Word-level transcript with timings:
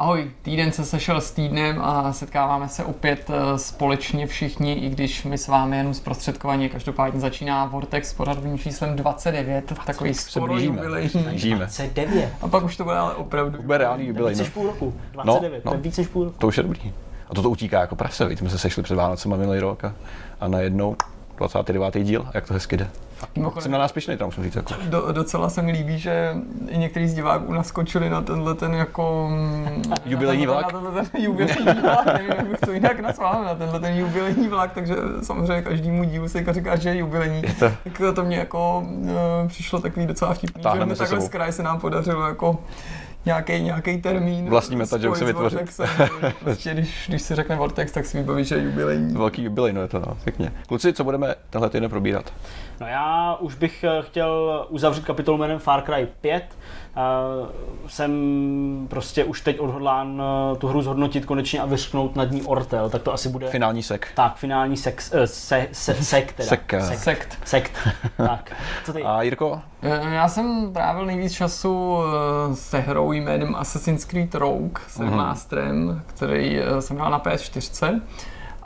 Ahoj, 0.00 0.30
týden 0.42 0.72
se 0.72 0.84
sešel 0.84 1.20
s 1.20 1.30
týdnem 1.30 1.80
a 1.82 2.12
setkáváme 2.12 2.68
se 2.68 2.84
opět 2.84 3.30
eh, 3.30 3.58
společně 3.58 4.26
všichni, 4.26 4.72
i 4.74 4.88
když 4.88 5.24
my 5.24 5.38
s 5.38 5.48
vámi 5.48 5.76
jenom 5.76 5.94
zprostředkovaně. 5.94 6.68
Každopádně 6.68 7.20
začíná 7.20 7.66
Vortex 7.66 8.08
s 8.10 8.12
pořadovým 8.14 8.58
číslem 8.58 8.96
29, 8.96 9.64
20, 9.68 9.84
takový 9.86 10.14
skoro 10.14 10.52
blížíme. 10.52 10.76
jubilejní. 10.76 11.22
Blížíme. 11.22 11.56
29. 11.56 12.28
A 12.42 12.48
pak 12.48 12.64
už 12.64 12.76
to 12.76 12.84
bude 12.84 12.96
ale 12.96 13.14
opravdu. 13.14 13.62
Bude 13.62 13.78
reálný 13.78 14.06
jubilej. 14.06 14.34
Více 14.34 14.42
No. 14.42 14.44
než 14.44 14.54
půl 14.54 14.66
roku. 14.66 14.94
29, 15.12 15.64
no. 15.64 15.70
to 15.70 15.76
je 15.76 15.82
více 15.82 16.00
než 16.00 16.08
půl 16.08 16.24
roku. 16.24 16.36
To 16.38 16.46
už 16.46 16.56
je 16.56 16.62
dobrý. 16.62 16.92
A 17.30 17.34
toto 17.34 17.50
utíká 17.50 17.80
jako 17.80 17.96
prase, 17.96 18.28
víc. 18.28 18.40
My 18.40 18.50
se 18.50 18.58
sešli 18.58 18.82
před 18.82 18.94
Vánocem 18.94 19.36
minulý 19.36 19.58
rok 19.58 19.84
a, 19.84 19.94
a 20.40 20.48
najednou 20.48 20.96
29. 21.40 22.02
díl, 22.04 22.26
jak 22.34 22.46
to 22.46 22.54
hezky 22.54 22.76
jde. 22.76 22.88
Mimochodem, 23.36 23.62
Jsem 23.62 23.72
na 23.72 23.78
nás 23.78 23.92
pišnej, 23.92 24.16
tam 24.16 24.28
musím 24.28 24.44
říct. 24.44 24.54
Jako. 24.56 24.74
do, 24.88 25.12
docela 25.12 25.48
se 25.50 25.62
mi 25.62 25.72
líbí, 25.72 25.98
že 25.98 26.34
i 26.68 26.78
některý 26.78 27.08
z 27.08 27.14
diváků 27.14 27.52
naskočili 27.52 28.10
na 28.10 28.20
tenhle 28.22 28.54
ten 28.54 28.74
jako... 28.74 29.30
Jubilejní 30.04 30.46
na 30.46 30.52
vlak. 30.52 30.72
tenhle 30.72 30.90
ten 31.06 31.22
jubilejní 31.22 31.80
vlak, 31.82 32.06
nevím, 32.06 32.30
jak 32.36 32.46
bych 32.48 32.60
to 32.60 32.72
jinak 32.72 33.00
nazval, 33.00 33.44
na 33.44 33.54
tenhle 33.54 33.80
ten 33.80 33.94
jubilejní 33.98 34.48
vlak, 34.48 34.72
takže 34.72 34.94
samozřejmě 35.22 35.62
každému 35.62 36.04
dílu 36.04 36.28
se 36.28 36.38
jako 36.38 36.52
říká, 36.52 36.76
že 36.76 36.88
je 36.88 36.96
jubilejní. 36.96 37.42
to- 37.42 37.72
Tak 37.84 38.00
to 38.14 38.24
mě 38.24 38.36
jako 38.36 38.84
uh, 38.88 39.48
přišlo 39.48 39.80
takový 39.80 40.06
docela 40.06 40.34
vtipný, 40.34 40.62
že 40.62 40.62
Táhneme 40.62 40.96
takhle 40.96 41.20
z 41.20 41.28
kraje 41.28 41.52
se 41.52 41.62
nám 41.62 41.80
podařilo 41.80 42.26
jako 42.28 42.58
nějaký, 43.24 43.62
nějaký 43.62 44.02
termín. 44.02 44.48
Vlastní 44.48 44.76
metajoke 44.76 45.16
spojit 45.16 45.18
se 45.18 45.24
vytvořit. 45.24 45.80
Prostě, 46.44 46.74
když, 46.74 47.04
když 47.08 47.22
se 47.22 47.36
řekne 47.36 47.56
Vortex, 47.56 47.92
tak 47.92 48.06
si 48.06 48.18
vybaví, 48.18 48.44
že 48.44 48.54
je 48.54 48.62
jubilejní. 48.62 49.14
Velký 49.14 49.44
jubilej, 49.44 49.72
no 49.72 49.82
je 49.82 49.88
to 49.88 50.00
no, 50.00 50.16
pěkně. 50.24 50.52
Kluci, 50.68 50.92
co 50.92 51.04
budeme 51.04 51.34
tenhle 51.50 51.70
týden 51.70 51.90
probírat? 51.90 52.32
No 52.80 52.86
já 52.86 53.34
už 53.34 53.54
bych 53.54 53.84
eh, 53.84 54.02
chtěl 54.02 54.66
uzavřít 54.68 55.04
kapitolu 55.04 55.38
jménem 55.38 55.58
Far 55.58 55.82
Cry 55.82 56.08
5. 56.20 56.44
Uh, 56.96 57.48
jsem 57.86 58.86
prostě 58.90 59.24
už 59.24 59.40
teď 59.40 59.60
odhodlán 59.60 60.22
eh, 60.22 60.56
tu 60.58 60.68
hru 60.68 60.82
zhodnotit 60.82 61.24
konečně 61.26 61.60
a 61.60 61.66
vyřknout 61.66 62.16
nad 62.16 62.30
ní 62.30 62.42
ortel, 62.42 62.90
tak 62.90 63.02
to 63.02 63.12
asi 63.12 63.28
bude... 63.28 63.46
Finální 63.48 63.82
sek. 63.82 64.08
tak, 64.14 64.36
finální 64.36 64.76
sex, 64.76 65.12
uh, 65.12 65.20
se, 65.24 65.68
se, 65.72 65.94
sek 65.94 66.32
teda. 66.32 66.48
Sek, 66.48 66.74
eh. 66.74 66.80
Sekt. 66.82 66.98
Sekt. 67.00 67.38
Sekt. 67.44 67.72
tak, 68.16 68.52
co 68.84 68.92
ty? 68.92 69.02
A 69.04 69.22
Jirko? 69.22 69.60
Eh, 69.82 70.14
Já 70.14 70.28
jsem 70.28 70.72
trávil 70.72 71.06
nejvíc 71.06 71.32
času 71.32 71.96
eh, 72.52 72.56
se 72.56 72.78
hrou 72.80 73.12
jménem 73.12 73.54
Assassin's 73.54 74.04
Creed 74.04 74.34
Rogue 74.34 74.80
s 74.88 74.98
Mhm. 74.98 75.10
remasterem, 75.10 76.02
který 76.06 76.58
eh, 76.60 76.82
jsem 76.82 76.96
hrál 76.96 77.10
na 77.10 77.18
PS4 77.20 78.00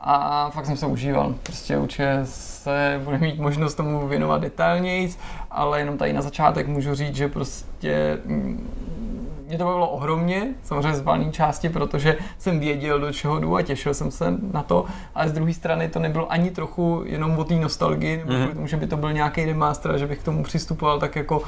a 0.06 0.50
fakt 0.50 0.66
jsem 0.66 0.76
se 0.76 0.86
užíval. 0.86 1.34
Prostě 1.42 1.78
určitě 1.78 2.20
se 2.64 3.00
bude 3.04 3.18
mít 3.18 3.38
možnost 3.38 3.74
tomu 3.74 4.08
věnovat 4.08 4.40
detailněji, 4.40 5.10
ale 5.50 5.78
jenom 5.78 5.98
tady 5.98 6.12
na 6.12 6.22
začátek 6.22 6.66
můžu 6.66 6.94
říct, 6.94 7.16
že 7.16 7.28
prostě 7.28 8.18
mm, 8.24 8.70
mě 9.48 9.58
to 9.58 9.64
bavilo 9.64 9.88
ohromně, 9.88 10.46
samozřejmě 10.62 10.94
z 10.94 11.00
valné 11.00 11.32
části, 11.32 11.68
protože 11.68 12.16
jsem 12.38 12.60
věděl, 12.60 13.00
do 13.00 13.12
čeho 13.12 13.38
jdu 13.40 13.56
a 13.56 13.62
těšil 13.62 13.94
jsem 13.94 14.10
se 14.10 14.24
na 14.52 14.62
to, 14.62 14.84
ale 15.14 15.28
z 15.28 15.32
druhé 15.32 15.52
strany 15.54 15.88
to 15.88 15.98
nebylo 15.98 16.32
ani 16.32 16.50
trochu 16.50 17.02
jenom 17.06 17.38
o 17.38 17.44
té 17.44 17.54
nostalgii, 17.54 18.16
nebo 18.16 18.32
Mhm. 18.32 18.42
mm-hmm. 18.42 18.54
tomu, 18.54 18.66
že 18.66 18.76
by 18.76 18.86
to 18.86 18.96
byl 18.96 19.12
nějaký 19.12 19.44
remaster, 19.44 19.98
že 19.98 20.06
bych 20.06 20.18
k 20.18 20.24
tomu 20.24 20.42
přistupoval 20.44 21.00
tak 21.00 21.16
jako 21.16 21.42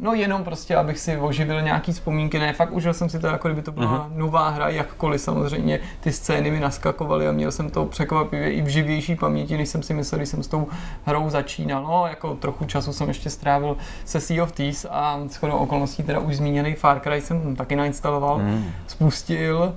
No 0.00 0.14
jenom 0.14 0.44
prostě, 0.44 0.76
abych 0.76 0.98
si 0.98 1.16
oživil 1.16 1.62
nějaký 1.62 1.92
vzpomínky, 1.92 2.38
ne, 2.38 2.52
fakt 2.52 2.72
užil 2.72 2.94
jsem 2.94 3.08
si 3.08 3.18
to, 3.18 3.26
jako 3.26 3.48
kdyby 3.48 3.62
to 3.62 3.72
byla 3.72 3.86
Mhm. 4.08 4.18
nová 4.18 4.48
hra, 4.48 4.68
jakkoliv 4.68 5.20
samozřejmě 5.20 5.80
ty 6.00 6.12
scény 6.12 6.50
mi 6.50 6.60
naskakovaly 6.60 7.28
a 7.28 7.32
měl 7.32 7.52
jsem 7.52 7.70
to 7.70 7.84
překvapivě 7.84 8.52
i 8.52 8.62
v 8.62 8.66
živější 8.68 9.16
paměti, 9.16 9.56
než 9.56 9.68
jsem 9.68 9.82
si 9.82 9.94
myslel, 9.94 10.18
když 10.18 10.28
jsem 10.28 10.42
s 10.42 10.46
tou 10.48 10.68
hrou 11.04 11.30
začínal. 11.30 11.82
No, 11.82 12.06
jako 12.06 12.34
trochu 12.34 12.64
času 12.64 12.92
jsem 12.92 13.08
ještě 13.08 13.30
strávil 13.30 13.76
se 14.04 14.20
Sea 14.20 14.42
of 14.42 14.52
Thieves 14.52 14.86
a 14.90 15.20
shodou 15.28 15.54
okolností 15.56 16.02
teda 16.02 16.18
už 16.18 16.36
zmíněný 16.36 16.74
Far 16.74 17.00
Cry 17.00 17.20
jsem 17.20 17.56
taky 17.56 17.76
nainstaloval, 17.76 18.38
Mm. 18.38 18.64
spustil 18.86 19.74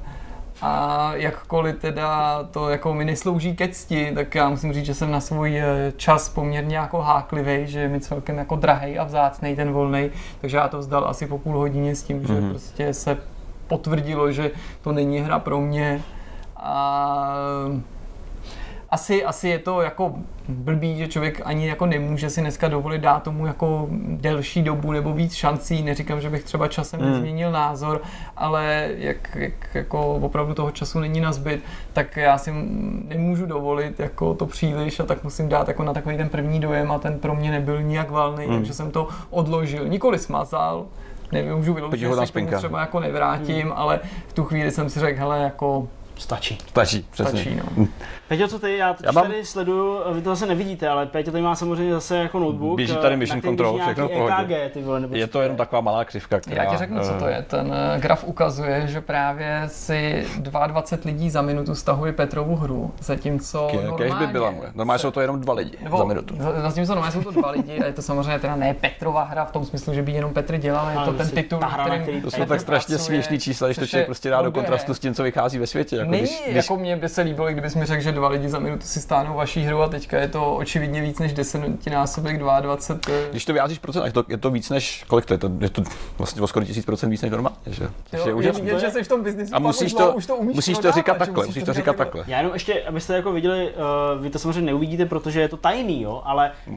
a 0.67 1.11
jakkoliv 1.15 1.75
teda 1.79 2.43
to 2.51 2.69
jako 2.69 2.93
mi 2.93 3.05
neslouží 3.05 3.55
ke 3.55 3.67
cti, 3.67 4.11
tak 4.15 4.35
já 4.35 4.49
musím 4.49 4.73
říct, 4.73 4.85
že 4.85 4.93
jsem 4.93 5.11
na 5.11 5.19
svůj 5.19 5.57
eh, 5.57 5.93
čas 5.97 6.29
poměrně 6.29 6.77
jako 6.77 7.01
háklivý, 7.01 7.67
že 7.67 7.79
je 7.79 7.87
mi 7.87 7.99
celkem 7.99 8.37
jako 8.37 8.55
drahej 8.55 8.99
a 8.99 9.03
vzácnej 9.03 9.55
ten 9.55 9.71
volný, 9.71 10.09
takže 10.41 10.57
já 10.57 10.67
to 10.67 10.79
vzdal 10.79 11.05
asi 11.07 11.27
po 11.27 11.37
půl 11.37 11.57
hodině 11.57 11.95
s 11.95 12.03
tím, 12.03 12.21
mm-hmm. 12.21 12.27
že 12.27 12.33
Mhm. 12.41 12.49
prostě 12.49 12.93
se 12.93 13.17
potvrdilo, 13.67 14.31
že 14.31 14.51
to 14.81 14.91
není 14.91 15.19
hra 15.19 15.39
pro 15.39 15.61
mě 15.61 16.01
a 16.57 17.27
asi, 18.95 19.25
asi 19.25 19.47
je 19.47 19.59
to 19.59 19.81
jako 19.81 20.15
blbý, 20.47 20.97
že 20.97 21.07
člověk 21.07 21.41
ani 21.45 21.67
jako 21.67 21.85
nemůže 21.85 22.29
si 22.29 22.41
dneska 22.41 22.67
dovolit 22.67 23.01
dát 23.01 23.23
tomu 23.23 23.47
jako 23.47 23.87
delší 24.07 24.61
dobu 24.61 24.91
nebo 24.91 25.13
víc 25.13 25.33
šancí. 25.33 25.83
Neříkám, 25.83 26.21
že 26.21 26.29
bych 26.29 26.43
třeba 26.43 26.67
časem 26.67 27.01
mm. 27.01 27.15
změnil 27.15 27.51
názor, 27.51 28.01
ale 28.37 28.89
jak, 28.97 29.35
jak 29.35 29.53
jako 29.73 30.15
opravdu 30.15 30.53
toho 30.53 30.71
času 30.71 30.99
není 30.99 31.19
na 31.19 31.33
zbyt, 31.33 31.63
tak 31.93 32.17
já 32.17 32.37
si 32.37 32.51
nemůžu 33.07 33.45
dovolit 33.45 33.99
jako 33.99 34.33
to 34.33 34.45
příliš 34.45 34.99
a 34.99 35.03
tak 35.03 35.23
musím 35.23 35.49
dát 35.49 35.67
jako 35.67 35.83
na 35.83 35.93
takový 35.93 36.17
ten 36.17 36.29
první 36.29 36.59
dojem 36.59 36.91
a 36.91 36.99
ten 36.99 37.19
pro 37.19 37.35
mě 37.35 37.51
nebyl 37.51 37.81
nijak 37.81 38.11
valný, 38.11 38.45
Hmm. 38.45 38.55
takže 38.55 38.73
jsem 38.73 38.91
to 38.91 39.07
odložil. 39.29 39.87
Nikoli 39.87 40.19
smazal, 40.19 40.85
nemůžu 41.31 41.73
vyložit, 41.73 41.99
že 41.99 42.15
se 42.15 42.25
k 42.25 42.33
tomu 42.33 42.57
třeba 42.57 42.79
jako 42.79 42.99
nevrátím, 42.99 43.73
ale 43.75 43.99
v 44.27 44.33
tu 44.33 44.43
chvíli 44.43 44.71
jsem 44.71 44.89
si 44.89 44.99
řekl, 44.99 45.19
hele, 45.19 45.39
jako 45.39 45.87
Stačí. 46.17 46.57
Stačí, 46.67 47.07
přesně. 47.11 47.41
stačí, 47.41 47.55
no. 47.77 47.87
Peťo, 48.27 48.47
co 48.47 48.59
ty? 48.59 48.77
Já 48.77 48.93
teď 48.93 49.05
Já 49.05 49.11
mám- 49.11 49.25
tady 49.27 49.45
sleduju, 49.45 49.99
vy 50.13 50.21
to 50.21 50.29
zase 50.29 50.45
nevidíte, 50.45 50.87
ale 50.89 51.05
Peťo 51.05 51.31
tady 51.31 51.41
má 51.43 51.55
samozřejmě 51.55 51.93
zase 51.93 52.17
jako 52.17 52.39
notebook. 52.39 52.77
Běží 52.77 52.93
eh, 52.97 53.01
tady 53.01 53.17
Mission 53.17 53.41
Control, 53.41 53.79
všechno 53.79 54.07
v 54.07 54.11
nějaký 54.11 54.27
pohodě. 54.29 54.55
EKG, 54.55 54.73
ty 54.73 54.81
vole, 54.81 54.99
nebo 54.99 55.15
Je 55.15 55.27
to 55.27 55.41
jenom 55.41 55.57
taková 55.57 55.81
malá 55.81 56.05
křivka, 56.05 56.39
která... 56.39 56.63
Já 56.63 56.71
ti 56.71 56.77
řeknu, 56.77 56.99
co 56.99 57.13
to 57.13 57.25
eh, 57.27 57.31
je. 57.31 57.41
Ten 57.41 57.73
eh, 57.95 57.99
graf 57.99 58.23
ukazuje, 58.23 58.87
že 58.87 59.01
právě 59.01 59.63
si 59.67 60.25
22 60.37 61.11
lidí 61.11 61.29
za 61.29 61.41
minutu 61.41 61.75
stahuje 61.75 62.13
Petrovu 62.13 62.55
hru, 62.55 62.91
zatímco 62.99 63.67
ke- 63.71 63.77
normálně... 63.77 64.05
Kež 64.05 64.13
by 64.13 64.27
byla 64.27 64.51
moje. 64.51 64.69
Normálně 64.75 64.99
jsou 64.99 65.11
to 65.11 65.21
jenom 65.21 65.41
dva 65.41 65.53
lidi 65.53 65.77
nebo, 65.81 65.97
za 65.97 66.03
minutu. 66.03 66.35
za- 66.39 66.61
Zatímco 66.61 66.91
normálně 66.95 67.11
jsou 67.11 67.23
to 67.23 67.31
dva 67.31 67.51
lidi 67.51 67.79
a 67.79 67.85
je 67.85 67.93
to 67.93 68.01
samozřejmě 68.01 68.39
teda 68.39 68.55
ne 68.55 68.73
Petrova 68.73 69.23
hra 69.23 69.45
v 69.45 69.51
tom 69.51 69.65
smyslu, 69.65 69.93
že 69.93 70.01
by 70.01 70.11
jenom 70.11 70.33
Petr 70.33 70.57
dělal, 70.57 70.89
je 70.89 71.05
to 71.05 71.13
ten 71.13 71.29
titul, 71.29 71.59
který- 72.03 72.21
To 72.21 72.31
jsou 72.31 72.45
tak 72.45 72.61
strašně 72.61 72.97
směšný 72.97 73.39
čísla, 73.39 73.67
když 73.67 73.77
to 73.77 73.87
člověk 73.87 74.03
je 74.03 74.05
prostě 74.05 74.29
dá 74.29 74.41
do 74.41 74.51
kontrastu 74.51 74.93
s 74.93 74.99
tím, 74.99 75.13
co 75.13 75.23
vychází 75.23 75.57
ve 75.59 75.67
světě. 75.67 75.95
Jako 75.95 76.09
když, 76.11 76.43
jako 76.47 76.77
mě 76.77 76.95
by 76.97 77.09
se 77.09 77.21
líbilo, 77.21 77.47
kdybys 77.47 77.75
mi 77.75 77.85
řekl, 77.85 78.01
že 78.03 78.11
dva 78.15 78.27
lidi 78.27 78.49
za 78.49 78.59
minutu 78.59 78.81
si 78.85 79.01
stáhnou 79.01 79.35
vaší 79.35 79.61
hru 79.61 79.81
a 79.81 79.87
teďka 79.89 80.19
je 80.19 80.27
to 80.27 80.55
očividně 80.55 81.01
víc 81.01 81.19
než 81.19 81.33
desetinásobek 81.33 82.37
22. 82.39 82.99
eh, 83.09 83.27
když 83.31 83.45
to 83.45 83.53
vyjádříš 83.53 83.79
procent, 83.79 84.05
je 84.05 84.11
to, 84.11 84.23
je 84.27 84.37
to 84.37 84.51
víc 84.51 84.69
než, 84.69 85.03
kolik 85.07 85.25
to 85.25 85.33
je? 85.33 85.37
To, 85.37 85.49
je 85.59 85.69
to 85.69 85.81
vlastně 86.17 86.41
o 86.41 86.47
skoro 86.47 86.65
tisíc 86.65 86.85
procent 86.85 87.09
víc 87.09 87.21
než 87.21 87.31
normálně, 87.31 87.57
že? 87.67 87.83
Je 88.13 88.19
Jo, 88.19 88.27
je 88.27 88.33
úžasný. 88.33 88.61
vidět, 88.61 88.79
že 88.79 88.89
jsi 88.91 89.03
v 89.03 89.07
tom 89.07 89.23
biznisu 89.23 89.55
A 89.55 89.59
musíš 89.59 89.93
to, 89.93 90.13
už 90.13 90.25
to 90.25 90.35
umíš 90.35 90.55
musíš 90.55 90.77
to 90.77 90.91
říkat 90.91 91.17
takhle, 91.17 91.45
musíš 91.45 91.63
to 91.63 91.73
říkat 91.73 91.95
takhle. 91.95 92.23
Já 92.27 92.37
jenom 92.37 92.53
ještě, 92.53 92.81
abyste 92.83 93.15
jako 93.15 93.31
viděli, 93.31 93.71
uh, 94.15 94.21
vy 94.23 94.29
to 94.29 94.39
samozřejmě 94.39 94.61
neuvidíte, 94.61 95.05
protože 95.05 95.41
je 95.41 95.47
to 95.47 95.57
tajný, 95.57 96.01
jo, 96.01 96.21
ale 96.25 96.51
uh, 96.67 96.75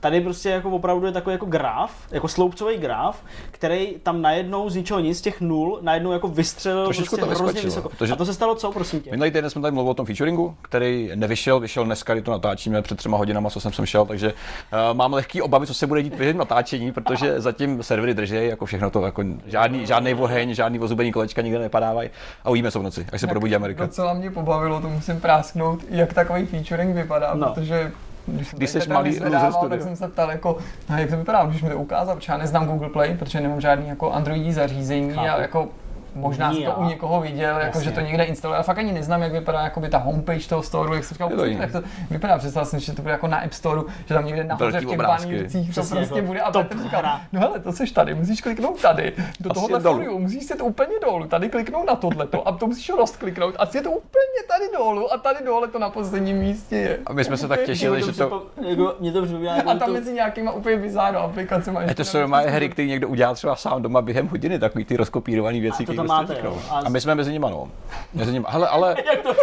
tady 0.00 0.20
prostě 0.20 0.50
jako 0.50 0.70
opravdu 0.70 1.06
je 1.06 1.12
takový 1.12 1.34
jako 1.34 1.46
graf, 1.46 1.90
jako 2.10 2.28
sloupcový 2.28 2.76
graf, 2.76 3.22
který 3.50 3.94
tam 4.02 4.22
najednou 4.22 4.70
z 4.70 4.76
ničeho 4.76 5.00
nic, 5.00 5.18
z 5.18 5.20
těch 5.20 5.40
nul, 5.40 5.78
najednou 5.82 6.12
jako 6.12 6.28
vystřelil 6.28 6.84
Trošičku 6.84 7.16
prostě 7.16 7.34
to 7.34 7.42
hrozně 7.42 7.62
vysoko. 7.62 7.88
protože- 7.88 8.12
A 8.12 8.16
to 8.16 8.24
se 8.26 8.34
stalo 8.34 8.54
co, 8.54 8.72
prosím 8.72 9.00
tě? 9.00 9.10
Minulý 9.10 9.30
týden 9.30 9.50
jsme 9.50 9.62
tady 9.62 9.72
mluvili 9.72 9.90
o 9.90 9.94
tom 9.94 10.06
featuringu, 10.06 10.56
který 10.62 10.79
nevyšel, 11.14 11.60
vyšel 11.60 11.84
dneska, 11.84 12.12
kdy 12.14 12.22
to 12.22 12.30
natáčíme 12.30 12.82
před 12.82 12.98
třema 12.98 13.16
hodinama, 13.18 13.50
co 13.50 13.60
jsem 13.60 13.72
sem 13.72 13.86
šel, 13.86 14.06
takže 14.06 14.32
uh, 14.32 14.96
mám 14.96 15.12
lehký 15.12 15.42
obavy, 15.42 15.66
co 15.66 15.74
se 15.74 15.86
bude 15.86 16.02
dít 16.02 16.14
během 16.14 16.36
natáčení, 16.38 16.92
protože 16.92 17.40
zatím 17.40 17.82
servery 17.82 18.14
drží, 18.14 18.34
jako 18.34 18.66
všechno 18.66 18.90
to, 18.90 19.04
jako 19.04 19.22
žádný, 19.46 19.86
žádný 19.86 20.14
oheň, 20.14 20.54
žádný 20.54 20.78
ozubení 20.80 21.12
kolečka 21.12 21.42
nikde 21.42 21.58
nepadávají 21.58 22.10
a 22.44 22.50
uvidíme, 22.50 22.70
co 22.70 22.80
v 22.80 22.82
noci, 22.82 23.06
až 23.12 23.20
se 23.20 23.26
probudí 23.26 23.56
Amerika. 23.56 23.86
Docela 23.86 24.12
mě 24.12 24.30
pobavilo, 24.30 24.80
to 24.80 24.88
musím 24.88 25.20
prásknout, 25.20 25.80
jak 25.90 26.12
takový 26.12 26.46
featuring 26.46 26.94
vypadá, 26.96 27.34
No. 27.34 27.46
protože 27.54 27.92
když 28.26 28.48
jsem 28.48 28.58
Když 28.58 28.72
Petra 28.72 28.94
malý 28.94 29.10
loser 29.10 29.52
studio. 29.52 29.68
tak 29.68 29.82
jsem 29.82 29.96
se 29.96 30.08
ptal, 30.08 30.30
jako, 30.30 30.58
no, 30.90 30.98
jak 30.98 31.10
to 31.10 31.16
vypadá, 31.16 31.44
když 31.46 31.62
mi 31.62 31.68
to 31.70 31.76
ukázal, 31.78 32.16
protože 32.16 32.32
já 32.32 32.38
neznám 32.38 32.66
Google 32.66 32.88
Play, 32.88 33.14
protože 33.18 33.40
nemám 33.40 33.60
žádný 33.60 33.88
jako 33.88 34.12
Androidí 34.12 34.52
zařízení 34.52 35.10
Chápu. 35.12 35.28
a 35.28 35.40
jako 35.40 35.68
Možná 36.14 36.52
jsem 36.54 36.62
to 36.62 36.72
u 36.72 36.84
někoho 36.84 37.20
viděl, 37.20 37.56
jako, 37.56 37.80
že 37.80 37.90
to 37.90 38.00
někde 38.00 38.24
instaluje. 38.24 38.56
Já 38.56 38.62
fakt 38.62 38.78
ani 38.78 38.92
neznám, 38.92 39.22
jak 39.22 39.32
vypadá 39.32 39.62
jakoby 39.62 39.88
ta 39.88 39.98
homepage 39.98 40.48
toho 40.48 40.62
store, 40.62 40.96
jak 40.96 41.04
jsem 41.04 41.14
říkal, 41.14 41.28
to 41.28 41.44
jak 41.44 41.72
to 41.72 41.82
vypadá. 42.10 42.38
Představil 42.38 42.66
jsem, 42.66 42.80
si, 42.80 42.86
že 42.86 42.92
to 42.92 43.02
bude 43.02 43.12
jako 43.12 43.26
na 43.26 43.38
App 43.38 43.52
Store, 43.52 43.80
že 44.06 44.14
tam 44.14 44.26
někde 44.26 44.44
nahoře 44.44 44.70
Velký 44.70 44.86
v 44.86 44.88
těch 44.88 44.98
obrázky. 44.98 45.26
banírcích 45.28 45.66
to 45.66 45.80
Přesně, 45.80 45.96
prostě 45.96 46.14
jako 46.14 46.26
bude. 46.26 46.40
A 46.40 46.52
Petr 46.52 46.82
říkal, 46.82 47.02
no 47.32 47.40
hele, 47.40 47.60
to 47.60 47.72
seš 47.72 47.92
tady, 47.92 48.14
musíš 48.14 48.40
kliknout 48.40 48.82
tady, 48.82 49.12
do 49.40 49.50
Asi 49.50 49.54
tohohle 49.54 49.80
foliu, 49.80 50.18
musíš 50.18 50.44
se 50.44 50.56
to 50.56 50.64
úplně 50.64 50.94
dolů, 51.02 51.26
tady 51.26 51.48
kliknout 51.48 51.86
na 51.86 51.96
tohleto 51.96 52.48
a 52.48 52.52
to 52.52 52.66
musíš 52.66 52.90
rozkliknout 52.90 53.54
a 53.58 53.68
je 53.74 53.82
to 53.82 53.90
úplně 53.90 54.40
tady 54.48 54.64
dolů 54.78 55.12
a 55.12 55.18
tady 55.18 55.44
dole 55.44 55.68
to 55.68 55.78
na 55.78 55.90
posledním 55.90 56.36
místě 56.36 56.76
je. 56.76 56.98
A 57.06 57.12
my 57.12 57.24
jsme 57.24 57.36
se 57.36 57.48
tak 57.48 57.60
těšili, 57.62 58.02
že 58.02 58.12
to, 58.12 58.28
to, 58.28 58.46
jako, 58.68 58.94
mě 59.00 59.12
to 59.12 59.22
A 59.22 59.56
jako 59.56 59.74
tam 59.74 59.92
mezi 59.92 60.12
nějakýma 60.12 60.52
úplně 60.52 60.76
bizárno 60.76 61.20
aplikacemi. 61.20 61.78
a 61.78 61.94
to 61.94 62.04
jsou 62.04 62.18
hry, 62.46 62.68
které 62.68 62.88
někdo 62.88 63.08
udělal 63.08 63.34
třeba 63.34 63.56
sám 63.56 63.82
doma 63.82 64.02
během 64.02 64.28
hodiny, 64.28 64.58
takový 64.58 64.84
ty 64.84 64.96
rozkopírované 64.96 65.60
věci, 65.60 65.84
to 65.86 65.99
tam 66.06 66.26
prostě 66.26 66.42
máte, 66.42 66.46
jo. 66.46 66.58
A- 66.70 66.78
A 66.78 66.88
my 66.88 67.00
jsme 67.00 67.14
mezi 67.14 67.32
nimi, 67.32 67.46
no. 67.50 67.68
Mezi 68.14 68.32
nimi. 68.32 68.44
Hele, 68.48 68.68
ale 68.68 68.96
Jak 69.10 69.22
to 69.22 69.34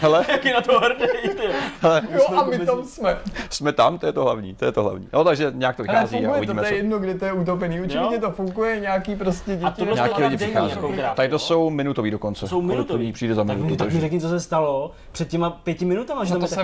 Hele, 0.00 0.24
Jak 0.32 0.44
je 0.44 0.54
na 0.54 0.60
to 0.60 0.80
hrdý, 0.80 1.06
ty. 1.28 1.42
hele, 1.80 2.02
Jo, 2.14 2.20
a 2.38 2.44
my 2.44 2.58
tam 2.58 2.84
jsme. 2.84 3.18
jsme 3.50 3.72
tam, 3.72 3.98
to 3.98 4.06
je 4.06 4.12
to 4.12 4.24
hlavní, 4.24 4.54
to 4.54 4.64
je 4.64 4.72
to 4.72 4.82
hlavní. 4.82 5.08
No, 5.12 5.24
takže 5.24 5.52
nějak 5.54 5.76
to 5.76 5.82
vychází 5.82 6.16
a 6.16 6.18
funguje 6.18 6.32
to, 6.32 6.38
uvidíme, 6.38 6.62
to 6.62 6.68
je 6.68 6.74
jedno, 6.76 6.98
kde 6.98 7.14
to 7.14 7.24
je 7.24 7.32
utopený. 7.32 7.80
Určitě 7.80 8.18
to 8.20 8.30
funguje, 8.30 8.80
nějaký 8.80 9.16
prostě 9.16 9.50
děti. 9.56 9.64
A 9.64 9.74
nebo 9.84 9.94
Nějaký 9.94 10.14
to 10.14 10.20
lidi 10.20 10.36
přichází. 10.36 10.74
Tady 11.14 11.28
to 11.28 11.38
jsou 11.38 11.70
minutový 11.70 12.10
dokonce. 12.10 12.48
Jsou 12.48 12.62
minutový. 12.62 13.12
přijde 13.12 13.34
za 13.34 13.42
minutu. 13.42 13.64
mi, 13.64 13.70
tak 13.76 13.86
mi 13.86 13.90
takže- 13.92 14.00
řekni, 14.00 14.20
co 14.20 14.28
se 14.28 14.40
stalo 14.40 14.90
před 15.12 15.28
těma 15.28 15.50
pěti 15.50 15.84
minutama, 15.84 16.24
že 16.24 16.32
tam 16.32 16.40
to 16.40 16.46
se 16.46 16.56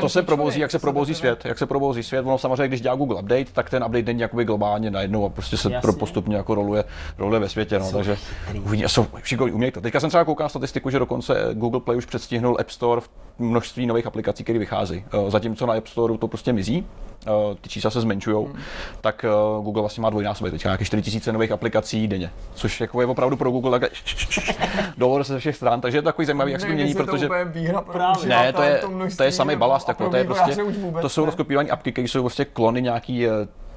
To 0.00 0.08
se 0.08 0.22
probouzí, 0.22 0.60
jak 0.60 0.70
se 0.70 0.78
probouzí 0.78 1.14
svět, 1.14 1.44
jak 1.44 1.58
se 1.58 1.66
probouzí 1.66 2.02
svět. 2.02 2.26
Ono 2.26 2.38
samozřejmě, 2.38 2.68
když 2.68 2.80
dělá 2.80 2.94
Google 2.94 3.16
Update, 3.20 3.44
tak 3.52 3.70
ten 3.70 3.84
update 3.84 4.02
není 4.04 4.20
jakoby 4.20 4.44
globálně 4.44 4.90
najednou 4.90 5.26
a 5.26 5.28
prostě 5.28 5.56
se 5.56 5.70
postupně 5.98 6.36
jako 6.36 6.54
roluje, 6.54 6.84
roluje 7.18 7.40
ve 7.40 7.48
světě. 7.48 7.78
No, 7.78 7.92
takže 7.92 8.16
uvidí, 8.64 8.82
jsou 8.86 9.06
šikovní, 9.24 9.52
umějí 9.52 9.72
to. 9.72 9.80
Teďka 9.80 10.00
jsem 10.00 10.08
třeba 10.10 10.24
koukal 10.24 10.48
statistiku, 10.48 10.90
že 10.90 10.98
dokonce 10.98 11.48
Google 11.52 11.80
Play 11.80 11.98
už 11.98 12.04
předstihnul 12.06 12.56
App 12.60 12.70
Store 12.70 13.00
v 13.00 13.08
množství 13.38 13.86
nových 13.86 14.06
aplikací, 14.06 14.44
které 14.44 14.58
vycházejí. 14.58 15.04
Eh, 15.26 15.30
Zatímco 15.30 15.66
na 15.66 15.74
App 15.74 15.86
Store 15.86 16.18
to 16.18 16.28
prostě 16.28 16.52
mizí, 16.52 16.86
eh, 17.26 17.30
ty 17.60 17.68
čísla 17.68 17.90
se 17.90 18.00
zmenšují, 18.00 18.46
Hmm. 18.46 18.62
tak 19.00 19.24
eh, 19.24 19.28
Google 19.62 19.82
vlastně 19.82 20.00
má 20.02 20.10
dvojnásobek, 20.10 20.52
teďka 20.52 20.68
nějaké 20.68 20.84
4000 20.84 21.32
nových 21.32 21.52
aplikací 21.52 22.08
denně, 22.08 22.30
což 22.54 22.80
jako 22.80 23.00
je 23.00 23.06
opravdu 23.06 23.36
pro 23.36 23.50
Google 23.50 23.80
takhle 23.80 23.90
dolů 24.98 25.24
se 25.24 25.32
ze 25.32 25.38
všech 25.38 25.56
stran, 25.56 25.80
takže 25.80 25.98
je 25.98 26.02
to 26.02 26.08
takový 26.08 26.26
zajímavý, 26.26 26.52
jak 26.52 26.60
se 26.60 26.66
to 26.66 26.72
mění, 26.72 26.94
protože 26.94 27.28
ne, 28.26 28.52
to 28.52 28.62
je, 28.62 28.82
to 29.16 29.22
je 29.22 29.32
samý 29.32 29.56
balast, 29.56 29.90
to 30.10 30.16
je 30.16 30.24
prostě, 30.24 30.56
to 31.00 31.08
jsou 31.08 31.24
rozkopírované 31.24 31.70
apky, 31.70 31.92
které 31.92 32.08
jsou 32.08 32.20
prostě 32.22 32.44
klony 32.44 32.82
nějaký 32.82 33.26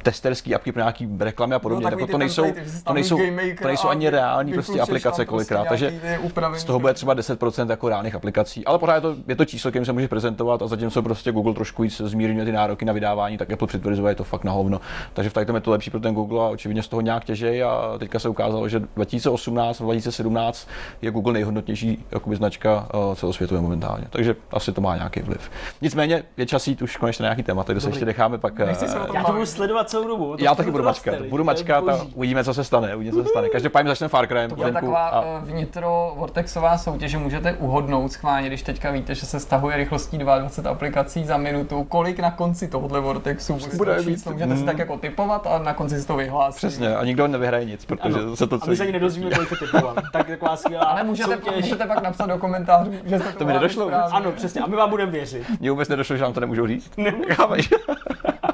testerský 0.04 0.56
apky 0.56 0.72
pro 0.72 0.82
nějaký 0.82 1.10
reklamy 1.20 1.56
a 1.56 1.60
podobně, 1.60 1.84
takový 1.84 2.02
jako 2.02 2.08
ty 2.08 2.12
to 2.12 2.18
nejsou, 2.18 2.46
to 2.84 2.94
nejsou, 2.94 3.18
to 3.62 3.68
nejsou 3.68 3.90
ani 3.90 4.10
reální 4.10 4.54
prostě 4.54 4.82
aplikace 4.82 5.10
prostě 5.10 5.26
kolikrát, 5.26 5.68
takže 5.68 5.92
ty 5.92 6.18
upravení 6.18 6.62
z 6.62 6.64
toho 6.64 6.80
bude 6.80 6.94
třeba 6.94 7.16
10% 7.16 7.70
jako 7.70 7.90
reálných 7.90 8.16
aplikací, 8.16 8.66
ale 8.66 8.80
pořád 8.80 8.96
je 8.96 9.02
to, 9.02 9.16
je 9.28 9.36
to 9.36 9.46
číslo, 9.46 9.72
kterým 9.72 9.86
se 9.86 9.94
může 9.94 10.08
prezentovat 10.08 10.62
a 10.62 10.68
zatímco 10.68 11.02
prostě 11.02 11.32
Google 11.32 11.54
trošku 11.54 11.84
víc 11.84 12.02
zmírňuje 12.02 12.46
ty 12.46 12.52
nároky 12.52 12.86
na 12.86 12.94
vydávání, 12.94 13.38
tak 13.38 13.52
Apple 13.52 13.68
přitvrzuje 13.68 14.12
je 14.12 14.16
to 14.16 14.24
fakt 14.24 14.44
na 14.44 14.52
hovno. 14.52 14.82
Takže 15.14 15.30
v 15.30 15.34
tom 15.46 15.56
je 15.56 15.62
to 15.62 15.72
lepší 15.72 15.90
pro 15.90 16.00
ten 16.00 16.14
Google 16.14 16.46
a 16.46 16.50
očividně 16.50 16.84
z 16.84 16.88
toho 16.88 17.02
nějak 17.02 17.26
těžej 17.26 17.64
a 17.64 17.96
teďka 18.00 18.20
se 18.20 18.30
ukázalo, 18.30 18.70
že 18.70 18.80
2018 18.80 19.82
a 19.82 19.84
2017 19.84 20.68
je 21.02 21.12
Google 21.12 21.34
nejhodnotnější 21.34 22.06
jakoby, 22.12 22.36
značka 22.36 22.88
eh, 22.94 23.16
celosvětově 23.16 23.62
momentálně. 23.62 24.06
Takže 24.10 24.36
asi 24.52 24.72
to 24.72 24.82
má 24.82 24.96
nějaký 24.96 25.20
vliv. 25.20 25.52
Nicméně 25.82 26.24
je 26.38 26.46
čas 26.46 26.68
jít 26.68 26.82
už 26.82 26.98
konečně 26.98 27.24
na 27.24 27.28
nějaký 27.28 27.44
téma, 27.44 27.64
takže 27.64 27.82
se 27.82 27.90
ještě 27.90 28.06
necháme 28.06 28.38
pak. 28.38 28.60
Nechci 28.60 28.88
se 28.88 29.00
o 29.00 29.04
eh, 29.04 29.08
tom 29.08 29.16
Já 29.16 29.24
to 29.24 29.32
budu 29.32 29.46
sledovat 29.46 29.90
celou 29.92 30.08
dobu. 30.08 30.38
to 30.38 30.44
já 30.44 30.56
taky 30.56 30.72
budu 30.72 30.84
mačkat, 30.84 31.22
budu 31.22 31.44
mačkat 31.44 31.90
a 31.90 32.06
uvidíme, 32.14 32.44
co 32.44 32.54
se 32.54 32.64
stane. 32.64 32.96
Uvidíme, 32.96 33.16
co 33.18 33.24
se 33.24 33.30
stane. 33.30 33.50
Každopádně 33.50 33.90
začneme 33.90 34.10
Far 34.10 34.28
Cryem. 34.28 34.50
To 34.50 34.56
bude 34.56 34.72
taková 34.72 35.08
a- 35.08 35.20
a... 35.20 35.40
vnitro 35.40 36.14
Vortexová 36.18 36.78
soutěž, 36.78 37.12
že 37.12 37.18
můžete 37.18 37.54
uhodnout 37.54 38.12
schválně, 38.12 38.48
když 38.48 38.64
teďka 38.64 38.92
víte, 38.92 39.16
že 39.16 39.26
se 39.26 39.40
stahuje 39.40 39.78
rychlostí 39.78 40.18
22 40.18 40.72
aplikací 40.72 41.26
za 41.26 41.38
minutu, 41.38 41.84
kolik 41.84 42.20
na 42.20 42.32
konci 42.32 42.68
tohohle 42.68 43.00
Vortexu 43.00 43.58
bude, 43.78 44.00
víc. 44.02 44.26
Můžete 44.26 44.56
si 44.56 44.60
Mm. 44.62 44.66
tak 44.66 44.78
jako 44.78 44.98
typovat 44.98 45.48
a 45.48 45.60
na 45.60 45.74
konci 45.74 46.02
si 46.02 46.08
to 46.08 46.16
vyhlásí. 46.16 46.58
Přesně, 46.58 46.96
a 46.96 47.04
nikdo 47.06 47.28
nevyhraje 47.28 47.66
nic, 47.66 47.86
protože 47.86 48.20
Ano. 48.20 48.36
se 48.36 48.48
to 48.48 48.56
A 48.56 48.58
my 48.58 48.62
celý... 48.62 48.78
se 48.78 48.84
ani 48.84 48.92
nedozvíme, 48.92 49.32
kolik 49.32 49.50
se 49.50 49.56
typoval. 49.56 49.96
Tak 50.14 50.28
taková 50.28 50.56
skvělá 50.56 50.84
Ale 50.86 51.04
můžete, 51.04 51.34
soutěž. 51.36 51.56
můžete 51.66 51.86
pak 51.86 52.04
napsat 52.04 52.26
do 52.26 52.38
komentářů, 52.38 52.92
že 53.06 53.20
jste 53.20 53.32
to, 53.32 53.40
To 53.40 53.46
mi 53.46 53.54
nedošlo 53.54 53.86
správně. 53.86 54.18
Ano, 54.18 54.32
přesně. 54.32 54.62
A 54.62 54.68
my 54.68 54.76
vám 54.76 54.90
budeme 54.90 55.12
věřit. 55.12 55.44
Mně 55.60 55.72
vůbec 55.72 55.90
nedošlo, 55.90 56.18
že 56.18 56.24
nám 56.24 56.34
to 56.34 56.40
nemůžou 56.40 56.68
říct. 56.68 56.92
Nemůžu. 56.98 57.32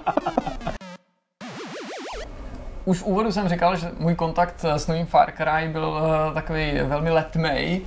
Už 2.88 3.00
v 3.00 3.06
úvodu 3.06 3.32
jsem 3.32 3.50
říkal, 3.50 3.76
že 3.76 3.92
můj 4.00 4.16
kontakt 4.16 4.66
s 4.66 4.88
novým 4.88 5.06
Far 5.06 5.32
Cry 5.32 5.68
byl 5.68 6.02
eh, 6.02 6.34
takový 6.34 6.80
velmi 6.84 7.12
letmej, 7.12 7.82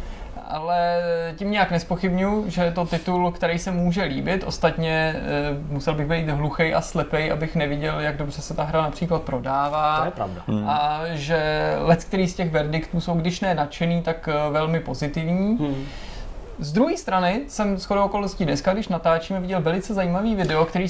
ale 0.49 1.03
tím 1.37 1.51
nějak 1.51 1.71
nespochybnuju, 1.71 2.51
že 2.51 2.63
je 2.63 2.73
to 2.73 2.87
titul, 2.87 3.31
který 3.31 3.59
se 3.59 3.71
může 3.71 4.03
líbit. 4.03 4.45
Ostatně 4.45 5.15
eh, 5.17 5.21
musel 5.69 5.95
bych 5.95 6.07
být 6.07 6.29
hluchý 6.29 6.75
a 6.75 6.81
slepej, 6.81 7.33
abych 7.33 7.57
neviděl, 7.57 8.01
jak 8.01 8.17
dobře 8.17 8.43
se 8.43 8.55
ta 8.55 8.65
hra 8.65 8.83
například 8.83 9.23
prodává. 9.23 9.99
To 9.99 10.05
je 10.05 10.11
pravda. 10.11 10.43
A 10.67 11.01
že 11.13 11.73
let, 11.79 12.05
který 12.05 12.29
z 12.29 12.35
těch 12.35 12.51
verdiktů 12.51 13.01
jsou, 13.01 13.15
když 13.15 13.41
ne 13.41 13.55
nadšený, 13.55 14.03
tak 14.03 14.29
eh, 14.29 14.51
velmi 14.51 14.81
pozitivní. 14.81 15.57
Hmm. 15.57 15.87
Z 16.61 16.73
druhé 16.73 16.97
strany 16.97 17.41
jsem 17.49 17.79
shodou 17.79 18.03
okolností 18.03 18.45
dneska, 18.45 18.73
když 18.73 18.89
natáčíme, 18.89 19.41
viděl 19.41 19.61
velice 19.63 19.95
zajímavý 19.95 20.35
video, 20.35 20.65
který 20.65 20.89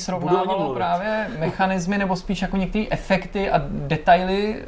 mluvit. 0.63 0.77
právě 0.79 1.27
mechanismy 1.39 1.99
nebo 1.99 2.17
spíš 2.17 2.43
jako 2.43 2.57
některé 2.57 2.85
efekty 2.91 3.51
a 3.51 3.63
detaily 3.69 4.55
e, 4.57 4.65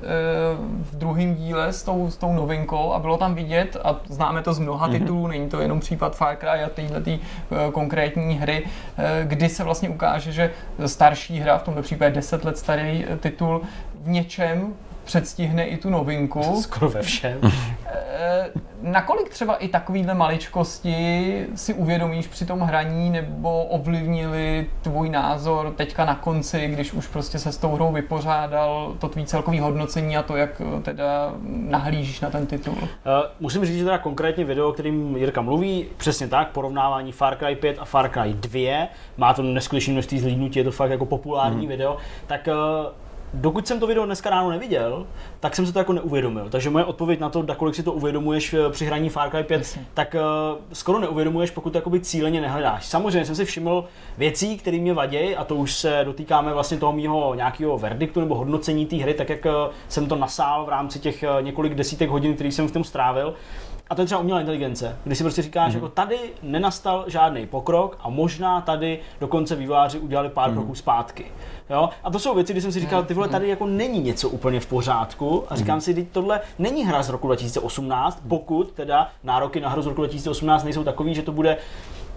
v 0.83 0.97
druhém 0.97 1.35
díle 1.35 1.73
s 1.73 1.83
tou, 1.83 2.11
s 2.11 2.17
tou 2.17 2.33
novinkou 2.33 2.93
a 2.93 2.99
bylo 2.99 3.17
tam 3.17 3.35
vidět, 3.35 3.77
a 3.85 3.97
známe 4.09 4.43
to 4.43 4.53
z 4.53 4.59
mnoha 4.59 4.87
Mhm. 4.87 4.99
titulů, 4.99 5.27
není 5.27 5.49
to 5.49 5.61
jenom 5.61 5.81
případ 5.81 6.17
Far 6.17 6.37
Cry 6.37 6.49
a 6.49 6.69
téhle 6.75 7.01
e, 7.07 7.19
konkrétní 7.73 8.35
hry, 8.39 8.67
e, 8.99 9.25
kdy 9.25 9.49
se 9.49 9.65
vlastně 9.65 9.89
ukáže, 9.89 10.33
že 10.33 10.51
starší 10.87 11.41
hra, 11.41 11.59
v 11.59 11.63
tomto 11.63 11.83
případě 11.83 12.15
10 12.15 12.45
let 12.45 12.59
starý 12.59 13.05
titul, 13.21 13.63
v 14.03 14.09
něčem 14.09 14.75
předstihne 15.05 15.65
i 15.65 15.77
tu 15.77 15.91
novinku. 15.91 16.43
Skoro 16.63 16.89
ve 16.91 17.03
všem. 17.03 17.39
Eh, 17.93 18.51
Nakolik 18.83 19.29
třeba 19.29 19.57
i 19.57 19.69
takovýhle 19.69 20.15
maličkosti 20.15 21.47
si 21.55 21.75
uvědomíš 21.75 22.27
při 22.27 22.47
tom 22.47 22.61
hraní 22.61 23.11
nebo 23.11 23.65
ovlivnili 23.65 24.67
tvůj 24.83 25.11
názor 25.11 25.73
teďka 25.77 26.05
na 26.05 26.15
konci, 26.15 26.69
když 26.69 26.93
už 26.93 27.07
prostě 27.07 27.39
se 27.39 27.53
s 27.53 27.57
tou 27.57 27.75
hrou 27.75 27.93
vypořádal 27.93 28.95
to 28.99 29.09
tvý 29.09 29.25
celkový 29.25 29.61
hodnocení 29.61 30.17
a 30.17 30.23
to, 30.23 30.37
jak 30.37 30.61
eh, 30.61 30.81
teda 30.81 31.35
nahlížíš 31.47 32.21
na 32.21 32.31
ten 32.31 32.47
titul? 32.47 32.75
Uh, 32.75 32.89
musím 33.41 33.65
říct, 33.65 33.79
že 33.79 33.85
teda 33.85 33.99
konkrétně 33.99 34.45
video, 34.45 34.69
o 34.69 34.73
kterým 34.73 35.17
Jirka 35.17 35.41
mluví, 35.41 35.87
přesně 35.97 36.29
tak, 36.29 36.49
porovnávání 36.49 37.13
Far 37.13 37.37
Cry 37.37 37.57
5 37.57 37.77
a 37.79 37.85
Far 37.85 38.11
Cry 38.11 38.33
2, 38.33 38.89
má 39.17 39.35
to 39.35 39.43
neskutečné 39.43 39.93
množství 39.93 40.19
zhlídnutí, 40.19 40.59
je 40.59 40.65
to 40.65 40.71
fakt 40.71 40.91
jako 40.91 41.07
populární 41.07 41.67
video, 41.67 41.97
tak 42.27 42.49
uh, 42.49 42.93
dokud 43.35 43.67
jsem 43.67 43.81
to 43.81 43.87
video 43.87 44.07
dneska 44.07 44.31
ráno 44.31 44.51
neviděl, 44.51 45.07
tak 45.41 45.57
jsem 45.57 45.67
se 45.67 45.73
to 45.73 45.79
jako 45.79 45.93
neuvědomil. 45.93 46.49
Takže 46.51 46.71
moje 46.71 46.85
odpověď 46.85 47.21
na 47.21 47.29
to, 47.29 47.47
kolik 47.57 47.75
si 47.75 47.83
to 47.83 47.93
uvědomuješ 47.93 48.55
eh, 48.55 48.71
při 48.71 48.87
hraní 48.87 49.09
Far 49.09 49.31
Cry 49.31 49.43
5, 49.45 49.59
Jasně. 49.59 49.87
tak 49.95 50.15
uh, 50.15 50.59
skoro 50.73 50.99
neuvědomuješ, 50.99 51.51
pokud 51.51 51.71
to 51.71 51.79
jakoby 51.79 52.01
cíleně 52.01 52.41
nehledáš. 52.41 52.87
Samozřejmě 52.87 53.25
jsem 53.25 53.35
si 53.35 53.45
všiml 53.45 53.85
věcí, 54.19 54.59
které 54.59 54.79
mě 54.79 54.95
vadí, 54.95 55.37
a 55.37 55.45
to 55.45 55.55
už 55.55 55.73
se 55.73 56.01
dotýkáme 56.05 56.53
vlastně 56.55 56.77
toho 56.79 56.93
mýho 56.93 57.35
nějakého 57.35 57.79
verdiktu 57.79 58.21
nebo 58.21 58.35
hodnocení 58.35 58.87
té 58.87 58.97
hry, 58.97 59.15
tak 59.15 59.29
jak 59.29 59.47
eh, 59.47 59.51
jsem 59.89 60.07
to 60.07 60.17
nasál 60.17 60.65
v 60.65 60.69
rámci 60.69 60.99
těch 60.99 61.25
několik 61.41 61.75
desítek 61.75 62.11
hodin, 62.11 62.35
který 62.35 62.53
jsem 62.53 62.69
v 62.69 62.73
tom 62.73 62.85
strávil. 62.85 63.35
A 63.93 63.95
to 63.95 64.03
je 64.03 64.07
třeba 64.07 64.21
umělá 64.21 64.41
inteligence, 64.41 64.97
kdy 65.05 65.15
si 65.15 65.23
prostě 65.23 65.43
říkáš, 65.43 65.73
mm-hmm. 65.73 65.75
jako 65.75 65.89
tady 65.89 66.19
nenastal 66.43 67.05
žádný 67.07 67.47
pokrok 67.47 67.99
a 68.01 68.09
možná 68.09 68.61
tady 68.61 68.99
dokonce 69.21 69.57
vývojáři 69.57 69.99
udělali 69.99 70.29
pár 70.29 70.51
mm-hmm. 70.51 70.55
kroků 70.55 70.75
zpátky. 70.75 71.25
Jo? 71.71 71.89
A 72.05 72.11
to 72.11 72.19
jsou 72.19 72.35
věci, 72.35 72.53
kdy 72.53 72.61
jsem 72.61 72.73
si 72.73 72.81
říkal, 72.81 73.05
ty 73.05 73.15
vole, 73.15 73.29
tady 73.29 73.49
jako 73.49 73.67
není 73.67 74.01
něco 74.01 74.29
úplně 74.29 74.61
v 74.61 74.67
pořádku 74.67 75.45
a 75.49 75.57
říkám 75.57 75.81
si, 75.81 75.95
teď 75.95 76.09
tohle 76.13 76.41
není 76.59 76.85
hra 76.85 77.03
z 77.03 77.09
roku 77.09 77.27
2018, 77.27 78.23
pokud 78.29 78.73
teda 78.73 79.09
nároky 79.25 79.61
na 79.61 79.69
hru 79.69 79.83
z 79.83 79.87
roku 79.87 80.01
2018 80.01 80.65
nejsou 80.65 80.85
takový, 80.85 81.15
že 81.15 81.23
to 81.23 81.33
bude 81.33 81.57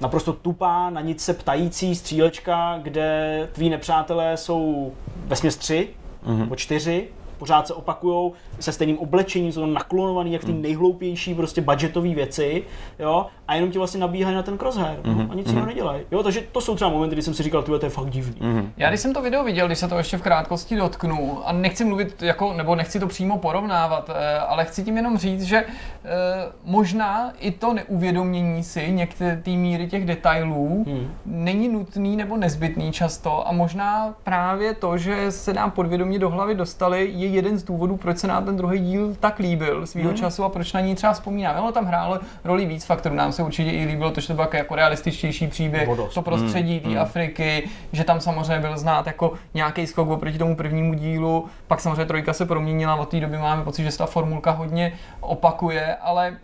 naprosto 0.02 0.34
tupá, 0.34 0.90
na 0.90 1.02
nic 1.02 1.24
se 1.24 1.34
ptající 1.34 1.96
střílečka, 1.96 2.80
kde 2.82 3.50
tví 3.52 3.70
nepřátelé 3.70 4.38
jsou 4.38 4.94
ve 5.18 5.36
tři 5.36 5.90
mm-hmm. 6.26 6.38
nebo 6.38 6.56
čtyři, 6.56 7.08
pořád 7.38 7.68
se 7.68 7.74
opakujou 7.74 8.34
se 8.60 8.72
stejným 8.72 8.98
oblečením, 9.00 9.52
jsou 9.52 9.62
tam 9.62 9.74
naklonovaný 9.74 10.34
jak 10.34 10.44
ty 10.46 10.54
nejhloupější 10.54 11.36
prostě 11.36 11.62
budgetové 11.62 12.10
věci, 12.10 12.64
jo, 13.00 13.26
a 13.48 13.56
jenom 13.56 13.72
ti 13.72 13.78
vlastně 13.78 14.00
nabíhají 14.00 14.36
na 14.36 14.44
ten 14.44 14.58
crosshair 14.58 15.00
no, 15.04 15.28
a 15.30 15.36
nic 15.36 15.48
jiného 15.48 15.68
nedělají. 15.68 16.02
Jo, 16.12 16.24
takže 16.24 16.44
to 16.52 16.62
jsou 16.62 16.76
třeba 16.76 16.92
momenty, 16.92 17.16
kdy 17.16 17.22
jsem 17.22 17.34
si 17.34 17.44
říkal, 17.44 17.64
tyhle, 17.64 17.80
to 17.80 17.86
je 17.86 17.90
fakt 17.90 18.10
divný. 18.10 18.36
Já 18.78 18.90
když 18.90 19.00
jsem 19.00 19.14
to 19.14 19.22
video 19.22 19.44
viděl, 19.44 19.68
když 19.68 19.80
se 19.80 19.88
to 19.88 19.98
ještě 19.98 20.18
v 20.18 20.22
krátkosti 20.22 20.76
dotknu, 20.76 21.40
a 21.46 21.52
nechci 21.52 21.86
mluvit 21.86 22.22
jako, 22.22 22.54
nebo 22.54 22.76
nechci 22.76 23.00
to 23.00 23.08
přímo 23.08 23.38
porovnávat, 23.38 24.10
eh, 24.16 24.40
ale 24.40 24.66
chci 24.66 24.84
tím 24.84 24.98
jenom 24.98 25.18
říct, 25.18 25.44
že 25.44 25.58
eh, 25.58 26.08
možná 26.66 27.32
i 27.40 27.52
to 27.52 27.74
neuvědomění 27.74 28.64
si 28.64 28.92
některé 28.92 29.42
té 29.46 29.52
míry 29.52 29.88
těch 29.88 30.06
detailů 30.06 30.86
Hmm. 30.88 31.08
není 31.26 31.70
nutný 31.70 32.16
nebo 32.18 32.38
nezbytný 32.38 32.92
často. 32.92 33.48
A 33.48 33.52
možná 33.52 34.16
právě 34.24 34.74
to, 34.74 34.98
že 34.98 35.32
se 35.32 35.54
nám 35.54 35.72
podvědomě 35.72 36.20
do 36.20 36.30
hlavy 36.30 36.56
dostali, 36.56 37.12
je 37.16 37.28
jeden 37.28 37.58
z 37.58 37.64
důvodů, 37.64 37.98
proč 37.98 38.18
se 38.18 38.28
nám 38.28 38.45
ten 38.46 38.58
druhý 38.58 38.80
díl 38.80 39.16
tak 39.20 39.40
líbil 39.40 39.88
svýho 39.88 40.10
Hmm. 40.10 40.18
času 40.18 40.44
a 40.44 40.50
proč 40.50 40.74
na 40.74 40.80
něj 40.82 40.96
třeba 40.96 41.14
vzpomínáme. 41.14 41.60
Ono 41.60 41.72
tam 41.72 41.86
hrálo 41.86 42.20
roli 42.44 42.66
víc 42.66 42.86
faktorů, 42.86 43.16
nám 43.16 43.32
se 43.32 43.44
určitě 43.44 43.72
i 43.72 43.86
líbilo 43.86 44.12
to, 44.12 44.22
že 44.22 44.28
to 44.28 44.34
byl 44.34 44.48
jako 44.54 44.76
realističtější 44.76 45.48
příběh, 45.48 45.90
O 45.90 45.96
dost. 45.96 46.14
to 46.14 46.22
prostředí 46.22 46.80
té 46.80 46.98
Afriky, 46.98 47.70
že 47.92 48.04
tam 48.04 48.20
samozřejmě 48.22 48.60
byl 48.60 48.78
znát 48.78 49.08
jako 49.08 49.34
nějaký 49.54 49.88
skok 49.88 50.10
oproti 50.10 50.38
tomu 50.38 50.56
prvnímu 50.56 50.94
dílu, 50.94 51.46
pak 51.68 51.82
samozřejmě 51.82 52.06
trojka 52.06 52.34
se 52.34 52.46
proměnila, 52.46 52.96
od 52.96 53.10
té 53.10 53.20
doby 53.20 53.38
máme 53.38 53.64
pocit, 53.64 53.84
že 53.84 53.92
se 53.92 53.98
ta 53.98 54.06
formulka 54.06 54.52
hodně 54.52 54.94
opakuje, 55.20 55.96
ale 55.96 56.38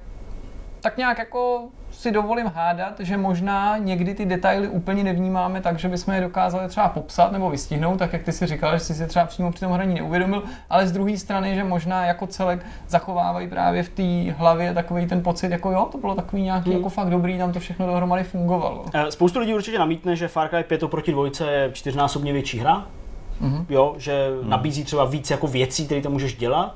tak 0.81 0.98
nějak 0.98 1.17
jako 1.17 1.62
si 2.01 2.12
dovolím 2.12 2.51
hádat, 2.55 3.00
že 3.00 3.17
možná 3.17 3.77
někdy 3.77 4.13
ty 4.13 4.25
detaily 4.25 4.67
úplně 4.67 5.03
nevnímáme 5.03 5.62
tak, 5.62 5.79
že 5.79 5.88
bychom 5.88 6.13
je 6.13 6.22
dokázali 6.22 6.67
třeba 6.67 6.89
popsat 6.89 7.31
nebo 7.31 7.50
vystihnout, 7.50 8.00
tak 8.00 8.13
jak 8.13 8.24
ty 8.24 8.31
si 8.31 8.48
říkal, 8.48 8.74
že 8.74 8.79
jsi 8.79 8.93
si 8.93 9.08
třeba 9.08 9.25
přímo 9.25 9.51
při 9.51 9.60
tom 9.60 9.72
hraní 9.72 9.96
neuvědomil, 9.96 10.43
ale 10.70 10.88
z 10.88 10.91
druhé 10.91 11.17
strany, 11.17 11.55
že 11.55 11.63
možná 11.63 12.05
jako 12.05 12.27
celek 12.27 12.65
zachovávají 12.88 13.48
právě 13.48 13.84
v 13.84 13.89
té 13.89 14.34
hlavě 14.38 14.74
takový 14.74 15.08
ten 15.08 15.24
pocit, 15.24 15.51
jako 15.51 15.72
jo, 15.72 15.88
to 15.91 15.98
bylo 15.98 16.15
takový 16.15 16.41
nějaký 16.41 16.70
hmm. 16.70 16.79
jako 16.79 16.89
fakt 16.89 17.10
dobrý, 17.10 17.38
tam 17.38 17.51
to 17.53 17.60
všechno 17.60 17.88
dohromady 17.88 18.24
fungovalo. 18.24 18.86
Eh, 18.93 19.12
Spoustu 19.12 19.39
lidí 19.39 19.53
určitě 19.53 19.79
namítne, 19.79 20.15
že 20.15 20.27
Far 20.27 20.50
Cry 20.50 20.63
5 20.63 20.88
proti 20.88 21.12
dvojce 21.12 21.51
je 21.51 21.70
čtyřnásobně 21.74 22.34
větší 22.34 22.60
hra, 22.60 22.86
mm-hmm. 23.41 23.65
jo, 23.70 23.96
že 23.98 24.27
nabízí 24.43 24.84
třeba 24.84 25.05
víc 25.05 25.31
jako 25.31 25.48
věcí, 25.48 25.86
které 25.86 26.01
tam 26.01 26.12
můžeš 26.12 26.36
dělat. 26.36 26.75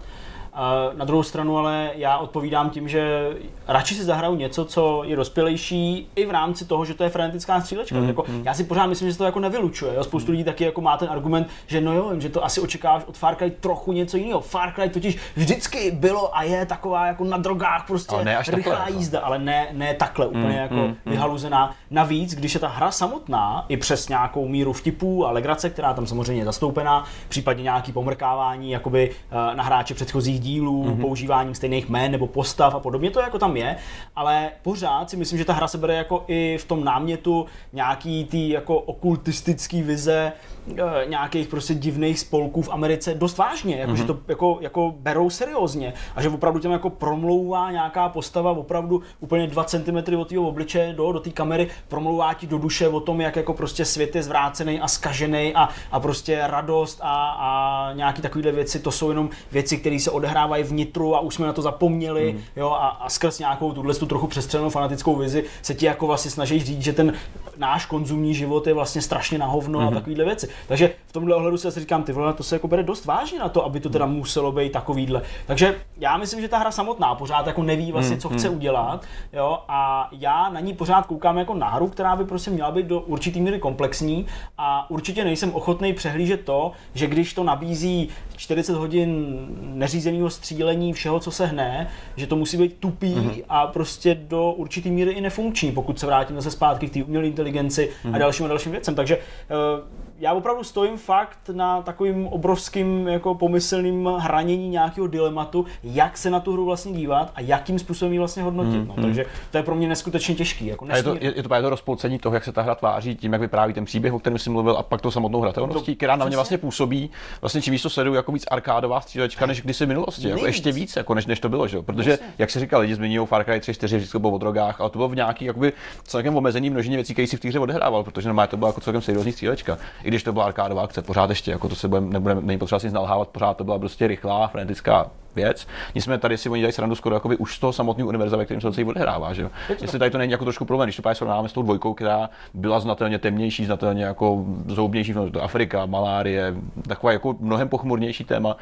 A 0.55 0.89
na 0.93 1.05
druhou 1.05 1.23
stranu 1.23 1.57
ale 1.57 1.91
já 1.95 2.17
odpovídám 2.17 2.69
tím, 2.69 2.87
že 2.89 3.29
radši 3.67 3.95
si 3.95 4.03
zahraju 4.03 4.35
něco, 4.35 4.65
co 4.65 5.03
je 5.05 5.15
dospělejší 5.15 6.07
i 6.15 6.25
v 6.25 6.31
rámci 6.31 6.65
toho, 6.65 6.85
že 6.85 6.93
to 6.93 7.03
je 7.03 7.09
frenetická 7.09 7.61
střílečka. 7.61 7.95
Mm, 7.95 8.07
jako, 8.07 8.23
Já 8.43 8.53
si 8.53 8.63
pořád 8.63 8.85
myslím, 8.87 9.07
že 9.07 9.13
se 9.13 9.17
to 9.17 9.25
jako 9.25 9.39
nevylučuje. 9.39 9.95
Jo? 9.95 10.03
Spoustu 10.03 10.31
lidí 10.31 10.43
taky 10.43 10.63
jako 10.63 10.81
má 10.81 10.97
ten 10.97 11.09
argument, 11.09 11.47
že 11.67 11.81
no 11.81 11.93
jo, 11.93 12.11
že 12.19 12.29
to 12.29 12.45
asi 12.45 12.61
očekáváš 12.61 13.03
od 13.05 13.17
Far 13.17 13.35
Cry 13.35 13.51
trochu 13.51 13.91
něco 13.91 14.17
jiného. 14.17 14.39
Far 14.41 14.73
Cry 14.73 14.89
totiž 14.89 15.17
vždycky 15.35 15.91
bylo 15.91 16.37
a 16.37 16.43
je 16.43 16.65
taková 16.65 17.05
jako 17.07 17.23
na 17.23 17.37
drogách 17.37 17.87
prostě 17.87 18.15
Ale 18.15 18.25
ne 18.25 18.37
až 18.37 18.49
rychlá 18.49 18.73
takhle, 18.73 18.89
jako. 18.91 18.99
jízda, 18.99 19.19
ale 19.19 19.39
ne, 19.39 19.67
ne 19.71 19.93
takhle 19.93 20.27
úplně 20.27 20.45
Mm, 20.45 20.51
jako 20.61 20.75
mm, 20.75 20.95
vyhaluzená. 21.05 21.75
Navíc, 21.91 22.35
když 22.35 22.53
je 22.53 22.59
ta 22.59 22.67
hra 22.67 22.91
samotná, 22.91 23.65
i 23.69 23.77
přes 23.77 24.09
nějakou 24.09 24.47
míru 24.47 24.73
vtipů 24.73 25.25
a 25.25 25.31
legrace, 25.31 25.69
která 25.69 25.93
tam 25.93 26.07
samozřejmě 26.07 26.41
je 26.41 26.45
zastoupená, 26.45 27.03
případně 27.29 27.63
nějaký 27.63 27.91
pomrkávání 27.91 28.71
jakoby 28.71 29.11
eh, 29.11 29.55
na 29.55 29.63
hráče 29.63 29.93
předchozích 29.93 30.39
dílů, 30.45 30.83
Mhm. 30.83 30.93
mm-hmm. 30.93 31.01
používáním 31.01 31.55
stejných 31.55 31.89
jmen 31.89 32.11
nebo 32.11 32.27
postav 32.27 32.75
a 32.75 32.79
podobně, 32.79 33.11
to 33.11 33.19
jako 33.19 33.39
tam 33.39 33.57
je, 33.57 33.75
ale 34.15 34.51
pořád 34.61 35.09
si 35.09 35.17
myslím, 35.17 35.39
že 35.39 35.45
ta 35.45 35.53
hra 35.53 35.67
se 35.67 35.77
bere 35.77 35.95
jako 35.95 36.23
i 36.27 36.57
v 36.61 36.65
tom 36.65 36.83
námětu 36.83 37.45
nějaký 37.73 38.25
ty 38.25 38.49
jako 38.49 38.77
okultistický 38.79 39.81
vize 39.81 40.31
eh, 40.77 41.05
nějakých 41.09 41.47
prostě 41.47 41.73
divných 41.73 42.19
spolků 42.19 42.61
v 42.61 42.69
Americe 42.69 43.13
dost 43.15 43.37
vážně, 43.37 43.75
jako, 43.75 43.91
mm-hmm. 43.91 43.95
že 43.95 44.03
to 44.03 44.19
jako, 44.27 44.57
jako 44.61 44.93
berou 44.99 45.29
seriózně 45.29 45.93
a 46.15 46.21
že 46.21 46.29
opravdu 46.29 46.59
těm 46.59 46.71
jako 46.71 46.89
promlouvá 46.89 47.71
nějaká 47.71 48.09
postava 48.09 48.51
opravdu 48.51 49.01
úplně 49.19 49.47
2 49.47 49.63
cm 49.63 50.15
od 50.19 50.27
tvého 50.27 50.47
obličeje 50.47 50.93
do, 50.93 51.11
do 51.11 51.19
té 51.19 51.29
kamery, 51.29 51.67
promlouvá 51.87 52.33
ti 52.33 52.47
do 52.47 52.57
duše 52.57 52.87
o 52.87 52.99
tom, 52.99 53.21
jak 53.21 53.35
jako 53.35 53.53
prostě 53.53 53.85
svět 53.85 54.15
je 54.15 54.23
zvrácený 54.23 54.79
a 54.79 54.87
skažený 54.87 55.53
a, 55.55 55.69
a 55.91 55.99
prostě 55.99 56.41
radost 56.47 56.99
a, 57.01 57.15
a 57.39 57.49
nějaký 57.93 58.21
takovéhle 58.21 58.51
věci, 58.51 58.79
to 58.79 58.91
jsou 58.91 59.09
jenom 59.09 59.29
věci, 59.51 59.77
které 59.77 59.99
se 59.99 60.11
odehrávají 60.11 60.34
v 60.63 60.73
nitru 60.73 61.15
a 61.15 61.19
už 61.19 61.35
jsme 61.35 61.47
na 61.47 61.53
to 61.53 61.61
zapomněli, 61.61 62.33
mm. 62.33 62.41
jo, 62.55 62.69
a, 62.69 62.87
a 62.87 63.09
skrz 63.09 63.39
nějakou 63.39 63.71
tuhle 63.71 63.93
tu 63.93 64.05
trochu 64.05 64.27
přestřelenou 64.27 64.69
fanatickou 64.69 65.15
vizi 65.15 65.43
se 65.61 65.73
ti 65.73 65.85
jako 65.85 66.07
vlastně 66.07 66.31
snaží 66.31 66.63
říct, 66.63 66.81
že 66.81 66.93
ten 66.93 67.13
náš 67.57 67.85
konzumní 67.85 68.33
život 68.33 68.67
je 68.67 68.73
vlastně 68.73 69.01
strašně 69.01 69.37
na 69.37 69.45
hovno 69.45 69.81
mm. 69.81 69.87
a 69.87 69.91
takovéhle 69.91 70.25
věci. 70.25 70.49
Takže 70.67 70.93
v 71.07 71.13
tomhle 71.13 71.35
ohledu 71.35 71.57
si 71.57 71.67
asi 71.67 71.79
říkám, 71.79 72.03
ty 72.03 72.11
vole, 72.11 72.33
to 72.33 72.43
se 72.43 72.55
jako 72.55 72.67
bere 72.67 72.83
dost 72.83 73.05
vážně 73.05 73.39
na 73.39 73.49
to, 73.49 73.65
aby 73.65 73.79
to 73.79 73.89
teda 73.89 74.05
muselo 74.05 74.51
být 74.51 74.71
takovýhle. 74.71 75.21
Takže 75.47 75.75
já 75.97 76.17
myslím, 76.17 76.41
že 76.41 76.47
ta 76.47 76.57
hra 76.57 76.71
samotná 76.71 77.15
pořád 77.15 77.47
jako 77.47 77.63
neví 77.63 77.91
vlastně, 77.91 78.17
co 78.17 78.29
chce 78.29 78.49
udělat, 78.49 79.05
jo, 79.33 79.59
a 79.67 80.09
já 80.11 80.49
na 80.49 80.59
ní 80.59 80.73
pořád 80.73 81.05
koukám 81.05 81.37
jako 81.37 81.53
na 81.53 81.69
hru, 81.69 81.87
která 81.87 82.15
by 82.15 82.25
prostě 82.25 82.51
měla 82.51 82.71
být 82.71 82.85
do 82.85 82.99
určitý 82.99 83.41
míry 83.41 83.59
komplexní 83.59 84.25
a 84.57 84.89
určitě 84.89 85.23
nejsem 85.23 85.55
ochotný 85.55 85.93
přehlížet 85.93 86.45
to, 86.45 86.71
že 86.93 87.07
když 87.07 87.33
to 87.33 87.43
nabízí 87.43 88.09
40 88.35 88.73
hodin 88.73 89.37
neřízeného 89.59 90.24
střílení 90.29 90.93
všeho, 90.93 91.19
co 91.19 91.31
se 91.31 91.45
hne, 91.45 91.87
že 92.15 92.27
to 92.27 92.35
musí 92.35 92.57
být 92.57 92.77
tupý 92.79 93.15
mm-hmm. 93.15 93.43
a 93.49 93.67
prostě 93.67 94.15
do 94.15 94.51
určitý 94.51 94.91
míry 94.91 95.11
i 95.11 95.21
nefunkční, 95.21 95.71
pokud 95.71 95.99
se 95.99 96.05
vrátím 96.05 96.35
zase 96.35 96.51
zpátky 96.51 96.87
k 96.87 96.93
té 96.93 97.03
umělé 97.03 97.27
inteligenci 97.27 97.89
mm-hmm. 97.89 98.15
a 98.15 98.17
dalším 98.17 98.45
a 98.45 98.49
dalším 98.49 98.71
věcem. 98.71 98.95
Takže 98.95 99.17
eh, 99.17 100.05
já 100.19 100.33
opravdu 100.33 100.63
stojím 100.63 100.97
fakt 100.97 101.49
na 101.53 101.81
takovým 101.81 102.27
obrovským 102.27 103.07
jako 103.07 103.35
pomyslným 103.35 104.05
hranění 104.05 104.69
nějakého 104.69 105.07
dilematu, 105.07 105.65
jak 105.83 106.17
se 106.17 106.29
na 106.29 106.39
tu 106.39 106.53
hru 106.53 106.65
vlastně 106.65 106.93
dívat 106.93 107.31
a 107.35 107.41
jakým 107.41 107.79
způsobem 107.79 108.13
ji 108.13 108.19
vlastně 108.19 108.43
hodnotit. 108.43 108.77
Mm, 108.77 108.87
no, 108.87 109.03
takže 109.03 109.25
to 109.51 109.57
je 109.57 109.63
pro 109.63 109.75
mě 109.75 109.87
neskutečně 109.87 110.35
těžký. 110.35 110.65
Jako 110.65 110.87
A 110.89 110.97
je 110.97 111.03
to, 111.03 111.15
je, 111.15 111.35
je 111.35 111.43
to 111.43 111.49
právě 111.49 111.63
to 111.63 111.69
rozpolcení 111.69 112.19
toho, 112.19 112.33
jak 112.33 112.43
se 112.43 112.51
ta 112.51 112.61
hra 112.61 112.75
tváří, 112.75 113.15
tím, 113.15 113.33
jak 113.33 113.41
vypráví 113.41 113.73
ten 113.73 113.85
příběh, 113.85 114.13
o 114.13 114.19
kterém 114.19 114.39
jsem 114.39 114.53
mluvil, 114.53 114.77
a 114.77 114.83
pak 114.83 115.01
to 115.01 115.11
samotnou 115.11 115.41
hratelností, 115.41 115.95
která 115.95 116.15
na 116.15 116.25
mě 116.25 116.35
vlastně 116.35 116.57
působí, 116.57 117.09
vlastně 117.41 117.61
čím 117.61 117.71
víc 117.71 117.81
to 117.81 117.89
sleduju, 117.89 118.15
jako 118.15 118.31
víc 118.31 118.45
arkádová 118.51 119.01
střílečka, 119.01 119.45
než 119.45 119.61
kdysi 119.61 119.85
v 119.85 119.87
minulosti. 119.87 120.29
Jako 120.29 120.45
ještě 120.45 120.71
víc, 120.71 120.95
jako 120.95 121.13
než, 121.13 121.25
než 121.25 121.39
to 121.39 121.49
bylo, 121.49 121.67
že? 121.67 121.81
Protože, 121.81 122.11
Jasně. 122.11 122.25
jak 122.37 122.49
se 122.49 122.59
říkal, 122.59 122.81
lidi 122.81 122.95
zmiňují 122.95 123.27
Far 123.27 123.43
Cry 123.43 123.59
3, 123.59 123.73
4, 123.73 123.97
vždycky 123.97 124.19
bylo 124.19 124.33
o 124.33 124.37
drogách, 124.37 124.81
ale 124.81 124.89
to 124.89 124.99
bylo 124.99 125.09
v 125.09 125.15
nějaký 125.15 125.45
jakoby, 125.45 125.73
celkem 126.03 126.37
omezený 126.37 126.69
množině 126.69 126.97
věcí, 126.97 127.13
které 127.13 127.27
si 127.27 127.37
v 127.37 127.39
té 127.39 127.47
hře 127.47 127.59
odehrával, 127.59 128.03
protože 128.03 128.27
normálně 128.27 128.47
to 128.47 128.57
byla 128.57 128.69
jako 128.69 128.81
celkem 128.81 129.01
seriózní 129.01 129.31
střílečka. 129.31 129.77
I 130.05 130.07
když 130.07 130.23
to 130.23 130.33
byla 130.33 130.45
arkádová 130.45 130.83
akce, 130.83 131.01
pořád 131.01 131.29
ještě, 131.29 131.51
jako 131.51 131.69
to 131.69 131.75
se 131.75 131.87
budeme, 131.87 132.07
nebudeme, 132.07 132.41
není 132.41 132.59
potřeba 132.59 132.79
si 132.79 132.91
nalhávat, 132.91 133.29
pořád 133.29 133.57
to 133.57 133.63
byla 133.63 133.79
prostě 133.79 134.07
rychlá, 134.07 134.47
frenetická 134.47 135.11
věc. 135.35 135.67
Nicméně 135.95 136.17
tady 136.17 136.37
si 136.37 136.49
oni 136.49 136.61
dělají 136.61 136.73
srandu 136.73 136.95
skoro 136.95 137.15
jakoby 137.15 137.37
už 137.37 137.55
z 137.55 137.59
toho 137.59 137.73
samotného 137.73 138.07
univerza, 138.09 138.37
ve 138.37 138.45
kterém 138.45 138.61
se 138.61 138.67
to 138.67 138.73
celý 138.73 138.87
odehrává, 138.87 139.33
že. 139.33 139.49
Jestli 139.81 139.99
tady 139.99 140.11
to 140.11 140.17
není 140.17 140.31
jako 140.31 140.45
trošku 140.45 140.65
problém, 140.65 140.87
když 140.87 140.95
to 140.95 141.01
právě 141.01 141.15
srovnáme 141.15 141.49
s 141.49 141.53
tou 141.53 141.61
dvojkou, 141.61 141.93
která 141.93 142.29
byla 142.53 142.79
znatelně 142.79 143.19
temnější, 143.19 143.65
znatelně 143.65 144.03
jako 144.03 144.45
zoubnější, 144.67 145.13
no, 145.13 145.31
to 145.31 145.43
Afrika, 145.43 145.85
malárie, 145.85 146.55
taková 146.87 147.13
jako 147.13 147.35
mnohem 147.39 147.69
pochmurnější 147.69 148.23
téma. 148.23 148.57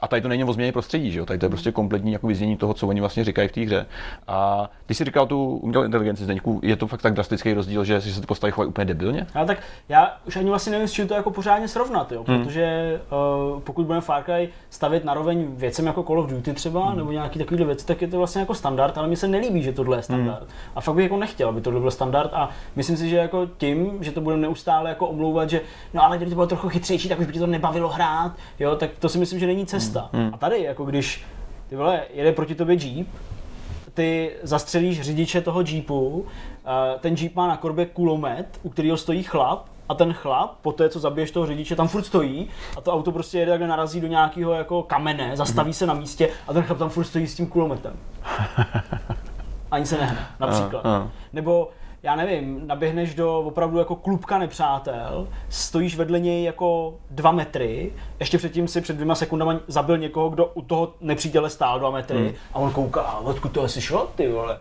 A 0.00 0.08
tady 0.08 0.22
to 0.22 0.28
není 0.28 0.44
o 0.44 0.52
změně 0.52 0.72
prostředí, 0.72 1.12
že 1.12 1.18
jo. 1.18 1.26
Tady 1.26 1.38
to 1.38 1.46
je 1.46 1.50
prostě 1.50 1.72
kompletní 1.72 2.12
jako 2.12 2.26
vyznění 2.26 2.56
toho, 2.56 2.74
co 2.74 2.86
oni 2.86 3.00
vlastně 3.00 3.24
říkají 3.24 3.48
v 3.48 3.52
té 3.52 3.60
hře. 3.60 3.86
A 4.28 4.70
ty 4.86 4.94
si 4.94 5.04
říkal 5.04 5.26
tu 5.26 5.56
umělou 5.56 5.84
inteligenci, 5.84 6.24
Zdeňku, 6.24 6.60
je 6.62 6.76
to 6.76 6.86
fakt 6.86 7.02
tak 7.02 7.14
drastický 7.14 7.52
rozdíl, 7.52 7.84
že 7.84 8.00
si 8.00 8.12
se 8.12 8.20
ty 8.20 8.26
postavy 8.26 8.50
chovají 8.50 8.68
úplně 8.68 8.84
debilně? 8.84 9.26
Ale 9.34 9.46
tak 9.46 9.58
já 9.88 10.16
už 10.26 10.36
ani 10.36 10.48
vlastně 10.48 10.72
nevím, 10.72 10.88
s 10.88 10.92
čím 10.92 11.08
to 11.08 11.14
jako 11.14 11.30
pořádně 11.30 11.68
srovnat, 11.68 12.12
jo? 12.12 12.24
protože 12.24 13.00
uh, 13.54 13.60
pokud 13.60 13.86
budeme 13.86 14.00
Far 14.00 14.24
Cry 14.24 14.48
stavět 14.70 15.04
naroveň 15.04 15.46
věcem 15.56 15.86
jako 15.86 16.02
Call 16.12 16.20
of 16.20 16.30
Duty 16.30 16.52
třeba, 16.52 16.86
hmm. 16.86 16.96
nebo 16.96 17.12
nějaký 17.12 17.38
takovýhle 17.38 17.66
věci, 17.66 17.86
tak 17.86 18.02
je 18.02 18.08
to 18.08 18.18
vlastně 18.18 18.40
jako 18.40 18.54
standard, 18.54 18.98
ale 18.98 19.06
mně 19.06 19.16
se 19.16 19.28
nelíbí, 19.28 19.62
že 19.62 19.72
tohle 19.72 19.98
je 19.98 20.02
standard. 20.02 20.40
Hmm. 20.40 20.48
A 20.74 20.80
fakt 20.80 20.94
bych 20.94 21.02
jako 21.02 21.16
nechtěl, 21.16 21.48
aby 21.48 21.60
tohle 21.60 21.80
byl 21.80 21.90
standard 21.90 22.30
a 22.34 22.50
myslím 22.76 22.96
si, 22.96 23.08
že 23.08 23.16
jako 23.16 23.46
tím, 23.58 23.98
že 24.00 24.12
to 24.12 24.20
budeme 24.20 24.42
neustále 24.42 24.88
jako 24.88 25.08
omlouvat, 25.08 25.50
že 25.50 25.60
no 25.94 26.04
ale 26.04 26.16
kdyby 26.16 26.30
to 26.30 26.34
bylo 26.34 26.46
trochu 26.46 26.68
chytřejší, 26.68 27.08
tak 27.08 27.20
už 27.20 27.26
by 27.26 27.32
tě 27.32 27.38
to 27.38 27.46
nebavilo 27.46 27.88
hrát, 27.88 28.32
jo, 28.60 28.76
tak 28.76 28.90
to 28.98 29.08
si 29.08 29.18
myslím, 29.18 29.40
že 29.40 29.46
není 29.46 29.66
cesta. 29.66 30.10
Hmm. 30.12 30.30
A 30.32 30.36
tady, 30.36 30.62
jako 30.62 30.84
když 30.84 31.24
ty 31.68 31.76
vole, 31.76 32.02
jede 32.14 32.32
proti 32.32 32.54
tobě 32.54 32.76
Jeep, 32.76 33.08
ty 33.94 34.30
zastřelíš 34.42 35.00
řidiče 35.00 35.40
toho 35.40 35.62
Jeepu, 35.68 36.26
eh, 36.64 36.98
ten 36.98 37.14
Jeep 37.14 37.36
má 37.36 37.48
na 37.48 37.56
korbě 37.56 37.86
kulomet, 37.86 38.60
u 38.62 38.68
kterého 38.68 38.96
stojí 38.96 39.22
chlap, 39.22 39.66
a 39.92 39.94
ten 39.94 40.12
chlap, 40.12 40.50
po 40.62 40.72
té, 40.72 40.88
co 40.88 41.00
zabiješ 41.00 41.30
toho 41.30 41.46
řidiče, 41.46 41.76
tam 41.76 41.88
furt 41.88 42.02
stojí 42.02 42.48
a 42.76 42.80
to 42.80 42.92
auto 42.92 43.12
prostě 43.12 43.38
jede, 43.38 43.50
takhle 43.52 43.68
narazí 43.68 44.00
do 44.00 44.06
nějakého 44.06 44.52
jako 44.52 44.82
kamene, 44.82 45.36
zastaví 45.36 45.72
se 45.74 45.86
na 45.86 45.94
místě 45.94 46.28
a 46.48 46.52
ten 46.52 46.62
chlap 46.62 46.78
tam 46.78 46.90
furt 46.90 47.04
stojí 47.04 47.26
s 47.26 47.34
tím 47.34 47.46
kulometem. 47.46 47.96
Ani 49.70 49.86
se 49.86 49.98
nehne, 49.98 50.26
například. 50.40 50.86
A, 50.86 50.96
a. 50.96 51.08
Nebo 51.32 51.70
já 52.02 52.16
nevím, 52.16 52.66
naběhneš 52.66 53.14
do 53.14 53.40
opravdu 53.40 53.78
jako 53.78 53.96
klubka 53.96 54.38
nepřátel, 54.38 55.28
stojíš 55.48 55.96
vedle 55.96 56.20
něj 56.20 56.44
jako 56.44 56.94
dva 57.10 57.32
metry, 57.32 57.92
ještě 58.20 58.38
předtím 58.38 58.68
si 58.68 58.80
před 58.80 58.92
dvěma 58.92 59.14
sekundami 59.14 59.60
zabil 59.66 59.98
někoho, 59.98 60.30
kdo 60.30 60.46
u 60.46 60.62
toho 60.62 60.92
nepřítele 61.00 61.50
stál 61.50 61.78
dva 61.78 61.90
metry 61.90 62.18
Hmm. 62.18 62.32
a 62.54 62.58
on 62.58 62.70
kouká, 62.70 63.18
odkud 63.18 63.52
to 63.52 63.62
asi 63.62 63.80
šlo, 63.80 64.08
ty 64.14 64.28
vole. 64.28 64.58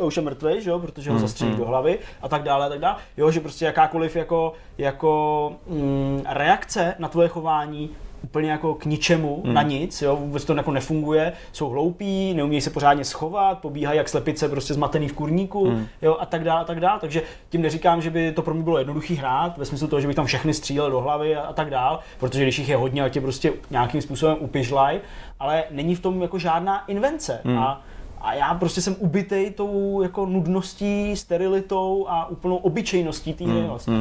A 0.00 0.04
už 0.04 0.16
je 0.16 0.22
mrtvý, 0.22 0.62
že 0.62 0.70
jo, 0.70 0.78
protože 0.78 1.10
Hmm, 1.10 1.20
ho 1.20 1.26
zastřelí 1.26 1.56
do 1.56 1.66
hlavy 1.66 1.98
a 2.22 2.28
tak 2.28 2.42
dále, 2.42 2.66
a 2.66 2.68
tak 2.68 2.78
dále. 2.78 2.96
Jo, 3.16 3.30
že 3.30 3.40
prostě 3.40 3.64
jakákoliv 3.64 4.16
jako, 4.16 4.52
jako 4.78 5.52
mm, 5.66 6.22
reakce 6.28 6.94
na 6.98 7.08
tvoje 7.08 7.28
chování 7.28 7.90
úplně 8.24 8.50
jako 8.50 8.74
k 8.74 8.84
ničemu, 8.84 9.40
Hmm. 9.44 9.54
na 9.54 9.62
nic, 9.62 10.02
jo, 10.02 10.16
vůbec 10.16 10.44
to 10.44 10.54
jako 10.54 10.70
nefunguje, 10.72 11.32
jsou 11.52 11.68
hloupí, 11.68 12.34
neumějí 12.34 12.60
se 12.60 12.70
pořádně 12.70 13.04
schovat, 13.04 13.58
pobíhají 13.58 13.96
jak 13.98 14.08
slepice 14.08 14.48
prostě 14.48 14.74
zmatený 14.74 15.08
v 15.08 15.12
kurníku, 15.12 15.68
Hmm. 15.68 15.86
jo, 16.02 16.16
a 16.20 16.26
tak 16.26 16.44
dále, 16.44 16.60
a 16.60 16.64
tak 16.64 16.80
dále. 16.80 17.00
Takže 17.00 17.22
tím 17.48 17.62
neříkám, 17.62 18.02
že 18.02 18.10
by 18.10 18.32
to 18.32 18.42
pro 18.42 18.54
mě 18.54 18.62
bylo 18.62 18.78
jednoduchý 18.78 19.14
hrát, 19.14 19.58
ve 19.58 19.64
smyslu 19.64 19.88
toho, 19.88 20.00
že 20.00 20.06
bych 20.06 20.16
tam 20.16 20.26
všechny 20.26 20.54
střílel 20.54 20.90
do 20.90 21.00
hlavy 21.00 21.36
a, 21.36 21.40
a 21.40 21.52
tak 21.52 21.70
dále, 21.70 21.98
protože 22.20 22.42
když 22.42 22.58
jich 22.58 22.68
je 22.68 22.76
hodně, 22.76 23.02
a 23.02 23.08
tě 23.08 23.20
prostě 23.20 23.52
nějakým 23.70 24.02
způsobem 24.02 24.36
upižlaj, 24.40 25.00
ale 25.40 25.64
není 25.70 25.94
v 25.94 26.00
tom 26.00 26.22
jako 26.22 26.38
žádná 26.38 26.84
invence. 26.86 27.40
Hmm. 27.44 27.58
A 27.58 27.82
a 28.24 28.34
já 28.34 28.54
prostě 28.54 28.80
jsem 28.80 28.96
ubitej 28.98 29.50
tou 29.50 30.02
jako 30.02 30.26
nudností, 30.26 31.16
sterilitou 31.16 32.06
a 32.08 32.26
úplnou 32.30 32.56
obyčejností 32.56 33.32
té 33.34 33.44
hry 33.44 33.60
vlastně. 33.68 33.94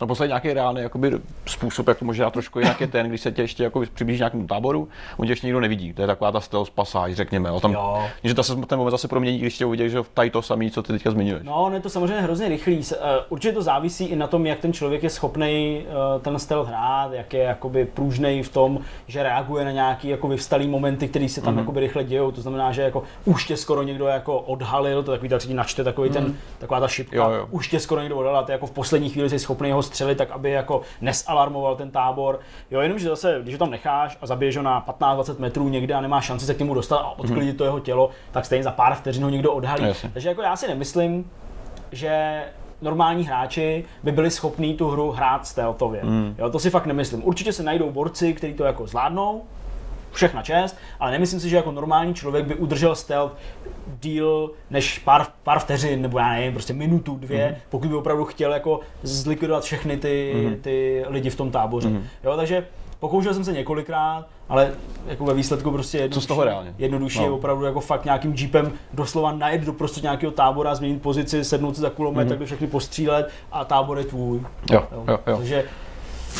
No 0.00 0.06
poslední 0.06 0.28
nějaký 0.30 0.52
reálný 0.52 0.80
jakoby, 0.82 1.12
způsob, 1.46 1.88
jak 1.88 1.98
to 1.98 2.04
dát 2.12 2.32
trošku 2.32 2.58
jinak 2.58 2.80
je 2.80 2.86
ten, 2.86 3.08
když 3.08 3.20
se 3.20 3.32
tě 3.32 3.42
ještě 3.42 3.64
jako 3.64 3.82
přiblíží 3.94 4.20
nějakému 4.20 4.46
táboru, 4.46 4.88
on 5.16 5.26
tě 5.26 5.32
ještě 5.32 5.46
nikdo 5.46 5.60
nevidí. 5.60 5.92
To 5.92 6.00
je 6.02 6.06
taková 6.06 6.32
ta 6.32 6.40
stealth 6.40 6.70
pasáž, 6.70 7.14
řekněme. 7.14 7.48
Jo. 7.48 7.60
Tam, 7.60 7.72
Jo. 7.72 8.02
že 8.24 8.34
to 8.34 8.42
se 8.42 8.56
ten 8.56 8.78
moment 8.78 8.90
zase 8.90 9.08
promění, 9.08 9.38
když 9.38 9.58
tě 9.58 9.66
uvidí, 9.66 9.90
že 9.90 9.98
tady 10.14 10.30
to 10.30 10.42
samý, 10.42 10.70
co 10.70 10.82
ty 10.82 10.92
teďka 10.92 11.10
zmiňuješ. 11.10 11.42
No, 11.44 11.54
on 11.64 11.74
je 11.74 11.80
to 11.80 11.90
samozřejmě 11.90 12.20
hrozně 12.20 12.48
rychlý. 12.48 12.80
Eh, 12.92 12.96
Určitě 13.28 13.54
to 13.54 13.62
závisí 13.62 14.04
i 14.04 14.16
na 14.16 14.26
tom, 14.26 14.46
jak 14.46 14.58
ten 14.58 14.72
člověk 14.72 15.02
je 15.02 15.10
schopný 15.10 15.82
ten 16.22 16.38
stealth 16.38 16.68
hrát, 16.68 17.12
jak 17.12 17.34
je 17.34 17.42
jakoby 17.42 17.84
pružnej 17.84 18.42
v 18.42 18.48
tom, 18.52 18.78
že 19.06 19.22
reaguje 19.22 19.64
na 19.64 19.70
nějaký 19.70 20.08
jako 20.08 20.28
vyvstalý 20.28 20.68
momenty, 20.68 21.08
které 21.08 21.28
se 21.28 21.40
Mhm. 21.40 21.44
tam 21.44 21.54
mm-hmm. 21.54 21.58
jakoby 21.58 21.80
rychle 21.80 22.04
dějou. 22.04 22.30
To 22.30 22.40
znamená, 22.40 22.72
že 22.72 22.82
jako 22.82 23.02
už 23.24 23.46
tě 23.46 23.56
skoro 23.56 23.82
někdo 23.82 24.06
jako 24.06 24.38
odhalil, 24.40 25.02
to 25.02 25.10
takový 25.10 25.28
tak 25.28 25.46
načte 25.48 25.84
takový 25.84 26.10
ten, 26.10 26.36
taková 26.58 26.80
ta 26.80 26.88
šipka, 26.88 27.22
Mhm. 27.24 27.32
Jo, 27.32 27.38
jo. 27.40 27.46
už 27.50 27.68
tě 27.68 27.80
skoro 27.80 28.00
někdo 28.00 28.16
odhalil, 28.16 28.38
a 28.38 28.42
ty 28.42 28.52
jako 28.52 28.66
v 28.66 28.70
poslední 28.70 29.08
chvíli 29.10 29.30
jsi 29.30 29.38
schopný 29.38 29.72
ho 29.72 29.82
střelit, 29.90 30.18
tak 30.18 30.30
aby 30.30 30.50
jako 30.50 30.80
nesalarmoval 31.00 31.76
ten 31.76 31.90
tábor. 31.90 32.40
Jo, 32.70 32.80
jenomže 32.80 33.08
zase, 33.08 33.38
když 33.42 33.54
ho 33.54 33.58
tam 33.58 33.70
necháš 33.70 34.18
a 34.20 34.26
zabiješ 34.26 34.56
ho 34.56 34.62
na 34.62 34.84
15-20 35.00 35.38
metrů 35.38 35.68
někde 35.68 35.94
a 35.94 36.00
nemá 36.00 36.20
šanci 36.20 36.46
se 36.46 36.54
k 36.54 36.58
němu 36.58 36.74
dostat 36.74 36.96
a 36.96 37.18
odklidit 37.18 37.56
to 37.56 37.64
jeho 37.64 37.80
tělo, 37.80 38.10
tak 38.30 38.44
stejně 38.44 38.64
za 38.64 38.70
pár 38.70 38.94
vteřin 38.94 39.22
ho 39.22 39.30
někdo 39.30 39.52
odhalí. 39.52 39.84
Jasně. 39.84 40.10
Takže 40.12 40.28
jako 40.28 40.42
já 40.42 40.56
si 40.56 40.68
nemyslím, 40.68 41.30
že 41.92 42.42
normální 42.82 43.24
hráči 43.24 43.84
by 44.02 44.12
byli 44.12 44.30
schopní 44.30 44.74
tu 44.74 44.88
hru 44.88 45.10
hrát 45.10 45.46
stealthově. 45.46 46.00
Mm. 46.04 46.34
Jo, 46.38 46.50
to 46.50 46.58
si 46.58 46.70
fakt 46.70 46.86
nemyslím. 46.86 47.24
Určitě 47.24 47.52
se 47.52 47.62
najdou 47.62 47.90
borci, 47.90 48.34
kteří 48.34 48.54
to 48.54 48.64
jako 48.64 48.86
zvládnou, 48.86 49.42
všechna 50.12 50.42
čest, 50.42 50.76
ale 51.00 51.10
nemyslím 51.10 51.40
si, 51.40 51.48
že 51.48 51.56
jako 51.56 51.72
normální 51.72 52.14
člověk 52.14 52.46
by 52.46 52.54
udržel 52.54 52.94
stealth 52.94 53.32
díl 54.00 54.50
než 54.70 54.98
pár, 54.98 55.26
pár 55.42 55.58
vteřin, 55.58 56.02
nebo 56.02 56.18
já 56.18 56.32
nevím, 56.32 56.52
prostě 56.52 56.72
minutu, 56.72 57.16
dvě, 57.16 57.48
mm. 57.48 57.54
pokud 57.70 57.88
by 57.88 57.94
opravdu 57.94 58.24
chtěl 58.24 58.52
jako 58.52 58.80
zlikvidovat 59.02 59.64
všechny 59.64 59.96
ty, 59.96 60.32
mm. 60.48 60.56
ty 60.56 61.04
lidi 61.08 61.30
v 61.30 61.36
tom 61.36 61.50
táboře. 61.50 61.88
Mm. 61.88 62.04
Jo, 62.24 62.36
takže 62.36 62.66
pokoušel 63.00 63.34
jsem 63.34 63.44
se 63.44 63.52
několikrát, 63.52 64.26
ale 64.48 64.72
jako 65.06 65.24
ve 65.24 65.34
výsledku 65.34 65.70
prostě 65.70 65.98
jednodušší, 65.98 66.24
z 66.24 66.26
toho 66.26 66.44
reálně? 66.44 66.74
jednodušší 66.78 67.18
No. 67.18 67.24
je 67.24 67.30
opravdu 67.30 67.64
jako 67.64 67.80
fakt 67.80 68.04
nějakým 68.04 68.34
jeepem 68.34 68.72
doslova 68.92 69.32
najet 69.32 69.60
do 69.60 69.72
prostě 69.72 70.00
nějakého 70.00 70.32
tábora, 70.32 70.74
změnit 70.74 71.02
pozici, 71.02 71.44
sednout 71.44 71.74
si 71.74 71.80
za 71.80 71.90
kulomet, 71.90 72.24
mm. 72.24 72.28
tak 72.28 72.38
by 72.38 72.46
všechny 72.46 72.66
postřílet 72.66 73.30
a 73.52 73.64
tábor 73.64 73.98
je 73.98 74.04
tvůj. 74.04 74.40
Jo, 74.72 74.82
jo, 74.92 75.04
jo. 75.08 75.18
Takže, 75.36 75.64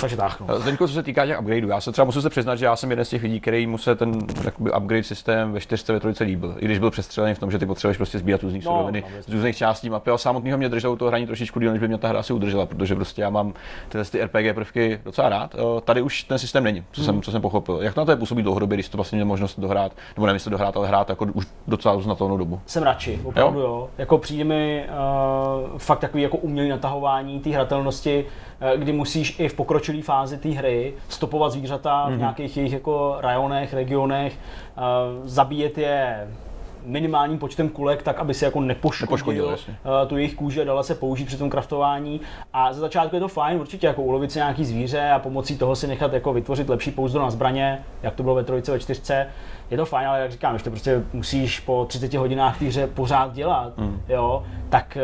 takže 0.00 0.16
tak 0.16 0.40
no. 0.40 0.60
Zdeňko, 0.60 0.88
co 0.88 0.94
se 0.94 1.02
týká 1.02 1.26
těch 1.26 1.40
upgradeů, 1.40 1.68
já 1.68 1.80
se 1.80 1.92
třeba 1.92 2.04
musím 2.04 2.22
se 2.22 2.30
přiznat, 2.30 2.56
že 2.56 2.64
já 2.64 2.76
jsem 2.76 2.90
jeden 2.90 3.04
z 3.04 3.08
těch 3.08 3.22
lidí, 3.22 3.40
který 3.40 3.66
mu 3.66 3.78
se 3.78 3.94
ten 3.96 4.18
jakoby, 4.44 4.70
upgrade 4.72 5.02
systém 5.02 5.52
ve 5.52 5.60
čtyřce 5.60 5.92
ve 5.92 6.00
trojice 6.00 6.24
líbil. 6.24 6.54
I 6.58 6.64
když 6.64 6.78
byl 6.78 6.90
přestřelený 6.90 7.34
v 7.34 7.38
tom, 7.38 7.50
že 7.50 7.58
ty 7.58 7.66
potřebuješ 7.66 7.96
prostě 7.96 8.18
sbírat 8.18 8.42
různé 8.42 8.58
No, 8.58 8.62
suroviny 8.72 9.04
no, 9.16 9.22
z 9.22 9.28
různých 9.32 9.56
částí 9.56 9.90
mapy, 9.90 10.10
ale 10.10 10.18
samotného 10.18 10.58
mě 10.58 10.68
drželo 10.68 10.96
to 10.96 11.06
hraní 11.06 11.26
trošičku 11.26 11.60
díl, 11.60 11.70
než 11.70 11.80
by 11.80 11.88
mě 11.88 11.98
ta 11.98 12.08
hra 12.08 12.20
asi 12.20 12.32
udržela, 12.32 12.66
protože 12.66 12.94
prostě 12.94 13.22
já 13.22 13.30
mám 13.30 13.52
tyhle 13.88 14.04
ty 14.04 14.24
RPG 14.24 14.54
prvky 14.54 15.00
docela 15.04 15.28
rád. 15.28 15.54
Eh, 15.54 15.80
Tady 15.80 16.02
už 16.02 16.22
ten 16.24 16.38
systém 16.38 16.64
není, 16.64 16.84
co, 16.92 17.00
Hmm. 17.00 17.06
jsem, 17.06 17.22
co 17.22 17.30
jsem 17.30 17.42
pochopil. 17.42 17.78
Jak 17.82 17.94
to 17.94 18.00
na 18.00 18.04
to 18.04 18.10
je 18.12 18.16
působí 18.16 18.42
dlouhodobě, 18.42 18.76
když 18.76 18.88
to 18.88 18.98
vlastně 18.98 19.16
měl 19.16 19.26
možnost 19.26 19.60
dohrát, 19.60 19.92
nebo 20.16 20.26
nevím, 20.26 20.36
jestli 20.36 20.50
dohrát, 20.50 20.76
ale 20.76 20.88
hrát 20.88 21.08
jako 21.08 21.24
už 21.32 21.46
docela 21.66 21.94
uznatelnou 21.94 22.36
dobu. 22.36 22.60
Jsem 22.66 22.82
radši, 22.82 23.20
opravdu 23.24 23.60
jo. 23.60 23.66
jo. 23.66 23.90
Jako 23.98 24.18
přijde 24.18 24.44
mi 24.44 24.84
uh, 25.72 25.78
fakt 25.78 25.98
takový 25.98 26.22
jako 26.22 26.36
umělý 26.36 26.68
natahování 26.68 27.40
té 27.40 27.50
hratelnosti, 27.50 28.24
eh, 28.28 28.49
kdy 28.76 28.92
musíš 28.92 29.40
i 29.40 29.48
v 29.48 29.54
pokročilé 29.54 30.02
fázi 30.02 30.38
té 30.38 30.48
hry 30.48 30.94
stopovat 31.08 31.52
zvířata 31.52 32.04
Mhm. 32.06 32.14
v 32.16 32.18
nějakých 32.18 32.56
jejich 32.56 32.72
jako 32.72 33.16
rajonech, 33.20 33.74
regionech, 33.74 34.32
uh, 34.76 34.82
zabíjet 35.26 35.78
je 35.78 36.28
minimálním 36.84 37.38
počtem 37.38 37.68
kulek, 37.68 38.02
tak 38.02 38.18
aby 38.18 38.34
se 38.34 38.44
jako 38.44 38.60
Nepoškodil, 38.60 39.06
nepoškodil 39.10 39.50
jasně. 39.50 39.76
uh, 40.02 40.08
tu 40.08 40.16
jejich 40.16 40.34
kůži 40.34 40.60
a 40.60 40.64
dala 40.64 40.82
se 40.82 40.94
použít 40.94 41.24
při 41.24 41.36
tom 41.36 41.50
kraftování. 41.50 42.20
A 42.52 42.72
za 42.72 42.80
začátku 42.80 43.16
je 43.16 43.20
to 43.20 43.28
fajn, 43.28 43.60
určitě 43.60 43.86
jako 43.86 44.02
ulovit 44.02 44.32
si 44.32 44.38
nějaký 44.38 44.64
zvíře 44.64 45.10
a 45.10 45.18
pomocí 45.18 45.58
toho 45.58 45.76
si 45.76 45.86
nechat 45.86 46.12
jako 46.12 46.32
vytvořit 46.32 46.68
lepší 46.68 46.90
pouzdro 46.90 47.22
na 47.22 47.30
zbraně, 47.30 47.84
jak 48.02 48.14
to 48.14 48.22
bylo 48.22 48.34
ve 48.34 48.44
trojice, 48.44 48.72
ve 48.72 48.78
čtyřce. 48.80 49.26
Je 49.70 49.76
to 49.76 49.84
fajn, 49.86 50.08
ale 50.08 50.20
jak 50.20 50.30
říkám, 50.32 50.52
když 50.52 50.62
to 50.62 50.70
prostě 50.70 51.02
musíš 51.12 51.60
po 51.60 51.84
30 51.88 52.14
hodinách 52.14 52.58
té 52.58 52.64
hře 52.64 52.86
pořád 52.86 53.32
dělat, 53.32 53.72
Hmm. 53.78 54.02
jo, 54.08 54.42
tak 54.68 54.98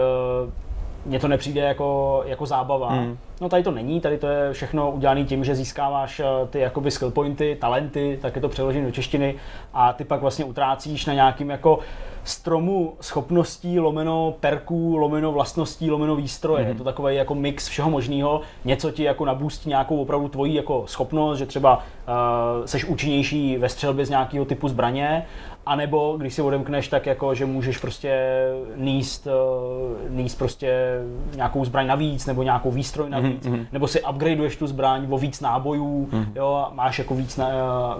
mně 1.06 1.18
to 1.18 1.28
nepřijde 1.28 1.60
jako, 1.60 2.22
jako 2.26 2.46
zábava. 2.46 2.90
Hmm. 2.90 3.18
No 3.40 3.48
tady 3.48 3.62
to 3.62 3.70
není, 3.70 4.00
tady 4.00 4.18
to 4.18 4.26
je 4.26 4.52
všechno 4.52 4.90
udělané 4.90 5.24
tím, 5.24 5.44
že 5.44 5.54
získáváš 5.54 6.20
eh, 6.20 6.24
ty 6.50 6.58
jakoby 6.58 6.90
skill 6.90 7.10
pointy, 7.10 7.56
talenty, 7.60 8.18
tak 8.22 8.36
je 8.36 8.42
to 8.42 8.48
přeložené 8.48 8.86
do 8.86 8.92
češtiny 8.92 9.34
a 9.74 9.92
ty 9.92 10.04
pak 10.04 10.20
vlastně 10.20 10.44
utrácíš 10.44 11.06
na 11.06 11.14
nějakým 11.14 11.50
jako 11.50 11.78
stromu 12.24 12.94
schopností, 13.00 13.80
lomeno 13.80 14.34
perků, 14.40 14.96
lomeno 14.96 15.32
vlastností, 15.32 15.90
lomeno 15.90 16.16
výstroje. 16.16 16.64
Mm-hmm. 16.64 16.68
Je 16.68 16.74
to 16.74 16.84
takový 16.84 17.16
jako 17.16 17.34
mix 17.34 17.68
všeho 17.68 17.90
možného. 17.90 18.40
Něco 18.64 18.90
ti 18.90 19.02
jako 19.02 19.24
nabůstí 19.24 19.68
nějakou 19.68 20.02
opravdu 20.02 20.28
tvoji 20.28 20.54
jako 20.54 20.84
schopnost, 20.86 21.38
že 21.38 21.46
třeba 21.46 21.76
uh, 21.76 22.64
seš 22.64 22.84
účinnější 22.84 23.56
ve 23.58 23.68
střelbě 23.68 24.06
z 24.06 24.10
nějakého 24.10 24.44
typu 24.44 24.68
zbraně, 24.68 25.26
anebo 25.66 26.16
když 26.16 26.34
si 26.34 26.42
odemkneš, 26.42 26.88
tak 26.88 27.06
jako, 27.06 27.34
že 27.34 27.46
můžeš 27.46 27.78
prostě 27.78 28.20
níst, 28.76 29.26
uh, 29.26 30.10
níst 30.10 30.38
prostě 30.38 31.00
nějakou 31.36 31.64
zbraň 31.64 31.86
navíc, 31.86 32.26
nebo 32.26 32.42
nějakou 32.42 32.70
výstroj 32.70 33.10
navíc, 33.10 33.46
mm-hmm. 33.46 33.66
nebo 33.72 33.88
si 33.88 34.02
upgradeuješ 34.02 34.56
tu 34.56 34.66
zbraň 34.66 35.06
o 35.10 35.18
víc 35.18 35.40
nábojů, 35.40 36.08
mm-hmm. 36.12 36.26
jo, 36.34 36.66
a 36.70 36.74
máš 36.74 36.98
jako 36.98 37.14
víc 37.14 37.36
na, 37.36 37.48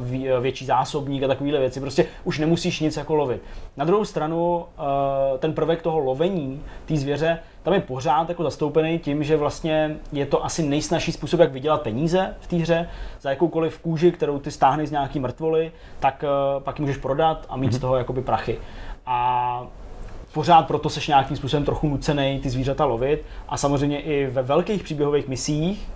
vý, 0.01 0.29
větší 0.41 0.67
zásobník 0.67 1.23
a 1.23 1.29
takovéhle 1.29 1.61
věci. 1.61 1.81
Prostě 1.81 2.07
už 2.25 2.39
nemusíš 2.39 2.81
nic 2.81 2.97
jako 2.97 3.15
lovit. 3.15 3.43
Na 3.77 3.85
druhou 3.85 4.05
stranu 4.05 4.57
uh, 4.57 5.39
ten 5.39 5.52
prvek 5.52 5.83
toho 5.83 5.99
lovení 5.99 6.61
té 6.87 6.97
zvěře, 6.97 7.39
tam 7.67 7.75
je 7.75 7.81
pořád 7.81 8.29
jako 8.29 8.43
zastoupený 8.43 8.99
tím, 8.99 9.25
že 9.25 9.37
vlastně 9.37 9.97
je 10.13 10.26
to 10.26 10.45
asi 10.45 10.63
nejsnažší 10.63 11.13
způsob, 11.13 11.41
jak 11.41 11.52
vydělat 11.52 11.83
peníze 11.83 12.35
v 12.41 12.47
té 12.47 12.57
hře. 12.57 12.89
Za 13.21 13.31
jakoukoliv 13.31 13.79
kůži, 13.79 14.13
kterou 14.13 14.39
ty 14.39 14.50
stáhneš 14.50 14.89
z 14.89 14.93
nějaký 14.93 15.21
mrtvoly, 15.21 15.73
tak 16.00 16.25
uh, 16.57 16.63
pak 16.63 16.79
ji 16.79 16.83
můžeš 16.83 16.97
prodat 16.97 17.47
a 17.49 17.57
mít 17.57 17.73
z 17.73 17.79
toho 17.79 17.97
jakoby 17.97 18.23
prachy. 18.23 18.59
A 19.07 19.67
pořád 20.33 20.67
proto 20.67 20.91
seš 20.91 21.09
nějakým 21.09 21.37
způsobem 21.37 21.65
trochu 21.65 21.89
nucený 21.89 22.41
ty 22.43 22.50
zvířata 22.50 22.85
lovit 22.85 23.23
a 23.49 23.57
samozřejmě 23.57 24.00
i 24.00 24.26
ve 24.26 24.43
velkých 24.43 24.83
příběhových 24.83 25.29
misích, 25.29 25.89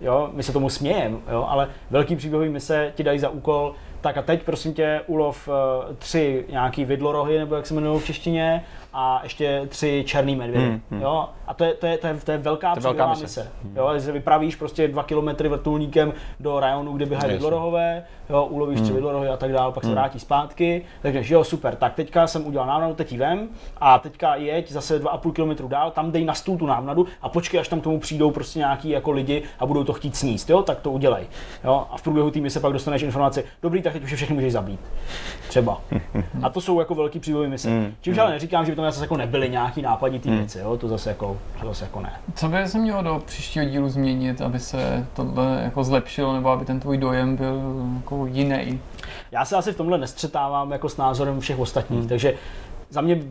jo, 0.00 0.30
my 0.32 0.42
se 0.42 0.52
tomu 0.52 0.70
smějeme, 0.70 1.16
jo, 1.32 1.46
ale 1.48 1.68
velký 1.90 2.16
příběhový 2.16 2.48
mise 2.48 2.92
ti 2.94 3.02
dají 3.02 3.18
za 3.18 3.28
úkol, 3.28 3.74
tak 4.00 4.16
a 4.16 4.22
teď 4.22 4.42
prosím 4.42 4.74
tě 4.74 5.00
ulov 5.06 5.48
uh, 5.48 5.54
tři 5.98 6.44
nějaký 6.50 6.84
vidlorohy, 6.84 7.38
nebo 7.38 7.54
jak 7.54 7.66
se 7.66 7.74
jmenují 7.74 8.00
v 8.00 8.06
češtině, 8.06 8.64
a 8.92 9.20
ještě 9.22 9.62
tři 9.68 10.04
černý 10.06 10.36
medvědy. 10.36 10.66
Hmm, 10.66 10.80
hmm. 10.90 11.00
Jo? 11.00 11.28
A 11.46 11.54
to 11.54 11.64
je, 11.64 11.74
to, 11.74 11.86
je, 11.86 11.98
to, 11.98 12.06
je, 12.06 12.14
to 12.24 12.32
je 12.32 12.38
velká 12.38 12.74
To 12.74 12.78
je 12.78 12.82
velká 12.82 13.08
mise. 13.08 13.22
mise. 13.22 13.50
Jo? 13.76 13.90
Že 13.94 14.00
se 14.00 14.12
vypravíš 14.12 14.56
prostě 14.56 14.88
dva 14.88 15.02
kilometry 15.02 15.48
vrtulníkem 15.48 16.12
do 16.40 16.60
rajonu, 16.60 16.92
kde 16.92 17.06
běhají 17.06 17.32
vidlorohové, 17.32 18.04
jo, 18.30 18.44
ulovíš 18.44 18.80
tři 18.80 18.92
vidlorohy 18.92 19.28
a 19.28 19.36
tak 19.36 19.52
dále, 19.52 19.72
pak 19.72 19.84
se 19.84 19.90
vrátí 19.90 20.20
zpátky. 20.20 20.82
Takže 21.02 21.34
jo, 21.34 21.44
super, 21.44 21.76
tak 21.76 21.94
teďka 21.94 22.26
jsem 22.26 22.46
udělal 22.46 22.66
návnadu, 22.66 22.94
teď 22.94 23.12
ji 23.12 23.18
vem 23.18 23.48
a 23.80 23.98
teďka 23.98 24.34
jeď 24.34 24.70
zase 24.72 25.02
2,5 25.02 25.56
km 25.56 25.68
dál, 25.68 25.90
tam 25.90 26.12
dej 26.12 26.24
na 26.24 26.34
stůl 26.34 26.58
tu 26.58 26.66
návnadu 26.66 27.06
a 27.22 27.28
počkej, 27.28 27.60
až 27.60 27.68
tam 27.68 27.80
k 27.80 27.84
tomu 27.84 28.00
přijdou 28.00 28.30
prostě 28.30 28.58
nějaký 28.58 28.90
jako 28.90 29.10
lidi 29.10 29.42
a 29.58 29.66
budou 29.66 29.84
to 29.84 29.92
chtít 29.92 30.16
sníst, 30.16 30.50
jo, 30.50 30.62
tak 30.62 30.80
to 30.80 30.90
udělej. 30.90 31.26
Jo? 31.64 31.86
A 31.90 31.96
v 31.96 32.02
průběhu 32.02 32.30
týmy 32.30 32.50
se 32.50 32.60
pak 32.60 32.72
dostaneš 32.72 33.02
informaci, 33.02 33.44
dobrý, 33.62 33.82
tak 33.82 33.92
teď 33.92 34.02
už 34.02 34.10
je 34.10 34.16
všechny 34.16 34.34
můžeš 34.34 34.52
zabít. 34.52 34.80
Třeba. 35.48 35.80
A 36.42 36.50
to 36.50 36.60
jsou 36.60 36.78
jako 36.78 36.94
velký 36.94 37.20
příběhové 37.20 37.48
mise. 37.48 37.68
Mm, 37.70 37.94
Čímž 38.00 38.18
ale 38.18 38.30
neříkám, 38.30 38.64
že 38.66 38.72
by 38.72 38.76
tam 38.82 38.92
zase 38.92 39.04
jako 39.04 39.16
nebyly 39.16 39.50
nějaký 39.50 39.82
nápadní 39.82 40.20
ty 40.20 40.30
věci, 40.30 40.58
jo? 40.58 40.76
to 40.76 40.88
zase 40.88 41.10
jako, 41.10 41.38
to 41.60 41.66
zase 41.66 41.84
jako 41.84 42.00
ne. 42.00 42.12
Co 42.34 42.48
by 42.48 42.68
se 42.68 42.78
mělo 42.78 43.02
do 43.02 43.22
příštího 43.26 43.64
dílu 43.64 43.88
změnit, 43.88 44.40
aby 44.40 44.58
se 44.58 45.06
tohle 45.14 45.60
jako 45.64 45.84
zlepšilo, 45.84 46.32
nebo 46.32 46.48
aby 46.48 46.64
ten 46.64 46.80
tvůj 46.80 46.98
dojem 46.98 47.36
byl 47.36 47.60
jako 47.96 48.26
jiný? 48.26 48.80
Já 49.30 49.44
se 49.44 49.56
asi 49.56 49.72
v 49.72 49.76
tomhle 49.76 49.98
nestřetávám 49.98 50.72
jako 50.72 50.88
s 50.88 50.96
názorem 50.96 51.40
všech 51.40 51.58
ostatních, 51.58 52.00
hmm. 52.00 52.08
takže 52.08 52.34
za 52.90 53.00
mě 53.00 53.22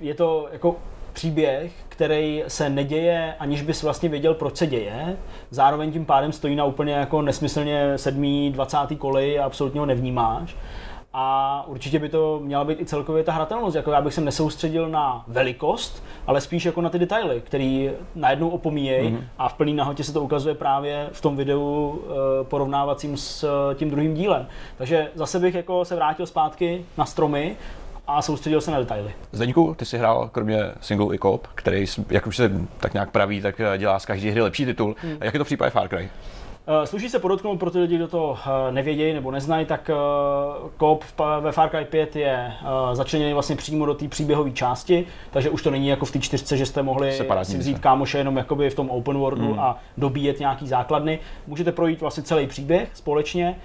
je 0.00 0.14
to 0.14 0.48
jako 0.52 0.76
příběh, 1.12 1.72
který 1.88 2.44
se 2.48 2.70
neděje, 2.70 3.34
aniž 3.38 3.62
bys 3.62 3.82
vlastně 3.82 4.08
věděl, 4.08 4.34
proč 4.34 4.56
se 4.56 4.66
děje. 4.66 5.16
Zároveň 5.50 5.92
tím 5.92 6.04
pádem 6.04 6.32
stojí 6.32 6.56
na 6.56 6.64
úplně 6.64 6.92
jako 6.92 7.22
nesmyslně 7.22 7.98
7. 7.98 8.52
20. 8.52 8.78
koleji 8.98 9.38
a 9.38 9.44
absolutně 9.44 9.80
ho 9.80 9.86
nevnímáš. 9.86 10.56
A 11.12 11.64
určitě 11.66 11.98
by 11.98 12.08
to 12.08 12.40
měla 12.42 12.64
být 12.64 12.80
i 12.80 12.86
celkově 12.86 13.24
ta 13.24 13.32
hratelnost. 13.32 13.76
Jako 13.76 13.90
já 13.90 14.00
bych 14.00 14.14
se 14.14 14.20
nesoustředil 14.20 14.88
na 14.88 15.24
velikost, 15.26 16.04
ale 16.26 16.40
spíš 16.40 16.64
jako 16.64 16.80
na 16.80 16.90
ty 16.90 16.98
detaily, 16.98 17.40
který 17.40 17.90
najednou 18.14 18.48
opomíjejí 18.48 19.10
mm-hmm. 19.10 19.24
a 19.38 19.48
v 19.48 19.54
plný 19.54 19.74
nahotě 19.74 20.04
se 20.04 20.12
to 20.12 20.22
ukazuje 20.22 20.54
právě 20.54 21.08
v 21.12 21.20
tom 21.20 21.36
videu 21.36 22.00
e, 22.40 22.44
porovnávacím 22.44 23.16
s 23.16 23.44
e, 23.44 23.74
tím 23.74 23.90
druhým 23.90 24.14
dílem. 24.14 24.46
Takže 24.78 25.08
zase 25.14 25.38
bych 25.38 25.54
jako 25.54 25.84
se 25.84 25.96
vrátil 25.96 26.26
zpátky 26.26 26.84
na 26.98 27.04
stromy 27.04 27.56
a 28.06 28.22
soustředil 28.22 28.60
se 28.60 28.70
na 28.70 28.78
detaily. 28.78 29.12
Zdeňku, 29.32 29.74
ty 29.74 29.84
jsi 29.84 29.98
hrál 29.98 30.28
kromě 30.32 30.58
single 30.80 31.14
i 31.14 31.18
co 31.18 31.40
který, 31.54 31.84
jak 32.10 32.26
už 32.26 32.36
se 32.36 32.52
tak 32.80 32.94
nějak 32.94 33.10
praví, 33.10 33.40
tak 33.40 33.60
dělá 33.76 33.98
z 33.98 34.06
každé 34.06 34.30
hry 34.30 34.40
lepší 34.40 34.64
titul. 34.64 34.96
Hmm. 34.98 35.16
Jak 35.20 35.34
je 35.34 35.38
to 35.38 35.44
v 35.44 35.46
případě 35.46 35.70
Far 35.70 35.88
Cry? 35.88 36.10
Uh, 36.68 36.84
sluší 36.84 37.08
se 37.08 37.18
podotknout 37.18 37.58
pro 37.58 37.70
ty 37.70 37.78
lidi, 37.78 37.96
kdo 37.96 38.08
to 38.08 38.30
uh, 38.30 38.36
nevědějí 38.70 39.14
nebo 39.14 39.30
neznají, 39.30 39.66
tak 39.66 39.90
uh, 40.62 40.70
kop 40.76 41.04
ve 41.40 41.52
Far 41.52 41.70
Cry 41.70 41.84
5 41.84 42.16
je 42.16 42.52
začleněný 42.92 43.32
vlastně 43.32 43.56
přímo 43.56 43.86
do 43.86 43.94
té 43.94 44.08
příběhové 44.08 44.50
části, 44.50 45.06
takže 45.30 45.50
už 45.50 45.62
to 45.62 45.70
není 45.70 45.88
jako 45.88 46.04
v 46.04 46.10
té 46.12 46.18
čtyřce, 46.18 46.56
že 46.56 46.66
jste 46.66 46.82
mohli 46.82 47.12
Separátní 47.12 47.52
si 47.52 47.58
vzít 47.58 47.70
mise. 47.70 47.82
kámoše 47.82 48.18
jenom 48.18 48.36
jakoby 48.36 48.70
v 48.70 48.74
tom 48.74 48.90
open 48.90 49.18
worldu 49.18 49.46
Hmm. 49.50 49.60
a 49.60 49.78
dobíjet 49.96 50.40
nějaký 50.40 50.68
základny. 50.68 51.18
Můžete 51.46 51.72
projít 51.72 52.00
vlastně 52.00 52.22
celý 52.22 52.46
příběh 52.46 52.88
společně. 52.94 53.56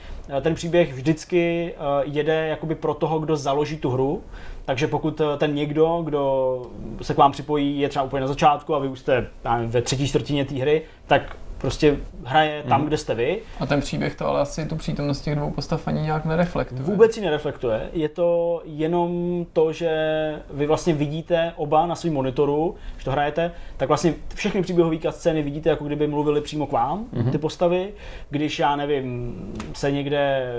Ten 0.41 0.55
příběh 0.55 0.93
vždycky 0.93 1.73
jede 2.03 2.47
jakoby 2.47 2.75
pro 2.75 2.93
toho, 2.93 3.19
kdo 3.19 3.35
založí 3.35 3.77
tu 3.77 3.89
hru, 3.89 4.23
takže 4.65 4.87
pokud 4.87 5.21
eh, 5.21 5.37
ten 5.37 5.55
někdo, 5.55 6.01
kdo 6.05 6.61
se 7.01 7.13
k 7.13 7.17
vám 7.17 7.31
připojí, 7.31 7.79
je 7.79 7.89
třeba 7.89 8.05
úplně 8.05 8.21
na 8.21 8.27
začátku 8.27 8.75
a 8.75 8.79
vy 8.79 8.87
už 8.87 8.99
jste 8.99 9.27
nevím, 9.51 9.69
ve 9.69 9.81
třetí 9.81 10.07
čtvrtině 10.07 10.45
té 10.45 10.55
hry, 10.55 10.81
tak 11.07 11.37
prostě 11.65 11.97
hraje 12.23 12.63
tam, 12.69 12.79
Mhm. 12.79 12.87
kde 12.87 12.97
jste 12.97 13.15
vy. 13.15 13.39
A 13.59 13.65
ten 13.65 13.81
příběh 13.81 14.15
to 14.15 14.27
ale 14.27 14.41
asi 14.41 14.65
tu 14.65 14.75
přítomnost 14.75 15.21
těch 15.21 15.35
dvou 15.35 15.51
postav 15.51 15.87
ani 15.87 16.01
nějak 16.01 16.25
nereflektuje. 16.25 16.81
Vůbec 16.81 17.13
si 17.13 17.21
nereflektuje. 17.21 17.89
Je 17.93 18.09
to 18.09 18.61
jenom 18.65 19.45
to, 19.53 19.73
že 19.73 19.91
vy 20.53 20.67
vlastně 20.67 20.93
vidíte 20.93 21.53
oba 21.55 21.85
na 21.85 21.95
svém 21.95 22.13
monitoru, 22.13 22.75
když 22.93 23.03
to 23.05 23.11
hrajete, 23.11 23.51
tak 23.77 23.87
vlastně 23.87 24.13
všechny 24.35 24.61
příběhové 24.61 24.97
scény 25.09 25.41
vidíte, 25.41 25.69
jako 25.69 25.83
kdyby 25.83 26.07
mluvili 26.07 26.41
přímo 26.41 26.67
k 26.67 26.71
vám, 26.71 27.05
mm-hmm. 27.13 27.31
ty 27.31 27.37
postavy. 27.37 27.89
Když 28.29 28.59
já 28.59 28.75
nevím, 28.75 29.35
se 29.73 29.91
někde 29.91 30.53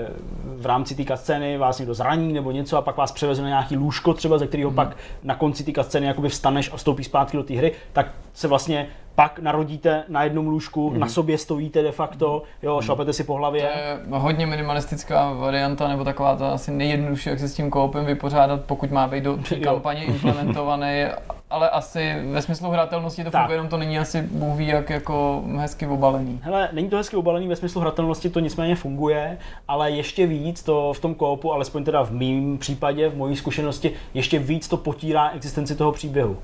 v 0.57 0.65
rámci 0.65 0.95
té 0.95 1.17
scény 1.17 1.57
vás 1.57 1.79
někdo 1.79 1.93
zraní 1.93 2.33
nebo 2.33 2.51
něco 2.51 2.77
a 2.77 2.81
pak 2.81 2.97
vás 2.97 3.11
převeze 3.11 3.41
na 3.41 3.47
nějaký 3.47 3.77
lůžko 3.77 4.13
třeba, 4.13 4.37
ze 4.37 4.47
kterého 4.47 4.71
mm-hmm. 4.71 4.75
pak 4.75 4.97
na 5.23 5.35
konci 5.35 5.63
té 5.63 5.83
scény 5.83 6.07
jakoby 6.07 6.29
vstaneš 6.29 6.71
a 6.73 6.77
vstoupíš 6.77 7.05
zpátky 7.05 7.37
do 7.37 7.43
té 7.43 7.53
hry, 7.53 7.71
tak 7.93 8.07
se 8.33 8.47
vlastně 8.47 8.87
pak 9.17 9.39
narodíte 9.39 10.03
na 10.07 10.23
jednom 10.23 10.47
lůžku, 10.47 10.89
mm-hmm. 10.89 10.97
na 10.97 11.07
sobě 11.07 11.37
stojíte 11.37 11.83
de 11.83 11.91
facto, 11.91 12.43
jo, 12.63 12.81
šlapete 12.81 13.13
si 13.13 13.23
po 13.23 13.33
To 13.33 13.37
hlavě. 13.37 13.61
je 13.61 13.99
hodně 14.09 14.45
minimalistická 14.45 15.33
varianta, 15.33 15.87
nebo 15.87 16.03
taková 16.03 16.35
ta 16.35 16.49
asi 16.49 16.71
nejjednodušší, 16.71 17.29
jak 17.29 17.39
se 17.39 17.47
s 17.47 17.53
tím 17.53 17.69
koopem 17.69 18.05
vypořádat, 18.05 18.61
pokud 18.65 18.91
má 18.91 19.07
být 19.07 19.23
do 19.23 19.39
kampaně 19.63 20.03
implementovaný, 20.05 21.05
ale 21.49 21.69
asi 21.69 22.15
ve 22.31 22.41
smyslu 22.41 22.69
hratelnosti 22.69 23.23
to 23.23 23.31
funguje, 23.31 23.53
jenom 23.53 23.67
to 23.67 23.77
není 23.77 23.99
asi 23.99 24.21
Bůh 24.21 24.57
ví, 24.57 24.67
jak 24.67 24.89
jako 24.89 25.43
hezky 25.57 25.87
obalený. 25.87 26.39
Hele, 26.43 26.69
není 26.71 26.89
to 26.89 26.97
hezky 26.97 27.15
obalený 27.15 27.47
ve 27.47 27.55
smyslu 27.55 27.81
hratelnosti, 27.81 28.29
to 28.29 28.39
nicméně 28.39 28.75
funguje, 28.75 29.37
ale 29.67 29.91
ještě 29.91 30.27
víc 30.27 30.63
to 30.63 30.93
v 30.93 30.99
tom 30.99 31.15
koopu, 31.15 31.53
alespoň 31.53 31.83
teda 31.83 32.03
v 32.03 32.11
mém 32.11 32.57
případě, 32.57 33.09
v 33.09 33.17
mojí 33.17 33.35
zkušenosti, 33.35 33.91
ještě 34.13 34.39
víc 34.39 34.67
to 34.67 34.77
potírá 34.77 35.29
existenci 35.29 35.75
toho 35.75 35.91
příběhu. 35.91 36.37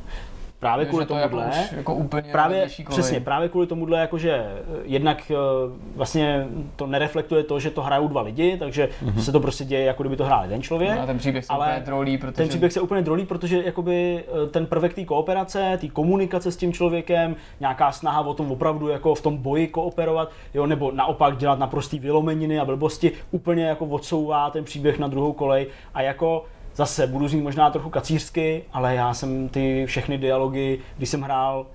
Právě 0.63 0.86
kvůli 0.86 1.06
to 1.06 1.15
jako, 1.15 1.30
tomuhle. 1.30 1.49
už 1.49 1.71
jako 1.78 1.93
úplně 1.93 2.32
Právě, 2.32 2.67
přesně, 2.89 3.19
právě 3.19 3.49
kvůli 3.49 3.67
tomuhle, 3.67 3.99
jakože 3.99 4.32
eh, 4.32 4.62
jednak 4.84 5.32
eh, 5.32 5.36
vlastně 5.95 6.47
to 6.76 6.88
nereflektuje 6.88 7.43
to, 7.43 7.60
že 7.60 7.69
to 7.69 7.82
hrajou 7.82 8.08
dva 8.08 8.21
lidi, 8.21 8.58
takže 8.58 8.89
mm-hmm. 9.06 9.19
se 9.19 9.32
to 9.32 9.39
prostě 9.39 9.65
děje, 9.65 9.86
jako 9.86 10.04
kdyby 10.04 10.15
to 10.15 10.26
hrál 10.26 10.43
jeden 10.43 10.62
člověk. 10.62 10.95
No 10.95 11.02
a 11.02 11.06
ten 11.06 11.17
příběh 11.17 11.45
se 11.45 11.54
ale 11.54 11.67
úplně 11.67 11.86
trolí, 11.86 12.17
protože 12.17 12.32
Ten 12.32 12.47
příběh 12.47 12.73
se 12.73 12.82
úplně 12.82 13.02
drolí, 13.02 13.26
protože 13.26 13.63
jakoby 13.65 14.23
eh, 14.28 14.49
ten 14.49 14.65
prvek 14.65 14.93
té 14.93 15.06
kooperace, 15.06 15.78
té 15.82 15.88
komunikace 15.88 16.52
s 16.52 16.58
tím 16.58 16.73
člověkem, 16.73 17.36
nějaká 17.60 17.91
snaha 17.91 18.21
o 18.21 18.34
tom 18.34 18.52
opravdu 18.52 18.88
jako 18.88 19.15
v 19.15 19.21
tom 19.21 19.38
boji 19.38 19.67
kooperovat, 19.67 20.32
jo, 20.54 20.65
nebo 20.65 20.91
naopak 20.91 21.38
dělat 21.38 21.60
naprostý 21.60 21.99
vylomeniny 21.99 22.60
a 22.60 22.65
blbosti, 22.65 23.12
úplně 23.32 23.65
jako 23.65 23.86
odsouvá 23.86 24.49
ten 24.49 24.63
příběh 24.63 24.99
na 24.99 25.08
druhou 25.08 25.34
kolej 25.34 25.67
a 25.93 26.02
jako 26.02 26.45
zase 26.75 27.07
budu 27.07 27.27
znít 27.27 27.41
možná 27.41 27.69
trochu 27.69 27.89
kacířsky, 27.89 28.63
ale 28.73 28.95
já 28.95 29.13
jsem 29.13 29.49
ty 29.49 29.86
všechny 29.86 30.17
dialogy, 30.17 30.79
když 30.97 31.09
jsem 31.09 31.21
hrál 31.21 31.65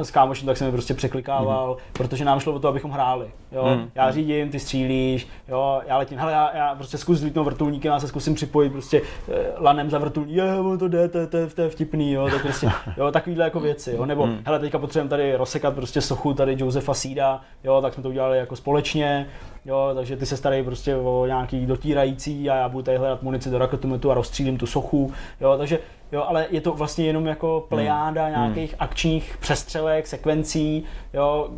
eh, 0.00 0.04
s 0.04 0.10
kámošem, 0.10 0.46
tak 0.46 0.56
jsem 0.56 0.66
je 0.66 0.72
prostě 0.72 0.94
překlikával, 0.94 1.74
mm-hmm. 1.74 1.92
protože 1.92 2.24
nám 2.24 2.40
šlo 2.40 2.52
o 2.52 2.58
to, 2.58 2.68
abychom 2.68 2.90
hráli. 2.90 3.26
Jo? 3.52 3.64
Mhm. 3.66 3.74
Mm. 3.80 3.90
Já 3.94 4.10
řídím, 4.10 4.48
ty 4.50 4.58
střílíš, 4.58 5.28
jo, 5.48 5.80
já 5.86 5.98
letím, 5.98 6.18
hele, 6.18 6.32
já, 6.32 6.56
já 6.56 6.74
prostě 6.74 6.98
zkus 6.98 7.18
zvítnout 7.18 7.44
vrtulníkem, 7.44 7.92
já 7.92 8.00
se 8.00 8.08
zkusím 8.08 8.34
připojit 8.34 8.70
prostě 8.72 9.02
eh, 9.28 9.34
lanem 9.58 9.90
za 9.90 9.98
vrtulník, 9.98 10.36
je, 10.36 10.60
ono 10.60 10.78
to 10.78 10.88
jde, 10.88 11.08
to, 11.08 11.26
to, 11.26 11.36
je- 11.36 11.46
to 11.46 11.62
je 11.62 11.68
vtipný, 11.68 12.12
jo, 12.12 12.28
tak 12.30 12.42
prostě, 12.42 12.70
jo, 12.96 13.10
takovýhle 13.12 13.44
jako 13.44 13.60
věci, 13.60 13.92
jo, 13.96 14.06
nebo, 14.06 14.26
Mm. 14.26 14.38
hele, 14.46 14.58
teďka 14.58 14.78
potřebujeme 14.78 15.10
tady 15.10 15.36
rozsekat 15.36 15.74
prostě 15.74 16.00
sochu 16.00 16.34
tady 16.34 16.56
Josefa 16.58 16.94
Sída, 16.94 17.40
jo, 17.64 17.80
tak 17.82 17.94
jsme 17.94 18.02
to 18.02 18.08
udělali 18.08 18.38
jako 18.38 18.56
společně, 18.56 19.26
jo, 19.66 19.90
takže 19.94 20.16
ty 20.16 20.26
se 20.26 20.36
starají 20.36 20.62
prostě 20.62 20.96
o 20.96 21.26
nějaký 21.26 21.66
dotírající 21.66 22.50
a 22.50 22.56
já 22.56 22.68
budu 22.68 22.82
tady 22.82 22.96
hledat 22.98 23.22
munici 23.22 23.50
do 23.50 23.58
raketometu 23.58 24.10
a 24.10 24.14
rozstřílím 24.14 24.58
tu 24.58 24.66
sochu, 24.66 25.12
jo, 25.40 25.54
takže 25.58 25.78
Jo, 26.12 26.24
ale 26.28 26.46
je 26.50 26.60
to 26.60 26.72
vlastně 26.72 27.06
jenom 27.06 27.26
jako 27.26 27.66
plejáda 27.68 28.24
Hmm. 28.24 28.32
nějakých 28.32 28.74
akčních 28.78 29.36
přestřelek, 29.40 30.06
sekvencí, 30.06 30.84
jo, 31.14 31.48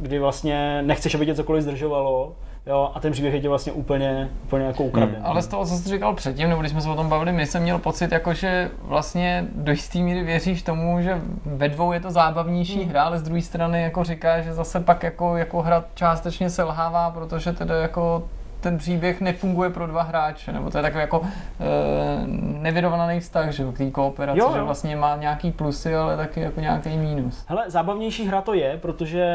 kdy 0.00 0.18
vlastně 0.18 0.82
nechceš, 0.82 1.14
aby 1.14 1.26
tě 1.26 1.34
cokoliv 1.34 1.62
zdržovalo, 1.62 2.32
jo, 2.66 2.90
a 2.94 3.00
ten 3.00 3.12
příběh 3.12 3.34
je 3.34 3.40
tě 3.40 3.48
vlastně 3.48 3.72
úplně, 3.72 4.28
úplně 4.44 4.64
jako 4.64 4.84
ukraden. 4.84 5.14
Hmm. 5.14 5.26
Ale 5.26 5.42
z 5.42 5.46
toho, 5.46 5.66
co 5.66 5.74
jsi 5.76 5.88
říkal 5.88 6.14
předtím, 6.14 6.48
nebo 6.48 6.60
když 6.60 6.72
jsme 6.72 6.80
se 6.80 6.88
o 6.90 6.94
tom 6.96 7.08
bavili, 7.08 7.32
my 7.32 7.46
jsem 7.46 7.62
měl 7.62 7.78
pocit, 7.78 8.12
jako, 8.12 8.34
že 8.34 8.70
vlastně 8.82 9.46
do 9.54 9.72
jistý 9.72 10.02
míry 10.02 10.22
věříš 10.22 10.62
tomu, 10.62 11.00
že 11.02 11.20
ve 11.44 11.68
dvou 11.68 11.92
je 11.92 12.00
to 12.00 12.10
zábavnější 12.10 12.80
Hmm. 12.80 12.88
hra, 12.90 13.02
ale 13.02 13.18
z 13.18 13.22
druhé 13.22 13.42
strany 13.42 13.82
jako 13.82 14.04
říká, 14.04 14.40
že 14.40 14.54
zase 14.54 14.80
pak 14.80 15.02
jako, 15.02 15.36
jako 15.36 15.62
hra 15.62 15.84
částečně 15.94 16.50
selhává, 16.50 17.10
protože 17.10 17.52
teda 17.52 17.76
jako 17.76 18.22
ten 18.64 18.78
příběh 18.78 19.20
nefunguje 19.20 19.70
pro 19.70 19.86
dva 19.86 20.02
hráče, 20.02 20.52
nebo 20.52 20.70
to 20.70 20.78
je 20.78 20.82
takový 20.82 21.00
jako 21.00 21.22
e, 21.24 22.26
nevyrovnaný 22.60 23.20
vztah, 23.20 23.50
že 23.50 23.64
k 23.64 23.78
té 23.78 23.90
kooperaci, 23.90 24.38
Jo, 24.38 24.50
že 24.52 24.58
jo. 24.58 24.64
vlastně 24.64 24.96
má 24.96 25.16
nějaký 25.16 25.52
plusy, 25.52 25.94
ale 25.94 26.16
taky 26.16 26.40
jako 26.40 26.60
nějaký 26.60 26.96
mínus. 26.96 27.44
Hele, 27.48 27.64
zábavnější 27.70 28.26
hra 28.26 28.40
to 28.40 28.54
je, 28.54 28.78
protože 28.82 29.26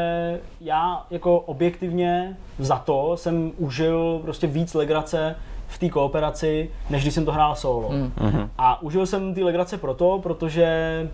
já 0.60 1.06
jako 1.10 1.38
objektivně 1.38 2.36
za 2.58 2.76
to 2.76 3.16
jsem 3.16 3.52
užil 3.56 4.20
prostě 4.22 4.46
víc 4.46 4.74
legrace 4.74 5.36
v 5.66 5.78
té 5.78 5.88
kooperaci, 5.88 6.70
než 6.90 7.02
když 7.02 7.14
jsem 7.14 7.24
to 7.24 7.32
hrál 7.32 7.54
solo. 7.56 7.90
Mm. 7.90 8.12
A 8.58 8.82
užil 8.82 9.06
jsem 9.06 9.34
ty 9.34 9.42
legrace 9.44 9.78
proto, 9.78 10.18
protože 10.22 11.08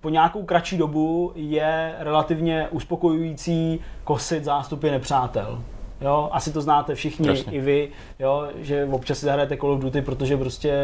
po 0.00 0.08
nějakou 0.08 0.42
kratší 0.42 0.78
dobu 0.78 1.32
je 1.34 1.94
relativně 1.98 2.68
uspokojující 2.70 3.80
kosit 4.04 4.44
zástupy 4.44 4.90
nepřátel. 4.90 5.62
Jo, 6.04 6.28
asi 6.32 6.52
to 6.52 6.60
znáte 6.60 6.94
všichni, 6.94 7.28
Jasně. 7.28 7.52
i 7.52 7.60
vy, 7.60 7.88
jo, 8.18 8.48
že 8.56 8.88
občas 8.90 9.18
si 9.18 9.26
zahrajete 9.26 9.56
Call 9.56 9.70
of 9.72 9.80
Duty, 9.80 10.02
protože 10.02 10.36
prostě 10.36 10.74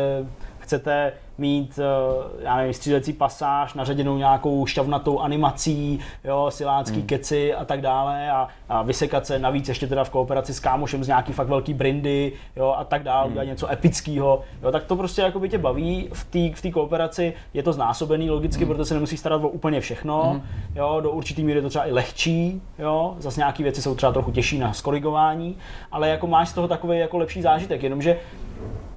chcete 0.58 1.12
mít, 1.40 1.78
eh, 1.78 2.44
já 2.44 2.56
nevím, 2.56 2.72
střílecí 2.74 3.12
pasáž, 3.12 3.74
naředěnou 3.74 4.16
nějakou 4.16 4.66
šťavnatou 4.66 5.18
animací, 5.18 5.98
jo, 6.24 6.46
silácký 6.48 6.92
Hmm. 6.94 7.02
mm. 7.02 7.06
keci 7.06 7.54
a 7.54 7.64
tak 7.64 7.80
dále 7.80 8.30
a, 8.30 8.48
a 8.68 8.82
vysekat 8.82 9.26
se 9.26 9.38
navíc 9.38 9.68
ještě 9.68 9.86
teda 9.86 10.04
v 10.04 10.10
kooperaci 10.10 10.54
s 10.54 10.60
kámošem 10.60 11.04
z 11.04 11.08
nějaký 11.08 11.32
fakt 11.32 11.48
velký 11.48 11.74
brindy, 11.74 12.32
jo, 12.56 12.74
a 12.78 12.84
tak 12.84 13.02
dále, 13.02 13.22
Hmm. 13.22 13.32
udělat 13.32 13.44
něco 13.44 13.72
epického, 13.72 14.40
jo, 14.62 14.72
tak 14.72 14.84
to 14.84 14.96
prostě 14.96 15.22
jako 15.22 15.40
by 15.40 15.48
tě 15.48 15.58
baví 15.58 16.08
v 16.12 16.24
té 16.24 16.68
v 16.68 16.72
kooperaci, 16.72 17.32
je 17.54 17.62
to 17.62 17.72
znásobený 17.72 18.30
logicky, 18.30 18.64
Hmm. 18.64 18.74
protože 18.74 18.84
se 18.84 18.94
nemusí 18.94 19.16
starat 19.16 19.44
o 19.44 19.48
úplně 19.48 19.80
všechno, 19.80 20.40
jo, 20.74 21.00
do 21.02 21.10
určitý 21.10 21.44
míry 21.44 21.58
je 21.58 21.62
to 21.62 21.68
třeba 21.68 21.86
i 21.88 21.92
lehčí, 21.92 22.62
jo, 22.78 23.14
zase 23.18 23.40
nějaké 23.40 23.62
věci 23.62 23.82
jsou 23.82 23.94
třeba 23.94 24.12
trochu 24.12 24.30
těžší 24.30 24.58
na 24.58 24.72
skorigování, 24.72 25.56
ale 25.92 26.08
jako 26.08 26.26
máš 26.26 26.48
z 26.48 26.52
toho 26.52 26.68
takový 26.68 26.98
jako 26.98 27.18
lepší 27.18 27.42
zážitek, 27.42 27.82
jenomže 27.82 28.16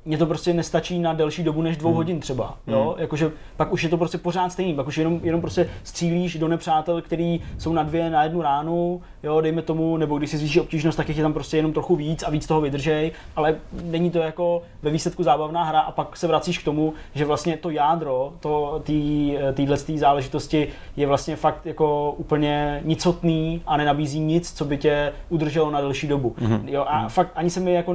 mně 0.05 0.17
to 0.17 0.25
prostě 0.25 0.53
nestačí 0.53 0.99
na 0.99 1.13
delší 1.13 1.43
dobu 1.43 1.61
než 1.61 1.77
dvou 1.77 1.89
Hmm. 1.89 1.97
hodin 1.97 2.19
třeba, 2.19 2.57
jo? 2.67 2.95
Jakože 2.97 3.31
pak 3.57 3.73
už 3.73 3.83
je 3.83 3.89
to 3.89 3.97
prostě 3.97 4.17
pořád 4.17 4.51
stejný, 4.51 4.73
pak 4.75 4.87
už 4.87 4.97
jenom, 4.97 5.19
jenom 5.23 5.41
prostě 5.41 5.69
střílíš 5.83 6.35
do 6.37 6.47
nepřátel, 6.47 7.01
který 7.01 7.41
jsou 7.57 7.73
na 7.73 7.83
dvě, 7.83 8.09
na 8.09 8.23
jednu 8.23 8.41
ránu, 8.41 9.01
jo, 9.23 9.41
dejme 9.41 9.61
tomu, 9.61 9.97
nebo 9.97 10.17
když 10.17 10.29
si 10.29 10.37
zvýší 10.37 10.59
obtížnost, 10.59 10.97
tak 10.97 11.09
je 11.09 11.23
tam 11.23 11.33
prostě 11.33 11.57
jenom 11.57 11.73
trochu 11.73 11.95
víc 11.95 12.23
a 12.23 12.29
víc 12.29 12.47
toho 12.47 12.61
vydržej, 12.61 13.11
ale 13.35 13.55
není 13.83 14.11
to 14.11 14.19
jako 14.19 14.61
ve 14.81 14.91
výsledku 14.91 15.23
zábavná 15.23 15.63
hra 15.63 15.79
a 15.79 15.91
pak 15.91 16.17
se 16.17 16.27
vracíš 16.27 16.57
k 16.57 16.65
tomu, 16.65 16.93
že 17.15 17.25
vlastně 17.25 17.57
to 17.57 17.69
jádro, 17.69 18.33
to 18.39 18.81
tý, 18.83 19.33
týhle 19.53 19.77
tý 19.77 19.97
záležitosti 19.97 20.67
je 20.95 21.07
vlastně 21.07 21.35
fakt 21.35 21.65
jako 21.65 22.11
úplně 22.17 22.81
nicotný 22.85 23.61
a 23.65 23.77
nenabízí 23.77 24.19
nic, 24.19 24.51
co 24.51 24.65
by 24.65 24.77
tě 24.77 25.13
udrželo 25.29 25.71
na 25.71 25.81
delší 25.81 26.07
dobu. 26.07 26.35
Mm-hmm. 26.41 26.61
Jo, 26.67 26.85
a 26.87 27.05
mm-hmm. 27.05 27.09
fakt 27.09 27.31
ani 27.35 27.49
se 27.49 27.59
mi 27.59 27.73
jako 27.73 27.93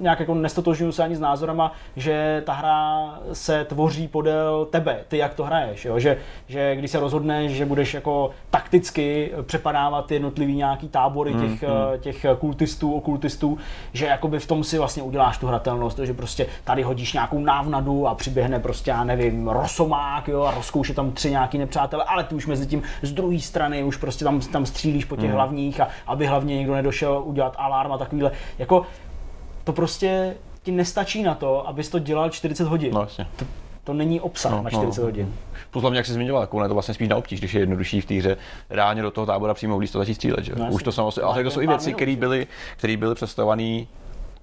nějak 0.00 0.20
jako 0.20 0.34
nestotožňuju 0.34 0.92
se 0.92 1.02
ani 1.02 1.16
s 1.16 1.20
názorama, 1.44 1.72
že 1.96 2.42
ta 2.46 2.52
hra 2.52 3.14
se 3.32 3.64
tvoří 3.64 4.08
podél 4.08 4.64
tebe, 4.70 5.00
ty 5.08 5.16
jak 5.16 5.34
to 5.34 5.44
hraješ, 5.44 5.84
jo? 5.84 5.98
Že, 5.98 6.18
že 6.48 6.76
když 6.76 6.90
se 6.90 7.00
rozhodneš, 7.00 7.52
že 7.52 7.66
budeš 7.66 7.94
jako 7.94 8.30
takticky 8.50 9.32
přepadávat 9.42 10.10
jednotlivý 10.10 10.56
nějaký 10.56 10.88
tábory 10.88 11.34
těch, 11.34 11.62
mm-hmm. 11.62 11.98
těch 12.00 12.26
kultistů, 12.38 12.94
okultistů, 12.94 13.58
že 13.92 14.06
jakoby 14.06 14.38
v 14.38 14.46
tom 14.46 14.64
si 14.64 14.78
vlastně 14.78 15.02
uděláš 15.02 15.38
tu 15.38 15.46
hratelnost, 15.46 15.98
že 15.98 16.14
prostě 16.14 16.46
tady 16.64 16.82
hodíš 16.82 17.12
nějakou 17.12 17.38
návnadu 17.38 18.08
a 18.08 18.14
přiběhne 18.14 18.60
prostě, 18.60 18.90
já 18.90 19.04
nevím, 19.04 19.48
rosomák, 19.48 20.28
jo, 20.28 20.42
a 20.42 20.54
rozkouše 20.54 20.94
tam 20.94 21.12
tři 21.12 21.30
nějaký 21.30 21.58
nepřátelé, 21.58 22.04
ale 22.04 22.24
ty 22.24 22.34
už 22.34 22.46
mezi 22.46 22.66
tím 22.66 22.82
z 23.02 23.12
druhé 23.12 23.40
strany 23.40 23.84
už 23.84 23.96
prostě 23.96 24.24
tam, 24.24 24.40
tam 24.40 24.66
střílíš 24.66 25.04
po 25.04 25.16
těch 25.16 25.30
mm. 25.30 25.36
hlavních 25.36 25.80
a 25.80 25.88
aby 26.06 26.26
hlavně 26.26 26.56
někdo 26.56 26.74
nedošel 26.74 27.22
udělat 27.24 27.54
alarm 27.58 27.92
a 27.92 27.98
takovýhle. 27.98 28.30
Jako 28.58 28.86
to 29.64 29.72
prostě 29.72 30.36
ti 30.64 30.72
nestačí 30.72 31.22
na 31.22 31.34
to, 31.34 31.68
abys 31.68 31.88
to 31.88 31.98
dělal 31.98 32.30
40 32.30 32.64
hodin. 32.68 32.94
No, 32.94 33.00
jasně. 33.00 33.26
to 33.84 33.92
není 33.94 34.20
obsah 34.20 34.50
No, 34.52 34.56
na 34.56 34.70
no. 34.72 34.78
40 34.78 35.02
hodin. 35.02 35.34
Plus 35.70 35.82
hlavně, 35.82 35.96
jak 35.98 36.06
jsi 36.06 36.12
zmiňoval, 36.12 36.42
jako 36.42 36.62
je 36.62 36.68
to 36.68 36.74
vlastně 36.74 36.94
spíš 36.94 37.08
na 37.08 37.16
obtíž, 37.16 37.38
když 37.40 37.54
je 37.54 37.60
jednodušší 37.60 38.00
v 38.00 38.06
té 38.06 38.14
hře 38.14 38.36
reálně 38.70 39.02
do 39.02 39.10
toho 39.10 39.26
tábora 39.26 39.54
přímo 39.54 39.76
vlíz 39.76 39.90
to 39.90 39.98
začít 39.98 40.14
střílet. 40.14 40.44
Že? 40.44 40.52
No, 40.56 40.66
Už 40.70 40.82
to 40.82 40.92
samo, 40.92 41.10
ale 41.22 41.44
to 41.44 41.50
jsou 41.50 41.60
i 41.60 41.66
věci, 41.66 41.92
které 41.94 42.10
že? 42.12 42.16
byly, 42.16 42.46
které 42.76 42.96
byly 42.96 43.14
představované 43.14 43.84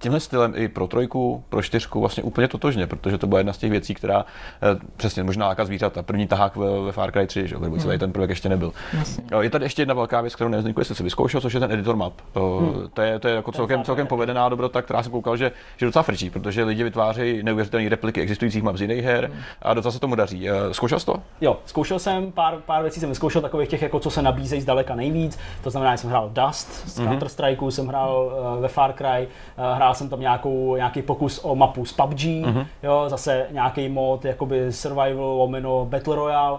tímhle 0.02 0.20
stylem 0.20 0.52
i 0.56 0.68
pro 0.68 0.86
trojku, 0.86 1.44
pro 1.48 1.62
čtyřku 1.62 2.00
vlastně 2.00 2.22
úplně 2.22 2.48
totožně, 2.48 2.86
protože 2.86 3.18
to 3.18 3.26
byla 3.26 3.38
jedna 3.40 3.52
z 3.52 3.58
těch 3.58 3.70
věcí, 3.70 3.94
která 3.94 4.24
eh, 4.62 4.78
přesně 4.96 5.22
možná 5.22 5.46
láka 5.46 5.64
zvířata. 5.64 6.02
První 6.02 6.26
tahák 6.26 6.56
ve, 6.56 6.80
ve 6.80 6.92
Far 6.92 7.12
Cry 7.12 7.26
3, 7.26 7.48
že? 7.48 7.54
jo, 7.54 7.60
když 7.60 7.84
tady 7.84 7.98
ten 7.98 8.12
prvek 8.12 8.30
ještě 8.30 8.48
nebyl. 8.48 8.72
Jasně. 8.98 9.24
Je 9.40 9.50
tady 9.50 9.64
ještě 9.64 9.82
jedna 9.82 9.94
velká 9.94 10.20
věc, 10.20 10.34
kterou 10.34 10.50
Zdeňku, 10.60 10.80
jestli 10.80 10.94
jsi 10.94 11.02
vyzkoušel, 11.02 11.40
což 11.40 11.54
je 11.54 11.60
ten 11.60 11.72
editor 11.72 11.96
map. 11.96 12.12
Hmm. 12.34 12.88
To, 12.94 13.02
je, 13.02 13.18
to 13.18 13.28
je 13.28 13.34
jako 13.34 13.52
celkem, 13.52 13.78
Cry 13.80 13.84
celkem 13.86 14.06
taky. 14.06 14.08
povedená 14.08 14.48
dobrota, 14.48 14.82
která 14.82 15.02
jsem 15.02 15.12
koukal, 15.12 15.36
že, 15.36 15.52
že 15.76 15.86
docela 15.86 16.02
frčí, 16.02 16.30
protože 16.30 16.64
lidi 16.64 16.84
vytvářejí 16.84 17.42
neuvěřitelné 17.42 17.88
repliky 17.88 18.20
existujících 18.20 18.62
map 18.62 18.76
z 18.76 18.80
jiných 18.80 19.04
her 19.04 19.30
a 19.62 19.74
docela 19.74 19.92
se 19.92 20.00
tomu 20.00 20.14
daří. 20.14 20.48
Eh, 20.48 20.52
Zkoušel 20.72 20.98
jsi 21.00 21.06
to? 21.06 21.14
Jo, 21.40 21.58
zkoušel 21.66 21.98
jsem, 21.98 22.32
pár, 22.32 22.54
pár 22.66 22.82
věcí 22.82 23.00
jsem 23.00 23.08
vyzkoušel, 23.08 23.42
takových 23.42 23.68
těch, 23.68 23.82
jako 23.82 24.00
co 24.00 24.10
se 24.10 24.22
nabízejí 24.22 24.60
zdaleka 24.62 24.94
nejvíc. 24.94 25.38
To 25.64 25.70
znamená, 25.70 25.92
že 25.94 25.98
jsem 25.98 26.10
hrál 26.10 26.30
Dust 26.32 26.88
z 26.88 26.98
Mhm. 26.98 27.08
Counter-Strikeu, 27.08 27.68
jsem 27.70 27.86
hrál 27.86 28.32
ve 28.60 28.68
Far 28.68 28.92
Cry, 28.92 29.28
uh, 29.58 29.78
hrál 29.92 29.98
jsem 29.98 30.08
tam 30.08 30.20
nějakou, 30.20 30.76
nějaký 30.76 31.02
pokus 31.02 31.40
o 31.42 31.54
mapu 31.54 31.84
z 31.84 31.92
PUBG, 31.92 32.24
Mhm. 32.46 32.66
jo, 32.82 33.04
zase 33.08 33.46
nějaký 33.50 33.88
mod, 33.88 34.24
jakoby 34.24 34.72
survival, 34.72 35.24
lomeno, 35.24 35.84
Battle 35.84 36.16
Royale. 36.16 36.52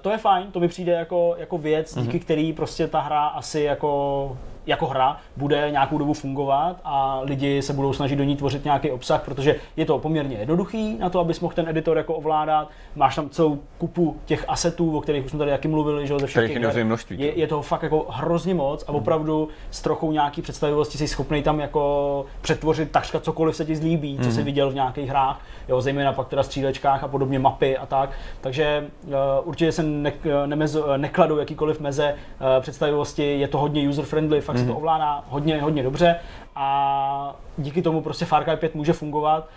to 0.00 0.10
je 0.10 0.18
fajn, 0.18 0.46
to 0.52 0.60
mi 0.60 0.68
přijde 0.68 0.92
jako, 0.92 1.34
jako 1.38 1.58
věc, 1.58 1.94
Mhm. 1.96 2.04
díky 2.04 2.20
který 2.20 2.52
prostě 2.52 2.88
ta 2.88 3.00
hra 3.00 3.26
asi 3.26 3.60
jako 3.60 4.36
jako 4.66 4.86
hra 4.86 5.16
bude 5.36 5.68
nějakou 5.70 5.98
dobu 5.98 6.12
fungovat 6.12 6.76
a 6.84 7.20
lidi 7.22 7.62
se 7.62 7.72
budou 7.72 7.92
snažit 7.92 8.16
do 8.16 8.24
ní 8.24 8.36
tvořit 8.36 8.64
nějaký 8.64 8.90
obsah, 8.90 9.24
protože 9.24 9.56
je 9.76 9.86
to 9.86 9.98
poměrně 9.98 10.36
jednoduchý 10.36 10.98
na 10.98 11.10
to, 11.10 11.20
abys 11.20 11.40
mohl 11.40 11.54
ten 11.54 11.68
editor 11.68 11.96
jako 11.96 12.14
ovládat. 12.14 12.68
Máš 12.96 13.16
tam 13.16 13.28
celou 13.28 13.58
kupu 13.78 14.16
těch 14.24 14.44
asetů, 14.48 14.96
o 14.96 15.00
kterých 15.00 15.24
už 15.24 15.30
jsme 15.30 15.38
tady 15.38 15.50
taky 15.50 15.68
mluvili, 15.68 16.06
že 16.06 16.18
ze 16.18 16.26
všech 16.26 16.50
těch 16.50 16.62
je 16.62 16.68
her. 16.68 16.84
množství, 16.84 17.20
Je, 17.20 17.32
to. 17.32 17.40
je 17.40 17.46
toho 17.46 17.62
fakt 17.62 17.82
jako 17.82 18.06
hrozně 18.10 18.54
moc 18.54 18.84
a 18.88 18.92
opravdu 18.92 19.48
s 19.70 19.82
trochou 19.82 20.12
nějaký 20.12 20.42
představivosti 20.42 20.98
jsi 20.98 21.08
schopný 21.08 21.42
tam 21.42 21.60
jako 21.60 22.26
přetvořit 22.40 22.90
takřka 22.90 23.20
cokoliv 23.20 23.56
se 23.56 23.64
ti 23.64 23.76
zlíbí, 23.76 24.18
co 24.22 24.30
jsi 24.30 24.42
viděl 24.42 24.70
v 24.70 24.74
nějakých 24.74 25.08
hrách, 25.08 25.40
jo, 25.68 25.80
zejména 25.80 26.12
pak 26.12 26.28
teda 26.28 26.42
střílečkách 26.42 27.04
a 27.04 27.08
podobně 27.08 27.38
mapy 27.38 27.76
a 27.76 27.86
tak. 27.86 28.10
Takže 28.40 28.86
uh, 29.06 29.12
určitě 29.44 29.72
se 29.72 29.82
ne, 29.82 30.12
nemez, 30.46 30.76
nekladou 30.96 31.36
jakýkoliv 31.36 31.80
meze 31.80 32.14
uh, 32.14 32.46
představivosti, 32.60 33.38
je 33.40 33.48
to 33.48 33.58
hodně 33.58 33.88
user 33.88 34.04
friendly, 34.04 34.40
fakt 34.54 34.60
se 34.60 34.72
to 34.72 34.76
ovládá 34.76 35.24
hodně, 35.28 35.60
hodně 35.62 35.82
dobře 35.82 36.16
a 36.56 37.36
díky 37.58 37.82
tomu 37.82 38.00
prostě 38.00 38.24
Far 38.24 38.44
Cry 38.44 38.56
5 38.56 38.74
může 38.74 38.92
fungovat. 38.92 39.48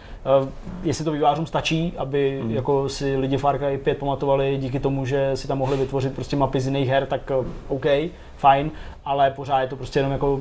Uh, 0.41 0.49
jestli 0.83 1.05
to 1.05 1.11
vývářům 1.11 1.45
stačí, 1.45 1.93
aby 1.97 2.39
Mhm. 2.43 2.51
jako 2.51 2.89
si 2.89 3.15
lidi 3.17 3.37
Far 3.37 3.57
Cry 3.57 3.77
5 3.77 3.97
pamatovali 3.97 4.57
díky 4.57 4.79
tomu, 4.79 5.05
že 5.05 5.31
si 5.37 5.47
tam 5.47 5.57
mohli 5.57 5.77
vytvořit 5.77 6.13
prostě 6.15 6.35
mapy 6.35 6.59
z 6.59 6.67
jiných 6.67 6.89
her, 6.89 7.05
tak 7.05 7.31
uh, 7.39 7.45
OK, 7.67 7.85
fajn, 8.37 8.71
ale 9.05 9.31
pořád 9.31 9.59
je 9.61 9.67
to 9.67 9.75
prostě 9.75 9.99
jenom 9.99 10.11
jako 10.11 10.39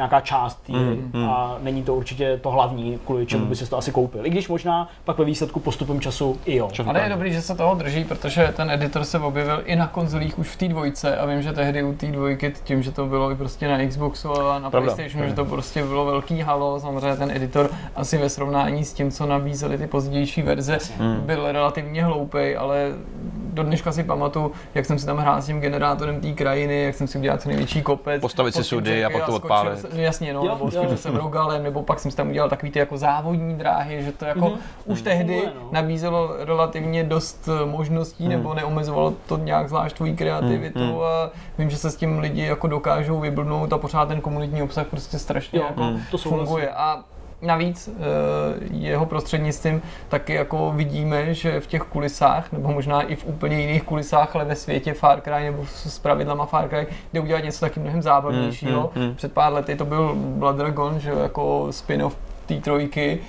nějaká 0.00 0.20
část 0.20 0.54
té 0.66 0.72
hry 0.72 1.00
Mm, 1.12 1.24
a 1.24 1.56
není 1.62 1.82
to 1.82 1.94
určitě 1.94 2.38
to 2.42 2.50
hlavní, 2.50 2.98
kvůli 3.06 3.26
čemu 3.26 3.46
by 3.46 3.56
si 3.56 3.70
to 3.70 3.78
asi 3.78 3.92
koupil. 3.92 4.26
I 4.26 4.30
když 4.30 4.48
možná 4.48 4.88
pak 5.04 5.18
ve 5.18 5.24
výsledku 5.24 5.60
postupem 5.60 6.00
času 6.00 6.38
i 6.44 6.56
jo. 6.56 6.70
Ale 6.86 7.02
je 7.02 7.08
dobrý, 7.08 7.32
že 7.32 7.42
se 7.42 7.54
toho 7.54 7.74
drží, 7.74 8.04
protože 8.04 8.52
ten 8.56 8.70
editor 8.70 9.04
se 9.04 9.18
objevil 9.18 9.62
i 9.64 9.76
na 9.76 9.86
konzolích 9.86 10.38
už 10.38 10.48
v 10.48 10.56
té 10.56 10.68
dvojce 10.68 11.16
a 11.16 11.26
vím, 11.26 11.42
že 11.42 11.52
tehdy 11.52 11.82
u 11.82 11.94
té 11.94 12.06
dvojky, 12.06 12.52
tím, 12.64 12.82
že 12.82 12.92
to 12.92 13.06
bylo 13.06 13.30
i 13.30 13.36
prostě 13.36 13.68
na 13.68 13.86
Xboxu 13.86 14.32
a 14.32 14.58
na 14.58 14.70
Pravda. 14.70 14.94
PlayStationu, 14.94 15.28
že 15.28 15.34
to 15.34 15.44
prostě 15.44 15.84
bylo 15.84 16.04
velký 16.04 16.40
halo, 16.40 16.80
samozřejmě 16.80 17.16
ten 17.16 17.30
editor 17.30 17.70
asi 17.96 18.18
ve 18.18 18.28
srovnání 18.28 18.84
s 18.84 18.92
tím, 18.92 19.10
co 19.10 19.26
nabízely 19.26 19.78
ty 19.78 19.86
pozdější 19.86 20.42
verze, 20.42 20.78
byl 21.26 21.52
relativně 21.52 22.04
hloupej, 22.04 22.56
ale 22.56 22.92
do 23.52 23.62
dneška 23.62 23.92
si 23.92 24.04
pamatuju, 24.04 24.52
jak 24.74 24.86
jsem 24.86 24.98
si 24.98 25.06
tam 25.06 25.16
hrál 25.16 25.42
s 25.42 25.46
tím 25.46 25.60
generátorem 25.60 26.20
té 26.20 26.32
krajiny, 26.32 26.84
jak 26.84 26.94
jsem 26.94 27.06
si 27.06 27.18
udělal 27.18 27.38
co 27.38 27.48
největší 27.48 27.82
kopec. 27.82 28.20
Postavit 28.20 28.54
si 28.54 28.64
sudy 28.64 29.04
a 29.04 29.10
pak 29.10 29.26
to 29.26 29.34
odpálit. 29.34 29.86
Jasně, 29.92 30.32
no, 30.32 30.40
Jo, 30.44 30.48
nebo 30.52 30.64
jo. 30.64 30.70
skočil 30.70 30.96
jsem 30.96 31.16
rogalem, 31.16 31.62
nebo 31.62 31.82
pak 31.82 32.00
jsem 32.00 32.10
si 32.10 32.16
tam 32.16 32.28
udělal 32.28 32.48
takový 32.50 32.72
ty 32.72 32.78
jako 32.78 32.96
závodní 32.98 33.54
dráhy, 33.54 34.02
že 34.04 34.12
to 34.12 34.24
jako 34.24 34.48
Mhm. 34.48 34.58
už 34.84 35.02
tehdy 35.02 35.34
Funguje, 35.34 35.52
no. 35.62 35.68
nabízelo 35.72 36.30
relativně 36.38 37.04
dost 37.04 37.48
eh, 37.48 37.66
možností, 37.66 38.28
nebo 38.28 38.54
neomezovalo 38.54 39.14
to 39.26 39.36
nějak 39.36 39.68
zvlášť 39.68 39.96
tvoji 39.96 40.16
kreativitu 40.16 41.04
a 41.04 41.30
vím, 41.58 41.70
že 41.70 41.76
se 41.76 41.90
s 41.90 41.96
tím 41.96 42.18
lidi 42.18 42.42
jako 42.42 42.66
dokážou 42.66 43.20
vyblnout 43.20 43.72
a 43.72 43.78
pořád 43.78 44.08
ten 44.08 44.20
komunitní 44.20 44.62
obsah 44.62 44.86
prostě 44.86 45.18
strašně 45.18 45.58
Jo, 45.58 45.64
jako 45.68 45.82
to 46.10 46.18
souhlasím. 46.18 46.46
funguje. 46.46 46.70
A 46.70 47.04
Navíc 47.42 47.88
eh, 47.88 47.94
jeho 48.72 49.06
prostřednictvím 49.06 49.82
taky 50.08 50.34
jako 50.34 50.72
vidíme, 50.76 51.34
že 51.34 51.60
v 51.60 51.66
těch 51.66 51.82
kulisách, 51.82 52.52
nebo 52.52 52.72
možná 52.72 53.02
i 53.02 53.16
v 53.16 53.26
úplně 53.26 53.60
jiných 53.60 53.82
kulisách, 53.82 54.36
ale 54.36 54.44
ve 54.44 54.56
světě 54.56 54.94
Far 54.94 55.20
Cry 55.20 55.44
nebo 55.44 55.66
s 55.66 55.98
pravidlama 55.98 56.46
Far 56.46 56.68
Cry, 56.68 56.86
jde 57.12 57.20
udělat 57.20 57.44
něco 57.44 57.60
taky 57.60 57.80
mnohem 57.80 58.02
zábavnějšího. 58.02 58.90
Mm, 58.94 59.02
mm, 59.02 59.08
mm. 59.08 59.14
Před 59.14 59.32
pár 59.32 59.52
lety 59.52 59.76
to 59.76 59.84
byl 59.84 60.14
Blood 60.14 60.56
Dragon, 60.56 61.00
že 61.00 61.10
jako 61.10 61.66
spin-off 61.70 62.16
té 62.46 62.54
trojky. 62.54 63.20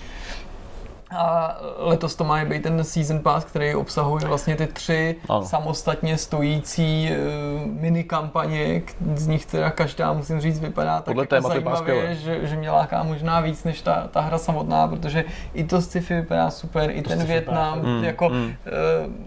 A 1.18 1.58
letos 1.78 2.16
to 2.16 2.24
má 2.24 2.46
být 2.46 2.64
ten 2.64 2.84
season 2.84 3.20
pass, 3.20 3.46
který 3.46 3.76
obsahuje 3.76 4.26
vlastně 4.28 4.56
ty 4.56 4.68
tři 4.68 5.16
Ano. 5.30 5.46
samostatně 5.46 6.18
stojící 6.18 7.10
uh, 7.12 7.72
mini 7.82 8.04
kampaně, 8.04 8.82
z 9.16 9.28
nich 9.28 9.46
teda 9.46 9.70
každá, 9.70 10.14
musím 10.14 10.42
říct, 10.42 10.60
vypadá 10.60 10.96
tak 10.96 11.06
Podle 11.06 11.28
jako 11.32 11.48
zajímavě, 11.48 12.16
že, 12.16 12.48
že 12.48 12.56
mě 12.56 12.72
láká 12.72 13.04
možná 13.04 13.40
víc 13.40 13.64
než 13.64 13.82
ta, 13.82 14.08
ta 14.12 14.22
hra 14.22 14.38
samotná, 14.38 14.88
protože 14.88 15.24
i 15.54 15.64
to 15.64 15.82
sci-fi 15.82 16.16
vypadá 16.16 16.50
super, 16.52 16.90
i 16.92 17.02
ten 17.02 17.18
sci-fi 17.20 17.34
Větnam, 17.34 17.76
super. 17.78 17.92
jako 18.04 18.30
Mm, 18.30 18.36
mm. 18.36 18.46
uh, 18.46 18.54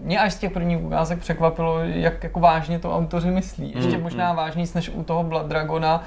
mě 0.01 0.19
až 0.19 0.33
z 0.33 0.39
těch 0.39 0.51
prvních 0.51 0.83
ukázek 0.83 1.19
překvapilo, 1.19 1.79
jak 1.79 2.23
jako 2.23 2.39
vážně 2.39 2.79
to 2.79 2.95
autoři 2.95 3.31
myslí. 3.31 3.71
Ještě 3.75 3.97
Mm, 3.97 4.03
možná 4.03 4.33
vážnější 4.33 4.71
než 4.75 4.89
u 4.89 5.03
toho 5.03 5.23
Blood 5.23 5.45
Dragona, 5.45 6.03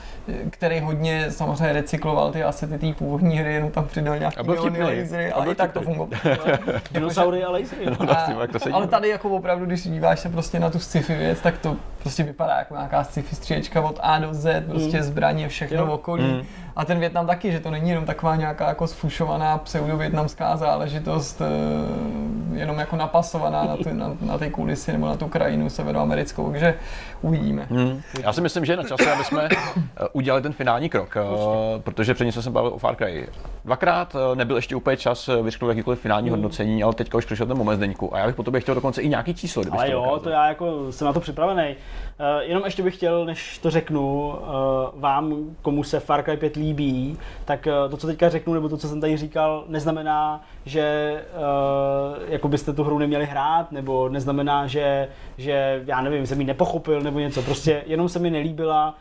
který 0.51 0.81
hodně 0.81 1.31
samozřejmě 1.31 1.73
recykloval 1.73 2.33
ty 2.33 2.43
asety 2.45 2.79
té 2.79 2.93
původní 2.99 3.39
hry, 3.39 3.55
jenom 3.55 3.71
tam 3.71 3.85
přidal 3.85 4.19
nějaký 4.19 4.37
A 4.37 4.43
byl 4.43 4.55
neony 4.55 4.71
vtipný. 4.71 5.01
lasery, 5.01 5.33
A 5.33 5.37
ale 5.37 5.53
i 5.53 5.55
tak 5.55 5.68
to 5.73 5.81
vtipný. 5.81 5.95
fungovalo. 5.97 6.79
Dinosaury 6.91 7.45
a 7.45 7.51
lasery. 7.51 7.87
No, 7.87 8.11
A- 8.11 8.41
jak 8.41 8.53
to 8.53 8.59
sedí, 8.59 8.73
ale 8.75 8.85
no. 8.85 8.91
tady 8.91 9.09
jako 9.09 9.29
opravdu, 9.31 9.67
když 9.67 9.81
se 9.81 9.89
díváš 9.89 10.21
se 10.21 10.29
prostě 10.29 10.61
na 10.61 10.71
tu 10.71 10.79
sci-fi 10.79 11.15
věc, 11.15 11.41
tak 11.41 11.59
to 11.59 11.77
prostě 12.09 12.23
vypadá 12.23 12.59
jako 12.59 12.75
nějaká 12.75 13.05
sci-fi 13.05 13.37
střílečka 13.37 13.81
od 13.81 13.99
A 14.03 14.19
do 14.19 14.29
Z, 14.35 14.65
prostě 14.71 14.97
Mm. 14.97 15.03
zbraně, 15.03 15.49
všechno 15.49 15.77
Jo. 15.79 15.87
v 15.87 15.91
okolí. 15.91 16.25
Mm. 16.25 16.43
A 16.77 16.85
ten 16.85 16.99
Větnam 17.01 17.27
taky, 17.27 17.53
že 17.53 17.61
to 17.61 17.71
není 17.71 17.91
jenom 17.91 18.05
taková 18.05 18.37
nějaká 18.37 18.69
jako 18.69 18.87
sfušovaná 18.87 19.59
pseudovětnamská 19.59 20.57
záležitost, 20.57 21.41
eh, 21.41 22.59
jenom 22.59 22.79
jako 22.79 22.97
napasovaná 22.97 23.65
na, 23.65 23.77
ty, 23.77 23.93
na, 23.95 24.11
na 24.21 24.39
ty 24.39 24.51
kulisy 24.51 24.93
nebo 24.93 25.07
na 25.07 25.17
tu 25.17 25.29
krajinu 25.29 25.71
severoamerickou, 25.71 26.51
takže 26.51 26.75
uvidíme. 27.23 27.67
Hmm. 27.71 28.01
Já 28.23 28.33
si 28.33 28.41
myslím, 28.41 28.65
že 28.65 28.73
je 28.73 28.77
na 28.77 28.83
čase, 28.83 29.13
aby 29.13 29.25
jsme 29.25 29.49
eh, 29.53 30.09
udělali 30.13 30.43
ten 30.43 30.53
finální 30.53 30.89
krok, 30.89 31.17
eh, 31.17 31.21
protože 31.81 32.15
předtím 32.15 32.33
jsem 32.33 32.43
se 32.43 32.51
bavil 32.51 32.71
o 32.75 32.79
Far 32.79 32.97
Cry. 32.97 33.29
Dvakrát 33.65 34.17
nebyl 34.35 34.57
ještě 34.57 34.77
úplně 34.77 34.97
čas 34.97 35.31
vyřknout 35.43 35.69
jakýkoliv 35.69 36.01
finální 36.01 36.31
hodnocení, 36.31 36.83
ale 36.83 36.95
teďka 36.95 37.19
už 37.19 37.25
přišel 37.25 37.47
ten 37.47 37.57
moment 37.57 37.77
Zdeňku. 37.77 38.15
A 38.15 38.19
já 38.19 38.27
bych 38.27 38.35
po 38.35 38.43
tobě 38.43 38.61
chtěl 38.61 38.75
dokonce 38.75 39.03
i 39.03 39.09
nějaký 39.09 39.35
číslo, 39.35 39.63
Ale 39.71 39.91
jo, 39.91 39.99
dokázal. 40.01 40.21
to 40.21 40.31
já 40.31 40.49
jako 40.49 40.93
jsem 40.93 41.07
na 41.07 41.13
to 41.13 41.21
připravený. 41.21 41.75
Uh, 42.21 42.43
jenom 42.43 42.65
ještě 42.65 42.83
bych 42.83 42.97
chtěl, 42.97 43.25
než 43.25 43.59
to 43.59 43.71
řeknu, 43.71 44.29
uh, 44.29 44.35
vám, 45.01 45.35
komu 45.63 45.85
se 45.85 46.01
Far 46.01 46.23
Cry 46.23 46.37
5 46.37 46.57
líbí, 46.57 47.19
tak 47.45 47.67
uh, 47.67 47.91
to, 47.91 47.97
co 47.97 48.07
teďka 48.07 48.29
řeknu, 48.29 48.55
nebo 48.55 48.69
to, 48.69 48.77
co 48.77 48.89
jsem 48.89 49.01
tady 49.01 49.17
říkal, 49.17 49.65
neznamená, 49.69 50.45
že 50.65 51.15
jako 52.29 52.49
byste 52.49 52.73
tu 52.73 52.85
hru 52.85 52.99
neměli 52.99 53.27
hrát, 53.27 53.73
nebo 53.73 54.09
neznamená, 54.09 54.67
že, 54.67 55.09
že 55.39 55.83
já 55.87 56.01
nevím, 56.01 56.27
jsem 56.27 56.41
ji 56.41 56.47
nepochopil, 56.47 57.01
nebo 57.01 57.19
něco. 57.19 57.43
Prostě 57.43 57.83
jenom 57.87 58.09
se 58.09 58.19
mi 58.19 58.31
nelíbila 58.31 58.95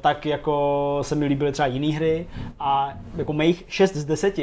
tak 0.00 0.26
jako 0.26 0.98
se 1.02 1.14
mi 1.14 1.26
líbily 1.26 1.52
třeba 1.52 1.66
jiné 1.66 1.96
hry 1.96 2.26
a 2.60 2.92
jako 3.16 3.32
mých 3.32 3.64
6 3.68 3.96
z 3.96 4.04
10 4.04 4.38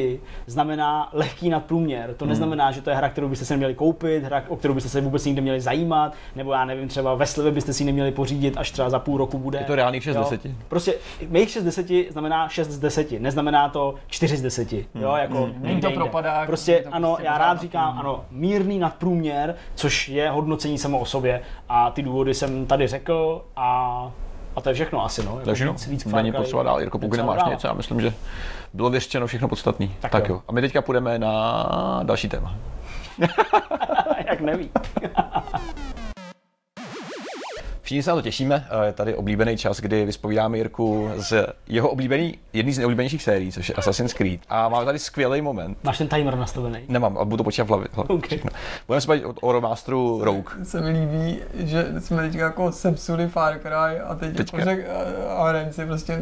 znamená 0.48 1.10
lehký 1.14 1.50
nadprůměr. 1.50 2.14
To 2.18 2.26
neznamená, 2.26 2.72
že 2.72 2.82
to 2.82 2.90
je 2.90 2.96
hra, 2.96 3.10
kterou 3.10 3.30
byste 3.30 3.46
si 3.46 3.54
neměli 3.54 3.74
koupit, 3.74 4.24
hra, 4.24 4.44
o 4.48 4.56
kterou 4.56 4.74
byste 4.74 4.90
se 4.90 5.02
vůbec 5.02 5.26
nikdy 5.26 5.42
měli 5.42 5.62
zajímat, 5.62 6.14
nebo 6.36 6.52
já 6.54 6.66
nevím, 6.66 6.88
třeba 6.88 7.16
ve 7.16 7.26
slevě 7.26 7.52
byste 7.52 7.74
si 7.74 7.84
ji 7.84 7.86
neměli 7.86 8.12
pořídit, 8.12 8.58
až 8.58 8.72
třeba 8.72 8.90
za 8.90 9.00
půl 9.00 9.18
roku 9.18 9.38
bude. 9.38 9.60
Je 9.60 9.66
to 9.66 9.76
reálných 9.76 10.04
6 10.04 10.14
z 10.14 10.18
Jo. 10.18 10.24
10. 10.24 10.42
Prostě 10.68 10.94
mých 11.30 11.50
6 11.50 11.62
z 11.64 11.66
10 11.66 11.88
znamená 12.12 12.48
6 12.50 12.68
z 12.72 12.80
10, 12.80 13.12
neznamená 13.12 13.70
to 13.70 13.96
4 14.08 14.38
z 14.38 14.42
10. 14.42 14.74
Jo, 14.74 15.16
jako 15.16 15.40
Není 15.48 15.58
někde 15.62 15.82
to 15.82 15.88
jinde. 15.88 15.90
propadák, 15.90 16.42
je 16.42 16.48
Prostě 16.48 16.82
to 16.84 16.96
ano, 16.96 17.08
prostě 17.08 17.26
já 17.26 17.38
rád 17.38 17.62
říkám, 17.62 17.82
nadprůměr. 17.96 18.06
ano, 18.12 18.26
mírný 18.32 18.80
nadprůměr, 18.80 19.56
což 19.76 20.10
je 20.10 20.30
hodnocení 20.30 20.78
samo 20.78 21.00
o 21.00 21.06
sobě 21.06 21.42
a 21.70 21.92
ty 21.92 22.02
důvody 22.02 22.34
jsem 22.34 22.66
tady 22.66 22.88
řekl 22.88 23.46
a 23.56 24.12
a 24.56 24.62
to 24.62 24.70
je 24.70 24.76
všechno 24.76 25.06
asi, 25.06 25.24
no. 25.26 25.32
Jako 25.32 25.46
Takže 25.46 25.66
no, 25.66 25.72
víc, 25.74 25.88
víc 25.88 26.04
k 26.04 26.08
není 26.08 26.32
potřeba 26.32 26.64
dál. 26.64 26.80
Jirko, 26.80 27.00
pokud 27.00 27.18
nemáš 27.18 27.38
dávat. 27.38 27.50
něco, 27.52 27.68
já 27.68 27.74
myslím, 27.74 28.02
že 28.02 28.14
bylo 28.74 28.90
vyřčeno 28.90 29.28
všechno 29.28 29.48
podstatné. 29.48 29.88
Tak 30.00 30.12
Tak, 30.12 30.30
jo. 30.30 30.36
jo. 30.36 30.42
A 30.48 30.52
my 30.52 30.62
teďka 30.62 30.82
půjdeme 30.82 31.20
na 31.20 32.00
další 32.04 32.30
téma. 32.30 32.56
Jak 34.28 34.42
neví. 34.42 34.70
Všichni 37.92 38.04
se 38.04 38.10
na 38.10 38.16
to 38.16 38.22
těšíme. 38.22 38.68
Eh, 38.70 38.86
Je 38.86 38.94
tady 38.94 39.16
oblíbený 39.16 39.58
čas, 39.58 39.80
kdy 39.80 40.06
vyspovídáme 40.06 40.58
Jirku 40.58 41.10
z 41.16 41.48
jeho 41.68 41.90
oblíbený, 41.90 42.38
jedný 42.54 42.74
z 42.74 42.78
nejoblíbenějších 42.78 43.24
sérií, 43.24 43.52
což 43.52 43.70
je 43.70 43.76
Assassin's 43.76 44.14
Creed. 44.14 44.40
A 44.50 44.70
máme 44.70 44.86
tady 44.86 45.00
skvělý 45.00 45.42
moment. 45.42 45.78
Máš 45.84 45.98
ten 45.98 46.08
timer 46.08 46.36
nastavený. 46.38 46.80
Nemám, 46.88 47.18
ale 47.18 47.26
budu 47.26 47.38
to 47.38 47.44
počítat 47.44 47.64
v 47.64 47.68
hlavě. 47.68 47.88
hlavě 47.94 48.16
Ok. 48.16 48.26
všechno. 48.28 48.50
Budeme 48.88 49.02
se 49.02 49.08
bavit 49.08 49.26
o, 49.26 49.34
o 49.42 49.52
remasteru 49.52 50.20
Rogue. 50.24 50.52
Se 50.66 50.82
mi 50.82 50.90
líbí, 50.90 51.40
že 51.54 51.88
jsme 52.00 52.22
teďka 52.30 52.44
jako 52.44 52.72
sepsuli 52.72 53.28
Far 53.28 53.60
Cry 53.60 54.00
a 54.00 54.16
teď 54.16 54.38
Teďka. 54.38 54.58
jako 54.60 54.70
řek, 54.70 54.88
a 55.38 55.48
hrajeme 55.50 55.74
si 55.74 55.86
prostě 55.86 56.20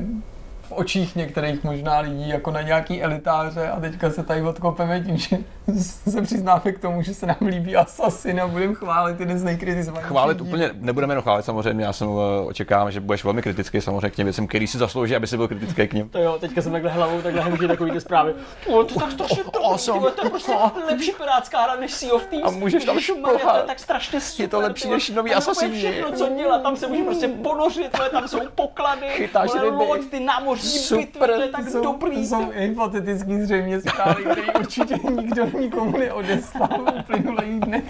v 0.69 0.71
očích 0.71 1.15
některých 1.15 1.63
možná 1.63 1.99
lidí 1.99 2.29
jako 2.29 2.51
na 2.51 2.62
nějaký 2.62 3.03
elitáře 3.03 3.69
a 3.69 3.79
teďka 3.79 4.10
se 4.10 4.23
tady 4.23 4.41
odkopeme 4.41 4.99
tím, 5.01 5.17
že 5.17 5.38
se 6.12 6.21
přiznáme 6.21 6.71
k 6.71 6.79
tomu, 6.79 7.01
že 7.01 7.13
se 7.13 7.25
nám 7.25 7.38
líbí 7.47 7.75
Assassin 7.75 8.41
a 8.41 8.47
budeme 8.47 8.73
chválit 8.75 9.19
jeden 9.19 9.39
z 9.39 9.43
nejkritizovanějších 9.43 10.10
Chválit 10.12 10.38
dílů. 10.38 10.47
úplně 10.47 10.69
nebudeme 10.73 11.12
jenom 11.12 11.23
chválit 11.23 11.43
samozřejmě, 11.43 11.86
já 11.86 11.93
jsem 11.93 12.08
eh, 12.08 12.41
očekávám, 12.45 12.91
že 12.91 12.99
budeš 12.99 13.23
velmi 13.23 13.41
kritický 13.41 13.82
samozřejmě 13.82 14.10
k 14.10 14.15
těm 14.15 14.25
věcem, 14.25 14.47
který 14.47 14.67
si 14.67 14.77
zaslouží, 14.77 15.15
aby 15.15 15.27
si 15.27 15.38
byl 15.38 15.47
kritický 15.47 15.88
k 15.88 15.93
ním. 15.93 16.10
To 16.10 16.19
jo, 16.19 16.38
teďka 16.39 16.62
jsem 16.62 16.71
takhle 16.71 16.91
hlavou, 16.91 17.21
takhle 17.21 17.41
hnutí 17.41 17.67
takový 17.67 17.91
ty 17.91 18.01
zprávy. 18.01 18.34
O, 18.67 18.84
to 18.84 18.93
je 18.93 18.99
tak 18.99 19.12
strašně 19.12 19.43
Awesome. 19.63 19.99
tyhle, 19.99 20.12
to 20.12 20.25
je 20.25 20.29
prostě 20.29 20.51
lepší 20.89 21.12
pirátská 21.12 21.62
hra 21.62 21.75
než 21.75 21.91
Sea 21.93 22.13
of 22.13 22.25
Thieves. 22.25 22.53
A 22.53 22.58
můžeš 22.58 22.86
tam 22.86 22.99
šplhat. 22.99 23.51
To 23.51 23.58
je 23.58 23.63
tak 23.67 23.79
strašně 23.79 24.21
super. 24.21 24.49
to 24.49 24.60
lepší 24.60 24.89
než 24.89 25.10
nový 25.10 25.29
je 25.29 25.36
Assassin. 25.36 25.71
všechno, 25.73 26.12
co 26.12 26.29
tam 26.63 26.75
se 26.75 26.88
můžeš 26.88 27.05
prostě 27.05 27.27
ponořit, 27.27 27.97
tam 28.12 28.27
jsou 28.27 28.39
poklady, 28.55 29.05
Chytáš 29.10 29.49
vole, 29.49 29.63
ryby. 29.63 29.75
loď, 29.75 30.01
ty 30.10 30.19
námořní 30.63 30.80
Super, 30.80 31.06
bitvy, 31.08 31.36
to 31.36 31.41
je 31.41 31.50
tak 31.50 31.69
jsou, 31.69 31.84
dobrý. 31.84 32.15
to 32.22 32.24
jsou 32.24 32.52
hypotetický 32.54 33.41
zřejmě 33.41 33.82
zprávy, 33.82 34.24
které 34.24 34.54
určitě 34.60 34.95
nikdo 35.22 35.45
nikomu 35.60 35.98
neodeslal 35.98 36.67
v 36.67 37.00
uplynulých 37.00 37.60
dnech. 37.60 37.84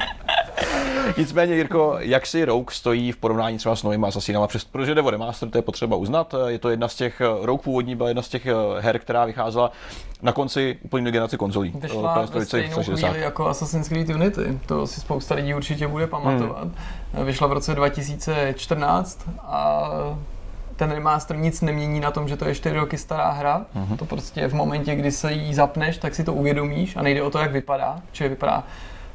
Nicméně, 1.18 1.56
Jirko, 1.56 1.96
jak 2.00 2.26
si 2.26 2.46
Rogue 2.46 2.74
stojí 2.76 3.12
v 3.12 3.18
porovnání 3.18 3.58
třeba 3.58 3.76
s 3.76 3.84
novými 3.84 4.08
Assassinama, 4.08 4.48
přes, 4.48 4.64
protože 4.64 4.96
jde 4.96 5.02
o 5.02 5.10
remaster, 5.10 5.50
to 5.50 5.58
je 5.58 5.62
potřeba 5.62 5.96
uznat. 5.96 6.36
Je 6.48 6.60
to 6.60 6.70
jedna 6.70 6.88
z 6.88 6.96
těch, 6.96 7.22
Rogue 7.42 7.64
původní 7.64 7.96
byla 7.96 8.10
jedna 8.10 8.22
z 8.22 8.30
těch 8.30 8.46
eh, 8.46 8.54
her, 8.80 9.00
která 9.00 9.26
vycházela 9.26 9.72
na 10.22 10.32
konci 10.32 10.78
úplně 10.82 11.02
jiné 11.02 11.12
generace 11.12 11.38
konzolí. 11.38 11.74
Eh, 11.76 11.80
Vyšla 11.80 12.26
PS3, 12.26 12.34
ve 12.34 12.46
stejnou 12.46 12.70
360. 12.70 13.08
chvíli 13.10 13.24
jako 13.24 13.48
Assassin's 13.48 13.90
Creed 13.90 14.10
Unity, 14.10 14.60
to 14.66 14.88
si 14.88 15.00
spousta 15.00 15.36
lidí 15.36 15.54
určitě 15.54 15.88
bude 15.88 16.08
pamatovat. 16.08 16.68
Hmm. 17.14 17.26
Vyšla 17.26 17.48
v 17.48 17.54
roce 17.54 17.76
2014 17.76 19.20
a 19.40 19.90
ten 20.80 20.92
remaster 20.92 21.38
nic 21.38 21.62
nemění 21.62 22.00
na 22.00 22.12
tom, 22.12 22.28
že 22.28 22.38
to 22.38 22.46
je 22.46 22.56
4 22.56 22.76
roky 22.76 22.98
stará 22.98 23.32
hra. 23.32 23.66
Mhm. 23.74 23.98
To 23.98 24.06
prostě 24.06 24.48
v 24.48 24.54
momentě, 24.54 24.96
kdy 24.96 25.12
se 25.12 25.32
jí 25.34 25.54
zapneš, 25.54 25.98
tak 25.98 26.16
si 26.16 26.24
to 26.24 26.34
uvědomíš 26.34 26.96
a 26.96 27.02
nejde 27.02 27.22
o 27.24 27.30
to, 27.30 27.40
jak 27.40 27.52
vypadá. 27.52 28.00
Čiže 28.12 28.30
vypadá 28.30 28.64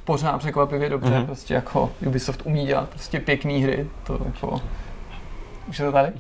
pořád 0.05 0.39
překvapivě 0.39 0.89
dobře, 0.91 1.11
Mhm. 1.17 1.27
prostě 1.27 1.55
jako 1.55 1.93
Ubisoft 2.07 2.43
umí 2.45 2.67
dělat 2.67 2.89
prostě 2.89 3.21
pěkný 3.21 3.63
hry, 3.63 3.87
to 4.05 4.19
jako... 4.25 4.61
Už 5.69 5.79
je 5.79 5.85
to 5.87 5.93
tady? 5.93 6.13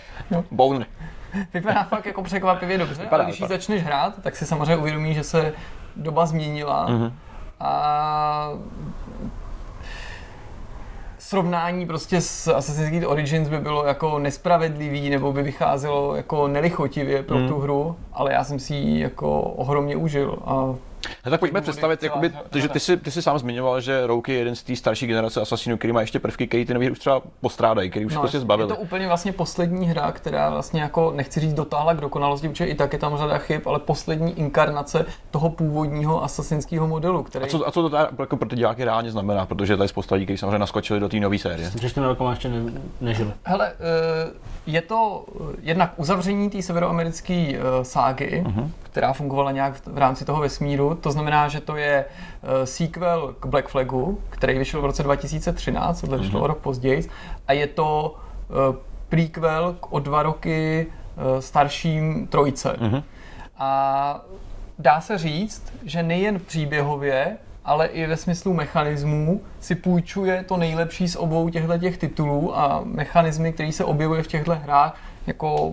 Bone. 0.50 0.86
Vypadá 1.54 1.84
fakt 1.84 2.06
jako 2.06 2.22
překvapivě 2.22 2.78
dobře, 2.78 3.02
Vypadá, 3.02 3.22
ale 3.22 3.30
když 3.30 3.40
ji 3.40 3.46
začneš 3.48 3.82
hrát, 3.84 4.22
tak 4.22 4.36
si 4.36 4.46
samozřejmě 4.46 4.76
uvědomíš, 4.76 5.16
že 5.16 5.24
se 5.24 5.52
doba 5.96 6.26
změnila 6.26 6.86
Mhm. 6.88 7.12
a 7.60 8.48
srovnání 11.30 11.86
prostě 11.86 12.20
s 12.20 12.48
Assassin's 12.48 12.88
Creed 12.88 13.04
Origins 13.06 13.48
by 13.48 13.58
bylo 13.58 13.84
jako 13.86 14.18
nespravedlivý 14.18 15.10
nebo 15.10 15.32
by 15.32 15.42
vycházelo 15.42 16.16
jako 16.16 16.48
nelichotivě 16.48 17.22
pro 17.22 17.38
Mhm. 17.38 17.48
tu 17.48 17.58
hru, 17.58 17.96
ale 18.12 18.32
já 18.32 18.44
jsem 18.44 18.58
si 18.58 18.74
ji 18.74 19.00
jako 19.00 19.40
ohromně 19.42 19.96
užil 19.96 20.38
a 20.44 20.74
No 21.24 21.30
tak 21.30 21.40
pojďme 21.40 21.60
představit, 21.60 22.00
celá 22.00 22.08
jakoby, 22.08 22.60
že 22.60 22.68
ty 22.68 22.80
jsi, 22.80 22.96
ty 22.96 23.10
jsi 23.10 23.22
sám 23.22 23.38
zmiňoval, 23.38 23.80
že 23.80 24.06
Rogue 24.06 24.34
je 24.34 24.38
jeden 24.38 24.56
z 24.56 24.62
té 24.62 24.76
starší 24.76 25.06
generace 25.06 25.40
Assassinů, 25.40 25.76
který 25.76 25.92
má 25.92 26.00
ještě 26.00 26.18
prvky, 26.18 26.46
který 26.46 26.64
ty 26.64 26.74
nový 26.74 26.90
už 26.90 26.98
třeba 26.98 27.22
postrádají, 27.40 27.90
který 27.90 28.06
už 28.06 28.16
prostě 28.16 28.36
je 28.36 28.40
zbavili. 28.40 28.68
to 28.68 28.76
úplně 28.76 29.06
vlastně 29.06 29.32
poslední 29.32 29.86
hra, 29.86 30.12
která 30.12 30.50
vlastně 30.50 30.82
jako, 30.82 31.12
nechci 31.16 31.40
říct 31.40 31.54
dotáhla 31.54 31.94
k 31.94 32.00
dokonalosti, 32.00 32.48
protože 32.48 32.66
i 32.66 32.74
tak 32.74 32.92
je 32.92 32.98
tam 32.98 33.18
řada 33.18 33.38
chyb, 33.38 33.62
ale 33.66 33.78
poslední 33.78 34.38
inkarnace 34.38 35.06
toho 35.30 35.50
původního 35.50 36.24
asasinského 36.24 36.86
modelu, 36.86 37.22
který... 37.22 37.44
A 37.44 37.48
co, 37.48 37.68
a 37.68 37.70
co 37.70 37.82
to 37.82 37.90
teda 37.90 38.08
jako 38.18 38.36
pro 38.36 38.48
ty 38.48 38.56
diváky 38.56 38.84
reálně 38.84 39.10
znamená, 39.10 39.46
protože 39.46 39.76
tady 39.76 39.84
je 39.84 39.88
spousta 39.88 40.14
lidí, 40.14 40.26
kteří 40.26 40.38
samozřejmě 40.38 40.58
naskočili 40.58 41.00
do 41.00 41.08
té 41.08 41.20
nové 41.20 41.38
série. 41.38 41.70
Že 41.80 42.00
rokama 42.00 42.30
ještě 42.30 42.48
ne, 42.48 42.72
nežili. 43.00 43.32
Hele, 43.44 43.72
eh, 43.72 44.30
je 44.66 44.82
to 44.82 45.24
jednak 45.62 45.92
uzavření 45.96 46.50
té 46.50 46.62
severoamerické 46.62 47.34
eh, 47.34 47.84
ságy, 47.84 48.44
uh-huh. 48.46 48.68
která 48.82 49.12
fungovala 49.12 49.52
nějak 49.52 49.74
v 49.86 49.98
rámci 49.98 50.24
toho 50.24 50.40
vesmíru. 50.40 50.89
To 50.94 51.10
znamená, 51.12 51.48
že 51.48 51.60
to 51.60 51.76
je 51.76 52.04
eh, 52.42 52.66
sequel 52.66 53.34
k 53.40 53.46
Black 53.46 53.68
Flagu, 53.68 54.20
který 54.30 54.58
vyšel 54.58 54.80
v 54.82 54.84
roce 54.84 55.02
2013, 55.02 56.00
tohle 56.00 56.18
vyšlo 56.18 56.38
Mhm. 56.38 56.44
o 56.44 56.46
rok 56.46 56.58
později, 56.58 57.08
a 57.48 57.52
je 57.52 57.66
to 57.66 58.14
eh, 58.50 58.76
prequel 59.08 59.76
k 59.80 59.92
o 59.92 59.98
dva 59.98 60.22
roky 60.22 60.86
eh, 60.86 61.42
starším 61.42 62.26
trojce. 62.26 62.76
Mhm. 62.80 63.02
A 63.58 64.20
dá 64.78 65.00
se 65.00 65.18
říct, 65.18 65.72
že 65.84 66.02
nejen 66.02 66.40
příběhově, 66.40 67.36
ale 67.64 67.86
i 67.86 68.06
ve 68.06 68.16
smyslu 68.16 68.54
mechanismů 68.54 69.40
si 69.60 69.74
půjčuje 69.74 70.44
to 70.48 70.56
nejlepší 70.56 71.08
z 71.08 71.16
obou 71.16 71.48
těchto 71.48 71.78
těch 71.78 71.98
titulů 71.98 72.58
a 72.58 72.80
mechanismy, 72.84 73.52
které 73.52 73.72
se 73.72 73.84
objevuje 73.84 74.22
v 74.22 74.26
těchto 74.26 74.54
hrách, 74.54 74.96
jako 75.26 75.72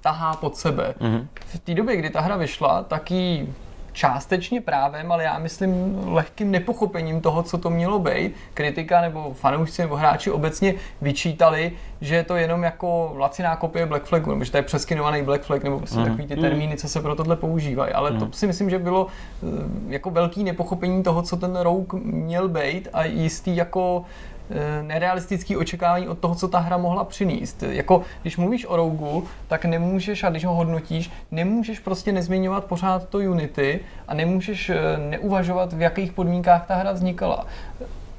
tahá 0.00 0.34
pod 0.36 0.56
sebe. 0.56 0.94
Mhm. 1.00 1.28
V 1.36 1.58
té 1.58 1.74
době, 1.74 1.96
kdy 1.96 2.10
ta 2.10 2.20
hra 2.20 2.36
vyšla, 2.36 2.82
tak 2.82 3.10
ji 3.10 3.54
částečně 3.92 4.60
právem, 4.60 5.12
ale 5.12 5.24
já 5.24 5.38
myslím 5.38 6.00
lehkým 6.06 6.50
nepochopením 6.50 7.20
toho, 7.20 7.42
co 7.42 7.58
to 7.58 7.70
mělo 7.70 7.98
být. 7.98 8.34
Kritika 8.54 9.00
nebo 9.00 9.32
fanoušci 9.34 9.82
nebo 9.82 9.96
hráči 9.96 10.30
obecně 10.30 10.74
vyčítali, 11.02 11.72
že 12.00 12.14
je 12.14 12.24
to 12.24 12.36
jenom 12.36 12.62
jako 12.62 13.12
laciná 13.16 13.56
kopie 13.56 13.86
Black 13.86 14.04
Flagu, 14.04 14.30
nebo 14.30 14.44
že 14.44 14.50
to 14.50 14.56
je 14.56 14.62
přeskinovaný 14.62 15.22
Black 15.22 15.42
Flag, 15.42 15.64
nebo 15.64 15.78
prostě 15.78 15.96
Mhm. 15.98 16.04
takový 16.04 16.26
ty 16.28 16.36
termíny, 16.36 16.76
co 16.76 16.88
se 16.88 17.00
pro 17.00 17.14
tohle 17.14 17.36
používají. 17.36 17.92
Ale 17.92 18.12
to 18.12 18.28
si 18.32 18.46
myslím, 18.46 18.70
že 18.70 18.78
bylo 18.78 19.06
eh, 19.42 19.46
jako 19.88 20.10
velký 20.10 20.44
nepochopení 20.44 21.02
toho, 21.02 21.22
co 21.22 21.36
ten 21.36 21.56
Rogue 21.56 22.00
měl 22.04 22.48
být 22.48 22.88
a 22.92 23.04
jistý 23.04 23.56
jako 23.56 24.04
eh, 24.50 24.82
nerealistický 24.82 25.56
očekávání 25.56 26.08
od 26.08 26.18
toho, 26.18 26.34
co 26.34 26.48
ta 26.48 26.58
hra 26.58 26.76
mohla 26.76 27.04
přinést. 27.04 27.62
Jako, 27.62 28.02
když 28.22 28.36
mluvíš 28.36 28.66
o 28.66 28.76
Rogu, 28.76 29.24
tak 29.48 29.64
nemůžeš, 29.64 30.24
a 30.24 30.30
když 30.30 30.44
ho 30.44 30.54
hodnotíš, 30.54 31.10
nemůžeš 31.30 31.78
prostě 31.78 32.12
nezmiňovat 32.12 32.64
pořád 32.64 33.08
to 33.08 33.18
Unity 33.18 33.80
a 34.08 34.14
nemůžeš 34.14 34.70
eh, 34.70 34.76
neuvažovat, 34.98 35.72
v 35.72 35.80
jakých 35.80 36.12
podmínkách 36.12 36.66
ta 36.66 36.74
hra 36.74 36.92
vznikala. 36.92 37.46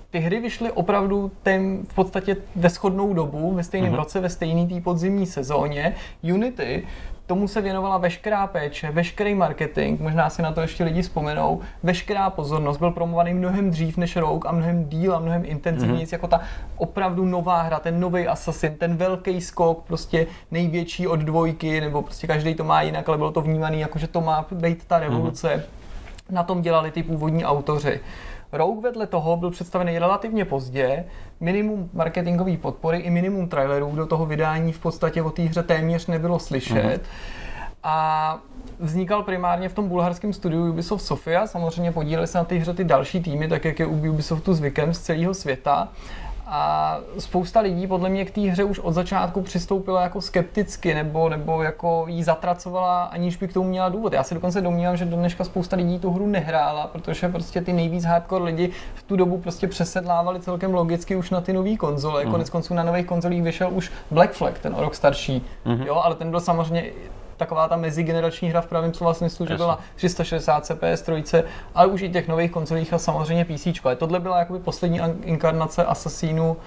Ty 0.09 0.19
hry 0.19 0.39
vyšly 0.39 0.71
opravdu 0.71 1.31
tém 1.43 1.85
v 1.89 1.95
podstatě 1.95 2.37
ve 2.55 2.69
shodnou 2.69 3.13
dobu, 3.13 3.53
ve 3.53 3.63
stejném 3.63 3.89
Mhm. 3.89 3.99
roce, 3.99 4.19
ve 4.19 4.29
stejné 4.29 4.67
té 4.67 4.81
podzimní 4.81 5.25
sezóně. 5.25 5.95
Unity 6.23 6.83
tomu 7.31 7.47
se 7.47 7.61
věnovala 7.61 7.97
veškerá 7.97 8.47
péče, 8.47 8.91
veškerý 8.91 9.35
marketing, 9.35 10.01
možná 10.01 10.29
si 10.29 10.41
na 10.41 10.51
to 10.51 10.61
ještě 10.61 10.83
lidi 10.83 11.01
vzpomenou, 11.01 11.59
veškerá 11.83 12.29
pozornost 12.29 12.77
byl 12.77 12.91
promovaný 12.91 13.33
mnohem 13.33 13.69
dřív 13.71 13.97
než 13.97 14.15
Rogue 14.15 14.49
a 14.49 14.51
mnohem 14.51 14.85
díl 14.85 15.15
a 15.15 15.19
mnohem 15.19 15.41
intenzivněji, 15.45 16.01
Mhm. 16.03 16.09
jako 16.11 16.27
ta 16.27 16.41
opravdu 16.77 17.25
nová 17.25 17.61
hra, 17.61 17.79
ten 17.79 17.99
nový 17.99 18.27
Assassin, 18.27 18.75
ten 18.75 18.95
velký 18.97 19.41
skok, 19.41 19.83
prostě 19.87 20.27
největší 20.51 21.07
od 21.07 21.19
dvojky, 21.19 21.81
nebo 21.81 22.01
prostě 22.01 22.27
každý 22.27 22.55
to 22.55 22.63
má 22.63 22.81
jinak, 22.81 23.09
ale 23.09 23.17
bylo 23.17 23.31
to 23.31 23.41
vnímané 23.41 23.77
jako, 23.77 23.99
že 23.99 24.07
to 24.07 24.21
má 24.21 24.45
být 24.51 24.83
ta 24.87 24.99
revoluce. 24.99 25.63
Na 26.29 26.43
tom 26.43 26.61
dělali 26.61 26.91
ty 26.91 27.03
původní 27.03 27.45
autoři. 27.45 27.99
Rogue 28.51 28.83
vedle 28.83 29.07
toho 29.07 29.37
byl 29.37 29.51
představený 29.51 29.99
relativně 29.99 30.45
pozdě, 30.45 31.05
minimum 31.39 31.89
marketingové 31.93 32.57
podpory 32.57 32.97
i 32.97 33.09
minimum 33.09 33.49
trailerů 33.49 33.95
do 33.95 34.05
toho 34.05 34.25
vydání 34.25 34.73
v 34.73 34.79
podstatě 34.79 35.21
o 35.21 35.29
té 35.29 35.41
hře 35.41 35.63
téměř 35.63 36.07
nebylo 36.07 36.39
slyšet. 36.39 36.99
A 37.83 38.39
vznikal 38.79 39.23
primárně 39.23 39.69
v 39.69 39.73
tom 39.73 39.87
bulharském 39.89 40.33
studiu 40.33 40.69
Ubisoft 40.69 41.05
Sofia, 41.05 41.47
samozřejmě 41.47 41.91
podíleli 41.91 42.27
se 42.27 42.37
na 42.37 42.43
té 42.43 42.55
hře 42.55 42.73
ty 42.73 42.83
další 42.83 43.23
týmy, 43.23 43.47
tak 43.47 43.65
jak 43.65 43.79
je 43.79 43.85
u 43.85 44.09
Ubisoftu 44.09 44.53
zvykem 44.53 44.93
z 44.93 44.99
celého 44.99 45.33
světa. 45.33 45.87
A 46.53 46.97
spousta 47.19 47.59
lidí 47.59 47.87
podle 47.87 48.09
mě 48.09 48.25
k 48.25 48.31
té 48.31 48.41
hře 48.41 48.63
už 48.63 48.79
od 48.79 48.91
začátku 48.91 49.41
přistoupila 49.41 50.01
jako 50.01 50.21
skepticky 50.21 50.93
nebo, 50.93 51.29
nebo 51.29 51.63
jako 51.63 52.05
jí 52.07 52.23
zatracovala, 52.23 53.03
aniž 53.03 53.37
by 53.37 53.47
k 53.47 53.53
tomu 53.53 53.69
měla 53.69 53.89
důvod. 53.89 54.13
Já 54.13 54.23
si 54.23 54.33
dokonce 54.33 54.61
domnívám, 54.61 54.97
že 54.97 55.05
do 55.05 55.17
dneška 55.17 55.43
spousta 55.43 55.75
lidí 55.75 55.99
tu 55.99 56.11
hru 56.11 56.27
nehrála, 56.27 56.87
protože 56.87 57.29
prostě 57.29 57.61
ty 57.61 57.73
nejvíc 57.73 58.05
hardcore 58.05 58.43
lidi 58.43 58.71
v 58.93 59.03
tu 59.03 59.15
dobu 59.15 59.37
prostě 59.37 59.67
přesedlávali 59.67 60.39
celkem 60.39 60.73
logicky 60.73 61.15
už 61.15 61.29
na 61.29 61.41
ty 61.41 61.53
nové 61.53 61.77
konzole. 61.77 62.23
Mhm. 62.23 62.31
Konec 62.31 62.49
konců 62.49 62.73
na 62.73 62.83
nových 62.83 63.05
konzolích 63.05 63.43
vyšel 63.43 63.69
už 63.71 63.91
Black 64.11 64.31
Flag, 64.31 64.59
ten 64.59 64.75
o 64.75 64.81
rok 64.81 64.95
starší. 64.95 65.45
Mhm. 65.65 65.83
Jo, 65.83 65.95
ale 65.95 66.15
ten 66.15 66.29
byl 66.29 66.39
samozřejmě 66.39 66.83
taková 67.41 67.67
ta 67.67 67.75
mezigenerační 67.75 68.49
hra 68.49 68.61
v 68.61 68.67
pravém 68.67 68.93
slova 68.93 69.13
smyslu, 69.13 69.45
že 69.45 69.55
byla 69.57 69.79
360 69.95 70.65
CPS 70.65 71.01
trojce, 71.01 71.43
ale 71.75 71.87
už 71.87 72.01
i 72.01 72.09
těch 72.09 72.27
nových 72.27 72.51
konzolích 72.51 72.93
a 72.93 72.97
samozřejmě 72.97 73.45
PC. 73.45 73.67
Ale 73.83 73.95
tohle 73.95 74.19
byla 74.19 74.39
jakoby 74.39 74.59
poslední 74.59 74.99
inkarnace 75.23 75.85
Assassinu 75.85 76.57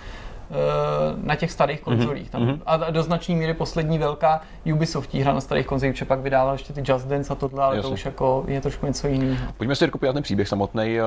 na 1.23 1.35
těch 1.35 1.53
starých 1.53 1.81
konzolích. 1.81 2.31
Tam, 2.31 2.61
a 2.67 2.91
do 2.91 3.03
značné 3.03 3.35
míry 3.35 3.55
poslední 3.55 3.99
velká 3.99 4.41
Ubisoft 4.75 5.15
hra 5.15 5.33
na 5.33 5.41
starých 5.41 5.67
konzolích, 5.67 5.95
protože 5.95 6.05
pak 6.05 6.21
vydával 6.21 6.55
ještě 6.55 6.73
ty 6.73 6.83
Just 6.87 7.09
Dance 7.09 7.33
a 7.33 7.37
tohle, 7.37 7.65
ale 7.65 7.77
Jasně. 7.77 7.89
to 7.89 7.95
už 7.95 8.05
jako 8.05 8.45
je 8.47 8.61
trošku 8.61 8.87
něco 8.87 9.09
jiného. 9.09 9.47
Pojďme 9.57 9.75
si 9.75 9.87
dokopět 9.87 10.13
ten 10.13 10.23
příběh 10.23 10.49
samotný 10.49 10.99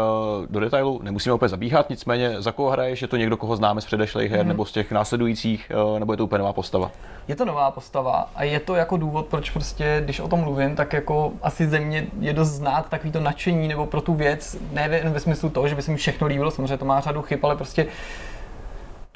do 0.50 0.60
detailu. 0.60 1.00
Nemusíme 1.04 1.34
opět 1.34 1.50
zabíhat, 1.50 1.90
nicméně 1.90 2.42
za 2.42 2.52
koho 2.52 2.70
hraješ? 2.70 3.02
Je 3.02 3.08
to 3.08 3.18
někdo, 3.18 3.38
koho 3.38 3.56
známe 3.56 3.82
z 3.82 3.86
předešlých 3.86 4.32
her 4.32 4.46
nebo 4.46 4.66
z 4.66 4.72
těch 4.72 4.92
následujících, 4.92 5.72
eh, 5.96 6.00
nebo 6.00 6.14
je 6.14 6.18
to 6.18 6.24
úplně 6.24 6.40
nová 6.40 6.54
postava? 6.54 6.92
Je 7.28 7.36
to 7.36 7.46
nová 7.46 7.72
postava 7.72 8.30
a 8.36 8.44
je 8.44 8.60
to 8.60 8.76
jako 8.76 8.98
důvod, 8.98 9.26
proč 9.26 9.50
prostě, 9.50 10.02
když 10.04 10.20
o 10.20 10.28
tom 10.28 10.40
mluvím, 10.40 10.76
tak 10.76 10.94
jako 10.94 11.32
asi 11.42 11.68
ze 11.68 11.80
mě 11.80 12.08
je 12.20 12.34
dost 12.34 12.50
znát 12.50 12.90
takový 12.90 13.12
to 13.12 13.20
nadšení 13.20 13.68
nebo 13.68 13.86
pro 13.86 14.02
tu 14.02 14.14
věc, 14.14 14.58
ne 14.72 14.90
ve, 14.90 15.10
ve 15.10 15.20
smyslu 15.20 15.50
toho, 15.50 15.68
že 15.68 15.76
by 15.76 15.82
se 15.82 15.92
mi 15.92 15.98
všechno 15.98 16.28
líbilo, 16.28 16.52
samozřejmě 16.52 16.78
to 16.78 16.86
má 16.86 17.00
řadu 17.00 17.22
chyb, 17.22 17.40
ale 17.44 17.56
prostě 17.56 17.88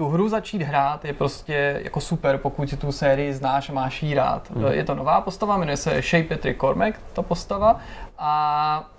tu 0.01 0.09
hru 0.09 0.29
začít 0.29 0.61
hrát 0.61 1.05
je 1.05 1.13
prostě 1.13 1.81
jako 1.83 2.01
super, 2.01 2.37
pokud 2.37 2.73
tu 2.77 2.91
sérii 2.91 3.33
znáš 3.33 3.69
a 3.69 3.73
máš 3.73 4.03
jí 4.03 4.13
rád. 4.13 4.51
Mhm. 4.51 4.65
Je 4.65 4.83
to 4.83 4.95
nová 4.95 5.21
postava, 5.21 5.57
jmenuje 5.57 5.77
se 5.77 6.01
Shay 6.01 6.23
Patrick 6.23 6.59
Cormac, 6.59 6.95
ta 7.13 7.21
postava, 7.21 7.79
a 8.17 8.89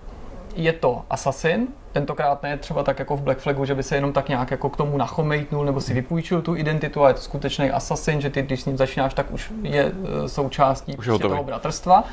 je 0.54 0.72
to 0.72 1.04
Assassin, 1.10 1.68
tentokrát 1.92 2.42
ne 2.42 2.56
třeba 2.56 2.82
tak 2.82 2.98
jako 2.98 3.16
v 3.16 3.22
Black 3.22 3.38
Flagu, 3.38 3.64
že 3.64 3.74
by 3.74 3.82
se 3.82 3.94
jenom 3.94 4.12
tak 4.12 4.28
nějak 4.28 4.50
jako 4.50 4.70
k 4.70 4.76
tomu 4.76 4.96
nachomejtnul 4.96 5.64
nebo 5.64 5.80
si 5.80 5.94
vypůjčil 5.94 6.42
tu 6.42 6.56
identitu, 6.56 7.00
ale 7.00 7.10
je 7.10 7.14
to 7.14 7.20
skutečný 7.20 7.70
Assassin, 7.70 8.20
že 8.20 8.30
ty 8.30 8.42
když 8.42 8.60
s 8.60 8.66
ním 8.66 8.76
začínáš, 8.76 9.14
tak 9.14 9.32
už 9.32 9.52
je 9.62 9.92
e, 10.24 10.28
součástí 10.28 10.96
Už 10.96 11.06
je 11.06 11.10
prostě 11.10 11.28
toho 11.28 11.44
bratrstva. 11.44 12.04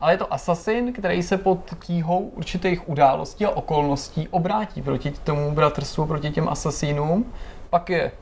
Ale 0.00 0.12
je 0.12 0.18
to 0.18 0.32
Assassin, 0.32 0.92
který 0.92 1.22
se 1.22 1.38
pod 1.38 1.74
tíhou 1.86 2.18
určitých 2.18 2.88
událostí 2.88 3.46
a 3.46 3.50
okolností 3.50 4.28
obrátí 4.28 4.82
proti 4.82 5.10
tomu 5.10 5.50
bratrstvu, 5.50 6.06
proti 6.06 6.30
těm 6.30 6.48
asasinům. 6.48 7.32
Pak 7.70 7.90
je 7.90 8.12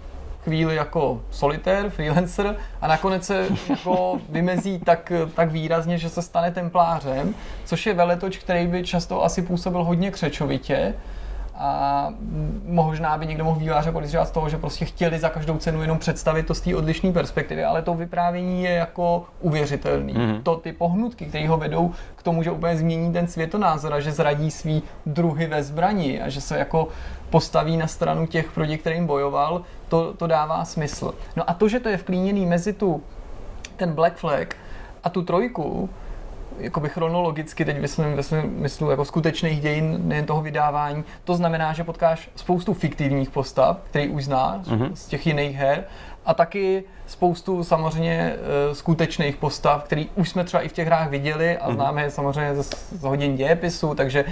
chvíli 0.47 0.77
jako 0.77 1.23
solitér, 1.31 1.91
freelancer 1.91 2.57
a 2.81 2.87
nakonec 2.87 3.27
se 3.27 3.49
jako 3.69 4.21
vymezí 4.29 4.79
tak, 4.79 5.13
tak 5.35 5.51
výrazně, 5.51 5.99
že 5.99 6.09
se 6.09 6.23
stane 6.23 6.51
templářem, 6.51 7.35
což 7.65 7.87
je 7.87 7.95
veletoč, 7.95 8.39
který 8.39 8.67
by 8.67 8.85
často 8.85 9.25
asi 9.25 9.43
působil 9.43 9.85
hodně 9.85 10.11
křečovitě 10.11 10.95
a 11.59 12.09
možná 12.65 13.19
by 13.19 13.27
někdo 13.27 13.45
mohl 13.45 13.61
výváře 13.61 13.93
podezřívat 13.93 14.29
z 14.29 14.31
toho, 14.31 14.49
že 14.49 14.59
prostě 14.59 14.85
chtěli 14.85 15.19
za 15.19 15.29
každou 15.29 15.59
cenu 15.59 15.83
jenom 15.83 15.99
představit 15.99 16.47
to 16.47 16.55
z 16.55 16.61
té 16.61 16.77
odlišné 16.77 17.13
perspektivy, 17.13 17.65
ale 17.65 17.83
to 17.83 17.95
vyprávění 17.95 18.63
je 18.63 18.71
jako 18.71 19.25
uvěřitelný. 19.41 20.15
Mm-hmm. 20.15 20.43
To 20.43 20.57
ty 20.57 20.73
pohnutky, 20.73 21.27
které 21.27 21.49
ho 21.49 21.57
vedou 21.57 21.93
k 22.17 22.23
tomu, 22.23 22.43
že 22.43 22.51
úplně 22.51 22.77
změní 22.77 23.13
ten 23.13 23.27
světonázor 23.29 23.95
a 23.95 24.01
že 24.01 24.13
zradí 24.13 24.51
svý 24.51 24.83
druhy 25.07 25.47
ve 25.47 25.63
zbrani 25.63 26.23
a 26.23 26.29
že 26.29 26.41
se 26.41 26.59
jako 26.59 26.89
postaví 27.31 27.77
na 27.77 27.87
stranu 27.87 28.27
těch, 28.27 28.53
proti 28.53 28.79
kterým 28.79 29.07
bojoval, 29.07 29.63
to, 29.89 30.15
to 30.15 30.27
dává 30.27 30.65
smysl. 30.65 31.15
No 31.37 31.51
a 31.51 31.55
to, 31.55 31.69
že 31.69 31.81
to 31.81 31.89
je 31.89 31.97
vklíněný 31.97 32.47
mezi 32.47 32.73
tu, 32.73 33.03
ten 33.77 33.93
Black 33.93 34.17
Flag 34.17 34.57
a 35.05 35.11
tu 35.11 35.23
trojku, 35.23 35.91
jakoby 36.59 36.89
chronologicky, 36.89 37.65
teď 37.65 37.81
myslím 37.81 38.15
ve 38.15 38.23
smyslu 38.23 38.91
jako 38.91 39.05
skutečných 39.05 39.61
dějin, 39.61 40.01
nejen 40.05 40.27
toho 40.27 40.43
vydávání, 40.43 41.05
to 41.25 41.35
znamená, 41.35 41.73
že 41.73 41.85
potkáš 41.85 42.31
spoustu 42.37 42.75
fiktivních 42.75 43.31
postav, 43.31 43.79
který 43.91 44.09
už 44.09 44.25
znáš 44.25 44.67
mm-hmm. 44.67 44.91
z 44.95 45.07
těch 45.07 45.27
jiných 45.27 45.57
her, 45.57 45.85
a 46.27 46.35
taky 46.35 46.85
spoustu 47.07 47.65
samozřejmě 47.65 48.35
uh, 48.69 48.75
skutečných 48.75 49.37
postav, 49.37 49.85
který 49.85 50.09
už 50.15 50.29
jsme 50.29 50.45
třeba 50.45 50.63
i 50.63 50.69
v 50.69 50.73
těch 50.73 50.87
hrách 50.87 51.11
viděli 51.11 51.59
a 51.59 51.69
mm-hmm. 51.69 51.75
známe 51.75 52.03
je 52.03 52.11
samozřejmě 52.11 52.63
z, 52.63 52.71
z 52.93 53.03
hodin 53.03 53.37
dějepisu, 53.37 53.95
takže 53.95 54.25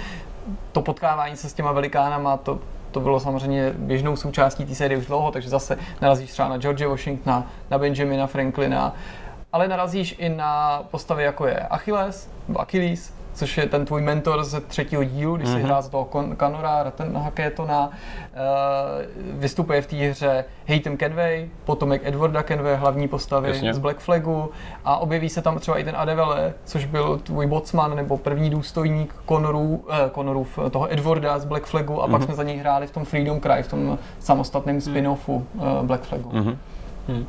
to 0.71 0.81
potkávání 0.81 1.35
se 1.35 1.49
s 1.49 1.53
těma 1.53 1.71
velikánama, 1.71 2.37
to, 2.37 2.59
to 2.91 2.99
bylo 2.99 3.19
samozřejmě 3.19 3.73
běžnou 3.77 4.15
součástí 4.15 4.65
té 4.65 4.75
série 4.75 4.97
už 4.97 5.05
dlouho, 5.05 5.31
takže 5.31 5.49
zase 5.49 5.77
narazíš 6.01 6.31
třeba 6.31 6.49
na 6.49 6.57
George 6.57 6.85
Washingtona, 6.85 7.47
na 7.71 7.77
Benjamina 7.77 8.27
Franklina, 8.27 8.95
ale 9.55 9.67
narazíš 9.67 10.15
i 10.17 10.29
na 10.29 10.83
postavy 10.91 11.23
jako 11.23 11.47
je 11.47 11.59
Achilles, 11.59 12.29
nebo 12.47 12.61
Achilles, 12.61 13.13
což 13.33 13.57
je 13.57 13.65
ten 13.65 13.85
tvůj 13.85 14.01
mentor 14.01 14.43
ze 14.43 14.61
třetího 14.61 15.03
dílu, 15.03 15.35
když 15.35 15.49
mm-hmm. 15.49 15.55
si 15.55 15.63
hrál 15.63 15.81
za 15.81 15.89
toho 15.89 16.05
Kon- 16.05 16.35
Kanora, 16.35 16.91
ten 16.91 17.17
Haketona, 17.17 17.87
uh, 17.87 17.91
vystupuje 19.39 19.81
v 19.81 19.87
té 19.87 19.95
hře 19.95 20.45
Haytham 20.67 20.97
Kenway, 20.97 21.49
potomek 21.65 22.01
Edwarda 22.05 22.43
Kenway, 22.43 22.75
hlavní 22.75 23.07
postavy 23.07 23.49
Jasně. 23.49 23.73
z 23.73 23.77
Black 23.77 23.99
Flagu 23.99 24.51
a 24.85 24.97
objeví 24.97 25.29
se 25.29 25.41
tam 25.41 25.59
třeba 25.59 25.77
i 25.77 25.83
ten 25.83 25.95
Adevele, 25.97 26.53
což 26.65 26.85
byl 26.85 27.17
tvůj 27.17 27.47
botsman 27.47 27.95
nebo 27.95 28.17
první 28.17 28.49
důstojník 28.49 29.15
Conorů, 29.29 29.85
eh, 29.89 30.09
Conorův, 30.15 30.59
toho 30.71 30.93
Edwarda 30.93 31.39
z 31.39 31.45
Black 31.45 31.65
Flagu 31.65 32.03
a 32.03 32.07
mm-hmm. 32.07 32.11
pak 32.11 32.23
jsme 32.23 32.35
za 32.35 32.43
něj 32.43 32.57
hráli 32.57 32.87
v 32.87 32.91
tom 32.91 33.05
Freedom 33.05 33.41
Cry, 33.41 33.63
v 33.63 33.67
tom 33.67 33.97
samostatném 34.19 34.79
spin-offu 34.79 35.45
uh, 35.53 35.81
Black 35.81 36.03
Flagu. 36.03 36.29
Mhm. 36.33 36.57
Hmm. 37.07 37.25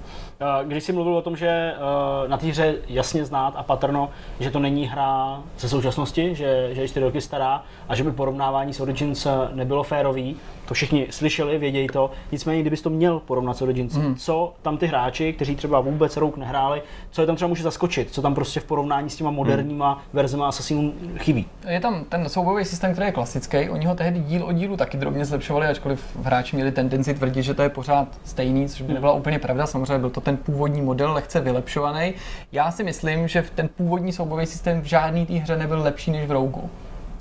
Když 0.64 0.84
jsi 0.84 0.92
mluvil 0.92 1.16
o 1.16 1.22
tom, 1.22 1.36
že 1.36 1.48
eh, 1.48 2.28
na 2.28 2.36
té 2.36 2.46
hře 2.46 2.74
jasně 2.88 3.24
znát 3.24 3.54
a 3.56 3.62
patrno, 3.62 4.10
že 4.40 4.50
to 4.50 4.58
není 4.58 4.86
hra 4.86 5.42
ze 5.58 5.68
současnosti, 5.68 6.34
že, 6.34 6.68
že 6.72 6.80
je 6.80 6.88
4 6.88 7.06
roky 7.06 7.20
stará 7.20 7.64
a 7.88 7.94
že 7.94 8.04
by 8.04 8.12
porovnávání 8.12 8.74
s 8.74 8.80
Origins 8.80 9.26
nebylo 9.52 9.82
férový, 9.82 10.36
to 10.66 10.74
všichni 10.74 11.06
slyšeli, 11.10 11.58
vědějí 11.58 11.86
to. 11.86 12.10
Nicméně, 12.32 12.60
kdybys 12.60 12.82
to 12.82 12.90
měl 12.90 13.20
porovnat 13.20 13.56
s 13.56 13.62
Origins, 13.62 13.94
hmm. 13.94 14.16
co 14.16 14.54
tam 14.62 14.78
ty 14.78 14.86
hráči, 14.86 15.32
kteří 15.32 15.56
třeba 15.56 15.80
vůbec 15.80 16.16
rouk 16.16 16.36
nehráli, 16.36 16.82
co 17.10 17.20
je 17.20 17.26
tam 17.26 17.36
třeba 17.36 17.48
může 17.48 17.62
zaskočit, 17.62 18.10
co 18.10 18.22
tam 18.22 18.34
prostě 18.34 18.60
v 18.60 18.64
porovnání 18.64 19.10
s 19.10 19.16
těma 19.16 19.30
moderníma 19.30 19.92
hmm. 19.92 20.02
verzemi 20.12 20.42
Assassinů 20.42 20.92
chybí? 21.18 21.46
Je 21.68 21.80
tam 21.80 22.04
ten 22.04 22.28
soubojový 22.28 22.64
systém, 22.64 22.92
který 22.92 23.06
je 23.06 23.12
klasický. 23.12 23.70
Oni 23.70 23.86
ho 23.86 23.94
tehdy 23.94 24.20
díl 24.20 24.44
od 24.44 24.52
dílu 24.52 24.76
taky 24.76 24.96
drobně 24.96 25.24
zlepšovali, 25.24 25.66
ačkoliv 25.66 26.16
hráči 26.22 26.56
měli 26.56 26.72
tendenci 26.72 27.14
tvrdit, 27.14 27.42
že 27.42 27.54
to 27.54 27.62
je 27.62 27.68
pořád 27.68 28.08
stejný, 28.24 28.68
což 28.68 28.82
by 28.82 28.94
nebyla 28.94 29.12
úplně 29.12 29.38
pravda. 29.38 29.66
Samozřejmě 29.66 29.98
byl 29.98 30.10
to 30.10 30.20
ten 30.26 30.36
původní 30.36 30.82
model 30.82 31.12
lehce 31.12 31.40
vylepšovaný. 31.40 32.14
Já 32.52 32.70
si 32.70 32.84
myslím, 32.84 33.28
že 33.28 33.44
ten 33.54 33.68
původní 33.68 34.12
soubojový 34.12 34.46
systém 34.46 34.80
v 34.82 34.84
žádné 34.84 35.26
té 35.26 35.34
hře 35.34 35.56
nebyl 35.56 35.82
lepší 35.82 36.10
než 36.10 36.28
v 36.28 36.32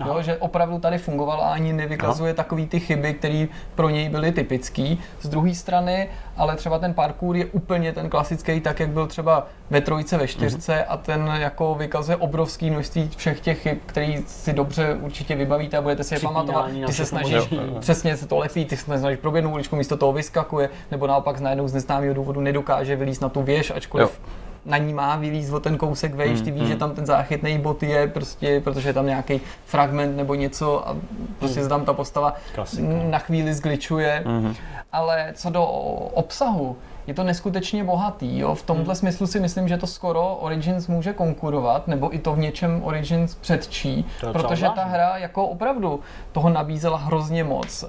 Jo, 0.06 0.22
že 0.22 0.38
opravdu 0.38 0.80
tady 0.80 0.98
fungoval 0.98 1.42
a 1.42 1.54
ani 1.54 1.74
nevykazuje 1.74 2.30
Aha. 2.30 2.36
takový 2.36 2.68
ty 2.68 2.80
chyby, 2.80 3.14
které 3.14 3.48
pro 3.76 3.90
něj 3.90 4.10
byly 4.10 4.32
typický. 4.32 5.00
Z 5.22 5.30
druhé 5.30 5.56
strany, 5.56 6.10
ale 6.38 6.56
třeba 6.56 6.80
ten 6.80 6.94
parkour 6.94 7.36
je 7.36 7.46
úplně 7.46 7.94
ten 7.94 8.10
klasický, 8.10 8.62
tak 8.62 8.80
jak 8.80 8.90
byl 8.90 9.08
třeba 9.08 9.48
ve 9.70 9.82
trojce, 9.82 10.18
ve 10.18 10.28
čtyřce 10.28 10.76
mm. 10.76 10.84
a 10.88 10.98
ten 10.98 11.32
jako 11.40 11.76
vykazuje 11.76 12.16
obrovský 12.16 12.72
množství 12.72 13.10
všech 13.18 13.40
těch 13.40 13.62
chyb, 13.62 13.78
který 13.86 14.18
si 14.28 14.54
dobře 14.54 14.98
určitě 15.02 15.36
vybavíte 15.36 15.78
a 15.78 15.82
budete 15.82 16.04
si 16.04 16.14
je 16.14 16.20
pamatovat. 16.20 16.72
Ty 16.86 16.94
se 16.94 17.06
snažíš, 17.06 17.54
přesně 17.80 18.18
se 18.18 18.28
to 18.28 18.38
lepí, 18.38 18.66
ty 18.66 18.78
se 18.78 19.00
snažíš 19.00 19.20
proběhnout 19.20 19.54
uličku, 19.54 19.76
místo 19.76 19.98
toho 19.98 20.14
vyskakuje, 20.14 20.70
nebo 20.92 21.08
naopak 21.08 21.38
z 21.38 21.42
najednou 21.42 21.68
z 21.68 21.74
neznámého 21.74 22.14
důvodu 22.14 22.42
nedokáže 22.42 22.96
vylízt 22.96 23.22
na 23.22 23.30
tu 23.30 23.42
věž, 23.42 23.72
ačkoliv 23.76 24.20
jo 24.26 24.45
na 24.66 24.78
ní 24.78 24.94
má 24.94 25.16
vylíz 25.16 25.52
o 25.52 25.60
ten 25.60 25.78
kousek 25.78 26.16
vejš, 26.16 26.42
ty 26.42 26.52
víš, 26.52 26.62
mm, 26.62 26.68
že 26.68 26.76
tam 26.76 26.96
ten 26.96 27.06
záchytný 27.06 27.60
bod 27.60 27.84
je, 27.84 28.08
prostě, 28.08 28.62
protože 28.64 28.90
je 28.90 28.94
tam 28.94 29.06
nějaký 29.06 29.42
fragment 29.66 30.18
nebo 30.18 30.36
něco 30.36 30.90
a 30.90 30.98
prostě 31.40 31.60
mm. 31.60 31.64
se 31.64 31.70
tam 31.70 31.86
ta 31.86 31.94
postava 31.94 32.34
Klasika. 32.56 32.88
na 33.10 33.20
chvíli 33.20 33.54
zgličuje. 33.54 34.24
Mm. 34.26 34.56
Ale 34.92 35.32
co 35.36 35.50
do 35.50 35.66
obsahu, 36.14 36.78
je 37.08 37.14
to 37.14 37.24
neskutečně 37.24 37.84
bohatý. 37.84 38.40
Jo? 38.40 38.56
V 38.56 38.64
tomhle 38.64 38.92
mm. 38.92 38.96
smyslu 38.96 39.28
si 39.28 39.40
myslím, 39.40 39.68
že 39.68 39.78
to 39.78 39.88
skoro 39.88 40.36
Origins 40.36 40.88
může 40.88 41.14
konkurovat, 41.14 41.88
nebo 41.88 42.16
i 42.16 42.20
to 42.20 42.34
v 42.34 42.38
něčem 42.38 42.82
Origins 42.84 43.36
předčí, 43.36 44.06
protože 44.32 44.70
ta 44.76 44.84
hra 44.84 45.18
jako 45.18 45.48
opravdu 45.48 46.00
toho 46.32 46.50
nabízela 46.50 46.98
hrozně 46.98 47.44
moc 47.44 47.86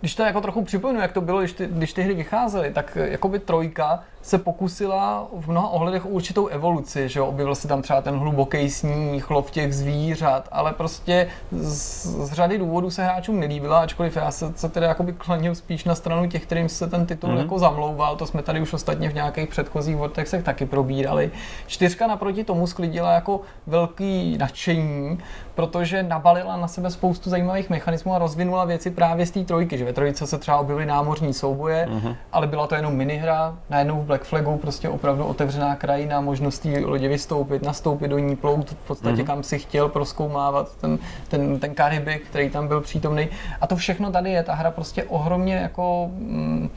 když 0.00 0.14
to 0.14 0.22
jako 0.22 0.40
trochu 0.40 0.64
připomenu, 0.64 1.00
jak 1.00 1.12
to 1.12 1.20
bylo, 1.20 1.38
když 1.38 1.52
ty, 1.52 1.66
když 1.66 1.92
ty 1.92 2.02
hry 2.02 2.14
vycházely, 2.14 2.72
tak 2.72 2.98
jakoby 3.00 3.38
trojka 3.38 4.02
se 4.28 4.38
pokusila 4.38 5.26
v 5.32 5.50
mnoha 5.50 5.68
ohledech 5.68 6.06
o 6.06 6.08
určitou 6.08 6.46
evoluci, 6.46 7.08
že 7.08 7.18
jo, 7.18 7.26
objevil 7.26 7.54
se 7.54 7.68
tam 7.68 7.82
třeba 7.82 8.00
ten 8.00 8.18
hluboký 8.18 8.70
sníh, 8.70 9.30
lov 9.30 9.50
těch 9.50 9.74
zvířat, 9.74 10.48
ale 10.52 10.72
prostě 10.72 11.28
z, 11.50 12.06
z 12.06 12.32
řady 12.32 12.58
důvodů 12.58 12.90
se 12.90 13.04
hráčům 13.04 13.40
nelíbila, 13.40 13.80
ačkoliv 13.80 14.16
já 14.16 14.30
se, 14.30 14.52
se 14.56 14.68
teda 14.68 14.86
jakoby 14.86 15.12
klanil 15.12 15.54
spíš 15.54 15.84
na 15.84 15.94
stranu 15.94 16.28
těch, 16.28 16.42
kterým 16.42 16.68
se 16.68 16.86
ten 16.86 17.06
titul 17.06 17.30
mm-hmm. 17.30 17.38
jako 17.38 17.58
zamlouval, 17.58 18.16
to 18.16 18.26
jsme 18.26 18.42
tady 18.42 18.60
už 18.60 18.72
ostatně 18.72 19.08
v 19.08 19.14
nějakých 19.14 19.48
předchozích 19.48 19.96
vortexech 19.96 20.44
taky 20.44 20.66
probírali. 20.66 21.30
Čtyřka 21.66 22.06
naproti 22.06 22.44
tomu 22.44 22.66
sklidila 22.66 23.12
jako 23.12 23.40
velký 23.66 24.38
nadšení, 24.38 25.18
protože 25.54 26.02
nabalila 26.02 26.56
na 26.56 26.68
sebe 26.68 26.90
spoustu 26.90 27.30
zajímavých 27.30 27.70
mechanismů 27.70 28.14
a 28.14 28.18
rozvinula 28.18 28.64
věci 28.64 28.90
právě 28.90 29.26
z 29.26 29.30
té 29.30 29.44
trojky, 29.44 29.78
že 29.78 29.84
ve 29.84 29.92
trojice 29.92 30.26
se 30.26 30.38
třeba 30.38 30.58
objevily 30.58 30.86
námořní 30.86 31.34
souboje, 31.34 31.88
mm-hmm. 31.90 32.16
ale 32.32 32.46
byla 32.46 32.66
to 32.66 32.74
jenom 32.74 32.94
minihra, 32.94 33.58
najednou 33.70 34.00
v 34.00 34.04
Black 34.04 34.17
Flagu 34.24 34.56
prostě 34.56 34.88
opravdu 34.88 35.24
otevřená 35.24 35.76
krajina, 35.76 36.20
možnost 36.20 36.58
té 36.58 36.80
lodi 36.80 37.08
vystoupit, 37.08 37.62
nastoupit 37.62 38.08
do 38.08 38.18
ní, 38.18 38.36
plout 38.36 38.70
v 38.70 38.74
podstatě 38.74 39.22
mm-hmm. 39.22 39.26
kam 39.26 39.42
si 39.42 39.58
chtěl 39.58 39.88
proskoumávat 39.88 40.76
ten, 40.76 40.98
ten, 41.28 41.60
ten 41.60 41.74
Karibik, 41.74 42.26
který 42.26 42.50
tam 42.50 42.68
byl 42.68 42.80
přítomný. 42.80 43.28
A 43.60 43.66
to 43.66 43.76
všechno 43.76 44.12
tady 44.12 44.30
je, 44.30 44.42
ta 44.42 44.54
hra 44.54 44.70
prostě 44.70 45.04
ohromně 45.04 45.54
jako 45.54 46.10
mm, 46.12 46.70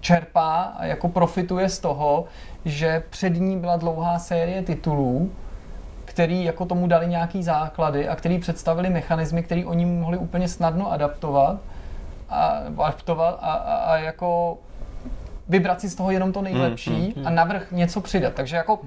čerpá 0.00 0.72
a 0.78 0.84
jako 0.84 1.08
profituje 1.08 1.68
z 1.68 1.78
toho, 1.78 2.24
že 2.64 3.02
před 3.10 3.30
ní 3.30 3.58
byla 3.58 3.76
dlouhá 3.76 4.18
série 4.18 4.62
titulů, 4.62 5.30
který 6.04 6.44
jako 6.44 6.64
tomu 6.64 6.86
dali 6.86 7.06
nějaký 7.06 7.42
základy 7.42 8.08
a 8.08 8.16
který 8.16 8.38
představili 8.38 8.90
mechanismy, 8.90 9.42
který 9.42 9.64
oni 9.64 9.86
mohli 9.86 10.18
úplně 10.18 10.48
snadno 10.48 10.92
adaptovat 10.92 11.56
a 12.28 12.62
adaptovat 12.78 13.38
a, 13.42 13.52
a, 13.52 13.74
a 13.74 13.96
jako 13.96 14.58
vybrat 15.48 15.80
si 15.80 15.88
z 15.88 15.94
toho 15.94 16.10
jenom 16.10 16.32
to 16.32 16.42
nejlepší 16.42 17.14
Mm, 17.16 17.26
a 17.26 17.30
navrh 17.30 17.72
něco 17.72 18.00
přidat. 18.00 18.34
Takže 18.34 18.56
jako 18.56 18.78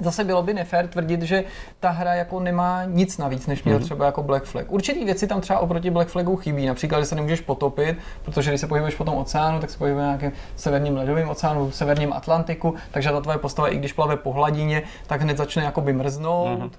Zase 0.00 0.24
bylo 0.24 0.42
by 0.42 0.54
nefér 0.54 0.88
tvrdit, 0.88 1.22
že 1.22 1.44
ta 1.80 1.90
hra 1.90 2.14
jako 2.14 2.40
nemá 2.40 2.84
nic 2.84 3.18
navíc, 3.18 3.46
než 3.46 3.64
měl 3.64 3.80
třeba 3.80 4.06
jako 4.06 4.22
Black 4.22 4.44
Flag. 4.44 4.72
Určitý 4.72 5.04
věci 5.04 5.26
tam 5.26 5.40
třeba 5.40 5.58
oproti 5.58 5.90
Black 5.90 6.08
Flagu 6.08 6.36
chybí, 6.36 6.66
například, 6.66 7.00
že 7.00 7.06
se 7.06 7.14
nemůžeš 7.14 7.40
potopit, 7.40 7.98
protože 8.24 8.50
když 8.50 8.60
se 8.60 8.66
pohybuješ 8.66 8.94
po 8.94 9.04
tom 9.04 9.14
oceánu, 9.14 9.60
tak 9.60 9.70
se 9.70 9.78
pohybuje 9.78 10.02
na 10.04 10.10
nějakém 10.10 10.32
severním 10.56 10.96
ledovém 10.96 11.28
oceánu, 11.28 11.70
v 11.70 11.76
severním 11.76 12.12
Atlantiku, 12.12 12.74
takže 12.90 13.10
ta 13.10 13.20
tvoje 13.20 13.38
postava, 13.38 13.68
i 13.68 13.76
když 13.76 13.92
plave 13.92 14.16
po 14.16 14.32
hladině, 14.32 14.82
tak 15.06 15.22
hned 15.22 15.36
začne 15.36 15.64
jakoby 15.64 15.92
mrznout. 15.92 16.72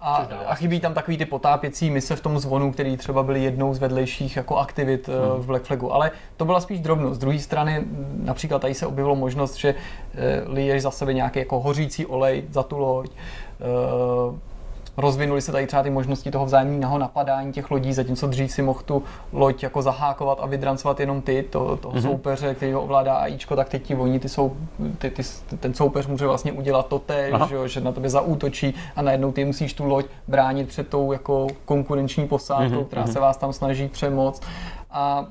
A, 0.00 0.28
a 0.46 0.54
chybí 0.54 0.80
tam 0.80 0.94
takový 0.94 1.18
ty 1.18 1.24
potápěcí 1.24 1.90
mise 1.90 2.16
v 2.16 2.20
tom 2.20 2.38
zvonu, 2.38 2.72
který 2.72 2.96
třeba 2.96 3.22
byly 3.22 3.42
jednou 3.42 3.74
z 3.74 3.78
vedlejších 3.78 4.36
jako 4.36 4.56
aktivit 4.56 5.08
hmm. 5.08 5.42
v 5.42 5.46
Black 5.46 5.64
Flagu. 5.64 5.92
Ale 5.92 6.10
to 6.36 6.44
byla 6.44 6.60
spíš 6.60 6.80
drobnost. 6.80 7.16
Z 7.16 7.18
druhé 7.18 7.38
strany 7.38 7.84
například 8.22 8.58
tady 8.58 8.74
se 8.74 8.86
objevilo 8.86 9.16
možnost, 9.16 9.54
že 9.54 9.68
e, 9.68 10.42
liješ 10.46 10.82
za 10.82 10.90
sebe 10.90 11.14
nějaký 11.14 11.38
jako 11.38 11.60
hořící 11.60 12.06
olej 12.06 12.44
za 12.50 12.62
tu 12.62 12.78
loď. 12.78 13.10
E, 13.10 14.55
rozvinuly 14.96 15.42
se 15.42 15.52
tady 15.52 15.66
třeba 15.66 15.82
ty 15.82 15.90
možnosti 15.90 16.30
toho 16.30 16.46
vzájemného 16.46 16.98
napadání 16.98 17.52
těch 17.52 17.70
lodí, 17.70 17.92
zatímco 17.92 18.26
dřív 18.26 18.52
si 18.52 18.62
mohl 18.62 18.80
tu 18.84 19.02
loď 19.32 19.62
jako 19.62 19.82
zahákovat 19.82 20.38
a 20.40 20.46
vydrancovat 20.46 21.00
jenom 21.00 21.22
ty, 21.22 21.42
to, 21.50 21.76
toho 21.76 21.94
mm-hmm. 21.94 22.02
soupeře, 22.02 22.54
který 22.54 22.72
ho 22.72 22.82
ovládá 22.82 23.14
AIčko, 23.14 23.56
tak 23.56 23.68
teď 23.68 23.82
ti 23.82 23.94
oni, 23.94 24.20
ty 24.20 24.28
jsou, 24.28 24.56
ty, 24.98 25.10
ty, 25.10 25.22
ten 25.60 25.74
soupeř 25.74 26.06
může 26.06 26.26
vlastně 26.26 26.52
udělat 26.52 26.86
to 26.86 26.98
tež, 26.98 27.34
že, 27.48 27.68
že 27.68 27.80
na 27.80 27.92
tebe 27.92 28.10
zaútočí 28.10 28.74
a 28.96 29.02
najednou 29.02 29.32
ty 29.32 29.44
musíš 29.44 29.74
tu 29.74 29.84
loď 29.84 30.06
bránit 30.28 30.68
před 30.68 30.88
tou 30.88 31.12
jako 31.12 31.46
konkurenční 31.64 32.28
posádkou, 32.28 32.76
mm-hmm. 32.76 32.84
která 32.84 33.06
se 33.06 33.20
vás 33.20 33.36
tam 33.36 33.52
snaží 33.52 33.88
přemoct. 33.88 34.42
A 34.90 35.26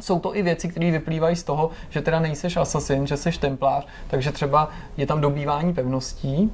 jsou 0.00 0.18
to 0.18 0.36
i 0.36 0.42
věci, 0.42 0.68
které 0.68 0.90
vyplývají 0.90 1.36
z 1.36 1.42
toho, 1.42 1.70
že 1.90 2.02
teda 2.02 2.20
nejseš 2.20 2.56
asasin, 2.56 3.06
že 3.06 3.16
jsi 3.16 3.30
templář, 3.30 3.86
takže 4.08 4.32
třeba 4.32 4.68
je 4.96 5.06
tam 5.06 5.20
dobývání 5.20 5.74
pevností, 5.74 6.52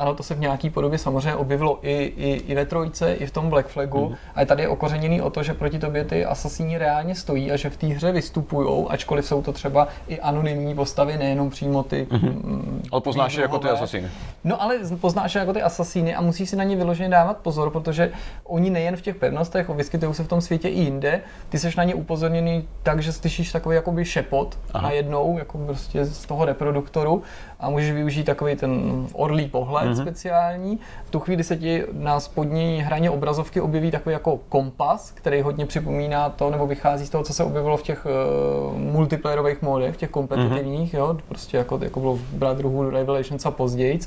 ano, 0.00 0.14
to 0.14 0.22
se 0.22 0.34
v 0.34 0.40
nějaký 0.40 0.70
podobě 0.70 0.98
samozřejmě 0.98 1.34
objevilo 1.34 1.78
i, 1.82 1.92
i, 2.16 2.30
i 2.30 2.54
ve 2.54 2.66
trojce, 2.66 3.14
i 3.14 3.26
v 3.26 3.30
tom 3.30 3.50
Black 3.50 3.68
Flagu. 3.68 4.08
Mm. 4.08 4.14
A 4.34 4.44
tady 4.44 4.62
je 4.62 4.68
okořeněný 4.68 5.22
o 5.22 5.30
to, 5.30 5.42
že 5.42 5.54
proti 5.54 5.78
tobě 5.78 6.04
ty 6.04 6.24
asasíni 6.24 6.78
reálně 6.78 7.14
stojí 7.14 7.52
a 7.52 7.56
že 7.56 7.70
v 7.70 7.76
té 7.76 7.86
hře 7.86 8.12
vystupují, 8.12 8.86
ačkoliv 8.88 9.26
jsou 9.26 9.42
to 9.42 9.52
třeba 9.52 9.88
i 10.08 10.20
anonymní 10.20 10.74
postavy, 10.74 11.18
nejenom 11.18 11.50
přímo 11.50 11.82
ty. 11.82 12.06
Mm, 12.10 12.82
Ale 12.92 13.00
poznáš 13.00 13.34
je 13.34 13.42
jako 13.42 13.58
ty 13.58 13.68
asasíny. 13.68 14.08
No 14.44 14.62
ale 14.62 14.78
poznáš 15.00 15.34
je 15.34 15.38
jako 15.38 15.52
ty 15.52 15.62
asasíny 15.62 16.14
a 16.14 16.20
musíš 16.20 16.50
si 16.50 16.56
na 16.56 16.64
ně 16.64 16.76
vyloženě 16.76 17.08
dávat 17.08 17.36
pozor, 17.36 17.70
protože 17.70 18.12
oni 18.44 18.70
nejen 18.70 18.96
v 18.96 19.02
těch 19.02 19.16
pevnostech, 19.16 19.68
vyskytují 19.68 20.14
se 20.14 20.24
v 20.24 20.28
tom 20.28 20.40
světě 20.40 20.68
i 20.68 20.80
jinde, 20.80 21.20
ty 21.48 21.58
seš 21.58 21.76
na 21.76 21.84
ně 21.84 21.94
upozorněný 21.94 22.68
tak, 22.82 23.02
že 23.02 23.12
slyšíš 23.12 23.52
takový 23.52 23.76
jakoby 23.76 24.04
šepot 24.04 24.58
Aha. 24.72 24.82
najednou, 24.82 25.38
jako 25.38 25.58
prostě 25.58 26.04
z 26.04 26.26
toho 26.26 26.44
reproduktoru 26.44 27.22
a 27.60 27.70
můžeš 27.70 27.92
využít 27.92 28.24
takový 28.24 28.56
ten 28.56 29.06
orlý 29.12 29.48
pohled 29.48 29.88
mm-hmm. 29.88 30.02
speciální. 30.02 30.78
V 31.04 31.10
tu 31.10 31.20
chvíli 31.20 31.44
se 31.44 31.56
ti 31.56 31.84
na 31.92 32.20
spodní 32.20 32.82
hraně 32.82 33.10
obrazovky 33.10 33.60
objeví 33.60 33.90
takový 33.90 34.12
jako 34.12 34.40
kompas, 34.48 35.10
který 35.10 35.42
hodně 35.42 35.66
připomíná 35.66 36.28
to, 36.28 36.50
nebo 36.50 36.66
vychází 36.66 37.06
z 37.06 37.10
toho, 37.10 37.24
co 37.24 37.34
se 37.34 37.44
objevilo 37.44 37.76
v 37.76 37.82
těch 37.82 38.06
uh, 38.06 38.78
multiplayerových 38.78 39.62
modech, 39.62 39.94
v 39.94 39.98
těch 39.98 40.10
kompetitivních, 40.10 40.94
mm-hmm. 40.94 40.98
jo, 40.98 41.18
prostě 41.28 41.56
jako, 41.56 41.78
jako 41.82 42.00
bylo 42.00 42.16
v 42.16 42.32
Brotherhood 42.32 42.92
Revelations 42.92 43.46
a 43.46 43.50
později 43.50 44.00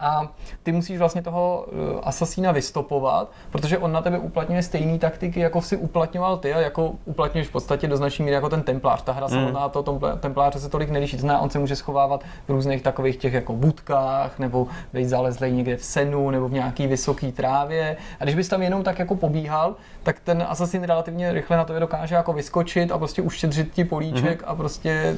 a 0.00 0.28
ty 0.62 0.72
musíš 0.72 0.98
vlastně 0.98 1.22
toho 1.22 1.66
uh, 1.66 2.00
asasína 2.02 2.52
vystopovat, 2.52 3.30
protože 3.50 3.78
on 3.78 3.92
na 3.92 4.02
tebe 4.02 4.18
uplatňuje 4.18 4.62
stejné 4.62 4.98
taktiky, 4.98 5.40
jako 5.40 5.62
si 5.62 5.76
uplatňoval 5.76 6.36
ty 6.36 6.54
a 6.54 6.60
jako 6.60 6.92
uplatňuješ 7.04 7.48
v 7.48 7.52
podstatě 7.52 7.88
do 7.88 7.96
značné 7.96 8.24
míry 8.24 8.34
jako 8.34 8.48
ten 8.48 8.62
templář. 8.62 9.02
Ta 9.02 9.12
hra 9.12 9.26
mm. 9.26 9.32
samotná 9.32 9.68
to 9.68 9.82
tom 9.82 10.00
templáře 10.20 10.60
se 10.60 10.68
tolik 10.68 10.90
neliší. 10.90 11.16
Zná, 11.16 11.38
on 11.38 11.50
se 11.50 11.58
může 11.58 11.76
schovávat 11.76 12.24
v 12.48 12.50
různých 12.50 12.82
takových 12.82 13.16
těch 13.16 13.32
jako 13.32 13.52
budkách, 13.52 14.38
nebo 14.38 14.66
být 14.92 15.08
zalezlej 15.08 15.52
někde 15.52 15.76
v 15.76 15.84
senu, 15.84 16.30
nebo 16.30 16.48
v 16.48 16.52
nějaký 16.52 16.86
vysoké 16.86 17.32
trávě. 17.32 17.96
A 18.20 18.24
když 18.24 18.34
bys 18.34 18.48
tam 18.48 18.62
jenom 18.62 18.82
tak 18.82 18.98
jako 18.98 19.16
pobíhal, 19.16 19.74
tak 20.02 20.20
ten 20.20 20.44
asasin 20.48 20.82
relativně 20.82 21.32
rychle 21.32 21.56
na 21.56 21.64
tebe 21.64 21.80
dokáže 21.80 22.14
jako 22.14 22.32
vyskočit 22.32 22.92
a 22.92 22.98
prostě 22.98 23.22
uštědřit 23.22 23.72
ti 23.72 23.84
políček 23.84 24.42
mm. 24.42 24.48
a 24.48 24.54
prostě, 24.54 25.16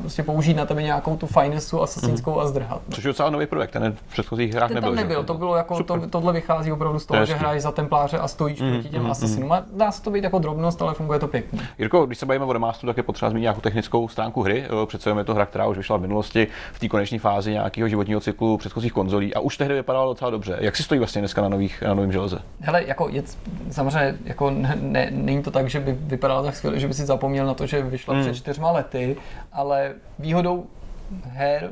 prostě 0.00 0.22
použít 0.22 0.54
na 0.54 0.66
tebe 0.66 0.82
nějakou 0.82 1.16
tu 1.16 1.26
finesu 1.26 1.82
asasínskou 1.82 2.34
mm. 2.34 2.38
a 2.38 2.46
zdrhat. 2.46 2.82
Což 2.90 3.04
je 3.04 3.08
docela 3.08 3.30
nový 3.30 3.46
projekt, 3.46 3.70
ten 3.70 3.93
v 3.94 4.12
předchozích 4.12 4.54
hrách 4.54 4.70
nebyl. 4.70 4.82
tam 4.88 4.94
nebyl, 4.96 5.24
to 5.24 5.34
bylo 5.34 5.56
jako, 5.56 5.84
to, 5.84 6.06
tohle 6.06 6.32
vychází 6.32 6.72
opravdu 6.72 6.98
z 6.98 7.06
toho, 7.06 7.20
To 7.20 7.26
že 7.26 7.32
je 7.32 7.36
hraješ 7.36 7.62
za 7.62 7.72
templáře 7.72 8.18
a 8.18 8.28
stojíš 8.28 8.60
mm, 8.60 8.72
proti 8.72 8.88
těm 8.88 9.02
mm, 9.02 9.10
asasinům. 9.10 9.52
A 9.52 9.62
dá 9.72 9.92
se 9.92 10.02
to 10.02 10.10
být 10.10 10.24
jako 10.24 10.38
drobnost, 10.38 10.82
ale 10.82 10.94
funguje 10.94 11.18
to 11.18 11.28
pěkně. 11.28 11.60
Jirko, 11.78 12.06
když 12.06 12.18
se 12.18 12.26
bavíme 12.26 12.44
o 12.44 12.52
remasteru, 12.52 12.88
tak 12.90 12.96
je 12.96 13.02
potřeba 13.02 13.30
zmínit 13.30 13.42
nějakou 13.42 13.60
technickou 13.60 14.08
stránku 14.08 14.42
hry. 14.42 14.64
Přece 14.86 15.10
je 15.10 15.24
to 15.24 15.34
hra, 15.34 15.46
která 15.46 15.66
už 15.66 15.76
vyšla 15.76 15.96
v 15.96 16.00
minulosti 16.00 16.46
v 16.72 16.78
té 16.78 16.88
koneční 16.88 17.18
fázi 17.18 17.50
nějakého 17.52 17.88
životního 17.88 18.20
cyklu 18.20 18.56
předchozích 18.58 18.92
konzolí 18.92 19.34
a 19.34 19.40
už 19.40 19.56
tehdy 19.56 19.74
vypadalo 19.74 20.12
docela 20.12 20.30
dobře. 20.30 20.56
Jak 20.60 20.76
si 20.76 20.82
stojí 20.82 20.98
vlastně 20.98 21.20
dneska 21.20 21.42
na, 21.42 21.48
nových, 21.48 21.82
na 21.82 21.94
novém 21.94 22.12
železe? 22.12 22.38
Hele, 22.60 22.84
jako 22.86 23.08
je, 23.08 23.22
samozřejmě 23.70 24.18
jako 24.24 24.50
ne, 24.50 24.76
ne, 24.80 25.08
není 25.10 25.42
to 25.42 25.50
tak, 25.50 25.70
že 25.70 25.80
by 25.80 25.92
vypadalo 26.00 26.42
tak 26.44 26.56
skvěle, 26.56 26.80
že 26.80 26.88
by 26.88 26.94
si 26.94 27.06
zapomněl 27.06 27.46
na 27.46 27.54
to, 27.54 27.66
že 27.66 27.82
vyšla 27.82 28.14
Mm. 28.14 28.20
před 28.20 28.34
čtyřma 28.36 28.70
lety, 28.70 29.16
ale 29.52 29.92
výhodou 30.18 30.66
her 31.26 31.70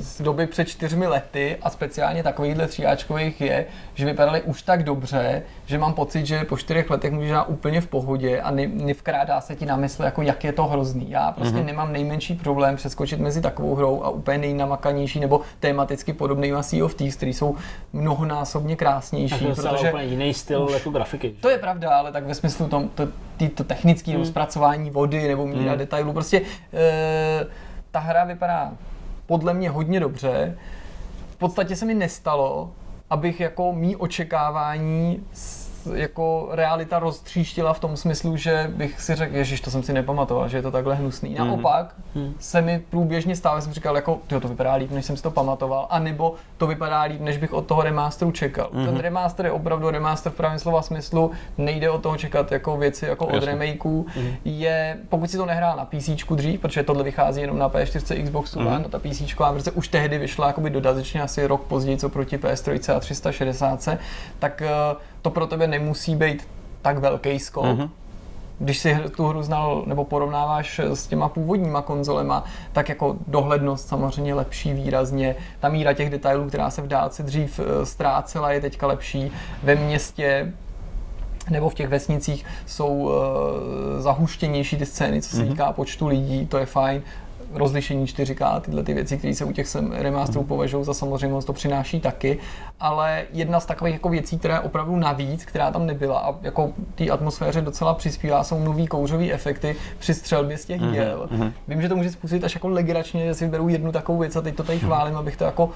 z 0.00 0.22
doby 0.22 0.46
před 0.46 0.68
čtyřmi 0.68 1.06
lety 1.06 1.56
a 1.62 1.70
speciálně 1.70 2.22
takovýchhle 2.22 2.66
tříáčkových 2.66 3.40
je, 3.40 3.66
že 3.94 4.06
vypadaly 4.06 4.42
už 4.42 4.62
tak 4.62 4.82
dobře, 4.82 5.42
že 5.66 5.78
mám 5.78 5.94
pocit, 5.94 6.26
že 6.26 6.44
po 6.44 6.56
čtyřech 6.56 6.90
letech 6.90 7.12
můžeš 7.12 7.30
dát 7.30 7.44
úplně 7.44 7.80
v 7.80 7.86
pohodě 7.86 8.40
a 8.40 8.50
ne, 8.50 8.66
nevkrádá 8.66 9.40
se 9.40 9.56
ti 9.56 9.66
na 9.66 9.76
mysl, 9.76 10.02
jako 10.02 10.22
jak 10.22 10.44
je 10.44 10.52
to 10.52 10.64
hrozný. 10.64 11.10
Já 11.10 11.32
prostě 11.32 11.58
mm-hmm. 11.58 11.64
nemám 11.64 11.92
nejmenší 11.92 12.34
problém 12.34 12.76
přeskočit 12.76 13.20
mezi 13.20 13.40
takovou 13.40 13.74
hrou 13.74 14.02
a 14.02 14.10
úplně 14.10 14.38
nejnamakanější 14.38 15.20
nebo 15.20 15.40
tematicky 15.60 16.12
podobnýma 16.12 16.62
Sea 16.62 16.84
of 16.84 16.94
Thieves, 16.94 17.16
který 17.16 17.32
jsou 17.32 17.56
mnohonásobně 17.92 18.76
krásnější. 18.76 19.46
Protože 19.46 19.88
úplně 19.88 20.04
jiný 20.04 20.34
styl 20.34 20.68
jako 20.72 20.90
grafiky. 20.90 21.34
to 21.40 21.50
je 21.50 21.58
pravda, 21.58 21.90
ale 21.90 22.12
tak 22.12 22.24
ve 22.24 22.34
smyslu 22.34 22.68
tom, 22.68 22.88
to, 22.88 23.08
tý, 23.36 23.48
to 23.48 23.64
technické 23.64 24.12
hmm. 24.12 24.24
zpracování 24.24 24.90
vody 24.90 25.28
nebo 25.28 25.46
míra 25.46 25.70
hmm. 25.70 25.78
detailů, 25.78 26.12
prostě 26.12 26.42
e, 26.72 27.46
ta 27.90 27.98
hra 27.98 28.24
vypadá 28.24 28.72
podle 29.32 29.54
mě 29.54 29.70
hodně 29.70 30.00
dobře. 30.00 30.58
V 31.30 31.36
podstatě 31.36 31.76
se 31.76 31.84
mi 31.84 31.94
nestalo, 31.94 32.70
abych 33.10 33.40
jako 33.40 33.72
mý 33.72 33.96
očekávání 33.96 35.26
s- 35.32 35.61
jako 35.94 36.48
realita 36.52 36.98
roztříštila 36.98 37.72
v 37.72 37.78
tom 37.78 37.96
smyslu, 37.96 38.36
že 38.36 38.70
bych 38.74 39.00
si 39.00 39.14
řekl, 39.14 39.36
ježiš, 39.36 39.60
to 39.60 39.70
jsem 39.70 39.82
si 39.82 39.92
nepamatoval, 39.92 40.48
že 40.48 40.58
je 40.58 40.62
to 40.62 40.70
takhle 40.70 40.94
hnusný. 40.94 41.34
Naopak 41.34 41.94
se 42.38 42.60
mi 42.60 42.82
průběžně 42.90 43.36
stále 43.36 43.60
jsem 43.60 43.72
říkal, 43.72 43.96
jako, 43.96 44.18
to 44.40 44.48
vypadá 44.48 44.74
líp, 44.74 44.90
než 44.90 45.06
jsem 45.06 45.16
si 45.16 45.22
to 45.22 45.30
pamatoval, 45.30 45.86
anebo 45.90 46.34
to 46.56 46.66
vypadá 46.66 47.02
líp, 47.02 47.20
než 47.20 47.36
bych 47.36 47.52
od 47.52 47.66
toho 47.66 47.82
remasteru 47.82 48.30
čekal. 48.30 48.70
Ten 48.84 48.96
remaster 48.96 49.46
je 49.46 49.52
opravdu 49.52 49.90
remaster 49.90 50.32
v 50.32 50.34
pravém 50.34 50.58
slova 50.58 50.82
smyslu, 50.82 51.30
nejde 51.58 51.90
od 51.90 52.02
toho 52.02 52.16
čekat 52.16 52.52
jako 52.52 52.76
věci 52.76 53.06
jako 53.06 53.26
od 53.26 53.34
Jasně. 53.34 53.50
remakeů. 53.50 54.06
Je, 54.44 54.98
pokud 55.08 55.30
si 55.30 55.36
to 55.36 55.46
nehrál 55.46 55.76
na 55.76 55.84
PC 55.84 56.10
dřív, 56.34 56.60
protože 56.60 56.82
tohle 56.82 57.04
vychází 57.04 57.40
jenom 57.40 57.58
na 57.58 57.68
PS4, 57.68 58.24
Xboxu 58.24 58.58
One, 58.60 58.78
no 58.78 58.88
ta 58.88 58.98
PC 58.98 59.22
verze 59.52 59.70
už 59.70 59.88
tehdy 59.88 60.18
vyšla 60.18 60.46
jakoby 60.46 60.70
dodatečně 60.70 61.22
asi 61.22 61.46
rok 61.46 61.62
později, 61.62 61.96
co 61.96 62.08
proti 62.08 62.36
PS3 62.38 62.96
a 62.96 63.00
360, 63.00 63.88
tak 64.38 64.62
eh, 64.62 64.68
to 65.22 65.30
pro 65.30 65.46
tebe 65.46 65.66
nemusí 65.66 66.16
být 66.16 66.48
tak 66.82 66.98
velký 66.98 67.38
skok. 67.38 67.64
Mhm. 67.64 67.90
Když 68.58 68.78
si 68.78 68.96
tu 69.16 69.26
hru 69.26 69.42
znal 69.42 69.82
nebo 69.86 70.04
porovnáváš 70.04 70.78
s 70.78 71.06
těma 71.06 71.28
původníma 71.28 71.82
konzolema, 71.82 72.44
tak 72.72 72.88
jako 72.88 73.16
dohlednost 73.26 73.88
samozřejmě 73.88 74.34
lepší 74.34 74.72
výrazně. 74.72 75.36
Ta 75.60 75.68
míra 75.68 75.92
těch 75.92 76.10
detailů, 76.10 76.48
která 76.48 76.70
se 76.70 76.82
v 76.82 76.86
dálce 76.86 77.22
dřív 77.22 77.60
eh, 77.60 77.86
ztrácela, 77.86 78.52
je 78.52 78.60
teďka 78.60 78.86
lepší. 78.86 79.32
Ve 79.62 79.74
městě 79.74 80.52
nebo 81.50 81.68
v 81.68 81.74
těch 81.74 81.88
vesnicích 81.88 82.44
jsou 82.66 82.88
uh, 82.88 83.12
zahuštěnější 83.98 84.76
ty 84.76 84.86
scény, 84.86 85.22
co 85.22 85.36
se 85.36 85.44
týká 85.44 85.72
počtu 85.72 86.06
lidí, 86.06 86.46
to 86.46 86.58
je 86.58 86.66
fajn. 86.66 87.02
Rozlišení 87.54 88.06
4K, 88.06 88.60
tyhle 88.60 88.82
ty 88.82 88.94
věci, 88.94 89.18
které 89.18 89.34
se 89.34 89.44
u 89.44 89.52
těch 89.52 89.68
sem- 89.68 89.92
remasterů 89.92 90.44
považují 90.44 90.84
za 90.84 90.94
samozřejmost, 90.94 91.46
to 91.46 91.52
přináší 91.52 92.00
taky. 92.00 92.38
Ale 92.80 93.24
jedna 93.32 93.60
z 93.60 93.66
takových 93.66 93.94
jako 93.94 94.08
věcí, 94.08 94.38
která 94.38 94.54
je 94.54 94.60
opravdu 94.60 94.96
navíc, 94.96 95.44
která 95.44 95.70
tam 95.70 95.86
nebyla 95.86 96.18
a 96.20 96.34
jako 96.42 96.72
té 96.94 97.10
atmosféře 97.10 97.60
docela 97.60 97.94
přispívá, 97.94 98.44
jsou 98.44 98.64
nový 98.64 98.86
kouřový 98.86 99.32
efekty 99.32 99.76
při 99.98 100.14
střelbě 100.14 100.58
z 100.58 100.64
těch 100.64 100.80
děl. 100.80 101.28
Vím, 101.68 101.82
že 101.82 101.88
to 101.88 101.96
může 101.96 102.10
způsobit 102.10 102.44
až 102.44 102.54
jako 102.54 102.68
legračně, 102.68 103.26
že 103.26 103.34
si 103.34 103.44
vyberu 103.44 103.68
jednu 103.68 103.92
takovou 103.92 104.18
věc 104.18 104.36
a 104.36 104.40
teď 104.40 104.54
to 104.54 104.62
tady 104.62 104.78
chválím, 104.78 105.16
abych 105.16 105.36
to 105.36 105.44
jako 105.44 105.64
uh, 105.64 105.70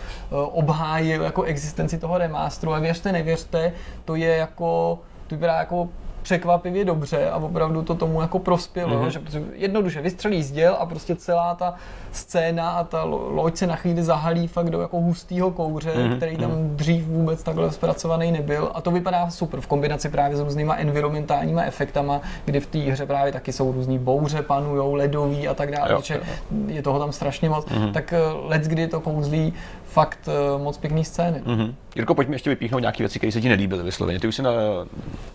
obhájil 0.52 1.22
jako 1.22 1.42
existenci 1.42 1.98
toho 1.98 2.18
remasteru. 2.18 2.74
A 2.74 2.78
věřte, 2.78 3.12
nevěřte, 3.12 3.72
to 4.04 4.14
je 4.14 4.36
jako 4.36 4.98
to 5.26 5.34
vypadá 5.34 5.58
jako 5.58 5.88
překvapivě 6.26 6.84
dobře 6.84 7.30
a 7.30 7.36
opravdu 7.36 7.82
to 7.82 7.94
tomu 7.94 8.20
jako 8.20 8.38
prospělo, 8.38 8.96
mm-hmm. 8.96 9.06
že 9.06 9.18
prostě 9.18 9.42
jednoduše 9.54 10.00
vystřelí 10.00 10.42
z 10.42 10.52
děl 10.52 10.76
a 10.78 10.86
prostě 10.86 11.16
celá 11.16 11.54
ta 11.54 11.74
scéna 12.12 12.70
a 12.70 12.84
ta 12.84 13.04
lo- 13.04 13.34
loď 13.34 13.56
se 13.56 13.66
na 13.66 13.76
chvíli 13.76 14.02
zahalí 14.02 14.48
fakt 14.48 14.70
do 14.70 14.80
jako 14.80 15.00
hustého 15.00 15.50
kouře, 15.50 15.90
mm-hmm. 15.90 16.16
který 16.16 16.36
tam 16.36 16.50
dřív 16.76 17.06
vůbec 17.06 17.42
takhle 17.42 17.72
zpracovaný 17.72 18.32
nebyl 18.32 18.70
a 18.74 18.80
to 18.80 18.90
vypadá 18.90 19.30
super 19.30 19.60
v 19.60 19.66
kombinaci 19.66 20.08
právě 20.08 20.36
s 20.36 20.40
různýma 20.40 20.74
environmentálníma 20.74 21.62
efektama, 21.62 22.20
kdy 22.44 22.60
v 22.60 22.66
té 22.66 22.78
hře 22.78 23.06
právě 23.06 23.32
taky 23.32 23.52
jsou 23.52 23.72
různý 23.72 23.98
bouře 23.98 24.42
panujou, 24.42 24.94
ledový 24.94 25.48
a 25.48 25.54
tak 25.54 25.70
dále, 25.70 25.92
Jo, 25.92 26.00
jo. 26.10 26.20
je 26.66 26.82
toho 26.82 26.98
tam 26.98 27.12
strašně 27.12 27.48
moc, 27.48 27.66
mm-hmm. 27.66 27.92
tak 27.92 28.12
eh, 28.12 28.18
let's 28.48 28.68
kdy 28.68 28.88
to 28.88 29.00
kouzlí 29.00 29.54
fakt 29.96 30.28
eh, 30.28 30.62
moc 30.62 30.78
pěkný 30.78 31.04
scény. 31.04 31.42
Mhm. 31.46 31.74
Jirko, 31.96 32.14
pojďme 32.14 32.34
ještě 32.34 32.50
vypíchnout 32.50 32.80
nějaké 32.80 33.02
věci, 33.02 33.18
které 33.18 33.32
se 33.32 33.40
ti 33.40 33.48
nelíbily 33.48 33.82
vysloveně. 33.82 34.20
Ty 34.20 34.28
už 34.28 34.34
si 34.34 34.42
na, 34.42 34.50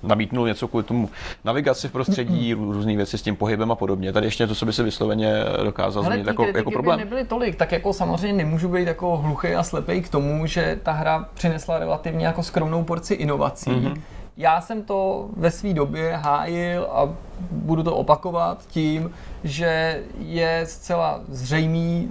namítnul 0.04 0.48
něco 0.48 0.68
kvůli 0.68 0.84
tomu 0.84 1.10
navigaci 1.46 1.88
v 1.88 1.92
prostředí, 1.92 2.56
rů- 2.56 2.72
různé 2.72 2.96
věci 2.96 3.18
s 3.18 3.22
tím 3.22 3.36
pohybem 3.36 3.72
a 3.72 3.76
podobně. 3.76 4.14
Tady 4.14 4.28
ještě 4.28 4.48
to, 4.48 4.56
co 4.56 4.66
by 4.66 4.74
se 4.74 4.84
vysloveně 4.84 5.34
dokázal 5.64 6.04
ty 6.04 6.24
jako, 6.28 6.44
jako 6.44 6.70
by 6.70 6.74
problém. 6.74 7.00
nebyly 7.00 7.26
tolik, 7.26 7.56
tak 7.56 7.72
jako 7.72 7.94
samozřejmě 7.94 8.44
nemůžu 8.44 8.70
být 8.70 8.88
jako 8.88 9.18
hluchý 9.18 9.48
a 9.48 9.64
slepý 9.64 10.02
k 10.02 10.10
tomu, 10.10 10.46
že 10.46 10.80
ta 10.84 10.92
hra 10.92 11.26
přinesla 11.34 11.80
relativně 11.80 12.26
jako 12.26 12.44
skromnou 12.44 12.84
porci 12.84 13.14
inovací. 13.14 13.70
Mhm. 13.70 13.86
Mm-hmm. 13.86 14.02
Já 14.38 14.62
jsem 14.62 14.84
to 14.84 15.30
ve 15.38 15.52
své 15.52 15.74
době 15.74 16.16
hájil 16.16 16.88
a 16.92 17.10
budu 17.52 17.84
to 17.84 17.96
opakovat 17.96 18.66
tím, 18.68 19.12
že 19.44 20.02
je 20.20 20.64
zcela 20.66 21.22
zřejmý, 21.28 22.10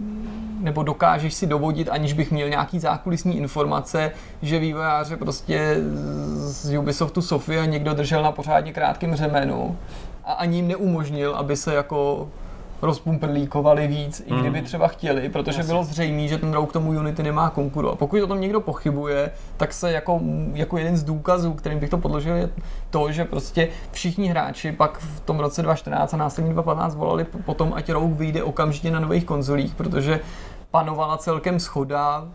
nebo 0.61 0.83
dokážeš 0.83 1.35
si 1.35 1.47
dovodit, 1.47 1.89
aniž 1.89 2.13
bych 2.13 2.31
měl 2.31 2.49
nějaký 2.49 2.79
zákulisní 2.79 3.37
informace, 3.37 4.11
že 4.43 4.59
vývojáře 4.59 5.17
prostě 5.17 5.77
z 6.37 6.79
Ubisoftu 6.79 7.23
Sofia 7.23 7.65
někdo 7.65 7.95
držel 7.95 8.23
na 8.23 8.33
pořádně 8.33 8.73
krátkém 8.73 9.17
řemenu 9.17 9.77
a 10.25 10.33
ani 10.33 10.57
jim 10.57 10.69
neumožnil, 10.69 11.37
aby 11.37 11.57
se 11.57 11.75
jako 11.75 12.29
rozpumperlíkovali 12.83 13.87
víc, 13.87 14.23
i 14.27 14.35
kdyby 14.41 14.63
třeba 14.63 14.89
chtěli, 14.89 15.29
protože 15.29 15.63
bylo 15.63 15.85
zřejmé, 15.85 16.29
že 16.29 16.39
ten 16.39 16.53
rok 16.53 16.73
tomu 16.73 16.91
Unity 16.91 17.23
nemá 17.23 17.51
konkurovat. 17.51 17.99
Pokud 17.99 18.23
o 18.23 18.27
tom 18.27 18.41
někdo 18.41 18.61
pochybuje, 18.61 19.31
tak 19.57 19.73
se 19.73 19.93
jako, 19.93 20.21
jako 20.55 20.79
jeden 20.79 20.97
z 20.97 21.05
důkazů, 21.05 21.53
kterým 21.55 21.79
bych 21.79 21.91
to 21.91 21.99
podložil, 21.99 22.37
je 22.37 22.51
to, 22.91 23.13
že 23.13 23.25
prostě 23.25 23.69
všichni 23.93 24.29
hráči 24.29 24.73
pak 24.73 24.99
v 24.99 25.21
tom 25.21 25.41
roce 25.41 25.63
2014 25.63 26.15
a 26.15 26.17
následně 26.17 26.53
2015 26.53 26.95
volali 26.95 27.25
po- 27.25 27.39
potom, 27.39 27.73
ať 27.75 27.91
rok 27.93 28.11
vyjde 28.13 28.43
okamžitě 28.43 28.91
na 28.91 29.01
nových 29.01 29.25
konzolích, 29.25 29.75
protože 29.75 30.21
panovala 30.71 31.17
celkem 31.17 31.61
schoda, 31.61 32.29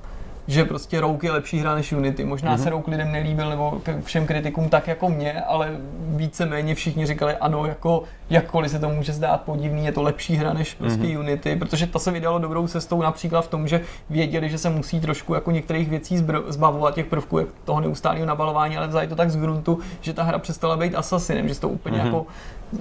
že 0.47 0.65
prostě 0.65 1.01
Rouk 1.01 1.23
je 1.23 1.31
lepší 1.31 1.59
hra 1.59 1.75
než 1.75 1.91
Unity. 1.91 2.25
Možná 2.25 2.55
mm-hmm. 2.55 2.63
se 2.63 2.69
Rouk 2.69 2.87
lidem 2.87 3.11
nelíbil, 3.11 3.49
nebo 3.49 3.79
k- 3.83 4.03
všem 4.03 4.27
kritikům 4.27 4.69
tak 4.69 4.87
jako 4.87 5.09
mě, 5.09 5.41
ale 5.41 5.71
víceméně 5.99 6.75
všichni 6.75 7.05
říkali, 7.05 7.35
ano, 7.35 7.65
jako 7.65 8.03
jakkoliv 8.29 8.71
se 8.71 8.79
to 8.79 8.89
může 8.89 9.13
zdát 9.13 9.41
podivný, 9.41 9.85
je 9.85 9.91
to 9.91 10.01
lepší 10.01 10.35
hra 10.35 10.53
než 10.53 10.73
prostě 10.73 11.03
mm-hmm. 11.03 11.19
Unity, 11.19 11.55
protože 11.55 11.87
ta 11.87 11.99
se 11.99 12.11
vydalo 12.11 12.39
dobrou 12.39 12.67
cestou 12.67 13.01
například 13.01 13.41
v 13.41 13.47
tom, 13.47 13.67
že 13.67 13.81
věděli, 14.09 14.49
že 14.49 14.57
se 14.57 14.69
musí 14.69 14.99
trošku 14.99 15.33
jako 15.33 15.51
některých 15.51 15.89
věcí 15.89 16.17
zbr- 16.17 16.43
zbavovat 16.47 16.95
těch 16.95 17.05
prvků, 17.05 17.39
jak 17.39 17.47
toho 17.65 17.81
neustálého 17.81 18.25
nabalování, 18.25 18.77
ale 18.77 18.87
vzali 18.87 19.07
to 19.07 19.15
tak 19.15 19.29
z 19.29 19.37
gruntu, 19.37 19.79
že 20.01 20.13
ta 20.13 20.23
hra 20.23 20.39
přestala 20.39 20.77
být 20.77 20.95
asasinem, 20.95 21.47
že 21.47 21.59
to 21.59 21.69
úplně 21.69 21.97
mm-hmm. 21.97 22.05
jako 22.05 22.25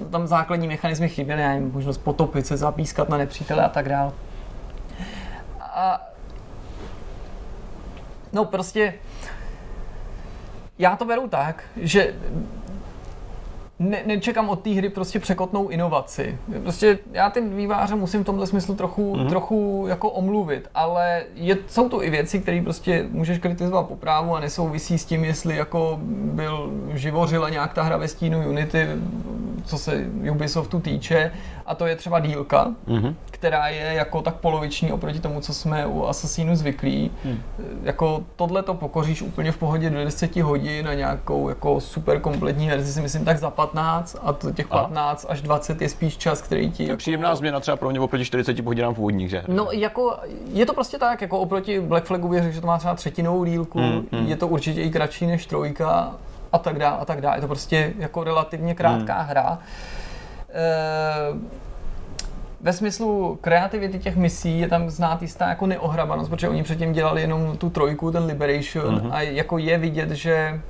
tam 0.09 0.27
základní 0.27 0.67
mechanismy 0.67 1.09
chyběly, 1.09 1.59
možnost 1.59 1.97
potopit 1.97 2.47
se, 2.47 2.57
zapískat 2.57 3.09
na 3.09 3.17
nepřítele 3.17 3.63
a 3.63 3.69
tak 3.69 3.89
dále. 3.89 4.11
A 5.59 6.01
No 8.35 8.45
prostě, 8.45 8.93
já 10.79 10.95
to 10.95 11.05
beru 11.05 11.27
tak, 11.27 11.63
že 11.77 12.15
ne, 13.79 14.03
nečekám 14.05 14.49
od 14.49 14.61
té 14.61 14.69
hry 14.69 14.89
prostě 14.89 15.19
překotnou 15.19 15.67
inovaci. 15.67 16.37
Prostě 16.63 16.99
já 17.13 17.29
ty 17.29 17.41
výváře 17.41 17.95
musím 17.95 18.23
v 18.23 18.25
tomhle 18.25 18.47
smyslu 18.47 18.75
trochu, 18.75 19.15
mm-hmm. 19.15 19.29
trochu 19.29 19.85
jako 19.87 20.09
omluvit, 20.09 20.69
ale 20.75 21.23
je, 21.35 21.57
jsou 21.67 21.89
to 21.89 22.03
i 22.03 22.09
věci, 22.09 22.39
které 22.39 22.61
prostě 22.61 23.05
můžeš 23.11 23.37
kritizovat 23.37 23.87
po 23.87 23.95
právu 23.95 24.35
a 24.35 24.39
nesouvisí 24.39 24.97
s 24.97 25.05
tím, 25.05 25.25
jestli 25.25 25.55
jako 25.55 25.99
byl 26.33 26.71
živořila 26.93 27.49
nějak 27.49 27.73
ta 27.73 27.83
hra 27.83 27.97
ve 27.97 28.07
stínu 28.07 28.49
Unity, 28.49 28.87
co 29.65 29.77
se 29.77 30.05
Ubisoftu 30.31 30.79
týče, 30.79 31.31
a 31.65 31.75
to 31.75 31.85
je 31.85 31.95
třeba 31.95 32.19
dílka, 32.19 32.75
mm-hmm. 32.87 33.15
která 33.31 33.67
je 33.67 33.93
jako 33.93 34.21
tak 34.21 34.35
poloviční 34.35 34.91
oproti 34.91 35.19
tomu, 35.19 35.41
co 35.41 35.53
jsme 35.53 35.85
u 35.85 36.05
Assassinu 36.05 36.55
zvyklí. 36.55 37.11
Mm. 37.25 37.37
Jako 37.83 38.23
tohle 38.35 38.63
to 38.63 38.73
pokoříš 38.73 39.21
úplně 39.21 39.51
v 39.51 39.57
pohodě 39.57 39.89
do 39.89 40.03
10 40.03 40.35
hodin 40.35 40.85
na 40.85 40.93
nějakou 40.93 41.49
jako 41.49 41.81
super 41.81 42.19
kompletní 42.19 42.67
verzi 42.67 42.93
si 42.93 43.01
myslím 43.01 43.25
tak 43.25 43.37
za 43.37 43.49
15 43.67 44.17
a 44.21 44.33
to 44.33 44.51
těch 44.51 44.67
15 44.67 45.25
Aha. 45.25 45.33
až 45.33 45.41
20 45.41 45.81
je 45.81 45.89
spíš 45.89 46.17
čas, 46.17 46.41
který 46.41 46.71
ti... 46.71 46.83
Je 46.83 46.97
příjemná 46.97 47.35
změna 47.35 47.59
třeba 47.59 47.77
pro 47.77 47.89
mě 47.89 47.99
oproti 47.99 48.25
40 48.25 48.59
hodinám 48.59 48.95
původních, 48.95 49.29
že? 49.29 49.43
No 49.47 49.67
jako, 49.71 50.17
je 50.53 50.65
to 50.65 50.73
prostě 50.73 50.97
tak, 50.97 51.21
jako 51.21 51.39
oproti 51.39 51.79
Black 51.79 52.05
Flagu 52.05 52.29
bych 52.29 52.41
řekl, 52.43 52.55
že 52.55 52.61
to 52.61 52.67
má 52.67 52.77
třeba 52.77 52.95
třetinovou 52.95 53.45
dílku, 53.45 53.79
mm, 53.79 54.07
mm. 54.11 54.27
je 54.27 54.35
to 54.35 54.47
určitě 54.47 54.81
i 54.81 54.91
kratší 54.91 55.27
než 55.27 55.45
trojka 55.45 56.11
a 56.51 56.57
tak 56.57 56.79
dále 56.79 56.97
a 56.97 57.05
tak 57.05 57.21
dále. 57.21 57.37
Je 57.37 57.41
to 57.41 57.47
prostě 57.47 57.93
jako 57.99 58.23
relativně 58.23 58.75
krátká 58.75 59.21
mm. 59.21 59.27
hra. 59.27 59.59
E- 60.49 61.65
ve 62.61 62.73
smyslu 62.73 63.37
kreativity 63.41 63.99
těch 63.99 64.15
misí 64.15 64.59
je 64.59 64.67
tam 64.67 64.89
znát 64.89 65.21
jistá 65.21 65.49
jako 65.49 65.67
neohrabanost, 65.67 66.29
protože 66.29 66.49
oni 66.49 66.63
předtím 66.63 66.93
dělali 66.93 67.21
jenom 67.21 67.57
tu 67.57 67.69
trojku, 67.69 68.11
ten 68.11 68.25
Liberation 68.25 68.95
mm-hmm. 68.95 69.09
a 69.13 69.21
jako 69.21 69.57
je 69.57 69.77
vidět, 69.77 70.11
že 70.11 70.61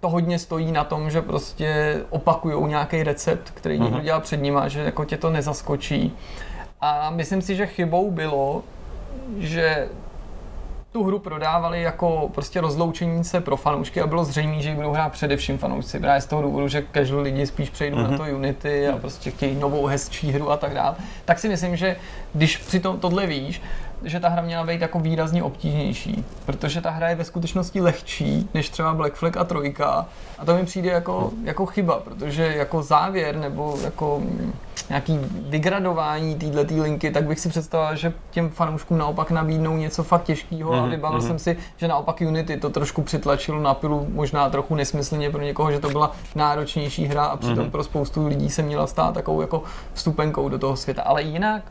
to 0.00 0.08
hodně 0.08 0.38
stojí 0.38 0.72
na 0.72 0.84
tom, 0.84 1.10
že 1.10 1.22
prostě 1.22 2.00
opakujou 2.10 2.66
nějaký 2.66 3.02
recept, 3.02 3.50
který 3.50 3.78
někdo 3.78 4.00
dělá 4.00 4.20
před 4.20 4.36
nima, 4.36 4.68
že 4.68 4.80
jako 4.80 5.04
tě 5.04 5.16
to 5.16 5.30
nezaskočí. 5.30 6.12
A 6.80 7.10
myslím 7.10 7.42
si, 7.42 7.56
že 7.56 7.66
chybou 7.66 8.10
bylo, 8.10 8.62
že 9.38 9.88
tu 10.92 11.04
hru 11.04 11.18
prodávali 11.18 11.82
jako 11.82 12.30
prostě 12.34 12.60
rozloučení 12.60 13.24
se 13.24 13.40
pro 13.40 13.56
fanoušky 13.56 14.00
a 14.00 14.06
bylo 14.06 14.24
zřejmé, 14.24 14.62
že 14.62 14.68
ji 14.68 14.74
budou 14.74 14.92
hrát 14.92 15.12
především 15.12 15.58
fanoušci. 15.58 16.00
Právě 16.00 16.20
z 16.20 16.26
toho 16.26 16.42
důvodu, 16.42 16.68
že 16.68 16.84
casual 16.94 17.22
lidi 17.22 17.46
spíš 17.46 17.70
přejdou 17.70 17.96
mm-hmm. 17.96 18.10
na 18.10 18.18
to 18.18 18.22
Unity 18.22 18.88
a 18.88 18.96
prostě 18.96 19.30
chtějí 19.30 19.54
novou 19.54 19.86
hezčí 19.86 20.32
hru 20.32 20.50
a 20.50 20.56
tak 20.56 20.74
dále. 20.74 20.94
Tak 21.24 21.38
si 21.38 21.48
myslím, 21.48 21.76
že 21.76 21.96
když 22.34 22.56
při 22.56 22.80
tom 22.80 23.00
tohle 23.00 23.26
víš, 23.26 23.62
že 24.02 24.20
ta 24.20 24.28
hra 24.28 24.42
měla 24.42 24.64
být 24.64 24.80
jako 24.80 25.00
výrazně 25.00 25.42
obtížnější, 25.42 26.24
protože 26.46 26.80
ta 26.80 26.90
hra 26.90 27.08
je 27.08 27.14
ve 27.14 27.24
skutečnosti 27.24 27.80
lehčí 27.80 28.48
než 28.54 28.68
třeba 28.68 28.94
Black 28.94 29.14
Flag 29.14 29.36
a 29.36 29.44
Trojka 29.44 30.06
a 30.38 30.44
to 30.44 30.54
mi 30.54 30.64
přijde 30.64 30.90
jako, 30.90 31.30
jako 31.44 31.66
chyba, 31.66 31.98
protože 31.98 32.54
jako 32.56 32.82
závěr 32.82 33.36
nebo 33.36 33.78
jako 33.84 34.22
nějaký 34.88 35.18
degradování 35.48 36.34
této 36.34 36.82
linky, 36.82 37.10
tak 37.10 37.24
bych 37.24 37.40
si 37.40 37.48
představil, 37.48 37.96
že 37.96 38.12
těm 38.30 38.50
fanouškům 38.50 38.98
naopak 38.98 39.30
nabídnou 39.30 39.76
něco 39.76 40.02
fakt 40.02 40.22
těžkého 40.22 40.72
mm-hmm. 40.72 40.84
a 40.84 40.86
vybavil 40.86 41.18
mm-hmm. 41.18 41.26
jsem 41.26 41.38
si, 41.38 41.56
že 41.76 41.88
naopak 41.88 42.20
Unity 42.20 42.56
to 42.56 42.70
trošku 42.70 43.02
přitlačilo 43.02 43.60
na 43.60 43.74
pilu, 43.74 44.06
možná 44.12 44.50
trochu 44.50 44.74
nesmyslně 44.74 45.30
pro 45.30 45.42
někoho, 45.42 45.72
že 45.72 45.80
to 45.80 45.88
byla 45.88 46.12
náročnější 46.34 47.06
hra 47.06 47.24
a 47.24 47.36
přitom 47.36 47.58
mm-hmm. 47.58 47.70
pro 47.70 47.84
spoustu 47.84 48.26
lidí 48.26 48.50
se 48.50 48.62
měla 48.62 48.86
stát 48.86 49.14
takovou 49.14 49.40
jako 49.40 49.62
vstupenkou 49.92 50.48
do 50.48 50.58
toho 50.58 50.76
světa, 50.76 51.02
ale 51.02 51.22
jinak 51.22 51.62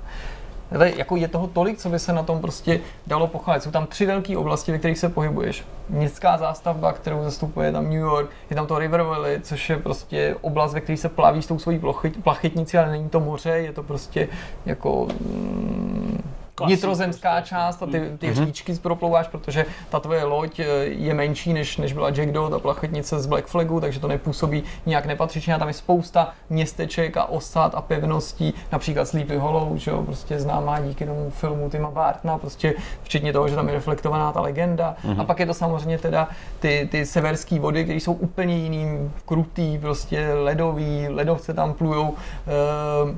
ale 0.76 0.92
jako 0.96 1.16
je 1.16 1.28
toho 1.28 1.48
tolik, 1.48 1.78
co 1.78 1.90
by 1.90 2.00
se 2.00 2.14
na 2.14 2.24
tom 2.24 2.42
prostě 2.42 2.80
dalo 3.08 3.28
pochválit. 3.28 3.64
Jsou 3.64 3.72
tam 3.72 3.88
tři 3.88 4.06
velké 4.06 4.38
oblasti, 4.38 4.72
ve 4.72 4.78
kterých 4.78 4.98
se 4.98 5.10
pohybuješ. 5.10 5.66
Městská 5.90 6.38
zástavba, 6.38 6.94
kterou 6.94 7.24
zastupuje 7.24 7.72
tam 7.72 7.84
New 7.84 7.94
York, 7.94 8.30
je 8.50 8.56
tam 8.56 8.68
to 8.68 8.80
River 8.80 9.02
Valley, 9.02 9.40
což 9.42 9.70
je 9.70 9.78
prostě 9.78 10.36
oblast, 10.42 10.74
ve 10.74 10.82
které 10.82 10.98
se 10.98 11.10
plaví 11.10 11.42
s 11.42 11.48
tou 11.48 11.60
svojí 11.60 11.82
plachytnici, 12.24 12.78
ale 12.78 12.92
není 12.92 13.10
to 13.10 13.20
moře, 13.20 13.50
je 13.50 13.74
to 13.74 13.84
prostě 13.84 14.28
jako 14.66 15.08
mm, 15.22 16.24
vnitrozemská 16.66 17.42
část 17.42 17.84
a 17.84 17.86
ty, 17.86 18.12
ty 18.18 18.30
mm-hmm. 18.30 18.46
říčky 18.46 18.74
proplouváš, 18.74 19.28
protože 19.28 19.66
ta 19.90 20.00
tvoje 20.00 20.24
loď 20.24 20.60
je 20.84 21.14
menší, 21.14 21.54
než, 21.54 21.78
než 21.78 21.94
byla 21.94 22.10
Jackdaw, 22.10 22.50
ta 22.50 22.60
plachetnice 22.60 23.20
z 23.20 23.26
Black 23.26 23.46
Flagu, 23.46 23.82
takže 23.82 24.00
to 24.00 24.08
nepůsobí 24.08 24.64
nějak 24.86 25.06
nepatřičně 25.06 25.56
a 25.56 25.60
tam 25.60 25.68
je 25.68 25.74
spousta 25.74 26.34
městeček 26.50 27.18
a 27.18 27.26
osad 27.26 27.76
a 27.76 27.82
pevností, 27.82 28.54
například 28.72 29.08
Sleepy 29.08 29.38
Hollow, 29.38 29.78
že 29.78 29.92
jo, 29.92 30.04
prostě 30.04 30.40
známá 30.40 30.80
díky 30.80 31.06
tomu 31.06 31.30
filmu 31.30 31.70
Tima 31.70 31.92
Bartna, 31.92 32.38
prostě 32.38 32.74
včetně 33.04 33.34
toho, 33.34 33.48
že 33.48 33.56
tam 33.56 33.68
je 33.68 33.74
reflektovaná 33.74 34.32
ta 34.32 34.42
legenda. 34.42 34.96
Mm-hmm. 35.06 35.22
A 35.22 35.24
pak 35.24 35.40
je 35.40 35.46
to 35.46 35.54
samozřejmě 35.54 35.98
teda 35.98 36.28
ty, 36.60 36.88
ty 36.92 37.06
severské 37.06 37.60
vody, 37.60 37.84
které 37.84 38.00
jsou 38.00 38.14
úplně 38.14 38.58
jiným, 38.58 39.14
krutý, 39.26 39.78
prostě 39.78 40.34
ledový, 40.34 41.08
ledovce 41.10 41.54
tam 41.54 41.74
plujou. 41.74 42.10
Uh, 42.10 43.10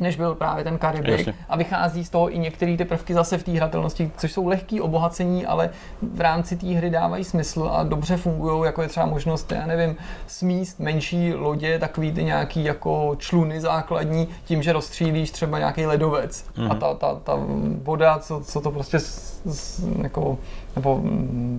než 0.00 0.16
byl 0.16 0.34
právě 0.34 0.64
ten 0.64 0.78
Karibik. 0.78 1.18
Jasně. 1.18 1.34
A 1.48 1.56
vychází 1.56 2.04
z 2.04 2.10
toho 2.10 2.34
i 2.34 2.38
některé 2.38 2.76
ty 2.76 2.84
prvky 2.84 3.14
zase 3.14 3.38
v 3.38 3.42
té 3.42 3.52
hratelnosti, 3.52 4.10
což 4.16 4.32
jsou 4.32 4.46
lehký 4.46 4.80
obohacení, 4.80 5.46
ale 5.46 5.70
v 6.02 6.20
rámci 6.20 6.56
té 6.56 6.66
hry 6.66 6.90
dávají 6.90 7.24
smysl 7.24 7.70
a 7.72 7.82
dobře 7.82 8.16
fungují, 8.16 8.64
jako 8.64 8.82
je 8.82 8.88
třeba 8.88 9.06
možnost, 9.06 9.52
já 9.52 9.66
nevím, 9.66 9.96
smíst 10.26 10.80
menší 10.80 11.34
lodě, 11.34 11.78
takový 11.78 12.12
ty 12.12 12.24
nějaký 12.24 12.64
jako 12.64 13.16
čluny 13.18 13.60
základní, 13.60 14.28
tím, 14.44 14.62
že 14.62 14.72
rozstřílíš 14.72 15.30
třeba 15.30 15.58
nějaký 15.58 15.86
ledovec. 15.86 16.44
Mm-hmm. 16.56 16.72
A 16.72 16.74
ta, 16.74 16.94
ta, 16.94 17.14
ta 17.14 17.38
voda, 17.82 18.18
co, 18.18 18.40
co 18.40 18.60
to 18.60 18.70
prostě 18.70 18.98
s, 18.98 19.40
s, 19.46 19.84
jako, 20.02 20.38
nebo 20.76 21.00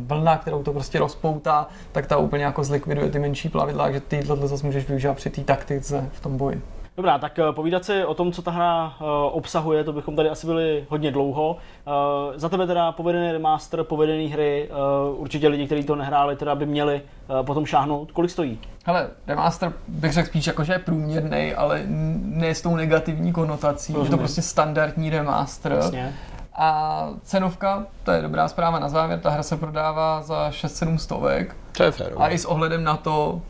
vlna, 0.05 0.37
kterou 0.37 0.63
to 0.63 0.73
prostě 0.73 0.99
rozpoutá, 0.99 1.67
tak 1.91 2.07
ta 2.07 2.17
úplně 2.17 2.43
jako 2.43 2.63
zlikviduje 2.63 3.09
ty 3.09 3.19
menší 3.19 3.49
plavidla, 3.49 3.83
takže 3.83 3.99
ty 3.99 4.23
tohle 4.23 4.47
zase 4.47 4.65
můžeš 4.65 4.87
využívat 4.87 5.17
při 5.17 5.29
té 5.29 5.41
taktice 5.41 6.09
v 6.11 6.19
tom 6.19 6.37
boji. 6.37 6.61
Dobrá, 6.99 7.17
tak 7.17 7.39
eh, 7.39 7.43
povídat 7.51 7.85
si 7.85 8.05
o 8.05 8.13
tom, 8.13 8.31
co 8.31 8.41
ta 8.41 8.51
hra 8.51 8.93
uh, 9.01 9.07
obsahuje, 9.31 9.83
to 9.83 9.93
bychom 9.93 10.15
tady 10.15 10.29
asi 10.29 10.47
byli 10.47 10.85
hodně 10.89 11.11
dlouho. 11.11 11.57
Uh, 11.87 11.93
za 12.35 12.49
tebe 12.49 12.67
teda 12.67 12.91
povedený 12.91 13.31
remaster, 13.31 13.83
povedený 13.83 14.27
hry, 14.27 14.69
určitě 15.11 15.47
lidi, 15.47 15.65
kteří 15.65 15.83
to 15.83 15.95
nehráli, 15.95 16.35
teda 16.35 16.55
by 16.55 16.65
měli 16.65 17.01
potom 17.41 17.65
šáhnout. 17.65 18.11
Kolik 18.11 18.31
stojí? 18.31 18.59
Hele, 18.85 19.09
remaster 19.27 19.73
bych 19.87 20.13
řekl 20.13 20.27
spíš 20.27 20.47
jako, 20.47 20.63
že 20.63 20.73
je 20.73 20.79
průměrný, 20.79 21.53
ale 21.53 21.83
ne 21.87 22.55
s 22.55 22.61
tou 22.61 22.75
negativní 22.75 23.33
konotací. 23.33 23.93
Rozumím. 23.93 24.11
Je 24.11 24.11
to 24.11 24.17
prostě 24.17 24.41
standardní 24.41 25.09
remaster. 25.09 25.71
Jasně. 25.71 26.15
A 26.53 27.09
cenovka, 27.23 27.85
to 28.03 28.11
je 28.11 28.21
dobrá 28.21 28.47
zpráva 28.47 28.79
na 28.79 28.89
závěr, 28.89 29.19
ta 29.19 29.29
hra 29.29 29.43
se 29.43 29.57
prodává 29.57 30.21
za 30.21 30.49
6-7 30.49 30.97
stovek. 30.97 31.55
To 31.71 31.83
je 31.83 31.91
fér. 31.91 32.13
A 32.17 32.29
i 32.29 32.37
s 32.37 32.45
ohledem 32.45 32.83
na 32.83 32.97
to, 32.97 33.41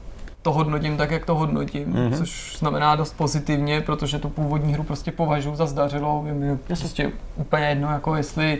to 0.41 0.51
hodnotím 0.51 0.97
tak, 0.97 1.11
jak 1.11 1.25
to 1.25 1.35
hodnotím, 1.35 1.93
mm-hmm. 1.93 2.17
což 2.17 2.57
znamená 2.59 2.95
dost 2.95 3.17
pozitivně, 3.17 3.81
protože 3.81 4.19
tu 4.19 4.29
původní 4.29 4.73
hru 4.73 4.83
prostě 4.83 5.11
považuji 5.11 5.55
za 5.55 5.65
zdařilou. 5.65 6.25
Je 6.25 6.33
mi 6.33 6.57
prostě 6.57 7.11
úplně 7.35 7.65
jedno, 7.65 7.91
jako 7.91 8.15
jestli 8.15 8.59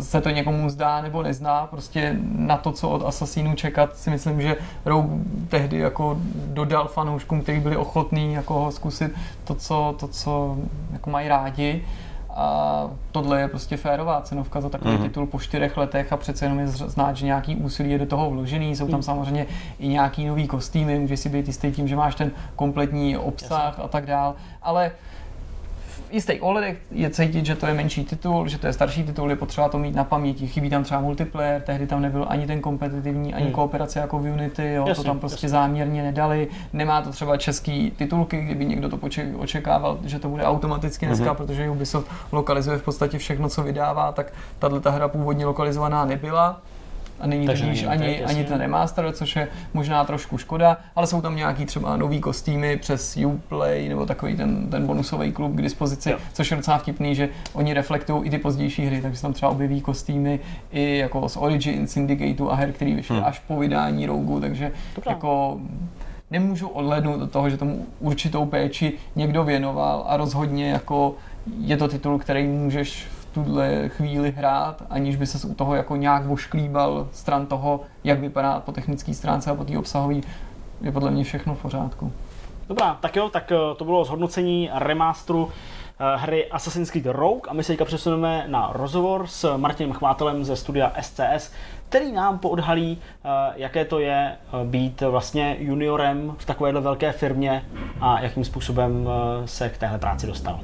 se 0.00 0.20
to 0.20 0.30
někomu 0.30 0.68
zdá 0.68 1.00
nebo 1.00 1.22
nezná, 1.22 1.66
prostě 1.66 2.16
na 2.36 2.56
to, 2.56 2.72
co 2.72 2.90
od 2.90 3.06
Assassinu 3.06 3.54
čekat, 3.54 3.96
si 3.96 4.10
myslím, 4.10 4.42
že 4.42 4.56
Rogue 4.84 5.24
tehdy 5.48 5.78
jako 5.78 6.16
dodal 6.46 6.88
fanouškům, 6.88 7.40
kteří 7.40 7.60
byli 7.60 7.76
ochotní 7.76 8.32
jako 8.32 8.54
ho 8.54 8.72
zkusit 8.72 9.12
to, 9.44 9.54
co, 9.54 9.94
to, 10.00 10.08
co 10.08 10.56
jako 10.92 11.10
mají 11.10 11.28
rádi. 11.28 11.84
A 12.34 12.90
tohle 13.12 13.40
je 13.40 13.48
prostě 13.48 13.76
férová 13.76 14.20
cenovka 14.20 14.60
za 14.60 14.68
takový 14.68 14.94
mm-hmm. 14.94 15.02
titul 15.02 15.26
po 15.26 15.40
čtyřech 15.40 15.76
letech 15.76 16.12
a 16.12 16.16
přece 16.16 16.44
jenom 16.44 16.58
je 16.58 16.66
znát, 16.66 17.16
že 17.16 17.26
nějaký 17.26 17.56
úsilí 17.56 17.90
je 17.90 17.98
do 17.98 18.06
toho 18.06 18.30
vložený. 18.30 18.76
Jsou 18.76 18.86
tam 18.86 18.96
mm. 18.96 19.02
samozřejmě 19.02 19.46
i 19.78 19.88
nějaký 19.88 20.26
nový 20.26 20.46
kostýmy, 20.46 20.98
můžeš 20.98 21.20
si 21.20 21.28
být 21.28 21.46
jistý 21.46 21.72
tím, 21.72 21.88
že 21.88 21.96
máš 21.96 22.14
ten 22.14 22.30
kompletní 22.56 23.16
obsah 23.16 23.64
Jasně. 23.64 23.84
a 23.84 23.88
tak 23.88 24.06
dál. 24.06 24.34
Ale 24.62 24.92
jistých 26.12 26.42
ohledech 26.42 26.76
je 26.90 27.10
cítit, 27.10 27.46
že 27.46 27.54
to 27.56 27.66
je 27.66 27.74
menší 27.74 28.04
titul, 28.04 28.48
že 28.48 28.58
to 28.58 28.66
je 28.66 28.72
starší 28.72 29.02
titul, 29.04 29.30
je 29.30 29.36
potřeba 29.36 29.68
to 29.68 29.78
mít 29.78 29.94
na 29.94 30.04
paměti. 30.04 30.46
Chybí 30.46 30.70
tam 30.70 30.84
třeba 30.84 31.00
multiplayer, 31.00 31.60
tehdy 31.62 31.86
tam 31.86 32.02
nebyl 32.02 32.26
ani 32.28 32.46
ten 32.46 32.60
kompetitivní, 32.60 33.34
ani 33.34 33.44
Hmm. 33.44 33.54
kooperace 33.54 33.98
jako 33.98 34.18
v 34.18 34.22
Unity, 34.32 34.72
jo, 34.72 34.84
Jasně, 34.88 35.04
to 35.04 35.08
tam 35.10 35.18
prostě 35.18 35.36
jasně. 35.36 35.48
záměrně 35.48 36.02
nedali. 36.02 36.48
Nemá 36.72 37.02
to 37.02 37.10
třeba 37.10 37.36
český 37.36 37.90
titulky, 37.90 38.40
kdyby 38.44 38.64
někdo 38.64 38.88
to 38.88 38.96
poče- 38.96 39.34
očekával, 39.38 39.98
že 40.04 40.18
to 40.18 40.28
bude 40.28 40.44
automaticky 40.44 41.06
dneska, 41.06 41.24
Mhm. 41.26 41.36
protože 41.36 41.70
Ubisoft 41.70 42.06
lokalizuje 42.32 42.78
v 42.78 42.82
podstatě 42.82 43.18
všechno, 43.18 43.48
co 43.48 43.62
vydává, 43.62 44.12
tak 44.12 44.32
tahle 44.58 44.80
ta 44.80 44.90
hra 44.90 45.08
původně 45.08 45.46
lokalizovaná 45.46 46.04
nebyla. 46.04 46.60
A 47.22 47.26
není 47.26 47.46
Takže 47.46 47.64
tudíž 47.64 47.82
není 47.82 47.92
ani, 47.92 48.06
jasně. 48.20 48.36
ani 48.36 48.44
ten 48.44 48.58
remaster, 48.58 49.12
což 49.12 49.36
je 49.36 49.48
možná 49.74 50.04
trošku 50.04 50.38
škoda, 50.38 50.76
ale 50.96 51.06
jsou 51.06 51.20
tam 51.20 51.36
nějaký 51.36 51.64
třeba 51.66 51.96
nový 51.96 52.20
kostýmy 52.20 52.76
přes 52.76 53.16
Uplay 53.26 53.88
nebo 53.88 54.06
takový 54.06 54.36
ten, 54.36 54.70
ten 54.70 54.86
bonusový 54.86 55.32
klub 55.32 55.52
k 55.54 55.62
dispozici, 55.62 56.10
Jo. 56.10 56.16
což 56.32 56.50
je 56.50 56.56
docela 56.56 56.78
vtipný, 56.78 57.14
že 57.14 57.28
oni 57.52 57.74
reflektují 57.74 58.22
i 58.24 58.30
ty 58.30 58.38
pozdější 58.38 58.86
hry, 58.86 59.00
takže 59.00 59.16
se 59.16 59.22
tam 59.22 59.32
třeba 59.32 59.52
objeví 59.52 59.80
kostýmy 59.80 60.40
i 60.72 60.98
jako 60.98 61.28
z 61.28 61.36
Origin, 61.36 61.86
Syndicateu 61.86 62.50
a 62.50 62.54
her, 62.54 62.72
který 62.72 62.94
vyšly 62.94 63.16
Hmm. 63.16 63.24
až 63.24 63.38
po 63.38 63.58
vydání 63.58 64.06
Rogu, 64.06 64.40
takže 64.40 64.72
Dobrá. 64.96 65.12
jako 65.12 65.60
nemůžu 66.30 66.68
odhlednout 66.68 67.22
od 67.22 67.30
toho, 67.30 67.50
že 67.50 67.56
tomu 67.56 67.86
určitou 68.00 68.46
péči 68.46 68.92
někdo 69.16 69.44
věnoval 69.44 70.04
a 70.08 70.16
rozhodně 70.16 70.70
jako 70.70 71.14
je 71.58 71.76
to 71.76 71.88
titul, 71.88 72.18
který 72.18 72.46
můžeš 72.46 73.06
tuhle 73.32 73.88
chvíli 73.88 74.30
hrát, 74.30 74.82
aniž 74.90 75.16
by 75.16 75.26
se 75.26 75.48
u 75.48 75.54
toho 75.54 75.74
jako 75.74 75.96
nějak 75.96 76.26
vošklíbal 76.26 77.08
stran 77.12 77.46
toho, 77.46 77.80
jak 78.04 78.20
vypadá 78.20 78.60
po 78.60 78.72
technické 78.72 79.14
stránce 79.14 79.50
a 79.50 79.54
po 79.54 79.64
té 79.64 79.78
obsahové, 79.78 80.20
je 80.80 80.92
podle 80.92 81.10
mě 81.10 81.24
všechno 81.24 81.54
v 81.54 81.62
pořádku. 81.62 82.12
Dobrá, 82.68 82.98
tak 83.00 83.16
jo, 83.16 83.28
tak 83.28 83.52
eh, 83.52 83.56
to 83.76 83.84
bylo 83.84 84.04
zhodnocení 84.04 84.70
remasteru 84.72 85.50
eh, 85.50 86.16
hry 86.16 86.50
Assassin's 86.50 86.90
Creed 86.90 87.06
Rogue 87.06 87.42
a 87.48 87.54
my 87.54 87.64
se 87.64 87.72
teďka 87.72 87.84
přesuneme 87.84 88.44
na 88.46 88.70
rozhovor 88.72 89.26
s 89.26 89.56
Martinem 89.56 89.92
Chvátelem 89.92 90.44
ze 90.44 90.56
studia 90.56 90.92
SCS, 91.00 91.52
který 91.88 92.12
nám 92.12 92.38
poodhalí, 92.38 92.98
eh, 92.98 93.28
jaké 93.56 93.84
to 93.84 93.98
je 93.98 94.36
být 94.64 95.00
vlastně 95.00 95.56
juniorem 95.58 96.34
v 96.38 96.44
takovéhle 96.44 96.80
velké 96.80 97.12
firmě 97.12 97.64
a 98.00 98.20
jakým 98.20 98.44
způsobem 98.44 99.08
se 99.44 99.68
k 99.68 99.78
téhle 99.78 99.98
práci 99.98 100.26
dostal. 100.26 100.60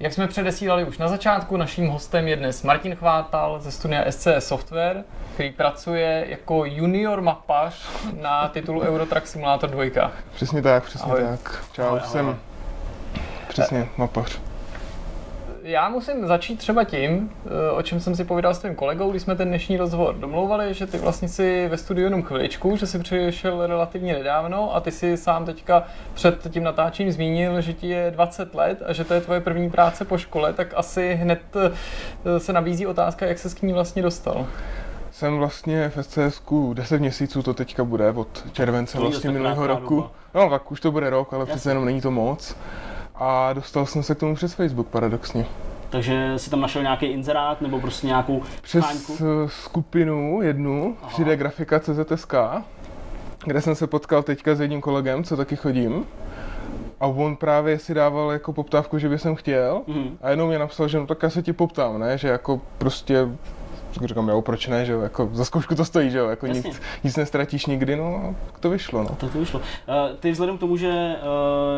Jak 0.00 0.12
jsme 0.12 0.28
předesílali 0.28 0.84
už 0.84 0.98
na 0.98 1.08
začátku, 1.08 1.56
naším 1.56 1.88
hostem 1.88 2.28
je 2.28 2.36
dnes 2.36 2.62
Martin 2.62 2.96
Chvátal 2.96 3.60
ze 3.60 3.70
studia 3.72 4.04
SC 4.12 4.26
Software, 4.38 5.04
který 5.34 5.50
pracuje 5.52 6.24
jako 6.28 6.64
junior 6.64 7.20
mapař 7.20 7.74
na 8.20 8.48
titulu 8.48 8.80
Eurotrack 8.80 9.26
Simulator 9.26 9.70
2. 9.70 10.10
Přesně 10.34 10.62
tak, 10.62 10.84
přesně 10.84 11.12
Ahoj. 11.12 11.22
tak. 11.22 11.64
Čau, 11.72 11.82
Ahoj, 11.82 11.98
ahoj. 11.98 12.10
jsem 12.10 12.38
přesně 13.48 13.88
mapař. 13.96 14.40
Já 15.68 15.88
musím 15.88 16.26
začít 16.26 16.56
třeba 16.58 16.84
tím, 16.84 17.30
eh, 17.46 17.70
o 17.70 17.82
čem 17.82 18.00
jsem 18.00 18.14
si 18.16 18.24
povídal 18.24 18.54
s 18.54 18.58
tvým 18.58 18.74
kolegou, 18.74 19.10
když 19.10 19.22
jsme 19.22 19.36
ten 19.36 19.48
dnešní 19.48 19.76
rozhovor 19.76 20.14
domlouvali, 20.14 20.74
že 20.74 20.86
ty 20.86 20.98
vlastně 20.98 21.28
si 21.28 21.68
ve 21.68 21.76
studiu 21.76 22.04
jenom 22.04 22.22
chviličku, 22.22 22.76
že 22.76 22.86
si 22.86 22.98
přišel 22.98 23.66
relativně 23.66 24.12
nedávno 24.12 24.76
a 24.76 24.80
ty 24.80 24.90
si 24.90 25.16
sám 25.16 25.44
teďka 25.44 25.82
před 26.14 26.46
tím 26.50 26.64
natáčením 26.64 27.12
zmínil, 27.12 27.60
že 27.60 27.72
ti 27.72 27.88
je 27.88 28.10
20 28.10 28.54
let 28.54 28.82
a 28.86 28.92
že 28.92 29.04
to 29.04 29.14
je 29.14 29.20
tvoje 29.20 29.40
první 29.40 29.70
práce 29.70 30.04
po 30.04 30.18
škole, 30.18 30.52
tak 30.52 30.74
asi 30.76 31.14
hned 31.14 31.40
eh, 31.56 32.40
se 32.40 32.52
nabízí 32.52 32.86
otázka, 32.86 33.26
jak 33.26 33.38
se 33.38 33.50
s 33.50 33.54
k 33.54 33.62
ní 33.62 33.72
vlastně 33.72 34.02
dostal. 34.02 34.46
Jsem 35.10 35.38
vlastně 35.38 35.92
v 35.96 36.04
SCSku 36.04 36.74
10 36.74 36.98
měsíců, 37.00 37.42
to 37.42 37.54
teďka 37.54 37.84
bude 37.84 38.10
od 38.12 38.44
července 38.52 38.96
To 38.98 39.02
vlastně 39.02 39.30
minulého 39.30 39.66
roku. 39.66 39.96
doba. 39.96 40.10
No 40.34 40.50
tak 40.50 40.72
už 40.72 40.80
to 40.80 40.92
bude 40.92 41.10
rok, 41.10 41.32
ale 41.32 41.42
Jasně. 41.42 41.54
přece 41.54 41.70
jenom 41.70 41.84
není 41.84 42.00
to 42.00 42.10
moc. 42.10 42.56
A 43.18 43.52
dostal 43.52 43.86
jsem 43.86 44.02
se 44.02 44.14
k 44.14 44.18
tomu 44.18 44.34
přes 44.34 44.54
Facebook 44.54 44.86
paradoxně. 44.88 45.46
Takže 45.90 46.32
si 46.36 46.50
tam 46.50 46.60
našel 46.60 46.82
nějaký 46.82 47.06
inzerát 47.06 47.60
nebo 47.60 47.80
prostě 47.80 48.06
nějakou 48.06 48.42
Přes 48.62 48.84
cháňku? 48.84 49.16
eh, 49.20 49.48
skupinu 49.48 50.42
jednu, 50.42 50.96
Aha. 51.02 51.12
3D 51.12 51.36
grafika 51.36 51.80
CZSK, 51.80 52.34
kde 53.46 53.60
jsem 53.60 53.74
se 53.74 53.86
potkal 53.86 54.22
teďka 54.22 54.54
s 54.54 54.60
jedním 54.60 54.80
kolegem, 54.80 55.24
co 55.24 55.36
taky 55.36 55.56
chodím. 55.56 56.04
A 57.00 57.06
on 57.06 57.36
právě 57.36 57.78
si 57.78 57.94
dával 57.94 58.32
jako 58.32 58.52
poptávku, 58.52 58.98
že 58.98 59.08
by 59.08 59.18
jsem 59.18 59.34
chtěl. 59.36 59.82
Mhm. 59.86 60.18
A 60.22 60.30
jednou 60.30 60.46
mě 60.46 60.58
napsal, 60.58 60.88
že 60.88 60.98
no 60.98 61.06
tak 61.06 61.22
já 61.22 61.30
se 61.30 61.42
ti 61.42 61.52
poptám, 61.52 61.98
ne, 62.00 62.18
že 62.18 62.28
jako 62.28 62.60
prostě 62.78 63.28
tak 63.98 64.08
říkám, 64.08 64.28
jo, 64.28 64.42
proč 64.42 64.66
ne, 64.66 64.84
že 64.84 64.92
jo, 64.92 65.00
jako 65.00 65.28
za 65.32 65.44
zkoušku 65.44 65.74
to 65.74 65.84
stojí, 65.84 66.10
že 66.10 66.18
jo, 66.18 66.28
jako 66.28 66.46
Jasně. 66.46 66.62
nic, 66.68 66.80
nic 67.04 67.16
nestratíš 67.16 67.66
nikdy, 67.66 67.96
no, 67.96 68.22
a 68.24 68.34
to 68.60 68.70
vyšlo, 68.70 69.02
no. 69.02 69.08
Tak 69.08 69.32
to 69.32 69.38
vyšlo. 69.38 69.60
Eh, 69.88 70.16
Ty 70.20 70.30
vzhledem 70.30 70.56
k 70.56 70.60
tomu, 70.60 70.76
že 70.76 71.16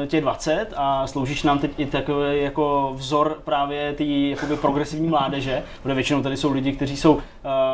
eh, 0.03 0.07
tě 0.07 0.17
je 0.17 0.21
20 0.21 0.67
a 0.77 1.07
sloužíš 1.07 1.43
nám 1.43 1.59
teď 1.59 1.71
i 1.77 1.87
takový 1.87 2.43
jako 2.43 2.93
vzor 2.95 3.37
právě 3.45 3.93
té 3.93 4.05
jakoby 4.05 4.57
progresivní 4.57 5.09
mládeže, 5.09 5.63
protože 5.83 5.95
většinou 5.95 6.23
tady 6.23 6.37
jsou 6.37 6.53
lidi, 6.53 6.73
kteří 6.73 6.97
jsou 6.97 7.15
uh, 7.15 7.21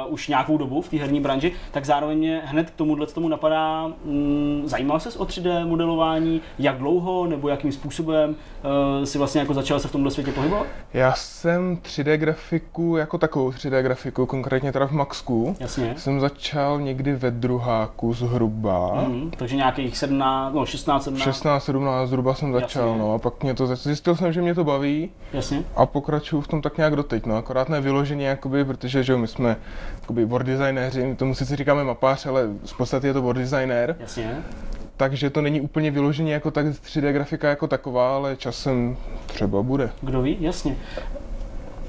už 0.09 0.29
nějakou 0.29 0.59
dobu 0.59 0.83
v 0.83 0.89
té 0.89 0.97
herní 0.97 1.21
branži, 1.21 1.53
tak 1.71 1.85
zároveň 1.85 2.19
mě 2.19 2.43
hned 2.45 2.71
k 2.71 2.75
tomuhle 2.75 3.07
tomu 3.07 3.29
napadá, 3.29 3.87
mm, 4.05 4.63
zajímal 4.65 5.01
ses 5.01 5.17
o 5.17 5.25
3D 5.25 5.67
modelování, 5.67 6.41
jak 6.59 6.79
dlouho 6.79 7.27
nebo 7.27 7.49
jakým 7.49 7.73
způsobem 7.73 8.31
uh, 8.31 9.05
si 9.05 9.19
vlastně 9.19 9.41
jako 9.41 9.55
začal 9.55 9.81
se 9.81 9.89
v 9.89 9.93
tomhle 9.93 10.11
světě 10.11 10.33
pohybovat? 10.33 10.67
Já 10.95 11.15
jsem 11.15 11.77
3D 11.77 12.15
grafiku, 12.15 12.97
jako 12.97 13.19
takovou 13.19 13.51
3D 13.51 13.83
grafiku, 13.83 14.27
konkrétně 14.37 14.73
teda 14.73 14.87
v 14.87 14.91
Maxku, 14.91 15.57
Jasně. 15.61 15.95
jsem 15.97 16.21
začal 16.21 16.81
někdy 16.81 17.13
ve 17.13 17.31
druháku 17.31 18.13
zhruba. 18.15 18.95
Mhm, 19.09 19.31
takže 19.37 19.57
nějakých 19.57 19.99
17, 19.99 20.55
no 20.55 20.67
16, 20.67 21.05
17. 21.05 21.25
16, 21.25 21.65
17 21.65 22.09
zhruba 22.09 22.35
jsem 22.35 22.53
začal, 22.53 22.87
Jasně. 22.89 22.99
no 23.03 23.15
a 23.15 23.19
pak 23.19 23.43
mě 23.43 23.55
to 23.55 23.77
zjistil 23.77 24.17
jsem, 24.17 24.33
že 24.33 24.43
mě 24.43 24.55
to 24.55 24.65
baví 24.65 25.11
Jasně. 25.33 25.63
a 25.77 25.87
pokračuju 25.87 26.43
v 26.43 26.49
tom 26.49 26.63
tak 26.63 26.77
nějak 26.77 26.97
doteď, 26.97 27.27
no 27.27 27.37
akorát 27.37 27.69
ne 27.69 27.81
vyloženě, 27.81 28.27
jakoby, 28.27 28.65
protože 28.65 29.03
že 29.03 29.13
jo, 29.13 29.19
my 29.19 29.27
jsme 29.27 29.57
jakoby 30.01 30.25
word 30.25 30.47
designéři, 30.47 31.07
my 31.07 31.17
tomu 31.17 31.35
sice 31.35 31.57
říkáme 31.57 31.85
mapář, 31.85 32.27
ale 32.27 32.47
v 32.67 32.77
podstatě 32.77 33.07
je 33.07 33.13
to 33.13 33.23
word 33.23 33.39
designer, 33.39 33.97
Jasně. 34.01 34.39
takže 34.97 35.31
to 35.31 35.41
není 35.43 35.61
úplně 35.61 35.91
vyloženě 35.91 36.33
jako 36.33 36.51
tak 36.51 36.67
3D 36.67 37.13
grafika 37.13 37.49
jako 37.49 37.67
taková, 37.67 38.17
ale 38.17 38.37
časem 38.37 38.97
třeba 39.27 39.63
bude. 39.63 39.91
Kdo 40.01 40.23
ví? 40.23 40.37
Jasně. 40.41 40.77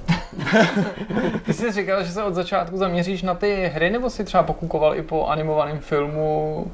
Ty 1.45 1.53
jsi 1.53 1.71
říkal, 1.71 2.03
že 2.03 2.11
se 2.11 2.23
od 2.23 2.33
začátku 2.33 2.77
zaměříš 2.77 3.21
na 3.21 3.33
ty 3.33 3.71
hry, 3.73 3.89
nebo 3.89 4.09
si 4.09 4.23
třeba 4.23 4.43
pokukoval 4.43 4.95
i 4.95 5.01
po 5.01 5.25
animovaném 5.25 5.79
filmu? 5.79 6.67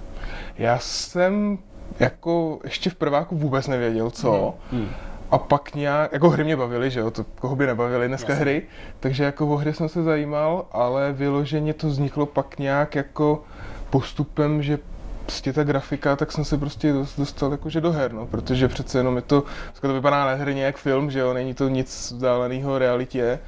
Já 0.58 0.80
jsem 0.80 1.58
jako 2.00 2.60
ještě 2.64 2.90
v 2.90 2.96
prváku 2.96 3.36
vůbec 3.36 3.68
nevěděl, 3.68 4.10
co. 4.10 4.56
Hmm. 4.72 4.90
A 5.32 5.38
pak 5.38 5.76
nějak, 5.76 6.14
jako 6.14 6.30
hry 6.30 6.44
mě 6.44 6.58
bavily, 6.58 6.92
že 6.92 7.00
jo, 7.00 7.12
to 7.12 7.24
koho 7.24 7.56
by 7.56 7.66
nebavily 7.68 8.08
dneska 8.08 8.34
Jasně. 8.34 8.42
hry, 8.42 8.62
takže 9.00 9.24
jako 9.24 9.48
o 9.48 9.56
hry 9.56 9.74
jsem 9.74 9.90
se 9.90 10.04
zajímal, 10.04 10.66
ale 10.72 11.14
vyloženě 11.14 11.74
to 11.74 11.88
vzniklo 11.88 12.26
pak 12.26 12.60
nějak 12.60 12.96
jako 12.96 13.44
postupem, 13.90 14.64
že 14.64 14.78
prostě 15.26 15.54
ta 15.54 15.64
grafika, 15.64 16.16
tak 16.16 16.32
jsem 16.32 16.46
se 16.46 16.58
prostě 16.58 16.94
dost- 16.94 17.20
dostal 17.20 17.52
jakože 17.52 17.82
do 17.82 17.92
her, 17.92 18.14
no, 18.14 18.26
protože 18.28 18.68
přece 18.68 18.98
jenom 19.00 19.16
je 19.16 19.22
to, 19.22 19.44
to 19.82 19.94
vypadá 19.94 20.26
nádherně 20.26 20.64
jak 20.64 20.78
film, 20.78 21.12
že 21.12 21.20
jo, 21.20 21.34
není 21.34 21.54
to 21.54 21.68
nic 21.70 21.88
vzdáleného 22.12 22.78
realitě, 22.78 23.40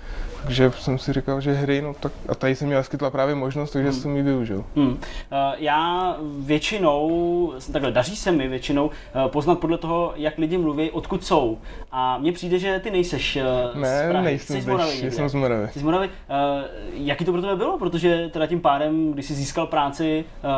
takže 0.44 0.72
jsem 0.80 0.98
si 0.98 1.14
říkal, 1.14 1.42
že 1.42 1.54
hry, 1.54 1.82
no 1.82 1.94
tak, 2.00 2.12
a 2.30 2.36
tady 2.36 2.56
jsem 2.56 2.68
měl 2.68 2.84
skytla 2.84 3.10
právě 3.10 3.36
možnost, 3.36 3.72
takže 3.72 3.94
jsem 3.94 4.16
ji 4.16 4.22
využil. 4.24 4.64
Hmm. 4.76 4.98
Eh, 5.32 5.36
Já 5.58 6.16
většinou, 6.40 7.54
takhle 7.72 7.92
daří 7.92 8.16
se 8.16 8.32
mi 8.32 8.48
většinou 8.48 8.90
eh, 9.26 9.30
poznat 9.30 9.60
podle 9.60 9.78
toho, 9.78 10.14
jak 10.16 10.38
lidi 10.38 10.58
mluví, 10.58 10.92
odkud 10.92 11.26
jsou. 11.26 11.58
A 11.92 12.18
mně 12.18 12.32
přijde, 12.32 12.60
že 12.60 12.80
ty 12.80 12.92
nejseš 12.92 13.38
z 13.74 13.80
Ne, 13.80 14.08
Prahy. 14.10 14.26
nejsem 14.26 14.56
Jsi 14.56 14.62
z 14.62 14.66
Moravy 14.68 14.94
někde. 14.96 15.12
jsem 15.12 15.30
z 15.30 15.34
Moravy. 15.34 15.68
Jsi 15.74 15.80
z 15.80 15.84
Moravy. 15.84 16.08
Uh, 16.08 16.14
jaký 16.94 17.26
to 17.26 17.32
pro 17.32 17.42
tebe 17.42 17.56
bylo? 17.56 17.78
Protože 17.78 18.30
teda 18.34 18.48
tím 18.48 18.62
pádem, 18.62 19.12
když 19.14 19.26
jsi 19.26 19.34
získal 19.34 19.68
práci 19.68 20.26
uh, 20.44 20.50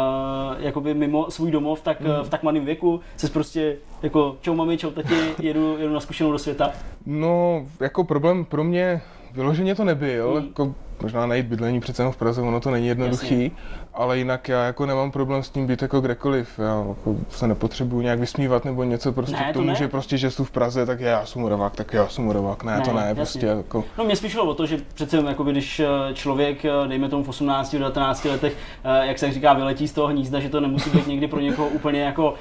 jakoby 0.60 0.94
mimo 0.94 1.07
svůj 1.30 1.52
domov, 1.52 1.82
tak 1.82 2.02
mm. 2.02 2.08
v 2.24 2.30
tak 2.30 2.44
mladém 2.44 2.66
věku 2.66 3.00
jsi 3.18 3.30
prostě 3.30 3.78
jako 4.04 4.38
čau 4.42 4.56
mami, 4.56 4.78
čau 4.78 4.92
tati, 4.92 5.16
jedu, 5.40 5.78
jedu 5.78 5.94
na 5.94 6.00
zkušenou 6.00 6.32
do 6.32 6.40
světa. 6.40 6.72
No, 7.06 7.66
jako 7.80 8.04
problém 8.04 8.46
pro 8.46 8.64
mě 8.64 9.02
vyloženě 9.34 9.76
to 9.76 9.84
nebyl, 9.84 10.34
Hmm. 10.34 10.48
jako 10.48 10.76
možná 11.02 11.26
najít 11.26 11.46
bydlení 11.46 11.80
přece 11.80 12.02
jenom 12.02 12.14
v 12.14 12.18
Praze, 12.18 12.42
ono 12.42 12.60
to 12.60 12.72
není 12.72 12.88
jednoduchý, 12.88 13.52
ale 13.94 14.18
jinak 14.18 14.50
já 14.50 14.64
jako 14.66 14.86
nemám 14.86 15.12
problém 15.12 15.44
s 15.44 15.50
tím 15.50 15.68
být 15.68 15.82
jako 15.82 16.02
kdekoliv, 16.02 16.60
já 16.60 16.86
jako 16.90 17.16
se 17.30 17.48
nepotřebuju 17.48 18.02
nějak 18.02 18.20
vysmívat 18.20 18.66
nebo 18.66 18.84
něco 18.84 19.12
prostě 19.12 19.36
Ne, 19.36 19.44
k 19.44 19.48
to 19.48 19.54
tomu, 19.54 19.68
ne. 19.68 19.76
že 19.76 19.88
prostě, 19.88 20.18
že 20.18 20.32
jsou 20.32 20.44
v 20.44 20.52
Praze, 20.52 20.86
tak 20.86 21.00
já 21.00 21.26
jsem 21.26 21.42
Moravák, 21.42 21.76
tak 21.76 21.94
já 21.94 22.08
jsem 22.08 22.26
Moravák, 22.26 22.64
ne, 22.64 22.78
Ne, 22.78 22.82
to 22.82 22.94
ne, 22.94 23.00
jasně. 23.02 23.16
prostě 23.16 23.46
jako, 23.46 23.84
No 23.98 24.04
mě 24.04 24.16
spíš 24.16 24.32
šlo 24.32 24.44
o 24.46 24.54
to, 24.54 24.66
že 24.66 24.78
přece 24.94 25.18
jenom, 25.18 25.30
jakoby, 25.30 25.52
když 25.52 25.80
eh, 25.80 25.88
člověk, 26.14 26.66
eh, 26.66 26.72
dejme 26.88 27.10
tomu 27.10 27.24
v 27.24 27.30
18, 27.30 27.72
19 27.76 28.26
letech, 28.26 28.54
eh, 28.84 29.08
jak 29.08 29.20
se 29.20 29.32
říká, 29.32 29.54
vyletí 29.54 29.88
z 29.88 29.94
toho 29.94 30.08
hnízda, 30.08 30.40
že 30.40 30.50
to 30.50 30.60
nemusí 30.60 30.90
být 30.90 31.08
někdy 31.08 31.28
pro 31.28 31.40
někoho 31.40 31.68
úplně 31.68 32.02
jako 32.02 32.34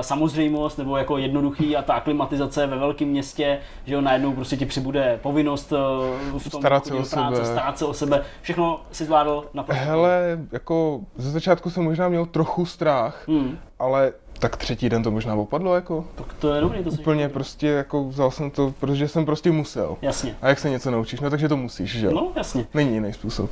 samozřejmost 0.00 0.78
nebo 0.78 0.96
jako 0.96 1.18
jednoduchý 1.18 1.76
a 1.76 1.82
ta 1.82 1.94
aklimatizace 1.94 2.66
ve 2.66 2.78
velkém 2.78 3.08
městě, 3.08 3.58
že 3.84 3.94
jo, 3.94 4.00
najednou 4.00 4.32
prostě 4.32 4.56
ti 4.56 4.66
přibude 4.66 5.18
povinnost 5.22 5.70
v 6.38 6.50
tom 6.50 6.60
Starat 6.60 6.86
se 6.86 6.94
o 6.94 6.96
práce, 7.02 7.36
sebe. 7.36 7.46
starat 7.46 7.78
se 7.78 7.84
o 7.84 7.94
sebe, 8.06 8.22
všechno 8.42 8.80
si 8.92 9.04
zvládl 9.04 9.44
naprosto. 9.54 9.84
hele, 9.84 10.38
jako 10.52 11.00
ze 11.16 11.30
začátku 11.30 11.70
jsem 11.70 11.84
možná 11.84 12.08
měl 12.08 12.26
trochu 12.26 12.66
strach, 12.66 13.28
Hmm, 13.28 13.58
ale 13.78 14.12
tak 14.38 14.56
třetí 14.56 14.88
den 14.88 15.02
to 15.02 15.10
možná 15.10 15.34
opadlo, 15.34 15.74
jako, 15.74 16.04
tak 16.14 16.32
to 16.32 16.54
je 16.54 16.60
dobrý, 16.60 16.84
to 16.84 16.90
se 16.90 17.00
úplně 17.00 17.28
prostě 17.28 17.68
jako 17.68 18.04
vzal 18.04 18.30
jsem 18.30 18.50
to, 18.50 18.74
protože 18.80 19.08
jsem 19.08 19.24
prostě 19.26 19.50
musel. 19.52 19.96
Jasně. 20.02 20.36
A 20.42 20.48
jak 20.48 20.58
se 20.58 20.70
něco 20.70 20.90
naučíš, 20.90 21.20
no 21.20 21.30
takže 21.30 21.48
to 21.48 21.56
musíš, 21.56 21.90
že 21.98 22.06
jo? 22.06 22.12
No, 22.14 22.32
jasně. 22.36 22.66
Není 22.74 22.94
jiný 22.94 23.12
způsob. 23.12 23.50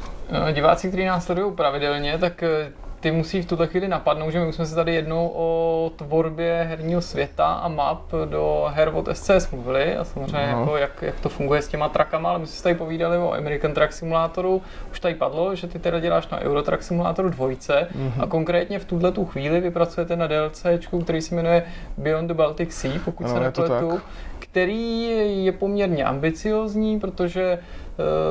Eh, 0.49 0.53
Diváci, 0.53 0.89
kteří 0.89 1.05
nás 1.05 1.25
sledují 1.25 1.53
pravidelně, 1.55 2.19
tak 2.19 2.43
eh, 2.43 2.73
ty 3.01 3.11
musí 3.11 3.43
v 3.43 3.47
tuto 3.47 3.67
chvíli 3.67 3.89
napadnout, 3.89 4.31
že 4.31 4.41
my 4.41 4.47
už 4.47 4.55
jsme 4.55 4.67
si 4.67 4.75
tady 4.75 4.95
jednou 4.95 5.31
o 5.35 5.93
tvorbě 5.97 6.67
herního 6.71 7.01
světa 7.01 7.47
a 7.53 7.69
map 7.69 8.13
do 8.25 8.71
her 8.75 8.91
od 8.95 9.09
SCS 9.13 9.51
mluvili 9.51 9.97
a 9.97 10.05
samozřejmě 10.05 10.53
No. 10.53 10.59
jako 10.61 10.77
jak, 10.77 11.03
jak 11.03 11.21
to 11.21 11.29
funguje 11.29 11.63
s 11.63 11.69
těma 11.69 11.89
trakama, 11.89 12.31
ale 12.31 12.39
my 12.39 12.47
jsme 12.47 12.57
si 12.57 12.63
tady 12.63 12.75
povídali 12.75 13.19
o 13.19 13.33
American 13.35 13.73
Truck 13.73 13.93
Simulátoru, 13.93 14.63
už 14.91 15.01
tady 15.01 15.15
padlo, 15.15 15.55
že 15.55 15.67
ty 15.67 15.79
teda 15.79 16.01
děláš 16.01 16.29
na 16.29 16.41
Euro 16.41 16.63
Truck 16.63 16.83
Simulatoru 16.83 17.29
dvojce 17.31 17.89
a 18.21 18.27
konkrétně 18.27 18.79
v 18.79 18.85
tuhle 18.85 19.13
tu 19.13 19.25
chvíli 19.25 19.61
vy 19.61 19.71
pracujete 19.71 20.17
na 20.17 20.27
DLCčku, 20.27 21.01
který 21.01 21.21
se 21.23 21.35
jmenuje 21.35 21.63
Beyond 21.97 22.29
the 22.29 22.35
Baltic 22.35 22.73
Sea, 22.73 22.93
pokud 23.05 23.25
Ano, 23.25 23.35
se 23.35 23.41
nepletu, 23.41 24.01
který 24.39 25.45
je 25.45 25.53
poměrně 25.53 26.05
ambiciozní, 26.05 27.01
protože 27.01 27.59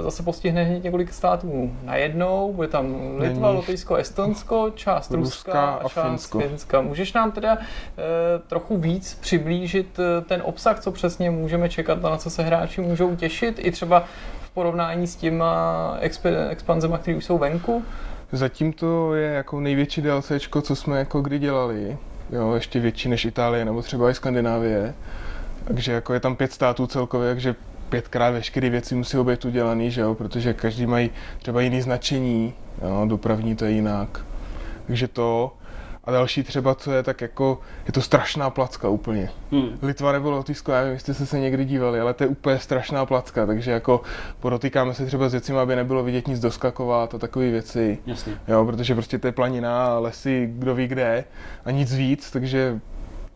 zase 0.02 0.24
postihne 0.24 0.64
hned 0.64 0.84
několik 0.84 1.14
států 1.14 1.72
najednou. 1.84 2.54
Bude 2.54 2.68
tam 2.68 2.96
Litva. 3.18 3.50
Lotyšsko, 3.50 3.96
Estonsko, 3.96 4.72
část 4.76 5.12
Ruska, 5.12 5.52
Ruska 5.52 5.66
a 5.66 5.76
a 5.76 5.90
část 5.90 6.08
Finsko. 6.08 6.40
Finska. 6.40 6.82
Můžeš 6.82 7.14
nám 7.14 7.32
teda 7.32 7.58
eh, 7.58 8.02
trochu 8.48 8.78
víc 8.78 9.18
přiblížit 9.22 10.00
eh, 10.00 10.22
ten 10.22 10.42
obsah, 10.46 10.80
co 10.80 10.92
přesně 10.92 11.32
můžeme 11.32 11.70
čekat 11.70 12.06
a 12.06 12.10
na 12.10 12.18
co 12.18 12.30
se 12.30 12.44
hráči 12.44 12.82
můžou 12.82 13.16
těšit, 13.16 13.60
i 13.60 13.72
třeba 13.72 14.04
v 14.42 14.50
porovnání 14.50 15.08
s 15.08 15.16
těma 15.16 15.98
exp- 16.02 16.50
expanzema, 16.50 16.98
které 16.98 17.18
už 17.18 17.26
jsou 17.26 17.38
venku? 17.38 17.84
Zatím 18.32 18.74
to 18.74 19.16
je 19.16 19.34
jako 19.34 19.60
největší 19.60 20.02
DLCčko, 20.02 20.62
co 20.62 20.76
jsme 20.76 21.00
jako 21.00 21.22
kdy 21.22 21.40
dělali. 21.40 21.98
Jo, 22.32 22.54
ještě 22.54 22.80
větší 22.80 23.10
než 23.10 23.26
Itálie 23.26 23.66
nebo 23.66 23.82
třeba 23.82 24.10
i 24.10 24.14
Skandinávie. 24.14 24.94
Takže 25.68 25.92
jako 25.92 26.14
je 26.14 26.20
tam 26.20 26.36
pět 26.36 26.52
států 26.52 26.88
celkově, 26.88 27.30
takže 27.30 27.56
pětkrát 27.90 28.34
veškeré 28.34 28.70
věci 28.70 28.96
musí 28.96 29.18
být 29.18 29.46
udělaný, 29.46 29.92
že 29.92 30.02
jo, 30.02 30.16
protože 30.16 30.54
každý 30.54 30.86
mají 30.86 31.10
třeba 31.40 31.62
jiný 31.62 31.82
značení, 31.82 32.54
jo, 32.82 33.06
dopravní 33.08 33.56
to 33.56 33.66
je 33.66 33.72
jinak. 33.72 34.26
Takže 34.88 35.08
to. 35.08 35.56
A 36.04 36.12
další 36.12 36.44
třeba, 36.44 36.76
co 36.76 36.92
je 36.92 37.04
tak 37.04 37.22
jako, 37.22 37.60
je 37.86 37.94
to 37.94 38.02
strašná 38.02 38.50
placka 38.50 38.90
úplně. 38.90 39.30
Hmm. 39.52 39.70
Litva 39.82 40.12
nebo 40.12 40.32
Lotyšsko, 40.32 40.72
já 40.72 40.78
nevím, 40.78 40.94
jestli 40.94 41.14
jste 41.14 41.26
se 41.26 41.40
někdy 41.40 41.66
dívali, 41.66 42.00
ale 42.00 42.14
to 42.14 42.24
je 42.24 42.28
úplně 42.28 42.60
strašná 42.60 43.06
placka, 43.06 43.46
takže 43.46 43.72
jako 43.72 44.02
podotýkáme 44.40 44.94
se 44.94 45.06
třeba 45.06 45.30
s 45.30 45.32
věcmi, 45.32 45.58
aby 45.58 45.76
nebylo 45.76 46.04
vidět 46.04 46.28
nic 46.28 46.40
doskakovat 46.40 47.16
a 47.16 47.18
takové 47.18 47.50
věci. 47.50 47.98
Jasně. 48.06 48.34
Jo, 48.48 48.66
protože 48.66 48.94
prostě 48.94 49.18
to 49.18 49.28
je 49.28 49.32
planina, 49.32 50.00
lesy, 50.00 50.50
kdo 50.54 50.76
ví 50.76 50.88
kde 50.88 51.24
a 51.66 51.72
nic 51.72 51.94
víc, 51.94 52.32
takže 52.32 52.80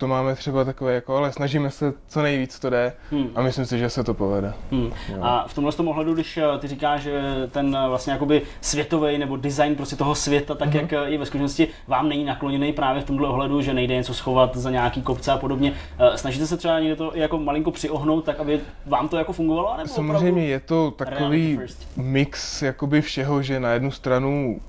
to 0.03 0.07
máme 0.07 0.35
třeba 0.35 0.63
takové 0.63 0.93
jako, 0.93 1.15
ale 1.17 1.31
snažíme 1.31 1.71
se 1.71 1.93
co 2.07 2.21
nejvíc 2.21 2.59
to 2.59 2.69
jde 2.69 2.93
Hmm. 3.11 3.29
a 3.35 3.41
myslím 3.41 3.65
si, 3.65 3.79
že 3.79 3.89
se 3.89 4.03
to 4.03 4.13
povede. 4.13 4.53
Hmm. 4.71 4.91
A 5.21 5.45
v 5.47 5.53
tomhle 5.53 5.73
tom 5.73 5.87
ohledu, 5.87 6.13
když 6.13 6.37
eh, 6.37 6.43
ty 6.59 6.67
říkáš, 6.67 7.01
že 7.01 7.21
ten 7.51 7.77
eh, 7.85 7.89
vlastně 7.89 8.13
jakoby 8.13 8.41
světový 8.61 9.17
nebo 9.17 9.37
design 9.37 9.75
prostě 9.75 9.95
toho 9.95 10.15
světa, 10.15 10.55
tak 10.55 10.67
Mhm. 10.67 10.77
jak 10.77 10.93
eh, 10.93 10.97
je 11.05 11.17
ve 11.17 11.25
skutečnosti 11.25 11.67
vám 11.87 12.09
není 12.09 12.23
nakloněný 12.25 12.73
právě 12.73 13.01
v 13.01 13.05
tomhle 13.05 13.27
ohledu, 13.27 13.61
že 13.61 13.73
nejde 13.73 13.95
něco 13.95 14.13
schovat 14.13 14.57
za 14.57 14.69
nějaký 14.71 15.01
kopce 15.01 15.31
a 15.31 15.37
podobně. 15.37 15.73
Snažíte 16.15 16.47
se 16.47 16.57
třeba 16.57 16.79
někde 16.79 16.95
to 16.95 17.17
i 17.17 17.19
jako 17.19 17.37
malinko 17.37 17.71
přiohnout, 17.71 18.25
tak 18.25 18.39
aby 18.39 18.59
vám 18.85 19.07
to 19.07 19.17
jako 19.17 19.33
fungovalo? 19.33 19.77
Nebo 19.77 19.89
Samozřejmě 19.89 20.45
je 20.45 20.59
to 20.59 20.91
takový 20.91 21.59
mix 21.97 22.61
jakoby 22.61 23.01
všeho, 23.01 23.41
že 23.41 23.59
na 23.59 23.71
jednu 23.71 23.91
stranu 23.91 24.61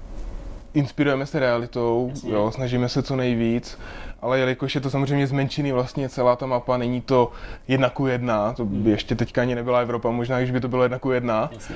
inspirujeme 0.74 1.26
se 1.26 1.38
realitou, 1.38 2.06
Jasně. 2.10 2.32
jo, 2.32 2.50
snažíme 2.54 2.88
se 2.88 3.02
co 3.02 3.16
nejvíc, 3.16 3.78
ale 4.24 4.38
jelikož 4.38 4.74
je 4.74 4.80
to 4.80 4.90
samozřejmě 4.90 5.26
zmenšený 5.26 5.72
vlastně 5.72 6.08
celá 6.08 6.36
ta 6.36 6.46
mapa, 6.46 6.76
není 6.76 7.00
to 7.00 7.32
jedna 7.68 7.90
ku 7.90 8.06
jedna, 8.06 8.52
to 8.52 8.64
Hmm. 8.64 8.82
by 8.82 8.90
ještě 8.90 9.14
teďka 9.14 9.40
ani 9.42 9.54
nebyla 9.54 9.80
Evropa, 9.80 10.10
možná 10.10 10.38
když 10.38 10.50
by 10.50 10.60
to 10.60 10.68
bylo 10.68 10.82
jedna 10.82 10.98
ku 10.98 11.10
jedna, 11.10 11.50
Jasně. 11.52 11.74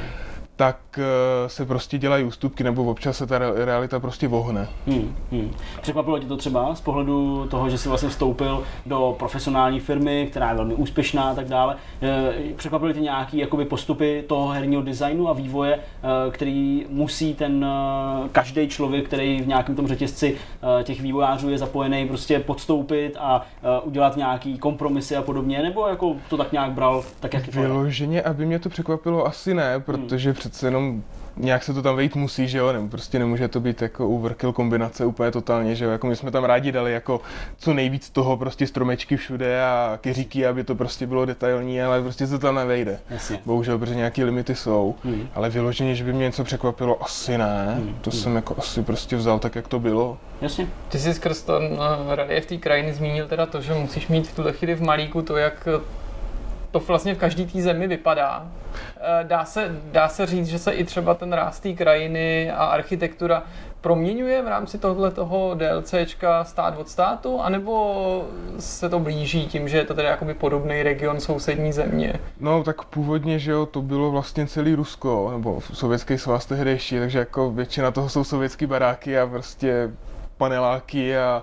Tak 0.59 0.79
eh, 0.99 1.49
se 1.49 1.67
prostě 1.67 1.99
dělají 1.99 2.25
ústupky, 2.25 2.65
nebo 2.65 2.85
občas 2.85 3.17
se 3.17 3.27
ta 3.27 3.39
re- 3.39 3.65
realita 3.65 4.01
prostě 4.01 4.29
vohne. 4.29 4.69
Hmm, 4.87 5.17
hmm. 5.33 5.55
Překvapilo 5.83 6.19
tě 6.19 6.27
to 6.27 6.37
třeba 6.37 6.75
z 6.75 6.81
pohledu 6.81 7.47
toho, 7.51 7.71
že 7.71 7.79
jsi 7.79 7.89
vlastně 7.89 8.09
vstoupil 8.09 8.63
do 8.87 9.17
profesionální 9.19 9.81
firmy, 9.81 10.29
která 10.31 10.51
je 10.51 10.57
velmi 10.57 10.75
úspěšná 10.75 11.31
a 11.31 11.35
tak 11.35 11.47
dále. 11.49 11.77
Eh, 12.03 12.33
Překvapily 12.57 12.95
tě 12.95 13.01
nějaký 13.01 13.39
jakoby, 13.39 13.65
postupy 13.65 14.25
toho 14.27 14.49
herního 14.49 14.83
designu 14.83 15.29
a 15.29 15.33
vývoje, 15.33 15.75
eh, 15.75 16.31
který 16.31 16.87
musí 16.89 17.35
ten 17.35 17.67
každý 18.33 18.69
člověk, 18.69 19.07
který 19.07 19.43
v 19.43 19.47
nějakém 19.49 19.77
tom 19.77 19.87
řetězci 19.87 20.37
těch 20.83 21.01
vývojářů 21.01 21.51
je 21.51 21.59
zapojený, 21.59 22.09
prostě 22.09 22.41
podstoupit 22.41 23.17
a 23.21 23.47
udělat 23.83 24.17
nějaký 24.17 24.59
kompromisy 24.59 25.17
a 25.17 25.23
podobně, 25.23 25.63
nebo 25.63 25.87
jako 25.87 26.17
to 26.31 26.37
tak 26.37 26.53
nějak 26.53 26.71
bral, 26.73 27.05
tak 27.21 27.35
jak? 27.35 27.47
Vyloženě, 27.49 28.23
aby 28.23 28.47
mě 28.47 28.59
to 28.59 28.69
překvapilo, 28.69 29.27
asi 29.27 29.55
ne, 29.55 29.81
protože 29.81 30.33
přece 30.49 30.67
jenom 30.67 31.03
nějak 31.41 31.65
se 31.65 31.75
to 31.75 31.83
tam 31.83 31.97
vejít 31.97 32.17
musí, 32.17 32.49
že 32.49 32.59
jo, 32.59 32.73
nebo 32.73 32.89
prostě 32.89 33.19
nemůže 33.19 33.49
to 33.49 33.61
být 33.61 33.83
jako 33.83 34.09
overkill 34.09 34.53
kombinace 34.53 35.05
úplně 35.05 35.31
totálně, 35.31 35.75
že 35.75 35.85
jo, 35.85 35.91
jako 35.91 36.07
my 36.07 36.17
jsme 36.17 36.31
tam 36.31 36.45
rádi 36.45 36.73
dali 36.73 36.93
jako 36.93 37.21
co 37.59 37.75
nejvíc 37.75 38.11
toho, 38.11 38.37
prostě 38.37 38.67
stromečky 38.67 39.17
všude 39.17 39.63
a 39.63 39.99
kyříky, 40.01 40.47
aby 40.47 40.65
to 40.65 40.75
prostě 40.75 41.07
bylo 41.07 41.25
detailní, 41.25 41.83
ale 41.83 42.03
prostě 42.03 42.27
se 42.27 42.33
to 42.33 42.47
tam 42.47 42.55
nevejde. 42.55 42.99
Jasně. 43.11 43.39
Bohužel, 43.47 43.79
protože 43.79 43.95
nějaký 43.95 44.25
limity 44.25 44.55
jsou, 44.55 44.95
Hmm. 45.05 45.29
ale 45.35 45.51
vyloženě, 45.51 45.95
že 45.95 46.05
by 46.05 46.13
mě 46.13 46.25
něco 46.25 46.45
překvapilo, 46.45 47.03
asi 47.05 47.39
ne, 47.39 47.75
Hmm. 47.79 47.95
to 48.01 48.11
jsem 48.11 48.37
jako 48.37 48.55
asi 48.59 48.83
prostě 48.83 49.17
vzal 49.17 49.39
tak, 49.39 49.55
jak 49.55 49.69
to 49.69 49.79
bylo. 49.81 50.19
Jasně. 50.41 50.67
Ty 50.89 50.99
jsi 50.99 51.15
skrz 51.15 51.43
ten 51.43 51.63
uh, 51.73 51.79
relief 52.15 52.47
té 52.47 52.57
krajiny 52.57 52.93
zmínil 52.93 53.27
teda 53.27 53.47
to, 53.47 53.61
že 53.61 53.75
musíš 53.75 54.09
mít 54.09 54.29
v 54.29 54.37
tuhle 54.37 54.53
chvíli 54.53 54.75
v 54.75 54.83
malíku 54.83 55.23
to, 55.23 55.37
jak 55.37 55.69
to 56.71 56.81
vlastně 56.81 57.15
v 57.15 57.19
každé 57.19 57.47
té 57.47 57.63
zemi 57.63 57.87
vypadá. 57.87 58.47
Eh, 59.01 59.25
Dá 59.25 59.45
se, 59.45 59.77
dá 59.93 60.09
se 60.09 60.27
říct, 60.27 60.47
že 60.47 60.59
se 60.59 60.73
i 60.73 60.85
třeba 60.85 61.15
ten 61.15 61.33
ráz 61.33 61.61
té 61.61 61.73
krajiny 61.73 62.51
a 62.51 62.65
architektura 62.65 63.43
proměňuje 63.81 64.43
v 64.43 64.49
rámci 64.49 64.79
tohle 64.79 65.11
toho 65.11 65.55
DLCčka 65.55 66.45
stát 66.45 66.79
od 66.79 66.89
státu, 66.89 67.41
anebo 67.41 68.25
se 68.59 68.89
to 68.89 68.99
blíží 68.99 69.47
tím, 69.47 69.69
že 69.69 69.77
je 69.77 69.85
to 69.85 69.95
tedy 69.95 70.09
jakoby 70.09 70.35
podobný 70.35 70.83
region 70.83 71.21
sousední 71.21 71.73
země? 71.73 72.15
No 72.41 72.65
tak 72.65 72.85
původně, 72.85 73.39
že 73.39 73.51
jo, 73.51 73.67
to 73.67 73.83
bylo 73.83 74.11
vlastně 74.11 74.47
celý 74.47 74.75
Rusko, 74.75 75.29
nebo 75.33 75.61
sovětský 75.73 76.19
svaz 76.19 76.47
tehdejší, 76.47 76.99
takže 76.99 77.19
jako 77.19 77.51
většina 77.51 77.91
toho 77.91 78.09
jsou 78.09 78.25
sovětský 78.25 78.67
baráky 78.67 79.19
a 79.19 79.27
prostě 79.27 79.91
paneláky 80.37 81.19
a 81.19 81.43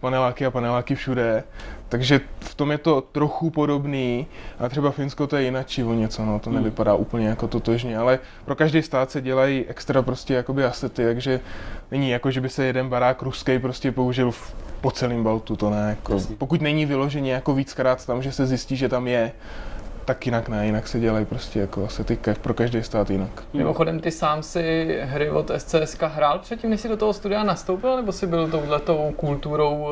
paneláky 0.00 0.46
a 0.46 0.50
paneláky 0.50 0.94
všude. 0.94 1.44
Takže 1.92 2.20
v 2.40 2.54
tom 2.54 2.70
je 2.70 2.78
to 2.78 3.00
trochu 3.00 3.50
podobný, 3.50 4.26
a 4.58 4.68
třeba 4.68 4.90
Finsko 4.90 5.26
to 5.26 5.36
je 5.36 5.42
jinak 5.42 5.66
o 5.86 5.94
něco, 5.94 6.24
no, 6.24 6.38
to 6.38 6.50
Hmm. 6.50 6.58
nevypadá 6.58 6.94
úplně 6.94 7.28
jako 7.28 7.48
totožně, 7.48 7.98
ale 7.98 8.18
pro 8.44 8.54
každý 8.54 8.82
stát 8.82 9.10
se 9.10 9.20
dělají 9.20 9.64
extra 9.68 10.02
prostě 10.02 10.34
jakoby 10.34 10.64
asety, 10.64 11.04
takže 11.04 11.40
není 11.90 12.10
jako, 12.10 12.30
že 12.30 12.40
by 12.40 12.48
se 12.48 12.64
jeden 12.64 12.88
barák 12.88 13.22
ruský 13.22 13.58
prostě 13.58 13.92
použil 13.92 14.30
v, 14.30 14.54
po 14.80 14.90
celém 14.90 15.24
Baltu, 15.24 15.56
to 15.56 15.70
ne, 15.70 15.86
jako, 15.90 16.20
pokud 16.38 16.60
není 16.60 16.86
vyloženě 16.86 17.32
jako 17.32 17.54
víckrát 17.54 18.06
tam, 18.06 18.22
že 18.22 18.32
se 18.32 18.46
zjistí, 18.46 18.76
že 18.76 18.88
tam 18.88 19.08
je, 19.08 19.32
tak 20.04 20.26
jinak 20.26 20.48
ne, 20.48 20.66
jinak 20.66 20.88
se 20.88 21.00
dělají 21.00 21.24
prostě 21.24 21.60
jako 21.60 21.84
asety 21.84 22.18
ka- 22.22 22.34
pro 22.42 22.54
každý 22.54 22.82
stát 22.82 23.10
jinak. 23.10 23.42
Mimochodem, 23.52 24.00
ty 24.00 24.10
sám 24.10 24.42
si 24.42 24.98
hry 25.02 25.30
od 25.30 25.50
SCSK 25.56 26.02
hrál 26.02 26.38
předtím, 26.38 26.70
než 26.70 26.80
jsi 26.80 26.88
do 26.88 26.96
toho 26.96 27.12
studia 27.12 27.42
nastoupil, 27.44 27.96
nebo 27.96 28.12
jsi 28.12 28.26
byl 28.26 28.48
touhletou 28.48 29.12
kulturou 29.16 29.76
uh, 29.82 29.88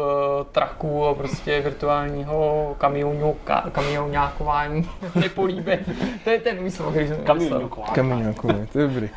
traku 0.52 1.06
a 1.06 1.14
prostě 1.14 1.60
virtuálního 1.60 2.76
kamioňáka- 2.80 3.70
kamioňákování 3.70 4.88
nepolíbe. 5.14 5.78
to 6.24 6.30
je 6.30 6.38
ten 6.38 6.70
slovo, 6.70 6.90
který 6.90 7.08
jsem. 7.08 7.18
Kamieňákové, 7.94 8.66
to 8.72 8.78
je 8.78 8.86
dobrý. 8.88 9.10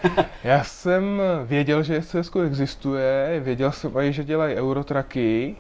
Já 0.44 0.64
jsem 0.64 1.22
věděl, 1.46 1.84
že 1.84 2.02
SCS 2.02 2.32
existuje, 2.46 3.40
věděl 3.44 3.72
jsem 3.72 3.92
i, 3.98 4.14
že 4.14 4.24
dělají 4.24 4.56
eurotraky, 4.56 5.56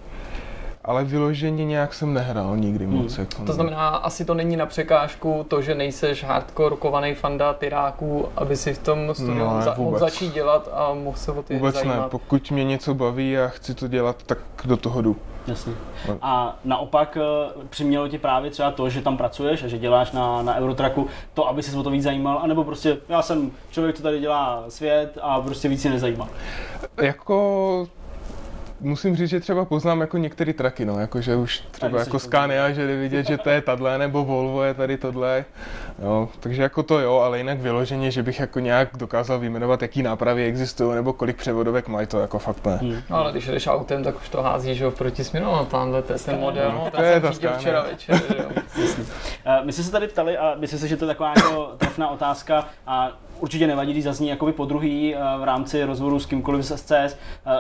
ale 0.85 1.03
vyloženě 1.03 1.65
nějak 1.65 1.93
jsem 1.93 2.13
nehrál 2.13 2.57
nikdy 2.57 2.87
moc. 2.87 3.17
Jako, 3.17 3.45
To 3.45 3.53
znamená, 3.53 3.87
asi 3.89 4.25
to 4.25 4.33
není 4.33 4.55
na 4.57 4.65
překážku 4.65 5.45
to, 5.47 5.61
že 5.61 5.75
nejseš 5.75 6.23
hardcore 6.23 6.75
kovaný 6.75 7.13
fanda 7.15 7.53
tyráků, 7.53 8.29
aby 8.35 8.55
si 8.57 8.73
v 8.73 8.77
tom 8.79 9.13
studiu 9.13 9.35
No, 9.45 9.61
za- 9.61 9.69
mohl 9.77 9.83
vůbec. 9.83 9.99
začít 9.99 10.33
dělat 10.33 10.69
a 10.73 10.93
mohl 10.93 11.17
se 11.17 11.31
o 11.31 11.43
ty 11.43 11.53
Vůbec 11.55 11.75
ne, 11.75 11.81
zajímat. 11.89 12.11
pokud 12.11 12.51
mě 12.51 12.63
něco 12.63 12.93
baví 12.93 13.37
a 13.37 13.47
chci 13.47 13.73
to 13.75 13.87
dělat, 13.87 14.23
tak 14.25 14.37
do 14.65 14.77
toho 14.77 15.01
jdu. 15.01 15.15
Jasně. 15.47 15.73
A 16.21 16.55
naopak 16.65 17.17
eh, 17.21 17.51
přimělo 17.69 18.07
tě 18.07 18.19
právě 18.19 18.51
třeba 18.51 18.71
to, 18.71 18.89
že 18.89 19.01
tam 19.01 19.17
pracuješ 19.17 19.63
a 19.63 19.67
že 19.67 19.77
děláš 19.77 20.11
na, 20.11 20.41
na 20.41 20.55
Eurotraku, 20.57 21.07
to, 21.33 21.47
aby 21.47 21.63
se 21.63 21.77
o 21.77 21.83
to 21.83 21.89
víc 21.89 22.03
zajímal, 22.03 22.39
anebo 22.43 22.63
prostě 22.63 22.97
já 23.09 23.21
jsem 23.21 23.51
člověk, 23.71 23.95
co 23.97 24.03
tady 24.03 24.19
dělá 24.19 24.63
svět 24.69 25.17
a 25.21 25.41
prostě 25.41 25.69
víc 25.69 25.85
je 25.85 25.91
nezajímá. 25.91 26.27
Jako 27.01 27.87
musím 28.83 29.15
říct, 29.15 29.29
že 29.29 29.39
třeba 29.39 29.65
poznám 29.65 30.01
jako 30.01 30.17
některé 30.17 30.53
traky, 30.53 30.85
no, 30.85 30.99
jako 30.99 31.21
že 31.21 31.35
už 31.35 31.63
třeba 31.71 31.99
jako. 31.99 32.19
Scania, 32.19 32.71
že 32.71 32.87
jde 32.87 32.95
vidět, 32.95 33.27
že 33.27 33.37
to 33.37 33.49
je 33.49 33.61
tadle, 33.61 33.97
nebo 33.97 34.25
Volvo 34.25 34.63
je 34.63 34.73
tady 34.73 34.97
tohle, 34.97 35.45
jo, 36.03 36.29
takže 36.39 36.61
jako 36.61 36.83
to 36.83 36.99
jo, 36.99 37.17
ale 37.17 37.37
jinak 37.37 37.59
vyloženě, 37.59 38.11
že 38.11 38.23
bych 38.23 38.39
jako 38.39 38.59
nějak 38.59 38.89
dokázal 38.97 39.39
vyjmenovat, 39.39 39.81
jaký 39.81 40.03
nápravy 40.03 40.45
existují, 40.45 40.95
nebo 40.95 41.13
kolik 41.13 41.37
převodovek 41.37 41.87
mají, 41.87 42.07
to 42.07 42.19
jako 42.19 42.39
fakt 42.39 42.65
ne. 42.65 42.75
Hmm. 42.81 43.01
No 43.09 43.17
ale 43.17 43.31
když 43.31 43.47
jdeš 43.47 43.67
autem, 43.67 44.03
tak 44.03 44.15
už 44.15 44.29
to 44.29 44.41
házíš 44.41 44.77
že 44.77 44.83
jo, 44.83 44.91
v 44.91 44.95
protisměru, 44.95 45.45
no 45.45 45.65
tamhle 45.65 46.01
to 46.01 46.13
je 46.13 46.19
ten 46.19 46.39
model, 46.39 46.71
no, 46.71 46.91
To 46.91 47.01
je 47.01 47.21
jsem 47.21 47.33
řídil 47.33 47.51
včera 47.57 47.81
večer, 47.83 48.15
že 48.15 48.37
jo. 48.37 48.49
Eh, 49.45 49.61
My 49.65 49.71
jsme 49.73 49.83
se 49.83 49.91
tady 49.91 50.07
ptali 50.07 50.37
a 50.37 50.55
myslím 50.59 50.79
si, 50.79 50.87
že 50.87 50.97
to 50.97 51.05
je 51.05 51.07
taková 51.07 51.33
jako 51.35 51.71
trefná 51.77 52.09
otázka 52.09 52.65
a 52.87 53.11
určitě 53.43 53.67
nevadí, 53.67 53.91
když 53.91 54.03
zazní 54.03 54.27
jakoby 54.27 54.53
po 54.53 54.65
druhý 54.65 55.15
eh, 55.15 55.19
v 55.39 55.43
rámci 55.43 55.83
rozhovoru 55.83 56.19
s 56.19 56.25
kýmkoliv 56.25 56.65
z 56.65 56.77
SCS. 56.77 56.91
Eh, 56.91 57.15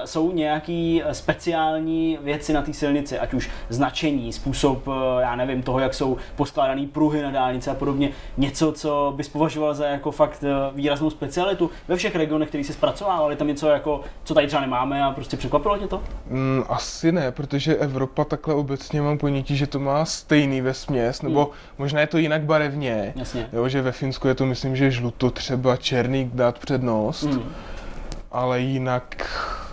Jsou 0.05 0.31
nějaký 0.31 1.03
eh, 1.03 1.13
speciální 1.13 2.17
věci 2.21 2.53
na 2.53 2.61
té 2.61 2.73
silnici, 2.73 3.19
ať 3.19 3.33
už 3.33 3.49
značení, 3.69 4.33
způsob, 4.33 4.87
já 5.19 5.35
nevím, 5.35 5.63
toho, 5.63 5.79
jak 5.79 5.93
jsou 5.93 6.17
poskládané 6.35 6.87
pruhy 6.87 7.21
na 7.21 7.31
dálnici 7.31 7.69
a 7.69 7.73
podobně, 7.73 8.09
něco, 8.37 8.71
co 8.71 9.13
bys 9.15 9.29
považoval 9.29 9.73
za 9.73 9.85
jako 9.85 10.11
fakt 10.11 10.43
výraznou 10.75 11.09
specialitu 11.09 11.69
ve 11.87 11.95
všech 11.95 12.15
regionech, 12.15 12.49
který 12.49 12.63
se 12.63 12.73
zpracovával, 12.73 13.31
je 13.31 13.37
tam 13.37 13.47
něco 13.47 13.67
jako, 13.67 14.01
co 14.23 14.33
tady 14.33 14.47
třeba 14.47 14.61
nemáme 14.61 15.03
a 15.03 15.11
prostě 15.11 15.37
překvapilo 15.37 15.77
tě 15.77 15.87
to? 15.87 16.03
Mm, 16.29 16.63
asi 16.69 17.11
ne, 17.11 17.31
protože 17.31 17.75
Evropa 17.75 18.23
takhle 18.23 18.53
obecně 18.53 19.01
mám 19.01 19.17
ponětí, 19.17 19.57
že 19.57 19.67
to 19.67 19.79
má 19.79 20.05
stejný 20.05 20.61
ve 20.61 20.73
směs, 20.73 21.21
nebo 21.21 21.51
možná 21.77 22.01
je 22.01 22.07
to 22.07 22.17
jinak 22.17 22.41
barevně. 22.41 23.13
Jasně. 23.15 23.49
Jo, 23.53 23.69
že 23.69 23.81
ve 23.81 23.91
Finsku 23.91 24.27
je 24.27 24.35
to 24.35 24.45
myslím, 24.45 24.75
že 24.75 24.91
žluto 24.91 25.31
třeba 25.31 25.72
černý 25.77 26.31
dát 26.33 26.59
přednost, 26.59 27.23
Hmm. 27.23 27.51
ale 28.31 28.59
jinak 28.59 29.25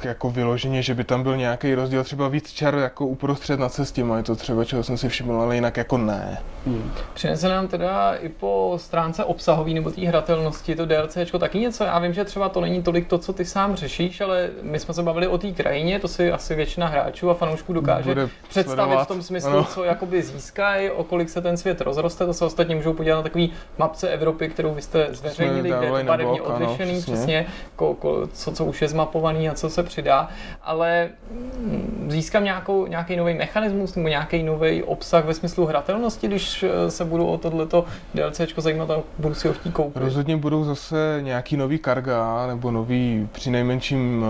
jako 0.05 0.31
vyloženě, 0.31 0.83
že 0.83 0.95
by 0.95 1.05
tam 1.05 1.23
byl 1.23 1.37
nějaký 1.37 1.75
rozdíl, 1.75 2.05
třeba 2.05 2.29
víc 2.29 2.53
čar 2.53 2.75
jako 2.75 3.07
uprostřed 3.07 3.61
na 3.61 3.69
cestě, 3.69 4.05
je 4.17 4.23
to 4.23 4.37
třeba, 4.37 4.65
čeho 4.65 4.83
jsem 4.83 4.97
si 4.99 5.09
všiml, 5.09 5.41
ale 5.41 5.55
jinak 5.55 5.77
jako 5.77 5.99
ne. 5.99 6.39
Hmm. 6.67 6.93
Přinese 7.15 7.49
nám 7.49 7.69
teda 7.69 8.15
i 8.15 8.29
po 8.29 8.75
stránce 8.77 9.25
obsahový 9.25 9.75
nebo 9.75 9.91
té 9.91 10.01
hratelnosti 10.09 10.77
to 10.77 10.87
DLCčko 10.87 11.39
taky 11.39 11.59
něco. 11.59 11.85
Já 11.85 11.99
vím, 11.99 12.13
že 12.13 12.25
třeba 12.25 12.49
to 12.49 12.61
není 12.61 12.83
tolik 12.83 13.07
to, 13.09 13.19
co 13.19 13.33
ty 13.33 13.45
sám 13.45 13.77
řešíš, 13.77 14.21
ale 14.21 14.51
my 14.63 14.79
jsme 14.79 14.95
se 14.95 15.03
bavili 15.03 15.27
o 15.27 15.39
té 15.39 15.53
krajině, 15.53 15.99
to 16.01 16.09
si 16.09 16.33
asi 16.33 16.55
většina 16.55 16.87
hráčů 16.87 17.31
a 17.31 17.35
fanoušků 17.35 17.73
dokáže 17.73 18.11
Bude 18.11 18.29
představit 18.49 18.77
sledovat. 18.83 19.05
v 19.05 19.09
tom 19.09 19.23
smyslu, 19.23 19.51
Ano. 19.51 19.65
co 19.65 19.85
jakoby 19.85 20.23
získají, 20.23 20.91
o 20.91 21.05
kolik 21.05 21.29
se 21.29 21.41
ten 21.41 21.57
svět 21.57 21.81
rozroste. 21.81 22.27
To 22.27 22.35
se 22.35 22.45
ostatně 22.45 22.75
můžou 22.75 22.93
podívat 22.93 23.17
na 23.17 23.23
takový 23.23 23.53
mapce 23.79 24.09
Evropy, 24.09 24.49
kterou 24.49 24.75
vy 24.75 24.83
jste 24.83 25.09
zveřejnili, 25.11 25.69
kde 25.79 25.87
je 25.99 26.05
barevně 26.05 26.43
odlišený, 26.43 26.93
přesně. 26.93 27.15
přesně, 27.15 27.47
ko, 27.77 27.95
ko, 27.95 28.27
co, 28.33 28.53
co 28.53 28.65
už 28.65 28.83
je 28.83 28.89
zmapovaný 28.89 29.49
a 29.49 29.55
co 29.55 29.71
se 29.71 29.83
přidá. 29.91 30.29
Ale 30.63 31.09
mm, 31.31 32.07
získám 32.09 32.45
nějakou, 32.45 32.87
nějaký 32.87 33.17
nový 33.17 33.35
mechanismus 33.35 33.95
nebo 33.95 34.09
nějaký 34.09 34.43
nový 34.43 34.83
obsah 34.83 35.25
ve 35.25 35.35
smyslu 35.35 35.67
hratelnosti, 35.67 36.29
když 36.29 36.63
eh, 36.63 36.91
se 36.91 37.05
budu 37.05 37.27
o 37.27 37.39
tohleto 37.39 37.85
DLCčko 38.15 38.61
zajímat 38.61 38.91
a 38.91 39.03
budu 39.19 39.35
si 39.35 39.49
ho 39.49 39.55
chtít 39.55 39.73
koupit. 39.73 40.03
Rozhodně 40.03 40.37
budou 40.37 40.65
zase 40.65 41.19
nějaký 41.21 41.57
nový 41.57 41.79
karga, 41.79 42.47
nebo 42.47 42.71
nový 42.71 43.29
přinejmenším 43.33 44.23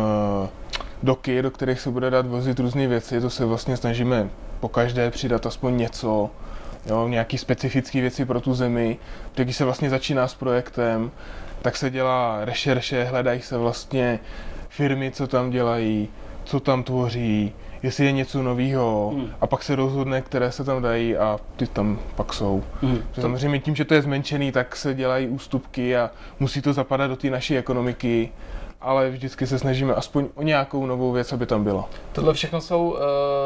uh, 0.42 0.48
doky, 1.02 1.42
do 1.42 1.50
kterých 1.50 1.80
se 1.80 1.90
bude 1.90 2.10
dát 2.10 2.26
vozit 2.26 2.58
různé 2.58 2.86
věci, 2.88 3.20
to 3.20 3.30
se 3.30 3.44
vlastně 3.44 3.76
snažíme 3.76 4.28
po 4.60 4.68
každé 4.68 5.10
přidat 5.10 5.46
aspoň 5.46 5.76
něco, 5.76 6.30
jo, 6.86 7.08
nějaký 7.08 7.38
specifické 7.38 8.00
věci 8.00 8.24
pro 8.24 8.40
tu 8.40 8.54
zemi. 8.54 8.98
Když 9.34 9.56
se 9.56 9.64
vlastně 9.64 9.90
začíná 9.90 10.28
s 10.28 10.34
projektem, 10.34 11.10
tak 11.62 11.76
se 11.76 11.90
dělá 11.90 12.44
rešerše, 12.44 13.04
hledají 13.04 13.40
se 13.40 13.58
vlastně 13.58 14.18
firmy, 14.80 15.10
co 15.10 15.26
tam 15.26 15.50
dělají, 15.50 16.08
co 16.44 16.60
tam 16.60 16.82
tvoří, 16.82 17.52
jestli 17.82 18.04
je 18.04 18.12
něco 18.12 18.42
nového 18.42 19.10
Hmm. 19.14 19.30
a 19.40 19.46
pak 19.46 19.62
se 19.62 19.76
rozhodne, 19.76 20.20
které 20.22 20.52
se 20.52 20.64
tam 20.64 20.82
dají 20.82 21.16
a 21.16 21.38
ty 21.56 21.66
tam 21.66 21.98
pak 22.16 22.32
jsou. 22.32 22.62
Hmm. 22.82 22.98
Samozřejmě 23.20 23.58
tím, 23.58 23.76
že 23.76 23.84
to 23.84 23.94
je 23.94 24.02
zmenšený, 24.02 24.52
tak 24.52 24.76
se 24.76 24.94
dělají 24.94 25.28
ústupky 25.28 25.96
a 25.96 26.10
musí 26.38 26.62
to 26.62 26.72
zapadat 26.72 27.06
do 27.06 27.16
té 27.16 27.30
naší 27.30 27.56
ekonomiky, 27.58 28.32
ale 28.80 29.10
vždycky 29.10 29.46
se 29.46 29.58
snažíme 29.58 29.94
aspoň 29.94 30.26
o 30.34 30.42
nějakou 30.42 30.86
novou 30.86 31.12
věc, 31.12 31.32
aby 31.32 31.46
tam 31.46 31.64
byla. 31.64 31.88
Tohle 32.12 32.34
všechno 32.34 32.60
jsou 32.60 32.90
uh, 32.90 32.98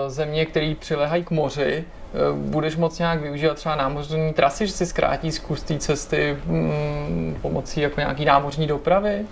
země, 0.09 0.47
které 0.47 0.75
přilehají 0.79 1.25
k 1.25 1.31
moři. 1.31 1.85
Uh, 2.31 2.39
budeš 2.39 2.77
moc 2.77 2.99
nějak 2.99 3.21
využívat 3.21 3.55
třeba 3.55 3.75
námořní 3.77 4.33
trasy, 4.33 4.67
že 4.67 4.73
si 4.73 4.87
zkrátí 4.87 5.33
zkus 5.33 5.63
té 5.63 5.79
cesty 5.79 6.37
mm, 6.47 7.37
pomocí 7.43 7.81
jako 7.81 8.01
nějaký 8.01 8.25
námořní 8.25 8.67
dopravy? 8.67 9.27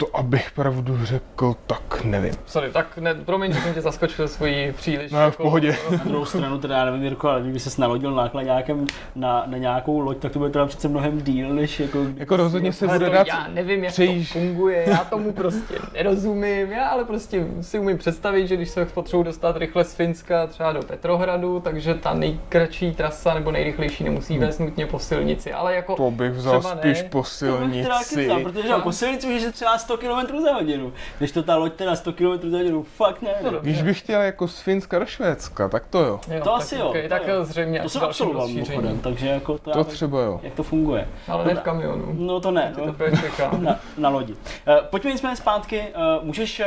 To, 0.00 0.16
abych 0.16 0.50
pravdu 0.50 0.98
řekl, 1.04 1.54
tak 1.66 2.04
nevím. 2.04 2.32
Sorry, 2.46 2.70
tak 2.70 2.98
ne, 2.98 3.14
promiň, 3.14 3.52
že 3.52 3.60
jsem 3.60 3.74
tě 3.74 3.80
zaskočil 3.80 4.28
svojí 4.28 4.72
příliš. 4.72 5.12
No, 5.12 5.18
v 5.18 5.22
jako- 5.22 5.42
pohodě. 5.42 5.76
Na 5.90 6.04
druhou 6.04 6.24
stranu 6.24 6.58
teda 6.58 6.76
já 6.78 6.84
nevím, 6.84 7.02
Jirko, 7.02 7.28
ale 7.28 7.40
kdyby 7.42 7.60
se 7.60 7.80
nalodil 7.80 8.14
nákladňákem 8.14 8.86
na, 9.14 9.44
na 9.46 9.58
nějakou 9.58 10.00
loď, 10.00 10.18
tak 10.18 10.32
to 10.32 10.38
bude 10.38 10.50
teda 10.50 10.66
přece 10.66 10.88
mnohem 10.88 11.20
díl, 11.20 11.54
než 11.54 11.80
jako... 11.80 11.98
Jako 12.16 12.36
rozhodně 12.36 12.72
se 12.72 12.86
bude 12.88 13.10
dát... 13.10 13.26
já 13.26 13.48
nevím, 13.48 13.84
jak 13.84 13.92
přejíš- 13.92 14.32
to 14.32 14.38
funguje, 14.38 14.84
já 14.90 14.96
tomu 14.96 15.32
prostě 15.32 15.74
nerozumím, 15.94 16.72
já 16.72 16.88
ale 16.88 17.04
prostě 17.04 17.46
si 17.60 17.78
umím 17.78 17.98
představit, 17.98 18.46
že 18.48 18.56
když 18.56 18.68
se 18.70 18.84
potřebuji 18.84 19.22
dostat 19.22 19.56
rychle 19.56 19.84
z 19.84 19.94
Finska 19.94 20.46
třeba 20.46 20.72
do 20.72 20.82
Petrohradu, 20.82 21.60
takže 21.60 21.94
ta 21.94 22.14
nejkratší 22.14 22.92
trasa 22.94 23.34
nebo 23.34 23.50
nejrychlejší 23.50 24.04
nemusí 24.04 24.38
vést 24.38 24.58
nutně 24.58 24.86
po 24.86 24.98
silnici, 24.98 25.52
ale 25.52 25.74
jako 25.74 25.96
To 25.96 26.10
bych 26.10 26.32
vzal 26.32 26.60
třeba 26.60 26.76
spíš 26.76 27.02
ne. 27.02 27.08
po 27.08 27.22
To 27.40 27.66
bych 27.66 27.82
teda 27.82 27.98
silnici. 28.02 28.42
protože 28.42 28.68
po 28.82 28.92
silnici 28.92 29.36
už 29.36 29.42
je 29.42 29.52
třeba 29.52 29.78
100 29.90 29.98
km 29.98 30.42
za 30.42 30.52
hodinu. 30.52 30.92
Když 31.18 31.32
to 31.32 31.42
ta 31.42 31.56
loď 31.56 31.72
teda 31.72 31.96
100 31.96 32.12
km 32.12 32.50
za 32.50 32.56
hodinu, 32.56 32.82
fakt 32.82 33.22
ne. 33.22 33.30
No. 33.42 33.60
Když 33.60 33.82
bych 33.82 33.98
chtěl 33.98 34.20
jako 34.20 34.48
z 34.48 34.60
Finska 34.60 34.98
do 34.98 35.06
Švédska, 35.06 35.68
tak 35.68 35.86
to 35.90 35.98
jo. 35.98 36.20
Jo, 36.28 36.38
To 36.38 36.50
tak, 36.50 36.60
asi 36.60 36.76
jo, 36.76 36.88
okay, 36.88 37.02
to 37.02 37.08
tak 37.08 37.26
jo. 37.28 37.44
zřejmě 37.44 37.78
To 37.80 37.84
až 37.86 37.92
jsem 37.92 38.00
dalším 38.00 38.26
absolvoval 38.26 38.48
mimochodem, 38.48 38.98
takže 38.98 39.28
jako 39.28 39.58
to, 39.58 39.70
To 39.70 39.78
já, 39.78 39.84
třeba 39.84 40.20
jo. 40.22 40.40
jak 40.42 40.54
to 40.54 40.62
funguje. 40.62 41.08
Ale 41.28 41.44
ne 41.44 41.54
v 41.54 41.60
kamionu. 41.60 42.06
No 42.12 42.40
to 42.40 42.50
ne, 42.50 42.72
To 42.74 42.86
no. 42.86 43.16
čeká. 43.20 43.50
na, 43.58 43.76
na 43.98 44.08
lodi. 44.08 44.32
Uh, 44.32 44.74
pojďme 44.90 45.10
nicméně 45.12 45.36
zpátky. 45.36 45.84
Uh, 46.18 46.24
můžeš 46.24 46.60
uh, 46.60 46.66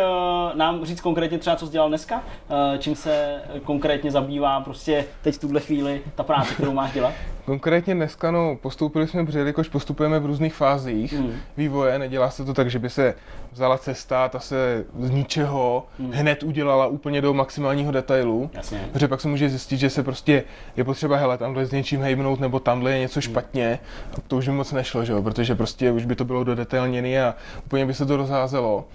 nám 0.57 0.85
říct 0.85 1.01
konkrétně 1.01 1.37
třeba, 1.37 1.55
co 1.55 1.65
jsi 1.65 1.71
dělal 1.71 1.89
dneska? 1.89 2.15
Uh, 2.15 2.77
čím 2.77 2.95
se 2.95 3.41
konkrétně 3.63 4.11
zabývá 4.11 4.61
prostě 4.61 5.05
teď 5.21 5.35
v 5.35 5.39
tuhle 5.39 5.59
chvíli 5.59 6.01
ta 6.15 6.23
práce, 6.23 6.53
kterou 6.53 6.73
máš 6.73 6.93
dělat? 6.93 7.13
Konkrétně 7.45 7.95
dneska, 7.95 8.31
no, 8.31 8.57
postoupili 8.61 9.07
jsme, 9.07 9.25
protože 9.25 9.39
jelikož 9.39 9.67
postupujeme 9.69 10.19
v 10.19 10.25
různých 10.25 10.53
fázích 10.53 11.13
Hmm. 11.13 11.31
vývoje, 11.57 11.99
nedělá 11.99 12.29
se 12.29 12.45
to 12.45 12.53
tak, 12.53 12.69
že 12.69 12.79
by 12.79 12.89
se 12.89 13.15
vzala 13.51 13.77
cesta, 13.77 14.29
ta 14.29 14.39
se 14.39 14.85
z 14.99 15.09
ničeho 15.09 15.85
Hmm. 15.99 16.11
hned 16.11 16.43
udělala 16.43 16.87
úplně 16.87 17.21
do 17.21 17.33
maximálního 17.33 17.91
detailu. 17.91 18.49
Jasně. 18.53 18.89
Protože 18.93 19.07
pak 19.07 19.21
se 19.21 19.27
může 19.27 19.49
zjistit, 19.49 19.77
že 19.77 19.89
se 19.89 20.03
prostě 20.03 20.43
je 20.77 20.83
potřeba, 20.83 21.17
hele, 21.17 21.37
tamhle 21.37 21.65
s 21.65 21.71
něčím 21.71 22.01
hejbnout, 22.01 22.39
nebo 22.39 22.59
tamhle 22.59 22.91
je 22.91 22.99
něco 22.99 23.21
špatně. 23.21 23.79
A 24.17 24.21
to 24.27 24.37
už 24.37 24.45
by 24.47 24.53
moc 24.53 24.71
nešlo, 24.71 25.05
že 25.05 25.13
jo? 25.13 25.21
protože 25.21 25.55
prostě 25.55 25.91
už 25.91 26.05
by 26.05 26.15
to 26.15 26.25
bylo 26.25 26.43
dodetailněné 26.43 27.25
a 27.25 27.35
úplně 27.65 27.85
by 27.85 27.93
se 27.93 28.05
to 28.05 28.17
rozházelo. 28.17 28.85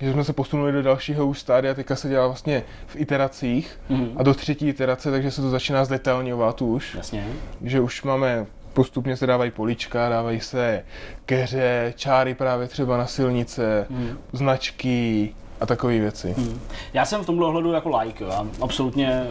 Že 0.00 0.12
jsme 0.12 0.24
se 0.24 0.32
posunuli 0.32 0.72
do 0.72 0.82
dalšího 0.82 1.26
už 1.26 1.38
stádia, 1.40 1.74
teďka 1.74 1.96
se 1.96 2.08
dělá 2.08 2.26
vlastně 2.26 2.62
v 2.86 2.96
iteracích 2.96 3.80
Mhm. 3.88 4.08
a 4.16 4.22
do 4.22 4.34
třetí 4.34 4.68
iterace, 4.68 5.10
takže 5.10 5.30
se 5.30 5.42
to 5.42 5.50
začíná 5.50 5.84
zdetailňovat 5.84 6.62
už, 6.62 6.94
Jasně. 6.94 7.26
že 7.62 7.80
už 7.80 8.02
máme 8.02 8.46
postupně 8.72 9.16
se 9.16 9.26
dávají 9.26 9.50
polička, 9.50 10.08
dávají 10.08 10.40
se 10.40 10.84
keře, 11.26 11.92
čáry 11.96 12.34
právě 12.34 12.66
třeba 12.68 12.96
na 12.96 13.06
silnice, 13.06 13.86
Mhm. 13.90 14.18
značky 14.32 15.34
a 15.60 15.66
takové 15.66 15.98
věci. 15.98 16.34
Hmm. 16.38 16.60
Já 16.92 17.04
jsem 17.04 17.22
v 17.22 17.26
tomhle 17.26 17.46
ohledu 17.46 17.72
jako 17.72 17.98
like, 17.98 18.24
jo. 18.24 18.30
Já 18.30 18.46
absolutně 18.60 19.26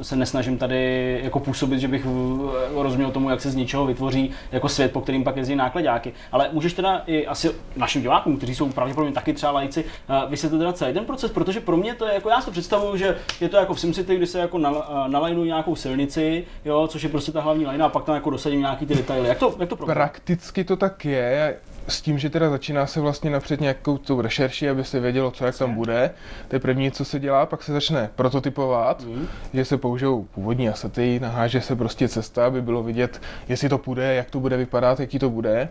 eh, 0.00 0.04
se 0.04 0.16
nesnažím 0.16 0.58
tady 0.58 1.20
jako 1.24 1.40
působit, 1.40 1.78
že 1.78 1.88
bych 1.88 2.06
eh, 2.06 2.82
rozuměl 2.82 3.10
tomu, 3.10 3.30
jak 3.30 3.40
se 3.40 3.50
z 3.50 3.54
něčeho 3.54 3.86
vytvoří 3.86 4.30
jako 4.52 4.68
svět, 4.68 4.92
po 4.92 5.00
kterým 5.00 5.24
pak 5.24 5.36
jezdí 5.36 5.56
nákladáky. 5.56 6.12
Ale 6.32 6.48
můžeš 6.52 6.72
teda 6.72 7.02
i 7.06 7.26
asi 7.26 7.50
našim 7.76 8.02
divákům, 8.02 8.36
kteří 8.36 8.54
jsou 8.54 8.68
pravděpodobně 8.68 9.14
taky 9.14 9.32
třeba 9.32 9.52
lajci, 9.52 9.84
eh, 10.08 10.30
vysvětlit 10.30 10.58
teda 10.58 10.72
celý 10.72 10.94
ten 10.94 11.04
proces, 11.04 11.30
protože 11.30 11.60
pro 11.60 11.76
mě 11.76 11.94
to 11.94 12.06
je 12.06 12.14
jako, 12.14 12.28
já 12.28 12.40
si 12.40 12.46
to 12.46 12.52
představuju, 12.52 12.96
že 12.96 13.16
je 13.40 13.48
to 13.48 13.56
jako 13.56 13.74
v 13.74 13.80
SimCity, 13.80 14.16
kdy 14.16 14.26
se 14.26 14.38
jako 14.38 14.58
nal- 14.58 14.84
nalajnují 15.08 15.46
nějakou 15.46 15.76
silnici, 15.76 16.44
jo, 16.64 16.88
což 16.88 17.02
je 17.02 17.08
prostě 17.08 17.32
ta 17.32 17.40
hlavní 17.40 17.66
lajna 17.66 17.86
a 17.86 17.88
pak 17.88 18.04
tam 18.04 18.14
jako 18.14 18.30
dosadím 18.30 18.60
nějaký 18.60 18.86
ty 18.86 18.94
detaily. 18.94 19.28
Jak 19.28 19.38
to, 19.38 19.54
jak 19.58 19.68
to 19.68 19.76
probíhá? 19.76 19.94
Prakticky 19.94 20.64
to 20.64 20.76
tak 20.76 21.04
je, 21.04 21.56
s 21.88 22.00
tím, 22.02 22.18
že 22.18 22.30
teda 22.30 22.50
začíná 22.50 22.86
se 22.86 23.00
vlastně 23.00 23.30
napřed 23.30 23.60
nějakou 23.60 23.98
tou 23.98 24.20
rešerši, 24.20 24.70
aby 24.70 24.84
se 24.84 25.00
vědělo, 25.00 25.30
co 25.30 25.46
jak 25.46 25.58
tam 25.58 25.74
bude. 25.74 26.10
To 26.48 26.56
je 26.56 26.60
první, 26.60 26.90
co 26.90 27.04
se 27.04 27.18
dělá, 27.20 27.46
pak 27.46 27.62
se 27.62 27.72
začne 27.72 28.10
prototypovat, 28.16 29.04
Mhm. 29.06 29.26
že 29.52 29.64
se 29.64 29.76
použijou 29.78 30.22
původní 30.24 30.68
asety, 30.68 31.20
naháže 31.20 31.60
se 31.60 31.76
prostě 31.76 32.08
cesta, 32.08 32.46
aby 32.46 32.62
bylo 32.62 32.82
vidět, 32.82 33.22
jestli 33.48 33.68
to 33.68 33.78
půjde, 33.78 34.14
jak 34.14 34.30
to 34.30 34.40
bude 34.40 34.56
vypadat, 34.56 35.00
jaký 35.00 35.18
to 35.18 35.30
bude. 35.30 35.68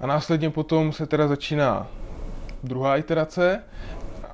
A 0.00 0.06
následně 0.06 0.50
potom 0.50 0.92
se 0.92 1.06
teda 1.06 1.28
začíná 1.28 1.86
druhá 2.62 2.96
iterace, 2.96 3.60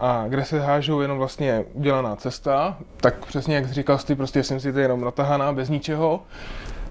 a 0.01 0.25
kde 0.29 0.45
se 0.45 0.61
hážou 0.61 1.01
jenom 1.01 1.19
vlastně 1.19 1.65
udělaná 1.73 2.17
cesta, 2.17 2.79
tak 2.97 3.27
přesně 3.27 3.55
jak 3.57 3.69
jsi 3.69 3.75
říkal 3.75 3.99
ty, 3.99 4.15
prostě 4.15 4.43
jsem 4.43 4.61
si 4.61 4.73
to 4.73 4.79
jenom 4.79 5.01
natahaná 5.01 5.53
bez 5.53 5.69
ničeho, 5.69 6.23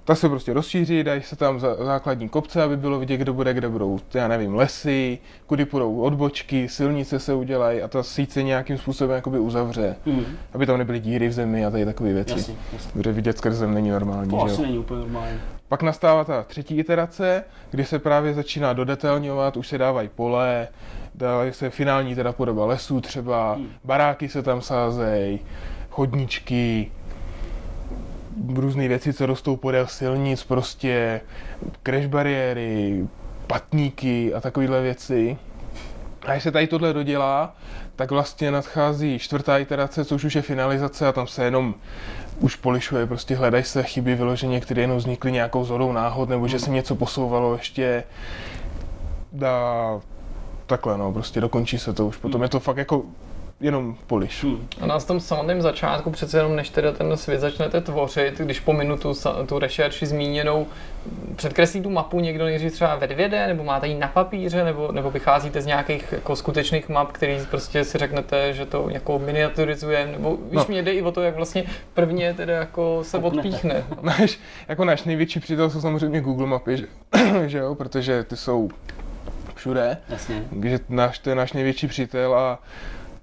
ta 0.05 0.15
se 0.15 0.29
prostě 0.29 0.53
rozšíří, 0.53 1.03
dají 1.03 1.21
se 1.21 1.35
tam 1.35 1.59
za, 1.59 1.75
základní 1.85 2.29
kopce, 2.29 2.63
aby 2.63 2.77
bylo 2.77 2.99
vidět, 2.99 3.17
kde 3.17 3.31
bude, 3.31 3.53
kde 3.53 3.69
budou, 3.69 3.99
já 4.13 4.27
nevím, 4.27 4.55
lesy, 4.55 5.17
kudy 5.47 5.65
půjdou 5.65 5.99
odbočky, 6.01 6.69
silnice 6.69 7.19
se 7.19 7.33
udělají 7.33 7.81
a 7.81 7.87
ta 7.87 8.03
síť 8.03 8.31
se 8.31 8.43
nějakým 8.43 8.77
způsobem 8.77 9.15
jakoby 9.15 9.39
uzavře, 9.39 9.95
Mhm. 10.05 10.23
aby 10.53 10.65
tam 10.65 10.77
nebyly 10.77 10.99
díry 10.99 11.27
v 11.27 11.31
zemi 11.33 11.65
a 11.65 11.71
tady 11.71 11.85
takové 11.85 12.13
věci. 12.13 12.31
Jasně, 12.33 12.55
jasně. 12.73 12.91
Kde 13.01 13.11
vidět 13.11 13.37
skrz 13.37 13.55
zem 13.55 13.73
není 13.73 13.89
normální, 13.89 14.29
To 14.29 14.37
že 14.37 14.43
asi 14.53 14.61
jo? 14.61 14.67
není 14.67 14.77
úplně 14.79 14.99
normální. 14.99 15.37
Pak 15.67 15.83
nastává 15.83 16.23
ta 16.23 16.43
třetí 16.43 16.77
iterace, 16.77 17.43
kdy 17.71 17.85
se 17.85 17.99
právě 17.99 18.33
začíná 18.33 18.73
dodetailňovat, 18.73 19.57
už 19.57 19.67
se 19.67 19.77
dávají 19.77 20.09
pole, 20.15 20.67
dávají 21.15 21.53
se 21.53 21.69
finální 21.69 22.15
teda 22.15 22.31
podoba 22.33 22.65
lesů 22.65 23.01
třeba, 23.01 23.53
Hmm. 23.53 23.67
baráky 23.83 24.29
se 24.29 24.41
tam 24.43 24.61
sázejí, 24.61 25.39
chodníčky, 25.89 26.91
různé 28.55 28.87
věci, 28.87 29.13
co 29.13 29.25
rostou 29.25 29.55
podél 29.55 29.87
silnic, 29.87 30.43
prostě 30.43 31.21
crash 31.83 32.05
bariéry, 32.05 33.07
patníky 33.47 34.33
a 34.33 34.41
takovéhle 34.41 34.81
věci. 34.81 35.37
A 36.27 36.31
když 36.31 36.43
se 36.43 36.51
tady 36.51 36.67
tohle 36.67 36.93
dodělá, 36.93 37.55
tak 37.95 38.11
vlastně 38.11 38.51
nadchází 38.51 39.19
čtvrtá 39.19 39.57
iterace, 39.57 40.05
což 40.05 40.23
už 40.23 40.35
je 40.35 40.41
finalizace 40.41 41.07
a 41.07 41.11
tam 41.11 41.27
se 41.27 41.43
jenom 41.43 41.75
už 42.39 42.55
polišuje, 42.55 43.05
prostě 43.05 43.35
hledají 43.35 43.63
se 43.63 43.83
chyby 43.83 44.15
vyloženě, 44.15 44.61
které 44.61 44.81
jenom 44.81 44.97
vznikly 44.97 45.31
nějakou 45.31 45.65
zhodou 45.65 45.91
náhod, 45.91 46.29
nebo 46.29 46.47
že 46.47 46.59
se 46.59 46.69
něco 46.71 46.95
posouvalo 46.95 47.53
ještě. 47.53 48.03
Dá 49.33 50.01
takhle 50.65 50.97
no, 50.97 51.11
prostě 51.13 51.41
dokončí 51.41 51.79
se 51.79 51.93
to 51.93 52.07
už. 52.07 52.17
Potom 52.17 52.41
je 52.43 52.49
to 52.49 52.59
fakt 52.59 52.77
jako 52.77 53.03
jenom 53.59 53.95
poliš. 54.07 54.43
Hmm. 54.43 54.67
A 54.81 54.85
nás 54.85 55.03
v 55.03 55.07
tom 55.07 55.19
samotném 55.19 55.61
začátku 55.61 56.11
přece 56.11 56.37
jenom, 56.37 56.55
než 56.55 56.69
teda 56.69 56.91
ten 56.91 57.17
svět 57.17 57.39
začnete 57.39 57.81
tvořit, 57.81 58.37
když 58.39 58.59
pominu 58.59 58.97
tu, 58.97 59.11
sa- 59.11 59.45
tu 59.45 59.59
rešerši 59.59 60.05
zmíněnou, 60.05 60.67
předkreslí 61.35 61.81
tu 61.81 61.89
mapu 61.89 62.19
někdo 62.19 62.45
nejdřív 62.45 62.73
třeba 62.73 62.95
ve 62.95 63.07
2D, 63.07 63.47
nebo 63.47 63.63
máte 63.63 63.87
ji 63.87 63.95
na 63.95 64.07
papíře, 64.07 64.63
nebo, 64.63 64.91
nebo 64.91 65.11
vycházíte 65.11 65.61
z 65.61 65.65
nějakých 65.65 66.11
jako 66.11 66.35
skutečných 66.35 66.89
map, 66.89 67.11
který 67.11 67.39
prostě 67.49 67.83
si 67.83 67.97
řeknete, 67.97 68.53
že 68.53 68.65
to 68.65 68.89
jako 68.89 69.19
miniaturizujeme, 69.19 70.11
nebo 70.11 70.31
víš, 70.37 70.51
No. 70.51 70.65
mě 70.67 70.83
jde 70.83 70.93
i 70.93 71.01
o 71.01 71.11
to, 71.11 71.21
jak 71.21 71.35
vlastně 71.35 71.63
prvně 71.93 72.33
teda 72.33 72.53
jako 72.53 72.99
se 73.03 73.17
odpíchne. 73.17 73.83
Náš, 74.01 74.39
jako 74.67 74.85
náš 74.85 75.03
největší 75.03 75.39
přítel 75.39 75.69
jsou 75.69 75.81
samozřejmě 75.81 76.21
Google 76.21 76.47
mapy, 76.47 76.77
že, 76.77 76.85
že 77.45 77.57
jo, 77.57 77.75
protože 77.75 78.23
ty 78.23 78.37
jsou 78.37 78.69
všude. 79.55 79.97
Jasně. 80.09 80.43
Takže 80.61 80.79
náš, 80.89 81.19
to 81.19 81.29
je 81.29 81.35
náš 81.35 81.53
největší 81.53 81.87
přítel 81.87 82.35
a 82.35 82.59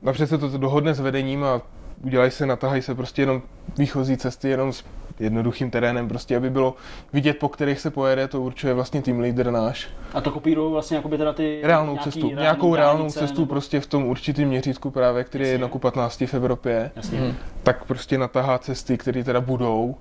napřed 0.03 0.27
se 0.27 0.39
to 0.39 0.49
dohodne 0.49 0.95
s 0.95 1.01
vedením 1.01 1.45
a 1.45 1.61
udělají 2.05 2.31
se, 2.31 2.47
natahají 2.47 2.83
se 2.83 2.95
prostě 2.95 3.23
jenom 3.23 3.43
výchozí 3.79 4.17
cesty, 4.17 4.49
jenom 4.49 4.73
s 4.73 4.85
jednoduchým 5.21 5.71
terénem, 5.71 6.09
prostě 6.09 6.37
aby 6.37 6.51
bylo 6.51 6.75
vidět, 7.13 7.39
po 7.39 7.49
kterých 7.49 7.81
se 7.81 7.91
pojede, 7.91 8.29
to 8.29 8.43
určuje 8.43 8.75
vlastně 8.75 9.03
tým 9.03 9.21
leader 9.21 9.51
náš. 9.51 9.89
A 10.15 10.21
to 10.21 10.31
kopírují 10.31 10.73
vlastně 10.73 10.97
jakoby 10.97 11.19
teda 11.19 11.33
ty... 11.33 11.61
Reálnou 11.63 11.93
nějaký 11.93 12.11
cestu, 12.11 12.31
nějakou 12.31 12.75
reálnou 12.75 12.99
dálnice, 12.99 13.19
cestu 13.19 13.41
nebo- 13.41 13.51
prostě 13.51 13.81
v 13.81 13.87
tom 13.87 14.05
určitým 14.05 14.49
měřítku 14.49 14.91
právě, 14.91 15.25
který 15.25 15.45
je 15.45 15.49
Jasně. 15.49 15.55
1 15.55 15.69
ku 15.69 15.79
15 15.79 16.21
v 16.21 16.35
Evropě, 16.35 16.91
Jasně. 16.97 17.35
Tak 17.63 17.85
prostě 17.85 18.19
natahá 18.19 18.59
cesty, 18.59 18.99
které 18.99 19.25
teda 19.25 19.41
budou 19.41 19.97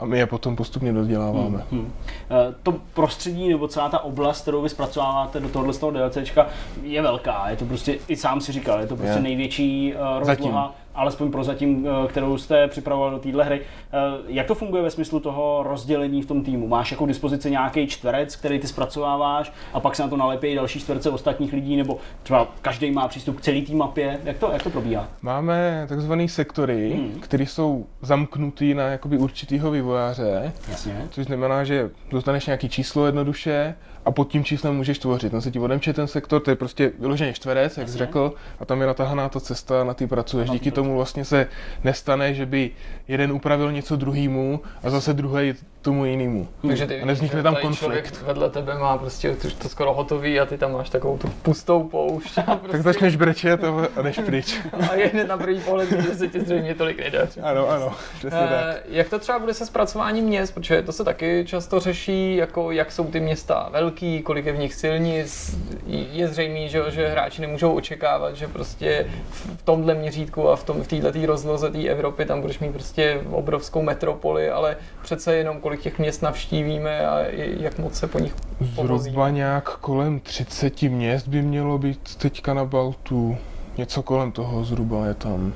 a 0.00 0.04
my 0.04 0.18
je 0.18 0.26
potom 0.26 0.56
postupně 0.56 0.92
doděláváme. 0.92 1.62
Hmm. 1.72 1.92
Eh, 2.30 2.54
To 2.62 2.74
prostředí 2.94 3.48
nebo 3.48 3.68
celá 3.68 3.88
ta 3.88 3.98
oblast, 3.98 4.42
kterou 4.42 4.62
vy 4.62 4.68
zpracováváte 4.68 5.40
do 5.40 5.48
tohohle 5.48 5.72
z 5.72 5.78
toho 5.78 5.92
DLCčka, 5.92 6.46
je 6.82 7.02
velká. 7.02 7.50
Je 7.50 7.56
to 7.56 7.64
prostě, 7.64 7.98
i 8.08 8.16
sám 8.16 8.40
si 8.40 8.52
říkal, 8.52 8.80
je 8.80 8.86
to 8.86 8.96
prostě 8.96 9.18
Je. 9.18 9.22
největší 9.22 9.94
uh, 9.94 10.00
rozloha, 10.00 10.24
Zatím. 10.24 10.54
Alespoň 11.00 11.30
pro 11.30 11.44
zatím, 11.44 11.86
eh, 12.04 12.08
kterou 12.08 12.38
jste 12.38 12.68
připravoval 12.68 13.10
do 13.10 13.18
téhle 13.18 13.44
hry. 13.44 13.60
Eh, 13.92 13.96
Jak 14.28 14.46
to 14.46 14.54
funguje 14.54 14.82
ve 14.82 14.90
smyslu 14.90 15.20
toho 15.20 15.62
rozdělení 15.66 16.22
v 16.22 16.26
tom 16.26 16.44
týmu? 16.44 16.68
Máš 16.68 16.90
jako 16.90 17.06
dispozici 17.06 17.50
nějaký 17.50 17.86
čtverec, 17.86 18.36
který 18.36 18.58
ty 18.58 18.66
zpracováváš 18.66 19.52
a 19.72 19.80
pak 19.80 19.96
se 19.96 20.02
na 20.02 20.08
to 20.08 20.16
nalepí 20.16 20.54
další 20.54 20.80
čtverce 20.80 21.10
ostatních 21.10 21.52
lidí, 21.52 21.76
nebo 21.76 21.98
třeba 22.22 22.48
každý 22.62 22.90
má 22.90 23.08
přístup 23.08 23.36
k 23.36 23.40
celé 23.40 23.60
té 23.60 23.74
mapě? 23.74 24.20
Jak 24.24 24.38
to, 24.38 24.50
jak 24.52 24.62
to 24.62 24.70
probíhá? 24.70 25.08
Máme 25.22 25.86
takzvané 25.88 26.28
sektory, 26.28 26.92
Hmm. 26.94 27.20
které 27.20 27.46
jsou 27.46 27.86
zamknutý 28.02 28.74
na 28.74 28.82
jakoby 28.82 29.18
určitýho 29.18 29.70
vývojáře, 29.70 30.52
Jasně. 30.70 31.06
což 31.10 31.24
znamená, 31.26 31.64
že 31.64 31.90
dostaneš 32.10 32.46
nějaký 32.46 32.68
číslo 32.68 33.06
jednoduše 33.06 33.74
a 34.04 34.10
pod 34.10 34.28
tím 34.28 34.44
číslem 34.44 34.76
můžeš 34.76 34.98
tvořit. 34.98 35.30
Ten 35.30 35.40
se 35.40 35.50
ti 35.50 35.58
odemče 35.58 35.92
ten 35.92 36.06
sektor, 36.06 36.42
to 36.42 36.50
je 36.50 36.56
prostě 36.56 36.92
vyloženě 36.98 37.32
čtverec, 37.32 37.78
jak 37.78 37.88
jsi 37.88 37.98
řekl, 37.98 38.34
a 38.60 38.64
tam 38.64 38.80
je 38.80 38.86
natahaná 38.86 39.28
ta 39.28 39.40
cesta, 39.40 39.84
na 39.84 39.94
ty 39.94 40.06
pracuješ. 40.06 40.50
Díky 40.50 40.70
tomu 40.70 40.96
vlastně 40.96 41.24
se 41.24 41.46
nestane, 41.84 42.34
že 42.34 42.46
by 42.46 42.70
jeden 43.08 43.32
upravil 43.32 43.72
něco 43.72 43.96
druhýmu 43.96 44.60
a 44.82 44.90
zase 44.90 45.12
druhý 45.12 45.54
tomu 45.82 46.04
jinému. 46.04 46.48
Takže 46.66 46.86
ty 46.86 47.02
A 47.02 47.06
nevznikne 47.06 47.42
tam 47.42 47.56
konflikt. 47.56 47.78
Člověk 47.78 48.22
vedle 48.22 48.50
tebe 48.50 48.78
má 48.78 48.98
prostě 48.98 49.36
to, 49.36 49.50
to 49.50 49.68
skoro 49.68 49.94
hotový 49.94 50.40
a 50.40 50.46
ty 50.46 50.58
tam 50.58 50.72
máš 50.72 50.90
takovou 50.90 51.18
tu 51.18 51.28
pustou 51.42 51.82
poušť. 51.82 52.38
A, 52.46 52.56
prostě, 52.56 52.72
Tak 52.72 52.82
začneš 52.82 53.16
brečet 53.16 53.60
a 53.96 54.02
jdeš 54.02 54.18
pryč. 54.18 54.60
a 54.90 54.94
je 54.94 55.06
hned 55.06 55.28
na 55.28 55.36
první 55.36 55.60
pohled, 55.60 55.90
že 55.90 56.14
se 56.14 56.28
ti 56.28 56.40
zřejmě 56.40 56.74
tolik 56.74 56.98
nedaří. 56.98 57.40
Ano, 57.40 57.68
ano, 57.68 57.92
přesně 58.18 58.38
tak. 58.38 58.50
Eh, 58.50 58.80
jak 58.88 59.08
to 59.08 59.18
třeba 59.18 59.38
bude 59.38 59.54
se 59.54 59.66
zpracováním 59.66 60.24
měst, 60.24 60.52
protože 60.54 60.82
to 60.82 60.92
se 60.92 61.04
taky 61.04 61.44
často 61.46 61.80
řeší, 61.80 62.36
jako 62.36 62.70
jak 62.70 62.92
jsou 62.92 63.04
ty 63.04 63.20
města 63.20 63.68
velký, 63.72 64.22
kolik 64.22 64.46
je 64.46 64.52
v 64.52 64.58
nich 64.58 64.74
silnic. 64.74 65.58
Je 65.86 66.28
zřejmé, 66.28 66.68
že, 66.68 66.82
že 66.88 67.08
hráči 67.08 67.40
nemůžou 67.40 67.72
očekávat, 67.72 68.36
že 68.36 68.48
prostě 68.48 69.06
v 69.30 69.62
tomhle 69.62 69.94
měřítku 69.94 70.48
a 70.48 70.56
v, 70.56 70.64
tom, 70.64 70.82
v 70.82 70.88
této 70.88 71.26
rozloze 71.26 71.70
té 71.70 71.84
Evropy 71.88 72.24
tam 72.24 72.40
budeš 72.40 72.58
mít 72.58 72.72
prostě 72.72 73.20
obrovskou 73.30 73.82
metropoli, 73.82 74.50
ale 74.50 74.76
přece 75.02 75.36
jenom 75.36 75.60
kolik 75.70 75.82
těch 75.82 75.98
měst 75.98 76.22
navštívíme 76.22 77.06
a 77.06 77.18
jak 77.36 77.78
moc 77.78 77.94
se 77.94 78.06
po 78.06 78.18
nich 78.18 78.34
povozíme. 78.74 78.98
Zhruba 78.98 79.30
nějak 79.30 79.76
kolem 79.76 80.20
30 80.20 80.82
měst 80.82 81.28
by 81.28 81.42
mělo 81.42 81.78
být 81.78 82.16
teďka 82.16 82.54
na 82.54 82.64
Baltu. 82.64 83.36
Něco 83.78 84.02
kolem 84.02 84.32
toho 84.32 84.64
zhruba 84.64 85.06
je 85.06 85.14
tam. 85.14 85.52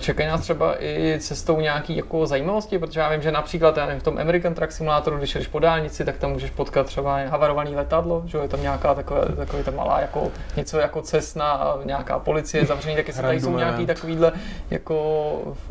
Čekají 0.00 0.28
nás 0.28 0.40
třeba 0.40 0.82
i 0.82 1.16
cestou 1.20 1.60
nějaký 1.60 1.96
jako 1.96 2.26
zajímavosti, 2.26 2.78
protože 2.78 3.00
já 3.00 3.08
vím, 3.08 3.22
že 3.22 3.32
například 3.32 3.76
já 3.76 3.86
nevím, 3.86 4.00
v 4.00 4.04
tom 4.04 4.18
American 4.18 4.54
Truck 4.54 4.72
Simulatoru, 4.72 5.18
když 5.18 5.34
jdeš 5.34 5.46
po 5.46 5.58
dálnici, 5.58 6.04
tak 6.04 6.16
tam 6.16 6.32
můžeš 6.32 6.50
potkat 6.50 6.86
třeba 6.86 7.18
havarovaný 7.26 7.76
letadlo, 7.76 8.22
že 8.26 8.36
jo, 8.36 8.42
je 8.42 8.48
tam 8.48 8.62
nějaká 8.62 8.94
taková, 8.94 9.20
takový 9.36 9.62
ta 9.62 9.70
malá 9.70 10.00
jako 10.00 10.30
něco 10.56 10.78
jako 10.78 11.02
cesna 11.02 11.52
a 11.52 11.78
nějaká 11.84 12.18
policie 12.18 12.66
zavřený, 12.66 12.96
tak 12.96 13.06
jestli 13.06 13.22
tady 13.22 13.40
jsou 13.40 13.56
nějaký 13.56 13.86
takovýhle 13.86 14.32
jako 14.70 14.94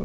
eh, 0.00 0.04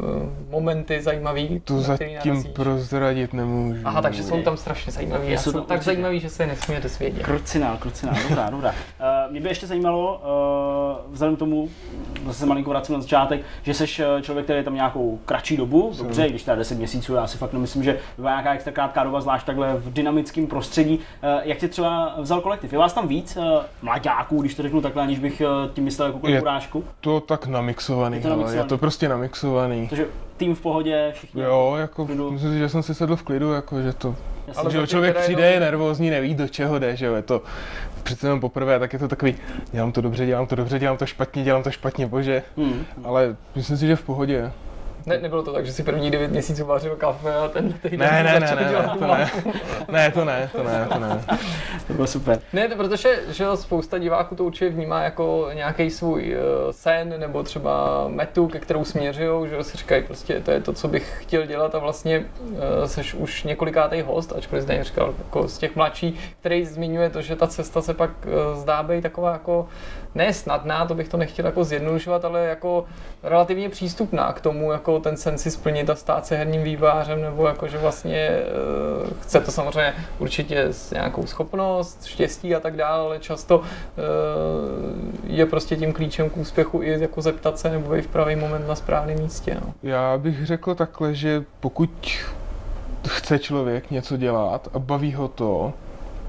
momenty 0.50 1.02
zajímavý, 1.02 1.60
který 1.60 1.82
zatím 1.82 2.14
narazíš. 2.14 2.52
prozradit 2.52 3.32
nemůžu. 3.32 3.80
Aha, 3.84 4.02
takže 4.02 4.22
jsou 4.22 4.42
tam 4.42 4.56
strašně 4.56 4.92
zajímavý. 4.92 5.30
Já 5.30 5.38
Jsou 5.40 5.60
tak 5.60 5.82
zajímavý, 5.82 6.20
že 6.20 6.30
se 6.30 6.46
nesmíme 6.46 6.80
dozvědět. 6.80 7.22
Krucinál, 7.22 7.76
krucinál, 7.76 8.16
dobrá, 8.28 8.50
dobrá. 8.50 8.70
Uh, 8.70 9.06
mě 9.30 9.40
by 9.40 9.48
ještě 9.48 9.66
zajímalo, 9.66 10.20
uh, 11.06 11.12
vzhledem 11.12 11.36
k 11.36 11.38
tomu, 11.38 11.68
zase 12.26 12.38
se 12.38 12.46
malinko 12.46 12.70
vracím 12.70 12.94
na 12.94 13.00
začátek, 13.00 13.40
že 13.62 13.74
jsi 13.74 13.86
člověk, 14.22 14.46
který 14.46 14.58
je 14.58 14.64
tam 14.64 14.74
nějakou 14.74 15.18
kratší 15.24 15.56
dobu, 15.56 15.92
dobře, 15.98 16.28
když 16.28 16.42
teda 16.42 16.56
10 16.56 16.78
měsíců, 16.78 17.14
já 17.14 17.26
si 17.26 17.38
fakt 17.38 17.52
nemyslím, 17.52 17.84
že 17.84 17.98
byla 18.16 18.30
nějaká 18.30 18.54
extra 18.54 18.72
krátká 18.72 19.04
doba, 19.04 19.20
zvlášť 19.20 19.46
takhle 19.46 19.74
v 19.74 19.92
dynamickém 19.92 20.46
prostředí. 20.46 20.96
Uh, 20.96 21.40
jak 21.42 21.58
tě 21.58 21.68
třeba 21.68 22.14
vzal 22.18 22.40
kolektiv? 22.40 22.72
Je 22.72 22.78
vás 22.78 22.92
tam 22.92 23.08
víc 23.08 23.36
uh, 23.36 23.44
mladáků, 23.82 24.40
když 24.40 24.54
to 24.54 24.62
řeknu 24.62 24.80
takhle, 24.80 25.02
aniž 25.02 25.18
bych 25.18 25.42
uh, 25.64 25.72
tím 25.74 25.84
myslel 25.84 26.08
jako 26.08 26.18
urážku? 26.42 26.84
To 27.00 27.20
tak 27.20 27.46
namixovaný, 27.46 28.16
je 28.16 28.22
to, 28.22 28.28
namixovaný. 28.28 28.58
je 28.58 28.64
to 28.64 28.78
prostě 28.78 29.08
namixovaný. 29.08 29.88
Takže 29.88 30.06
tým 30.36 30.54
v 30.54 30.60
pohodě, 30.60 31.12
všichni. 31.14 31.42
Jo, 31.42 31.74
jako, 31.78 32.06
myslím 32.06 32.52
si, 32.52 32.58
že 32.58 32.68
jsem 32.68 32.82
si 32.82 32.94
sedl 32.94 33.16
v 33.16 33.22
klidu, 33.22 33.52
jako, 33.52 33.82
že 33.82 33.92
to 33.92 34.16
ale 34.56 34.70
že 34.70 34.86
člověk 34.86 35.16
přijde, 35.16 35.52
je 35.52 35.60
nervózní, 35.60 36.10
neví, 36.10 36.34
do 36.34 36.48
čeho 36.48 36.78
jde, 36.78 36.96
že 36.96 37.06
jo, 37.06 37.14
je 37.14 37.22
to 37.22 37.42
přece 38.02 38.26
jenom 38.26 38.40
poprvé, 38.40 38.78
tak 38.78 38.92
je 38.92 38.98
to 38.98 39.08
takový, 39.08 39.34
dělám 39.72 39.92
to 39.92 40.00
dobře, 40.00 40.26
dělám 40.26 40.46
to 40.46 40.56
dobře, 40.56 40.78
dělám 40.78 40.96
to 40.96 41.06
špatně, 41.06 41.44
dělám 41.44 41.62
to 41.62 41.70
špatně, 41.70 42.06
bože, 42.06 42.42
hmm. 42.56 42.84
ale 43.04 43.36
myslím 43.54 43.76
si, 43.76 43.86
že 43.86 43.96
v 43.96 44.02
pohodě. 44.02 44.50
Ne, 45.06 45.18
nebylo 45.18 45.42
to 45.42 45.52
tak, 45.52 45.66
že 45.66 45.72
si 45.72 45.82
první 45.82 46.10
9 46.10 46.30
měsíců 46.30 46.66
vařil 46.66 46.96
kafe 46.96 47.34
a 47.34 47.48
ten 47.48 47.72
týden 47.72 47.98
ne, 47.98 48.22
ne, 48.22 48.40
ne, 48.40 48.40
ne, 48.40 48.56
ne, 48.56 48.82
to 48.98 49.06
ne, 49.06 49.30
ne, 49.88 50.10
to 50.10 50.24
ne, 50.24 50.50
to 50.52 50.62
ne, 50.62 50.88
to 50.92 50.98
ne. 50.98 51.24
to 51.86 51.92
bylo 51.92 52.06
super. 52.06 52.40
Ne, 52.52 52.68
to 52.68 52.76
protože 52.76 53.18
že 53.28 53.46
spousta 53.54 53.98
diváků 53.98 54.34
to 54.34 54.44
určitě 54.44 54.68
vnímá 54.68 55.02
jako 55.02 55.50
nějaký 55.54 55.90
svůj 55.90 56.36
uh, 56.36 56.70
sen 56.70 57.14
nebo 57.18 57.42
třeba 57.42 58.04
metu, 58.08 58.48
ke 58.48 58.58
kterou 58.58 58.84
směřují, 58.84 59.50
že 59.50 59.64
si 59.64 59.76
říkají 59.76 60.02
prostě 60.02 60.40
to 60.40 60.50
je 60.50 60.60
to, 60.60 60.72
co 60.72 60.88
bych 60.88 61.18
chtěl 61.22 61.46
dělat 61.46 61.74
a 61.74 61.78
vlastně 61.78 62.24
uh, 62.40 62.58
seš 62.84 63.14
už 63.14 63.44
několikátý 63.44 64.00
host, 64.00 64.32
ačkoliv 64.32 64.64
zde 64.64 64.84
říkal 64.84 65.14
jako 65.18 65.48
z 65.48 65.58
těch 65.58 65.76
mladších, 65.76 66.34
který 66.40 66.64
zmiňuje 66.64 67.10
to, 67.10 67.22
že 67.22 67.36
ta 67.36 67.46
cesta 67.46 67.82
se 67.82 67.94
pak 67.94 68.10
uh, 68.26 68.60
zdá 68.60 68.82
být 68.82 69.02
taková 69.02 69.32
jako 69.32 69.68
ne 70.14 70.32
snadná, 70.32 70.86
to 70.86 70.94
bych 70.94 71.08
to 71.08 71.16
nechtěl 71.16 71.46
jako 71.46 71.64
zjednodušovat, 71.64 72.24
ale 72.24 72.44
jako 72.46 72.84
relativně 73.22 73.68
přístupná 73.68 74.32
k 74.32 74.40
tomu, 74.40 74.72
jako 74.72 75.00
ten 75.00 75.16
sen 75.16 75.38
si 75.38 75.50
splnit 75.50 75.90
a 75.90 75.94
stát 75.94 76.26
se 76.26 76.36
herním 76.36 76.62
vývářem, 76.62 77.22
nebo 77.22 77.46
jako, 77.46 77.68
že 77.68 77.78
vlastně 77.78 78.30
uh, 79.02 79.10
chce 79.20 79.40
to 79.40 79.50
samozřejmě 79.50 79.94
určitě 80.18 80.62
s 80.62 80.90
nějakou 80.90 81.26
schopnost, 81.26 82.04
štěstí 82.04 82.54
a 82.54 82.60
tak 82.60 82.76
dále, 82.76 83.06
ale 83.06 83.18
často 83.18 83.58
uh, 83.58 83.64
je 85.24 85.46
prostě 85.46 85.76
tím 85.76 85.92
klíčem 85.92 86.30
k 86.30 86.36
úspěchu 86.36 86.82
i 86.82 87.00
jako 87.00 87.22
zeptat 87.22 87.58
se 87.58 87.70
nebo 87.70 87.94
i 87.94 88.02
v 88.02 88.06
pravý 88.06 88.36
moment 88.36 88.68
na 88.68 88.74
správném 88.74 89.18
místě. 89.18 89.56
No. 89.66 89.74
Já 89.82 90.18
bych 90.18 90.46
řekl 90.46 90.74
takhle, 90.74 91.14
že 91.14 91.44
pokud 91.60 91.90
chce 93.08 93.38
člověk 93.38 93.90
něco 93.90 94.16
dělat 94.16 94.68
a 94.74 94.78
baví 94.78 95.14
ho 95.14 95.28
to, 95.28 95.72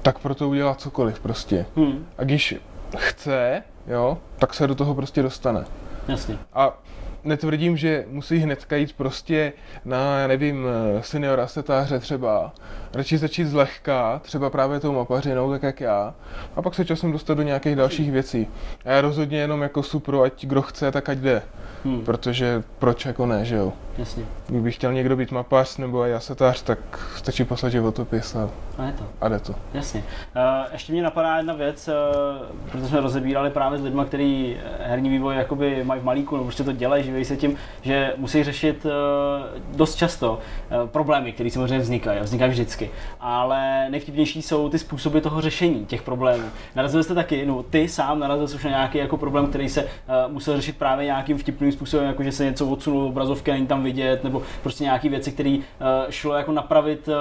tak 0.02 0.18
pro 0.18 0.34
to 0.34 0.48
udělá 0.48 0.74
cokoliv 0.74 1.20
prostě. 1.20 1.66
Hmm. 1.76 2.06
A 2.18 2.24
když 2.24 2.54
chce, 2.96 3.62
jo, 3.86 4.18
tak 4.38 4.54
se 4.54 4.66
do 4.66 4.74
toho 4.74 4.94
prostě 4.94 5.22
dostane. 5.22 5.64
Jasně. 6.08 6.38
A 6.52 6.78
netvrdím, 7.24 7.76
že 7.76 8.04
musí 8.08 8.38
hnedka 8.38 8.76
jít 8.76 8.92
prostě 8.92 9.52
na, 9.84 10.18
já 10.18 10.26
nevím, 10.26 10.66
senior 11.00 11.40
asetáře 11.40 11.98
třeba. 11.98 12.52
Radši 12.94 13.18
začít 13.18 13.44
zlehka, 13.44 14.20
třeba 14.24 14.50
právě 14.50 14.80
tou 14.80 14.92
mapařinou, 14.92 15.50
tak 15.50 15.62
jak 15.62 15.80
já, 15.80 16.14
a 16.56 16.62
pak 16.62 16.74
se 16.74 16.84
časem 16.84 17.12
dostat 17.12 17.34
do 17.34 17.42
nějakých 17.42 17.76
dalších 17.76 18.12
věcí. 18.12 18.46
A 18.84 18.90
já 18.90 19.00
rozhodně 19.00 19.38
jenom 19.38 19.62
jako 19.62 19.82
supro, 19.82 20.22
ať 20.22 20.46
kdo 20.46 20.62
chce, 20.62 20.92
tak 20.92 21.08
ať 21.08 21.18
jde. 21.18 21.42
Hmm. 21.84 22.04
Protože 22.04 22.62
proč 22.78 23.06
jako 23.06 23.26
ne, 23.26 23.44
že 23.44 23.56
jo? 23.56 23.72
Jasně. 23.98 24.24
Kdyby 24.48 24.72
chtěl 24.72 24.92
někdo 24.92 25.16
být 25.16 25.30
mapař 25.32 25.76
nebo 25.76 26.04
jasetář, 26.04 26.62
tak 26.62 26.78
stačí 27.16 27.44
poslat 27.44 27.70
životopis 27.70 28.36
a, 28.36 28.50
a, 28.78 28.84
je 28.84 28.92
to. 28.92 29.04
a 29.20 29.28
jde 29.28 29.38
to. 29.38 29.54
Jasně. 29.74 30.04
Uh, 30.36 30.72
ještě 30.72 30.92
mě 30.92 31.02
napadá 31.02 31.36
jedna 31.36 31.54
věc, 31.54 31.88
uh, 31.88 32.46
protože 32.70 32.86
jsme 32.86 33.00
rozebírali 33.00 33.50
právě 33.50 33.78
s 33.78 33.82
lidmi, 33.82 34.02
kteří 34.06 34.56
herní 34.80 35.08
vývoj 35.08 35.36
jakoby 35.36 35.84
mají 35.84 36.00
v 36.00 36.04
malíku, 36.04 36.36
nebo 36.36 36.44
prostě 36.44 36.64
to 36.64 36.72
dělají, 36.72 37.04
živí 37.04 37.24
se 37.24 37.36
tím, 37.36 37.56
že 37.82 38.12
musí 38.16 38.44
řešit 38.44 38.86
uh, 38.86 38.92
dost 39.76 39.94
často 39.94 40.32
uh, 40.82 40.88
problémy, 40.88 41.32
které 41.32 41.50
samozřejmě 41.50 41.78
vznikají, 41.78 42.20
a 42.20 42.22
vznikají 42.22 42.50
vždycky. 42.50 42.90
Ale 43.20 43.86
nejvtipnější 43.90 44.42
jsou 44.42 44.68
ty 44.68 44.78
způsoby 44.78 45.18
toho 45.18 45.40
řešení 45.40 45.86
těch 45.86 46.02
problémů. 46.02 46.44
Narazili 46.74 47.04
jste 47.04 47.14
taky, 47.14 47.46
no 47.46 47.62
ty 47.62 47.88
sám 47.88 48.18
narazil 48.18 48.48
jsi 48.48 48.56
už 48.56 48.64
na 48.64 48.70
nějaký 48.70 48.98
jako 48.98 49.16
problém, 49.16 49.46
který 49.46 49.68
se 49.68 49.82
uh, 49.82 49.88
musel 50.32 50.56
řešit 50.56 50.76
právě 50.76 51.04
nějakým 51.04 51.38
vtipným 51.38 51.71
způsobem, 51.72 52.06
jako 52.06 52.22
že 52.22 52.32
se 52.32 52.44
něco 52.44 52.66
odsunul 52.66 53.04
obrazovky, 53.04 53.50
není 53.50 53.66
tam 53.66 53.82
vidět, 53.82 54.24
nebo 54.24 54.42
prostě 54.62 54.84
nějaké 54.84 55.08
věci, 55.08 55.32
které 55.32 55.56
uh, 55.58 56.10
šlo 56.10 56.34
jako 56.34 56.52
napravit 56.52 57.08
uh, 57.08 57.14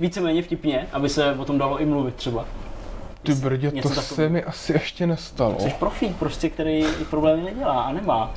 víceméně 0.00 0.42
vtipně, 0.42 0.86
aby 0.92 1.08
se 1.08 1.32
o 1.32 1.44
tom 1.44 1.58
dalo 1.58 1.78
i 1.78 1.86
mluvit 1.86 2.14
třeba. 2.14 2.44
Ty 3.22 3.34
brdě, 3.34 3.70
to 3.70 3.88
takový. 3.88 4.06
se 4.06 4.28
mi 4.28 4.44
asi 4.44 4.72
ještě 4.72 5.06
nestalo. 5.06 5.60
Jsi 5.60 5.74
profík 5.78 6.16
prostě, 6.16 6.50
který 6.50 6.84
problémy 7.10 7.42
nedělá 7.42 7.82
a 7.82 7.92
nemá. 7.92 8.34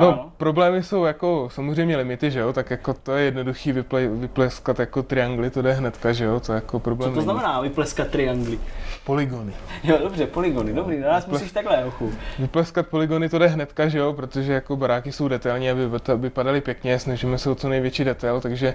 No, 0.00 0.32
problémy 0.36 0.82
jsou 0.82 1.04
jako 1.04 1.48
samozřejmě 1.52 1.96
limity, 1.96 2.30
že 2.30 2.40
jo, 2.40 2.52
tak 2.52 2.70
jako 2.70 2.94
to 2.94 3.16
je 3.16 3.24
jednoduchý 3.24 3.72
vyple, 3.72 4.08
vypleskat 4.08 4.78
jako 4.78 5.02
triangly, 5.02 5.50
to 5.50 5.62
jde 5.62 5.72
hnedka, 5.72 6.12
že 6.12 6.24
jo, 6.24 6.40
to 6.40 6.52
je 6.52 6.54
jako 6.54 6.80
problém. 6.80 7.10
Co 7.10 7.14
to 7.14 7.22
znamená 7.22 7.60
vypleskat 7.60 8.08
triangly? 8.08 8.58
Polygony. 9.04 9.52
Jo, 9.84 9.98
dobře, 10.02 10.26
polygony, 10.26 10.72
dobrý, 10.72 11.00
na 11.00 11.08
nás 11.08 11.24
Vyple... 11.24 11.38
musíš 11.38 11.52
takhle, 11.52 11.84
ochu. 11.84 12.12
Vypleskat 12.38 12.86
polygony 12.86 13.28
to 13.28 13.38
jde 13.38 13.46
hnedka, 13.46 13.88
že 13.88 13.98
jo, 13.98 14.12
protože 14.12 14.52
jako 14.52 14.76
baráky 14.76 15.12
jsou 15.12 15.28
detailní, 15.28 15.70
aby 15.70 15.82
vypadaly 16.16 16.60
pěkně, 16.60 16.98
snažíme 16.98 17.38
se 17.38 17.50
o 17.50 17.54
co 17.54 17.68
největší 17.68 18.04
detail, 18.04 18.40
takže 18.40 18.74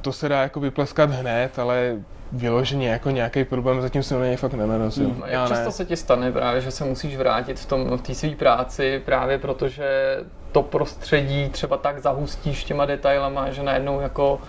to 0.00 0.12
se 0.12 0.28
dá 0.28 0.42
jako 0.42 0.60
vypleskat 0.60 1.10
hned, 1.10 1.58
ale 1.58 1.96
vyloženě 2.32 2.88
jako 2.88 3.10
nějaký 3.10 3.44
problém 3.44 3.82
zatím 3.82 4.02
jsem 4.02 4.20
na 4.20 4.26
něj 4.26 4.36
fakt 4.36 4.54
nenarazil. 4.54 5.04
Hmm, 5.04 5.22
jak 5.26 5.48
často 5.48 5.64
ne. 5.64 5.72
se 5.72 5.84
ti 5.84 5.96
stane 5.96 6.32
právě, 6.32 6.60
že 6.60 6.70
se 6.70 6.84
musíš 6.84 7.16
vrátit 7.16 7.60
v, 7.60 7.66
tom, 7.66 7.96
v 7.96 8.02
té 8.02 8.14
své 8.14 8.30
práci 8.30 9.02
právě 9.04 9.38
protože 9.38 10.16
to 10.52 10.62
prostředí 10.62 11.48
třeba 11.48 11.76
tak 11.76 12.02
zahustíš 12.02 12.64
těma 12.64 12.86
detailama, 12.86 13.50
že 13.50 13.62
najednou 13.62 14.00
jako 14.00 14.40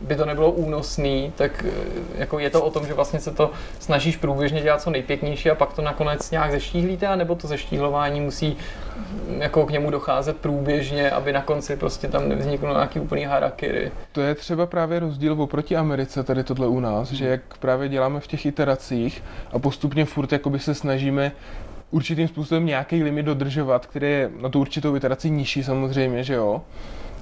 by 0.00 0.16
to 0.16 0.24
nebylo 0.24 0.50
únosný, 0.50 1.32
tak 1.36 1.64
eh, 1.68 1.72
jako 2.14 2.38
je 2.38 2.50
to 2.50 2.64
o 2.64 2.70
tom, 2.70 2.86
že 2.86 2.94
vlastně 2.94 3.20
se 3.20 3.30
to 3.30 3.50
snažíš 3.78 4.16
průběžně 4.16 4.62
dělat 4.62 4.82
co 4.82 4.90
nejpěknější 4.90 5.50
a 5.50 5.54
pak 5.54 5.72
to 5.72 5.82
nakonec 5.82 6.30
nějak 6.30 6.50
zeštíhlíte, 6.50 7.16
nebo 7.16 7.34
to 7.34 7.46
zeštíhlování 7.46 8.20
musí 8.20 8.56
mm, 8.96 9.42
jako 9.42 9.66
k 9.66 9.70
němu 9.70 9.90
docházet 9.90 10.36
průběžně, 10.36 11.10
aby 11.10 11.32
na 11.32 11.42
konci 11.42 11.76
prostě 11.76 12.08
tam 12.08 12.28
nevzniklo 12.28 12.72
nějaký 12.72 13.00
úplný 13.00 13.24
harakiri. 13.24 13.92
To 14.12 14.20
je 14.20 14.34
třeba 14.34 14.66
právě 14.66 14.98
rozdíl 14.98 15.42
oproti 15.42 15.76
Americe, 15.76 16.22
tady 16.22 16.44
tohle 16.44 16.66
u 16.66 16.80
nás, 16.80 17.12
že 17.12 17.28
jak 17.28 17.58
právě 17.58 17.88
děláme 17.88 18.20
v 18.20 18.26
těch 18.26 18.46
iteracích 18.46 19.24
a 19.52 19.58
postupně 19.58 20.04
furt 20.04 20.32
jakoby 20.32 20.58
se 20.58 20.74
snažíme 20.74 21.32
určitým 21.90 22.28
způsobem 22.28 22.66
nějaký 22.66 23.02
limit 23.02 23.26
dodržovat, 23.26 23.86
který 23.86 24.06
je 24.06 24.30
na 24.40 24.48
tu 24.48 24.60
určitou 24.60 24.96
iteraci 24.96 25.30
nižší 25.30 25.64
samozřejmě, 25.64 26.24
že 26.24 26.34
jo, 26.34 26.62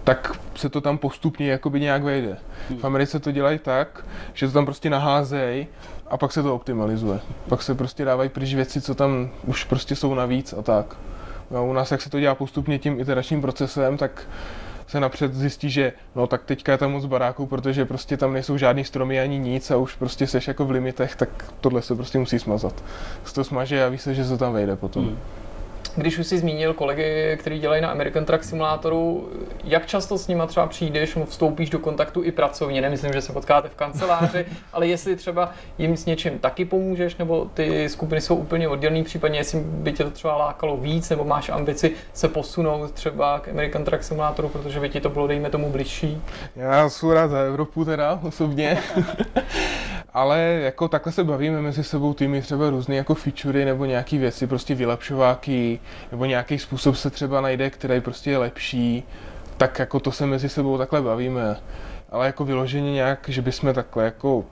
tak 0.06 0.32
se 0.54 0.68
to 0.68 0.80
tam 0.80 0.98
postupně 0.98 1.50
jakoby 1.50 1.80
nějak 1.80 2.02
vejde. 2.02 2.36
V 2.80 2.84
Americe 2.84 3.20
to 3.20 3.32
dělají 3.32 3.58
tak, 3.58 4.06
že 4.34 4.46
to 4.46 4.52
tam 4.52 4.64
prostě 4.64 4.90
naházejí 4.90 5.66
a 6.06 6.16
pak 6.16 6.32
se 6.32 6.42
to 6.42 6.54
optimalizuje. 6.54 7.20
Pak 7.48 7.62
se 7.62 7.74
prostě 7.74 8.04
dávají 8.04 8.28
pryč 8.28 8.54
věci, 8.54 8.80
co 8.80 8.94
tam 8.94 9.30
už 9.46 9.64
prostě 9.64 9.96
jsou 9.96 10.14
navíc 10.14 10.52
a 10.58 10.62
tak. 10.62 10.96
No, 11.50 11.66
u 11.66 11.72
nás, 11.72 11.90
jak 11.90 12.02
se 12.02 12.10
to 12.10 12.20
dělá 12.20 12.34
postupně 12.34 12.78
tím 12.78 13.00
iteračním 13.00 13.40
procesem, 13.40 13.96
tak 13.96 14.28
se 14.86 15.00
napřed 15.00 15.34
zjistí, 15.34 15.70
že 15.70 15.92
no 16.16 16.26
tak 16.26 16.44
teďka 16.44 16.72
je 16.72 16.78
tam 16.78 16.92
moc 16.92 17.04
baráků, 17.04 17.46
protože 17.46 17.84
prostě 17.84 18.16
tam 18.16 18.32
nejsou 18.32 18.56
žádný 18.56 18.84
stromy 18.84 19.20
ani 19.20 19.38
nic 19.38 19.70
a 19.70 19.76
už 19.76 19.94
prostě 19.94 20.26
seš 20.26 20.48
jako 20.48 20.64
v 20.64 20.70
limitech, 20.70 21.16
tak 21.16 21.28
tohle 21.60 21.82
se 21.82 21.94
prostě 21.94 22.18
musí 22.18 22.38
smazat. 22.38 22.84
Se 23.24 23.34
to 23.34 23.44
smaže 23.44 23.84
a 23.84 23.88
ví 23.88 23.98
se, 23.98 24.14
že 24.14 24.24
se 24.24 24.38
tam 24.38 24.52
vejde 24.52 24.76
potom. 24.76 25.04
Hmm. 25.04 25.18
Když 25.97 26.18
už 26.18 26.27
jsi 26.27 26.39
zmínil 26.39 26.74
kolegy, 26.74 27.36
kteří 27.40 27.59
dělají 27.59 27.82
na 27.82 27.90
American 27.90 28.24
Truck 28.24 28.44
Simulatoru, 28.44 29.28
jak 29.64 29.86
často 29.86 30.18
s 30.18 30.28
nima 30.28 30.47
třeba 30.47 30.66
přijdeš, 30.66 31.18
vstoupíš 31.24 31.70
do 31.70 31.78
kontaktu 31.78 32.23
i 32.24 32.32
pracovně, 32.32 32.81
nemyslím, 32.81 33.12
že 33.12 33.20
se 33.20 33.32
potkáte 33.32 33.68
v 33.68 33.74
kanceláři, 33.74 34.47
ale 34.73 34.86
jestli 34.86 35.16
třeba 35.16 35.51
jim 35.78 35.97
s 35.97 36.06
něčím 36.06 36.39
taky 36.39 36.64
pomůžeš, 36.64 37.16
nebo 37.16 37.51
ty 37.55 37.89
skupiny 37.89 38.20
jsou 38.20 38.36
úplně 38.36 38.68
oddělený, 38.68 39.05
případně 39.05 39.39
jestli 39.39 39.60
by 39.60 39.93
tě 39.93 40.05
to 40.05 40.10
třeba 40.10 40.36
lákalo 40.36 40.77
víc, 40.77 41.10
nebo 41.10 41.24
máš 41.24 41.48
ambici 41.48 41.93
se 42.12 42.28
posunout 42.28 42.93
třeba 42.93 43.40
k 43.40 43.48
American 43.48 43.85
Truck 43.85 44.02
Simulatoru, 44.02 44.48
protože 44.48 44.81
by 44.81 44.89
ti 44.89 45.01
to 45.01 45.10
bylo, 45.10 45.27
dejme 45.27 45.51
tomu, 45.51 45.70
blížší. 45.70 46.23
Já 46.56 46.89
jsem 46.89 47.10
rád 47.10 47.28
za 47.28 47.39
Evropu 47.39 47.85
teda 47.85 48.20
osobně. 48.23 48.78
ale 50.16 50.40
jako 50.40 50.89
takhle 50.89 51.12
se 51.12 51.24
bavíme 51.24 51.62
mezi 51.62 51.85
sebou 51.85 52.14
týmy 52.14 52.43
třeba 52.43 52.70
různé 52.70 52.97
jako 52.97 53.14
featurey 53.14 53.64
nebo 53.64 53.85
nějaké 53.85 54.18
věci, 54.18 54.47
prostě 54.47 54.74
vylepšováky, 54.74 55.81
nebo 56.10 56.24
nějaký 56.24 56.58
způsob 56.58 56.96
se 56.96 57.10
třeba 57.10 57.40
najde, 57.40 57.70
který 57.70 58.00
prostě 58.00 58.30
je 58.30 58.38
lepší, 58.38 59.04
tak 59.56 59.78
jako 59.78 60.00
to 60.00 60.12
se 60.12 60.26
mezi 60.26 60.48
sebou 60.48 60.78
takhle 60.78 61.02
bavíme. 61.02 61.56
Ale 62.10 62.26
jako 62.26 62.44
vyloženě 62.44 62.92
nějak, 62.92 63.28
že 63.28 63.42
bychom 63.42 63.74
takhle 63.74 64.04
jako 64.04 64.44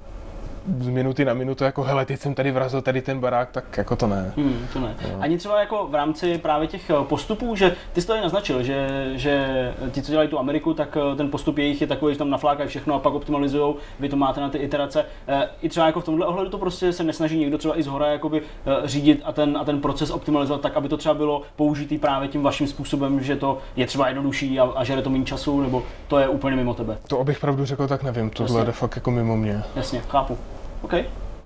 z 0.79 0.89
minuty 0.89 1.25
na 1.25 1.35
minutu 1.35 1.65
jako 1.65 1.83
hele, 1.83 2.07
teď 2.07 2.21
jsem 2.21 2.35
tady 2.35 2.51
vrazil 2.51 2.83
tady 2.83 3.03
ten 3.03 3.21
barák, 3.21 3.51
tak 3.51 3.77
jako 3.79 3.97
to 3.97 4.07
ne. 4.07 4.33
Hmm, 4.37 4.67
to 4.73 4.81
ne. 4.81 4.97
Ani 5.21 5.39
třeba 5.39 5.61
jako 5.61 5.87
v 5.87 5.95
rámci 5.95 6.39
právě 6.39 6.69
těch 6.69 6.91
eh, 6.91 6.95
postupů, 7.03 7.57
že 7.57 7.77
ty 7.93 8.01
jsi 8.01 8.07
to 8.07 8.13
tady 8.13 8.23
naznačil, 8.23 8.63
že, 8.63 9.11
že 9.15 9.49
ti, 9.91 10.03
co 10.03 10.11
dělají 10.11 10.29
tu 10.29 10.39
Ameriku, 10.39 10.75
tak 10.75 10.97
eh, 11.13 11.17
ten 11.17 11.31
postup 11.31 11.59
jejich 11.59 11.81
je 11.81 11.87
takový, 11.87 12.15
že 12.15 12.19
tam 12.19 12.31
naflákají 12.31 12.69
všechno 12.69 12.95
a 12.95 12.99
pak 12.99 13.15
optimalizují, 13.15 13.75
vy 14.01 14.09
to 14.09 14.17
máte 14.17 14.41
na 14.41 14.49
ty 14.49 14.59
iterace. 14.59 15.05
Eh, 15.29 15.49
I 15.63 15.69
třeba 15.69 15.87
jako 15.87 16.01
v 16.01 16.05
tomhle 16.05 16.27
ohledu 16.27 16.51
to 16.51 16.59
prostě 16.59 16.93
se 16.93 17.05
nesnaží 17.05 17.39
někdo 17.39 17.59
třeba 17.59 17.79
i 17.79 17.83
z 17.83 17.87
hora 17.87 18.07
jakoby 18.07 18.43
řídit 18.85 19.23
a 19.25 19.33
ten, 19.33 19.57
a 19.61 19.65
ten 19.65 19.81
proces 19.81 20.11
optimalizovat 20.11 20.61
tak, 20.61 20.77
aby 20.77 20.89
to 20.89 20.97
třeba 20.97 21.15
bylo 21.15 21.43
použitý 21.57 21.99
právě 21.99 22.29
tím 22.29 22.43
vaším 22.43 22.67
způsobem, 22.67 23.23
že 23.23 23.37
to 23.37 23.59
je 23.77 23.87
třeba 23.87 24.09
jednodušší 24.09 24.61
a, 24.61 24.65
a 24.65 24.85
žere 24.85 25.03
to 25.03 25.11
méně 25.11 25.25
času, 25.25 25.61
nebo 25.61 25.83
to 26.09 26.19
je 26.19 26.29
úplně 26.29 26.57
mimo 26.57 26.75
tebe. 26.75 26.99
To 27.09 27.21
abych 27.21 27.41
pravdu 27.41 27.65
řekl, 27.65 27.89
tak 27.89 28.03
nevím, 28.03 28.31
tohle 28.31 28.59
Jasně. 28.59 28.67
jde 28.67 28.73
fakt 28.73 28.97
jako 28.97 29.11
mimo 29.11 29.37
mě. 29.37 29.63
Jasně, 29.77 30.01
chápu. 30.09 30.39
OK. 30.85 30.95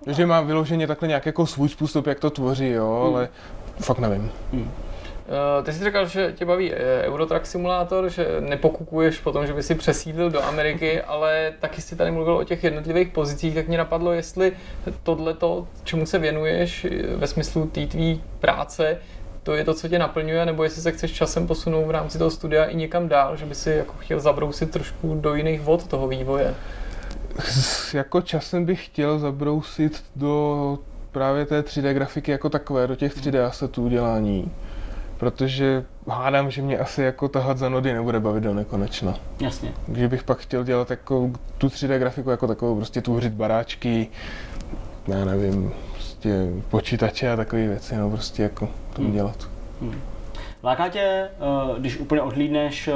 Že 0.06 0.26
má 0.26 0.40
vyloženě 0.40 0.86
takhle 0.86 1.08
nějak 1.08 1.26
jako 1.26 1.46
svůj 1.46 1.68
způsob, 1.68 2.06
jak 2.06 2.20
to 2.20 2.30
tvoří, 2.30 2.68
jo, 2.68 3.02
Hmm. 3.04 3.14
ale 3.14 3.28
fakt 3.80 3.98
nevím. 3.98 4.30
Eh, 4.52 5.62
Ty 5.62 5.72
jsi 5.72 5.84
říkal, 5.84 6.06
že 6.06 6.32
tě 6.36 6.44
baví 6.44 6.72
eh, 6.72 7.02
Eurotrack 7.06 7.46
simulátor, 7.46 8.08
že 8.08 8.26
nepokukuješ 8.40 9.18
po 9.18 9.32
tom, 9.32 9.46
že 9.46 9.52
by 9.52 9.62
si 9.62 9.74
přesídlil 9.74 10.30
do 10.30 10.42
Ameriky, 10.44 11.02
ale 11.06 11.52
taky 11.60 11.82
jsi 11.82 11.96
tady 11.96 12.10
mluvil 12.10 12.36
o 12.36 12.44
těch 12.44 12.64
jednotlivých 12.64 13.08
pozicích, 13.08 13.54
tak 13.54 13.68
mě 13.68 13.78
napadlo, 13.78 14.12
jestli 14.12 14.52
tohleto, 15.02 15.66
čemu 15.84 16.06
se 16.06 16.18
věnuješ 16.18 16.84
eh, 16.84 17.16
ve 17.16 17.26
smyslu 17.26 17.66
té 17.66 17.86
tvý 17.86 18.22
práce, 18.40 18.98
to 19.42 19.54
je 19.54 19.64
to, 19.64 19.74
co 19.74 19.88
tě 19.88 19.98
naplňuje, 19.98 20.46
nebo 20.46 20.64
jestli 20.64 20.82
se 20.82 20.92
chceš 20.92 21.12
časem 21.12 21.46
posunout 21.46 21.84
v 21.84 21.90
rámci 21.90 22.18
toho 22.18 22.30
studia 22.30 22.64
i 22.64 22.76
někam 22.76 23.08
dál, 23.08 23.36
že 23.36 23.46
by 23.46 23.54
si 23.54 23.70
jako 23.70 23.94
chtěl 23.98 24.20
zabrousit 24.20 24.70
trošku 24.70 25.14
do 25.14 25.34
jiných 25.34 25.60
vod 25.60 25.86
toho 25.86 26.08
vývoje. 26.08 26.54
Jako 27.94 28.20
časem 28.20 28.64
bych 28.64 28.84
chtěl 28.86 29.18
zabrousit 29.18 30.04
do 30.16 30.78
právě 31.12 31.46
té 31.46 31.60
3D 31.60 31.92
grafiky 31.92 32.30
jako 32.30 32.48
takové, 32.50 32.86
do 32.86 32.96
těch 32.96 33.16
3D 33.16 33.46
assetů 33.46 33.82
udělání. 33.84 34.50
Protože 35.18 35.84
hádám, 36.08 36.50
že 36.50 36.62
mě 36.62 36.78
asi 36.78 37.02
jako 37.02 37.28
tahat 37.28 37.58
za 37.58 37.68
nody 37.68 37.92
nebude 37.92 38.20
bavit 38.20 38.40
do 38.44 38.54
nekonečna. 38.54 39.14
Jasně. 39.40 39.72
Takže 39.86 40.08
bych 40.08 40.22
pak 40.22 40.38
chtěl 40.38 40.64
dělat 40.64 40.90
jako 40.90 41.30
tu 41.58 41.66
3D 41.68 41.98
grafiku 41.98 42.30
jako 42.30 42.46
takovou, 42.46 42.76
prostě 42.76 43.00
tvořit 43.02 43.32
baráčky, 43.32 44.08
já 45.06 45.24
nevím, 45.24 45.72
prostě 45.92 46.46
počítače 46.70 47.30
a 47.32 47.36
takové 47.36 47.66
věci, 47.66 47.96
no 47.96 48.10
prostě 48.10 48.42
jako 48.42 48.68
to 48.92 49.02
Hmm. 49.02 49.12
dělat. 49.12 49.48
Láká 50.62 50.88
tě, 50.88 51.00
eh, 51.00 51.28
když 51.78 51.98
úplně 51.98 52.22
odhlídneš 52.22 52.88
eh, 52.88 52.92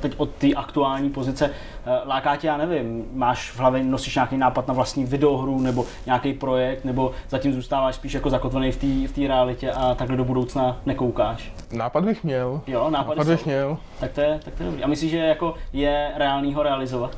teď 0.00 0.14
od 0.16 0.30
té 0.30 0.54
aktuální 0.54 1.10
pozice, 1.10 1.50
eh, 1.86 2.08
láká 2.08 2.36
tě, 2.36 2.46
já 2.46 2.56
nevím, 2.56 3.04
máš 3.12 3.50
v 3.50 3.58
hlavě, 3.58 3.84
nosíš 3.84 4.14
nějaký 4.14 4.36
nápad 4.36 4.68
na 4.68 4.74
vlastní 4.74 5.04
videohru 5.04 5.60
nebo 5.60 5.86
nějaký 6.06 6.32
projekt, 6.32 6.84
nebo 6.84 7.12
zatím 7.28 7.52
zůstáváš 7.52 7.94
spíš 7.94 8.12
jako 8.12 8.30
zakotvený 8.30 8.72
v 8.72 9.12
té 9.12 9.20
v 9.20 9.28
realitě 9.28 9.72
a 9.72 9.94
takhle 9.94 10.16
do 10.16 10.24
budoucna 10.24 10.76
nekoukáš? 10.86 11.52
Nápad 11.72 12.04
bych 12.04 12.24
měl. 12.24 12.60
Jo, 12.66 12.90
nápady 12.90 13.18
Nápad 13.18 13.30
bych 13.30 13.46
měl. 13.46 13.78
Tak 14.00 14.12
to 14.12 14.20
je, 14.20 14.40
tak 14.44 14.54
to 14.54 14.62
je 14.62 14.66
dobrý. 14.68 14.84
A 14.84 14.86
myslíš, 14.86 15.10
že 15.10 15.18
jako 15.18 15.54
je 15.72 16.12
reálný 16.16 16.54
ho 16.54 16.62
realizovat? 16.62 17.16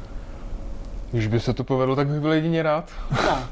Když 1.10 1.26
by 1.26 1.40
se 1.40 1.54
to 1.54 1.64
povedlo, 1.64 1.96
tak 1.96 2.08
bych 2.08 2.20
byl 2.20 2.32
jedině 2.32 2.62
rád. 2.62 2.92
Dobrá. 3.10 3.48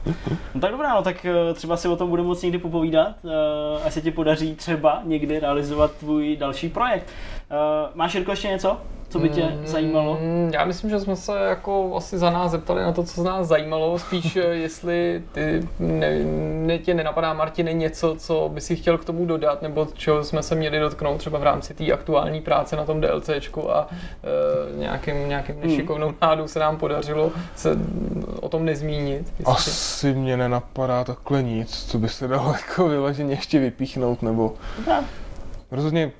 No 0.54 0.60
tak 0.60 0.70
dobrá, 0.70 0.94
no 0.94 1.02
tak 1.02 1.24
eh, 1.24 1.54
třeba 1.54 1.76
si 1.76 1.88
o 1.88 1.96
tom 1.96 2.10
budeme 2.10 2.28
moc 2.28 2.42
někdy 2.42 2.58
popovídat, 2.58 3.08
eh, 3.24 3.82
až 3.84 3.94
se 3.94 4.00
ti 4.00 4.10
podaří 4.10 4.54
třeba 4.54 5.00
někdy 5.04 5.40
realizovat 5.40 5.92
tvůj 5.92 6.36
další 6.36 6.68
projekt. 6.68 7.06
Eh, 7.50 7.54
Máš, 7.94 8.14
Jirko, 8.14 8.30
ještě 8.30 8.48
něco, 8.48 8.80
co 9.14 9.18
by 9.20 9.28
tě 9.28 9.58
zajímalo? 9.64 10.18
Mm, 10.22 10.50
Já 10.54 10.64
myslím, 10.64 10.90
že 10.90 11.00
jsme 11.00 11.16
se 11.16 11.38
jako 11.38 11.96
asi 11.96 12.18
za 12.18 12.30
nás 12.30 12.50
zeptali 12.50 12.82
na 12.82 12.92
to, 12.92 13.02
co 13.04 13.20
z 13.20 13.24
nás 13.24 13.46
zajímalo, 13.46 13.98
spíš 13.98 14.36
eh, 14.36 14.40
jestli 14.40 15.22
ty 15.32 15.68
ne, 15.78 16.18
ne, 16.66 16.78
tě 16.78 16.94
nenapadá, 16.94 17.32
Martine, 17.32 17.72
něco, 17.72 18.14
co 18.18 18.50
by 18.54 18.60
si 18.60 18.76
chtěl 18.76 18.98
k 18.98 19.04
tomu 19.04 19.26
dodat, 19.26 19.62
nebo 19.62 19.86
čeho 19.94 20.24
jsme 20.24 20.42
se 20.42 20.54
měli 20.54 20.78
dotknout 20.80 21.18
třeba 21.18 21.38
v 21.38 21.42
rámci 21.42 21.74
té 21.74 21.92
aktuální 21.92 22.40
práce 22.40 22.76
na 22.76 22.84
tom 22.84 23.00
DLCčku 23.00 23.70
a 23.76 23.88
e, 24.72 24.78
nějakým, 24.78 25.28
nějakým 25.28 25.60
nešikovnou 25.60 26.12
nádou 26.22 26.48
se 26.48 26.58
nám 26.58 26.76
podařilo 26.76 27.30
se 27.56 27.76
o 28.40 28.48
tom 28.48 28.64
nezmínit. 28.64 29.32
Jestli- 29.38 29.44
Asi 29.52 30.12
mě 30.14 30.36
nenapadá 30.36 31.04
takhle 31.04 31.42
nic, 31.42 31.84
co 31.90 31.98
by 31.98 32.08
se 32.08 32.28
dalo 32.28 32.52
jako 32.52 32.88
vyloženě 32.88 33.32
ještě 33.32 33.58
vypíchnout, 33.58 34.22
nebo 34.22 34.54
Dobrá. 34.76 35.04
rozhodně 35.70 36.12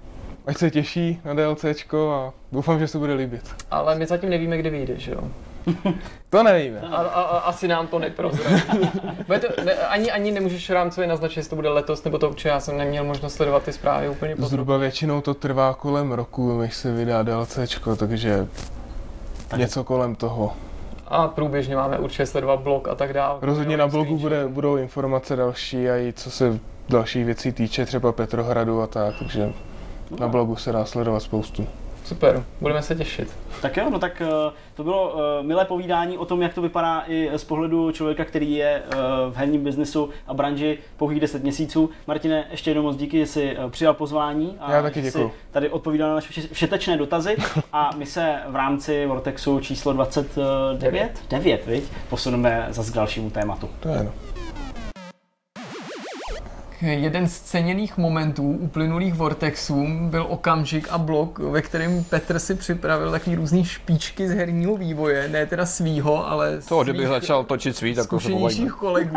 ať 0.46 0.56
se 0.56 0.70
těší 0.70 1.20
na 1.24 1.34
DLCčko 1.34 2.12
a 2.12 2.32
doufám, 2.52 2.78
že 2.78 2.88
se 2.88 2.98
bude 2.98 3.14
líbit. 3.14 3.54
Ale 3.70 3.94
my 3.94 4.06
zatím 4.06 4.30
nevíme, 4.30 4.58
kdy 4.58 4.70
vyjde, 4.70 4.98
že 4.98 5.12
jo? 5.12 5.20
To 6.30 6.42
nevíme. 6.42 6.80
A, 6.80 6.96
a, 6.96 7.20
a 7.22 7.38
asi 7.38 7.68
nám 7.68 7.86
to 7.86 7.98
neprozradí. 7.98 8.60
Bude 9.26 9.38
to, 9.38 9.64
ne, 9.64 9.72
ani, 9.74 10.10
ani 10.10 10.32
nemůžeš 10.32 10.70
rámcově 10.70 11.08
naznačit, 11.08 11.36
jestli 11.36 11.50
to 11.50 11.56
bude 11.56 11.68
letos 11.68 12.04
nebo 12.04 12.18
to 12.18 12.28
určitě. 12.28 12.48
Já 12.48 12.60
jsem 12.60 12.76
neměl 12.78 13.04
možnost 13.04 13.34
sledovat 13.34 13.62
ty 13.62 13.72
zprávy 13.72 14.08
úplně 14.08 14.30
podrobně. 14.30 14.48
Zhruba 14.48 14.76
většinou 14.76 15.20
to 15.20 15.34
trvá 15.34 15.74
kolem 15.74 16.12
roku, 16.12 16.58
než 16.58 16.74
se 16.74 16.92
vydá 16.92 17.22
DLCčko, 17.22 17.96
takže 17.96 18.46
Tak. 19.48 19.60
něco 19.60 19.84
kolem 19.84 20.14
toho. 20.14 20.52
A 21.08 21.28
průběžně 21.28 21.76
máme 21.76 21.98
určitě 21.98 22.26
sledovat 22.26 22.60
blog 22.60 22.88
a 22.88 22.94
tak 22.94 23.12
dále. 23.12 23.38
Rozhodně 23.42 23.76
na 23.76 23.86
blogu 23.86 24.18
bude, 24.18 24.48
budou 24.48 24.76
informace 24.76 25.36
další 25.36 25.88
a 25.90 25.96
i 25.96 26.12
co 26.16 26.30
se 26.30 26.58
dalších 26.88 27.24
věcí 27.24 27.52
týče, 27.52 27.86
třeba 27.86 28.12
Petrohradu 28.12 28.82
a 28.82 28.86
tak, 28.86 29.14
takže 29.18 29.52
na 30.20 30.28
blogu 30.28 30.56
se 30.56 30.72
dá 30.72 30.84
sledovat 30.84 31.20
spoustu. 31.20 31.66
Super, 32.04 32.44
budeme 32.60 32.82
se 32.82 32.94
těšit. 32.94 33.28
Tak 33.62 33.76
jo, 33.76 33.90
no 33.90 33.98
tak 33.98 34.20
eh, 34.24 34.52
to 34.74 34.84
bylo 34.84 35.16
eh, 35.40 35.42
milé 35.42 35.64
povídání 35.64 36.18
o 36.18 36.24
tom, 36.24 36.42
jak 36.42 36.54
to 36.54 36.62
vypadá 36.62 37.04
i 37.08 37.30
z 37.36 37.44
pohledu 37.44 37.92
člověka, 37.92 38.24
který 38.24 38.52
je 38.54 38.82
eh, 38.90 38.96
v 39.30 39.36
herním 39.36 39.64
biznesu 39.64 40.10
a 40.26 40.34
branži 40.34 40.78
pouhých 40.96 41.20
10 41.20 41.42
měsíců. 41.42 41.90
Martine, 42.06 42.44
ještě 42.50 42.70
jednou 42.70 42.82
moc 42.82 42.96
díky, 42.96 43.18
že 43.18 43.26
jsi 43.26 43.56
eh, 43.66 43.70
přijal 43.70 43.94
pozvání 43.94 44.56
a 44.60 44.72
Já 44.72 44.82
taky 44.82 45.00
jsi 45.00 45.06
děkuju. 45.06 45.30
tady 45.50 45.68
odpovídal 45.70 46.08
na 46.08 46.14
naše 46.14 46.28
vše- 46.40 46.48
všetečné 46.52 46.96
dotazy 46.96 47.36
a 47.72 47.90
my 47.96 48.06
se 48.06 48.34
v 48.48 48.56
rámci 48.56 49.06
Vortexu 49.06 49.60
číslo 49.60 49.92
29, 49.92 51.22
9, 51.30 51.66
viď, 51.66 51.84
posuneme 52.10 52.66
zase 52.70 52.92
k 52.92 52.94
dalšímu 52.94 53.30
tématu. 53.30 53.68
To 53.80 53.88
je 53.88 54.02
no. 54.04 54.10
Jeden 56.92 57.28
z 57.28 57.40
ceněných 57.40 57.98
momentů 57.98 58.50
uplynulých 58.50 59.14
Vortexů 59.14 59.86
byl 60.00 60.26
okamžik 60.28 60.88
a 60.90 60.98
blok, 60.98 61.38
ve 61.38 61.62
kterém 61.62 62.04
Petr 62.04 62.38
si 62.38 62.54
připravil 62.54 63.10
takový 63.10 63.36
různý 63.36 63.64
špičky 63.64 64.28
z 64.28 64.34
herního 64.34 64.76
vývoje, 64.76 65.28
ne 65.28 65.46
teda 65.46 65.66
svýho, 65.66 66.30
ale 66.30 66.58
To, 66.68 66.82
kdybych 66.82 67.06
svých 67.06 67.08
začal 67.08 67.44
točit 67.44 67.76
svý, 67.76 67.94
tak 67.94 68.08
to 68.08 68.20
se 68.20 68.32
kolegů. 68.78 69.16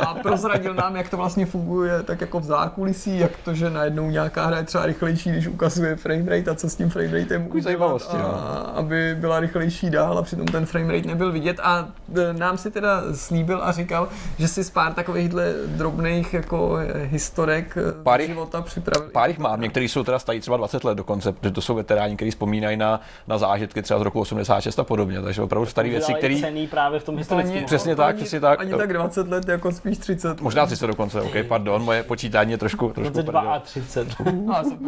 A 0.00 0.14
prozradil 0.14 0.74
nám, 0.74 0.96
jak 0.96 1.08
to 1.08 1.16
vlastně 1.16 1.46
funguje 1.46 2.02
tak 2.02 2.20
jako 2.20 2.40
v 2.40 2.44
zákulisí, 2.44 3.18
jak 3.18 3.30
to, 3.44 3.54
že 3.54 3.70
najednou 3.70 4.10
nějaká 4.10 4.46
hra 4.46 4.58
je 4.58 4.64
třeba 4.64 4.86
rychlejší, 4.86 5.30
když 5.30 5.46
ukazuje 5.46 5.96
framerate 5.96 6.50
a 6.50 6.54
co 6.54 6.68
s 6.68 6.76
tím 6.76 6.90
frameratem 6.90 7.48
udělat, 7.54 8.02
a, 8.10 8.18
no. 8.18 8.78
aby 8.78 9.16
byla 9.20 9.40
rychlejší 9.40 9.90
dál 9.90 10.18
a 10.18 10.22
přitom 10.22 10.46
ten 10.46 10.66
framerate 10.66 11.08
nebyl 11.08 11.32
vidět. 11.32 11.60
A 11.62 11.88
e, 12.16 12.32
nám 12.32 12.58
si 12.58 12.70
teda 12.70 13.02
slíbil 13.14 13.60
a 13.62 13.72
říkal, 13.72 14.08
že 14.38 14.48
si 14.48 14.64
z 14.64 14.70
pár 14.70 14.92
takovýchhle 14.92 15.54
drobných 15.66 16.34
jako 16.34 16.78
historek 16.94 17.76
e, 17.76 18.02
Pár 18.02 18.20
z 18.20 18.22
jich- 18.22 18.30
života 18.30 18.62
připravil. 18.62 19.10
Pár 19.12 19.28
jich 19.28 19.38
mám, 19.38 19.60
některý 19.60 19.88
jsou 19.88 20.04
teda 20.04 20.18
stají 20.18 20.40
třeba 20.40 20.56
20 20.56 20.84
let 20.84 20.94
dokonce, 20.94 21.32
protože 21.32 21.50
to 21.50 21.60
jsou 21.60 21.74
veteráni, 21.74 22.16
kteří 22.16 22.30
vzpomínají 22.30 22.76
na, 22.76 23.00
na 23.26 23.38
zážitky 23.38 23.82
třeba 23.82 24.00
z 24.00 24.02
roku 24.02 24.20
86 24.20 24.78
a 24.78 24.84
podobně, 24.84 25.22
takže 25.22 25.42
opravdu 25.42 25.66
staré 25.66 25.88
věci, 25.88 26.14
které 26.14 26.36
cený 26.40 26.66
právě 26.66 27.00
v 27.00 27.04
tom 27.04 27.16
historickém. 27.18 27.64
Přesně 27.64 27.96
tak, 27.96 28.08
ani, 28.08 28.16
přesně 28.16 28.40
tak. 28.40 28.60
Ani 28.60 28.70
tak 28.74 28.92
20 28.92 29.28
let, 29.28 29.48
jako 29.48 29.72
spíš 29.72 29.98
30 29.98 30.28
let. 30.28 30.40
Možná 30.40 30.66
30 30.66 30.86
dokonce, 30.86 31.20
OK, 31.22 31.34
pardon, 31.48 31.82
moje 31.82 32.02
počítání 32.02 32.52
je 32.52 32.58
trošku, 32.58 32.88
trošku 32.94 33.12
22 33.12 33.40
prdel. 33.40 33.54
a 33.54 33.58
30. 33.60 34.08
No, 34.44 34.52
já 34.56 34.64
jsem 34.64 34.78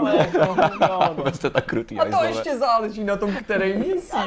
Ale 0.00 0.16
jako, 0.16 0.56
no, 1.24 1.32
jste 1.32 1.50
tak 1.50 1.64
krutý, 1.64 1.98
A 1.98 2.18
to 2.18 2.24
ještě 2.24 2.56
záleží 2.58 3.04
na 3.04 3.16
tom, 3.16 3.32
který 3.34 3.70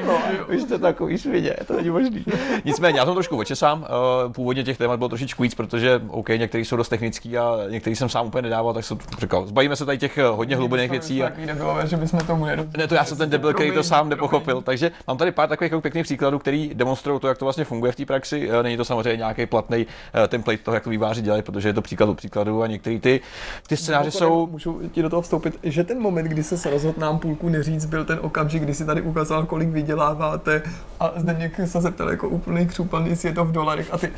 jo? 0.02 0.18
Vy 0.50 0.60
jste 0.62 0.80
takový 0.80 1.18
svině, 1.18 1.56
to 1.68 1.74
není 1.76 1.90
možný. 1.90 2.26
Nicméně, 2.66 3.00
já 3.00 3.06
jsem 3.06 3.14
trošku 3.14 3.38
očesám. 3.38 3.86
eh, 3.88 4.34
Původně 4.34 4.64
těch 4.64 4.78
témat 4.78 4.98
bylo 4.98 5.10
trošičku 5.10 5.44
víc, 5.44 5.56
protože 5.56 6.02
OK, 6.08 6.30
některý 6.30 6.66
jsou 6.66 6.76
dost 6.76 6.90
technický 6.90 7.15
a 7.38 7.58
některý 7.70 7.96
jsem 7.96 8.10
sám 8.10 8.28
úplně 8.28 8.42
nedával, 8.42 8.74
tak 8.74 8.86
jsem 8.86 8.98
říkal, 9.20 9.48
zbavíme 9.48 9.76
se 9.76 9.86
tady 9.86 9.98
těch 9.98 10.18
eh, 10.18 10.24
hodně 10.24 10.56
hlubinných 10.56 10.92
věcí. 10.92 11.24
A... 11.24 11.32
Debilové, 11.46 11.88
že 11.88 11.98
bychom 11.98 12.20
tomu. 12.20 12.46
Ne, 12.78 12.88
to 12.88 12.96
já 12.96 13.06
jsem 13.06 13.18
ten 13.18 13.30
debil, 13.30 13.54
který 13.54 13.72
to 13.72 13.84
sám 13.84 14.10
nepochopil. 14.10 14.62
Takže 14.62 14.92
mám 15.08 15.18
tady 15.18 15.32
pár 15.32 15.50
takových 15.50 15.72
jako 15.72 15.82
pěkných 15.82 16.04
příkladů, 16.04 16.40
který 16.40 16.72
demonstrují 16.74 17.20
to, 17.20 17.28
jak 17.28 17.38
to 17.38 17.46
vlastně 17.46 17.66
funguje 17.66 17.92
v 17.92 17.96
té 17.96 18.06
praxi. 18.06 18.50
Eh, 18.52 18.64
Není 18.64 18.78
to 18.78 18.86
samozřejmě 18.86 19.18
nějaký 19.18 19.46
platný 19.46 19.88
template 20.28 20.58
toho, 20.58 20.76
jak 20.76 20.84
to 20.84 20.90
výváři 20.90 21.22
dělají, 21.22 21.44
protože 21.44 21.70
je 21.70 21.74
to 21.74 21.82
příklad 21.82 22.10
od 22.10 22.18
příkladu 22.18 22.64
a 22.64 22.68
některý 22.68 23.00
ty, 23.00 23.22
ty 23.68 23.78
scénáře 23.78 24.12
jsou 24.12 24.48
Můžu 24.48 24.82
ti 24.92 25.02
do 25.02 25.10
toho 25.10 25.22
vstoupit, 25.22 25.60
že 25.64 25.84
ten 25.84 26.00
moment, 26.00 26.26
kdy 26.26 26.44
se 26.44 26.70
rozhodl 26.70 27.00
nám 27.00 27.20
půlku 27.20 27.50
neříct, 27.50 27.86
byl 27.86 28.06
ten 28.06 28.20
okamžik, 28.22 28.64
kdy 28.64 28.74
si 28.74 28.86
tady 28.86 29.02
ukázal, 29.02 29.46
kolik 29.46 29.70
vyděláváte 29.70 30.62
a 31.00 31.14
Zdeněk 31.16 31.60
se 31.66 31.82
zeptal 31.82 32.10
jako 32.10 32.30
úplný 32.30 32.68
křupan, 32.68 33.06
jestli 33.06 33.30
je 33.30 33.36
to 33.36 33.46
v 33.46 33.52
dolarech 33.52 33.94
a 33.94 33.98
ty 33.98 34.12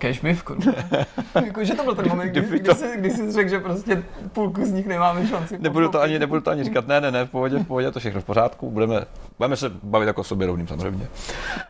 Cashbiv, 0.00 0.42
kurva. 0.42 0.72
jako, 1.44 1.64
že 1.64 1.74
to 1.74 1.84
byl 1.84 1.94
ten 1.94 2.08
moment, 2.08 2.28
kdy, 2.28 2.40
kdy, 2.40 2.60
to- 2.60 2.74
jsi, 2.74 2.86
kdy 2.96 3.10
jsi 3.10 3.32
řekl, 3.32 3.50
že 3.50 3.58
prostě 3.60 4.02
půlku 4.32 4.64
z 4.64 4.72
nich 4.72 4.86
nemáme 4.86 5.26
šanci. 5.26 5.58
Nebudu 5.58 5.88
to, 5.88 6.00
ani, 6.00 6.18
nebudu 6.18 6.40
to 6.40 6.50
ani 6.50 6.64
říkat, 6.64 6.86
ne, 6.88 7.00
ne, 7.00 7.10
ne, 7.10 7.24
v 7.24 7.30
pohodě, 7.30 7.58
v 7.58 7.66
pohodě, 7.66 7.90
to 7.90 8.00
všechno 8.00 8.20
v 8.20 8.24
pořádku, 8.24 8.70
budeme, 8.70 9.04
budeme 9.40 9.56
se 9.56 9.70
bavit 9.82 10.06
jako 10.06 10.20
o 10.20 10.24
sobě 10.24 10.46
rovným 10.46 10.68
samozřejmě. 10.68 11.08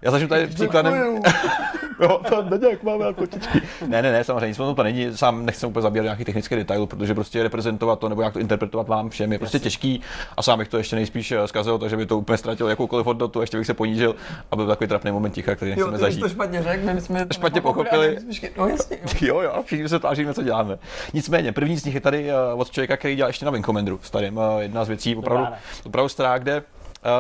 Já 0.03 0.11
začnu 0.11 0.29
tady 0.29 0.47
příkladem, 0.47 0.95
jo, 2.01 2.21
to 2.29 2.43
není, 2.43 2.63
jak 2.71 2.83
máme 2.83 3.05
jako 3.05 3.21
kočičky. 3.21 3.63
Ne, 3.87 4.03
ne, 4.03 4.13
ne, 4.13 4.25
samozřejmě, 4.25 4.49
nic 4.49 4.77
to 4.77 4.83
není, 4.83 5.17
sám 5.17 5.47
nechci 5.47 5.67
úplně 5.67 5.83
zabírat 5.83 6.05
nějaký 6.05 6.25
technický 6.25 6.57
detail, 6.57 6.87
protože 6.87 7.15
prostě 7.15 7.43
reprezentovat 7.43 7.99
to 7.99 8.09
nebo 8.09 8.23
jak 8.23 8.33
to 8.33 8.39
interpretovat 8.41 8.89
vám 8.89 9.11
všem 9.11 9.33
je 9.33 9.39
prostě 9.39 9.59
těžký 9.59 10.01
a 10.37 10.43
sám 10.43 10.59
bych 10.59 10.69
to 10.69 10.77
ještě 10.79 10.97
nejspíš 10.97 11.33
eh, 11.33 11.49
zkazil, 11.49 11.79
takže 11.79 11.97
by 11.97 12.07
to 12.07 12.19
úplně 12.19 12.39
ztratil 12.39 12.69
jakoukoliv 12.69 13.07
hodnotu, 13.07 13.41
ještě 13.41 13.57
bych 13.57 13.67
se 13.67 13.75
ponížil 13.75 14.17
a 14.51 14.57
byl 14.57 14.67
takový 14.67 14.89
trapný 14.89 15.13
moment 15.13 15.31
ticha, 15.31 15.55
který 15.55 15.71
Jo, 15.71 15.77
nechceme 15.77 15.97
jsi 15.99 16.01
zažít. 16.01 16.21
to 16.21 16.29
špatně 16.29 16.63
řekl, 16.63 16.95
my 16.95 17.01
jsme 17.01 17.27
to 17.27 17.35
Špatně 17.35 17.61
pochopili. 17.61 18.17
šli- 18.31 18.51
No 18.59 18.69
jasně, 18.69 18.99
jo. 19.03 19.11
Jo, 19.21 19.41
jo, 19.41 19.63
všichni 19.65 19.89
se 19.89 19.99
tváříme, 19.99 20.35
co 20.35 20.43
děláme. 20.43 20.79
Nicméně, 21.15 21.53
první 21.53 21.77
z 21.77 21.85
nich 21.85 21.95
je 21.95 22.01
tady 22.01 22.31
eh, 22.31 22.35
od 22.55 22.71
člověka, 22.71 22.97
který 22.97 23.17
dělal 23.17 23.29
ještě 23.31 23.45
na 23.45 23.51
Wing 23.51 23.67
Commanderu, 23.67 24.01
starým. 24.03 24.41
eh, 24.59 24.63
Jedna 24.63 24.85
z 24.85 24.89
věcí, 24.89 25.17
opravdu, 25.17 25.47
opravdu 25.85 26.09
stará, 26.09 26.39
kde 26.39 26.63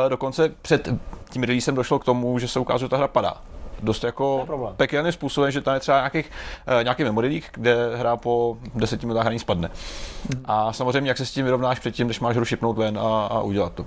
dokonce 0.08 0.48
před 0.62 0.88
tím 1.30 1.42
releasem 1.42 1.74
došlo 1.74 1.98
k 1.98 2.04
tomu, 2.04 2.38
že 2.38 2.48
se 2.48 2.60
ukázalo, 2.60 2.78
že 2.78 2.88
ta 2.88 2.96
hra 2.96 3.08
padá. 3.08 3.34
Dost 3.82 4.04
jako 4.04 4.46
pekelným 4.76 5.12
způsobem, 5.12 5.50
že 5.50 5.60
tam 5.60 5.74
je 5.74 5.80
třeba 5.80 5.98
nějakých, 5.98 6.30
eh, 6.80 6.84
nějaký 6.84 7.04
memory 7.04 7.28
leak, 7.28 7.44
kde 7.52 7.96
hra 7.96 8.16
po 8.16 8.58
deseti 8.74 9.06
minutách 9.06 9.24
hraní 9.24 9.38
spadne. 9.38 9.70
A 10.44 10.72
samozřejmě, 10.72 11.10
jak 11.10 11.18
se 11.18 11.26
s 11.26 11.32
tím 11.32 11.44
vyrovnáš 11.44 11.78
předtím, 11.78 12.06
když 12.06 12.20
máš 12.20 12.36
hru 12.36 12.44
šipnout 12.44 12.76
ven 12.76 12.98
a, 12.98 13.26
a 13.26 13.40
udělat 13.40 13.72
to. 13.72 13.86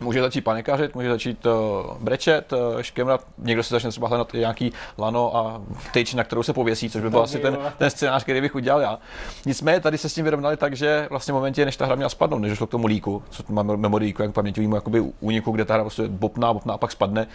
Může 0.00 0.22
začít 0.22 0.40
panikařit, 0.40 0.94
může 0.94 1.08
začít 1.08 1.46
uh, 1.46 1.52
brečet, 2.00 2.52
uh, 2.52 2.58
škemrat, 2.80 3.20
někdo 3.38 3.62
si 3.62 3.74
začne 3.74 3.90
třeba 3.90 4.08
hledat 4.08 4.32
nějaký 4.32 4.72
lano 4.98 5.36
a 5.36 5.62
tyč, 5.92 6.14
na 6.14 6.24
kterou 6.24 6.42
se 6.42 6.52
pověsí, 6.52 6.90
což 6.90 7.02
by 7.02 7.10
byl 7.10 7.20
asi 7.20 7.38
ten, 7.38 7.58
ten 7.78 7.90
scénář, 7.90 8.22
který 8.22 8.40
bych 8.40 8.54
udělal 8.54 8.80
já. 8.80 8.98
Nicméně 9.46 9.80
tady 9.80 9.98
se 9.98 10.08
s 10.08 10.14
tím 10.14 10.24
vyrovnali 10.24 10.56
tak, 10.56 10.76
že 10.76 11.06
vlastně 11.10 11.32
v 11.32 11.34
momentě, 11.34 11.64
než 11.64 11.76
ta 11.76 11.86
hra 11.86 11.94
měla 11.94 12.08
spadnout, 12.08 12.42
než 12.42 12.50
došlo 12.50 12.66
k 12.66 12.70
tomu 12.70 12.86
líku, 12.86 13.22
co 13.30 13.42
máme 13.48 13.76
memory 13.76 14.04
leaku, 14.06 14.22
jak 14.22 14.32
paměťovýmu 14.32 14.74
jakoby 14.74 15.00
úniku, 15.20 15.50
kde 15.50 15.64
ta 15.64 15.74
hra 15.74 15.82
prostě 15.82 16.08
bopná, 16.08 16.52
bopná 16.54 16.74
a 16.74 16.78
pak 16.78 16.92
spadne, 16.92 17.26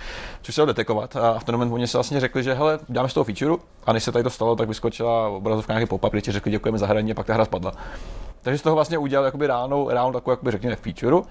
což 0.41 0.55
se 0.55 0.61
dalo 0.61 0.67
detekovat. 0.67 1.15
A 1.15 1.39
v 1.39 1.43
ten 1.43 1.55
moment 1.55 1.73
oni 1.73 1.87
se 1.87 1.97
vlastně 1.97 2.19
řekli, 2.19 2.43
že 2.43 2.53
hele, 2.53 2.79
dáme 2.89 3.09
z 3.09 3.13
toho 3.13 3.23
featureu, 3.23 3.57
a 3.85 3.93
než 3.93 4.03
se 4.03 4.11
tady 4.11 4.23
to 4.23 4.29
stalo, 4.29 4.55
tak 4.55 4.67
vyskočila 4.67 5.29
obrazovka 5.29 5.73
nějaký 5.73 5.89
pop-up, 5.89 6.09
kde 6.09 6.21
ti 6.21 6.31
řekli, 6.31 6.51
děkujeme 6.51 6.77
za 6.77 6.87
hraní 6.87 7.11
a 7.11 7.15
pak 7.15 7.25
ta 7.25 7.33
hra 7.33 7.45
spadla. 7.45 7.71
Takže 8.43 8.57
z 8.57 8.61
toho 8.61 8.75
vlastně 8.75 8.97
udělal 8.97 9.25
jakoby 9.25 9.47
ráno, 9.47 9.87
ráno 9.89 10.11
takovou, 10.11 10.31
jakoby 10.31 10.51
řekněme, 10.51 10.75
feature, 10.75 11.15
uh, 11.15 11.23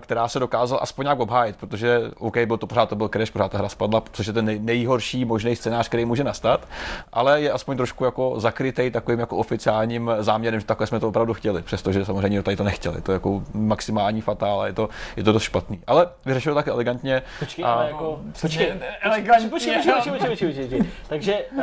která 0.00 0.28
se 0.28 0.38
dokázala 0.38 0.80
aspoň 0.80 1.04
nějak 1.04 1.20
obhájit, 1.20 1.56
protože 1.56 2.00
OK, 2.18 2.38
byl 2.38 2.56
to 2.56 2.66
pořád 2.66 2.88
to 2.88 2.96
byl 2.96 3.08
crash, 3.08 3.30
pořád 3.30 3.52
ta 3.52 3.58
hra 3.58 3.68
spadla, 3.68 4.02
což 4.12 4.26
je 4.26 4.32
ten 4.32 4.44
nej, 4.44 4.58
nejhorší 4.58 5.24
možný 5.24 5.56
scénář, 5.56 5.88
který 5.88 6.04
může 6.04 6.24
nastat, 6.24 6.68
ale 7.12 7.40
je 7.40 7.52
aspoň 7.52 7.76
trošku 7.76 8.04
jako 8.04 8.34
zakrytej 8.36 8.90
takovým 8.90 9.20
jako 9.20 9.36
oficiálním 9.36 10.10
záměrem, 10.20 10.60
že 10.60 10.66
takhle 10.66 10.86
jsme 10.86 11.00
to 11.00 11.08
opravdu 11.08 11.34
chtěli, 11.34 11.62
přestože 11.62 12.04
samozřejmě 12.04 12.42
tady 12.42 12.56
to 12.56 12.64
nechtěli. 12.64 13.00
To 13.00 13.12
je 13.12 13.14
jako 13.14 13.42
maximální 13.54 14.20
fatál 14.20 14.60
a 14.60 14.66
je 14.66 14.72
to, 14.72 14.88
je 15.16 15.24
to 15.24 15.32
dost 15.32 15.42
špatný. 15.42 15.80
Ale 15.86 16.08
vyřešil 16.26 16.54
tak 16.54 16.68
elegantně. 16.68 17.22
Počkej, 17.38 17.64
a 17.64 17.72
ale 17.72 17.86
jako... 17.86 18.20
Počkej, 18.40 18.72
elegantně, 19.02 19.48
počkej, 19.48 19.74
počkej, 19.74 19.94
počkej, 19.94 20.12
počkej, 20.12 20.28
počkej, 20.30 20.48
počkej, 20.48 20.68
počkej. 20.68 20.92
Takže 21.08 21.44
uh, 21.52 21.62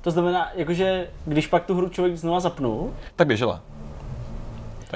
to 0.00 0.10
znamená, 0.10 0.50
jakože 0.54 1.10
když 1.24 1.46
pak 1.46 1.64
tu 1.64 1.74
hru 1.74 1.88
člověk 1.88 2.16
znova 2.16 2.40
zapnul, 2.40 2.94
tak 3.16 3.26
běžela. 3.26 3.60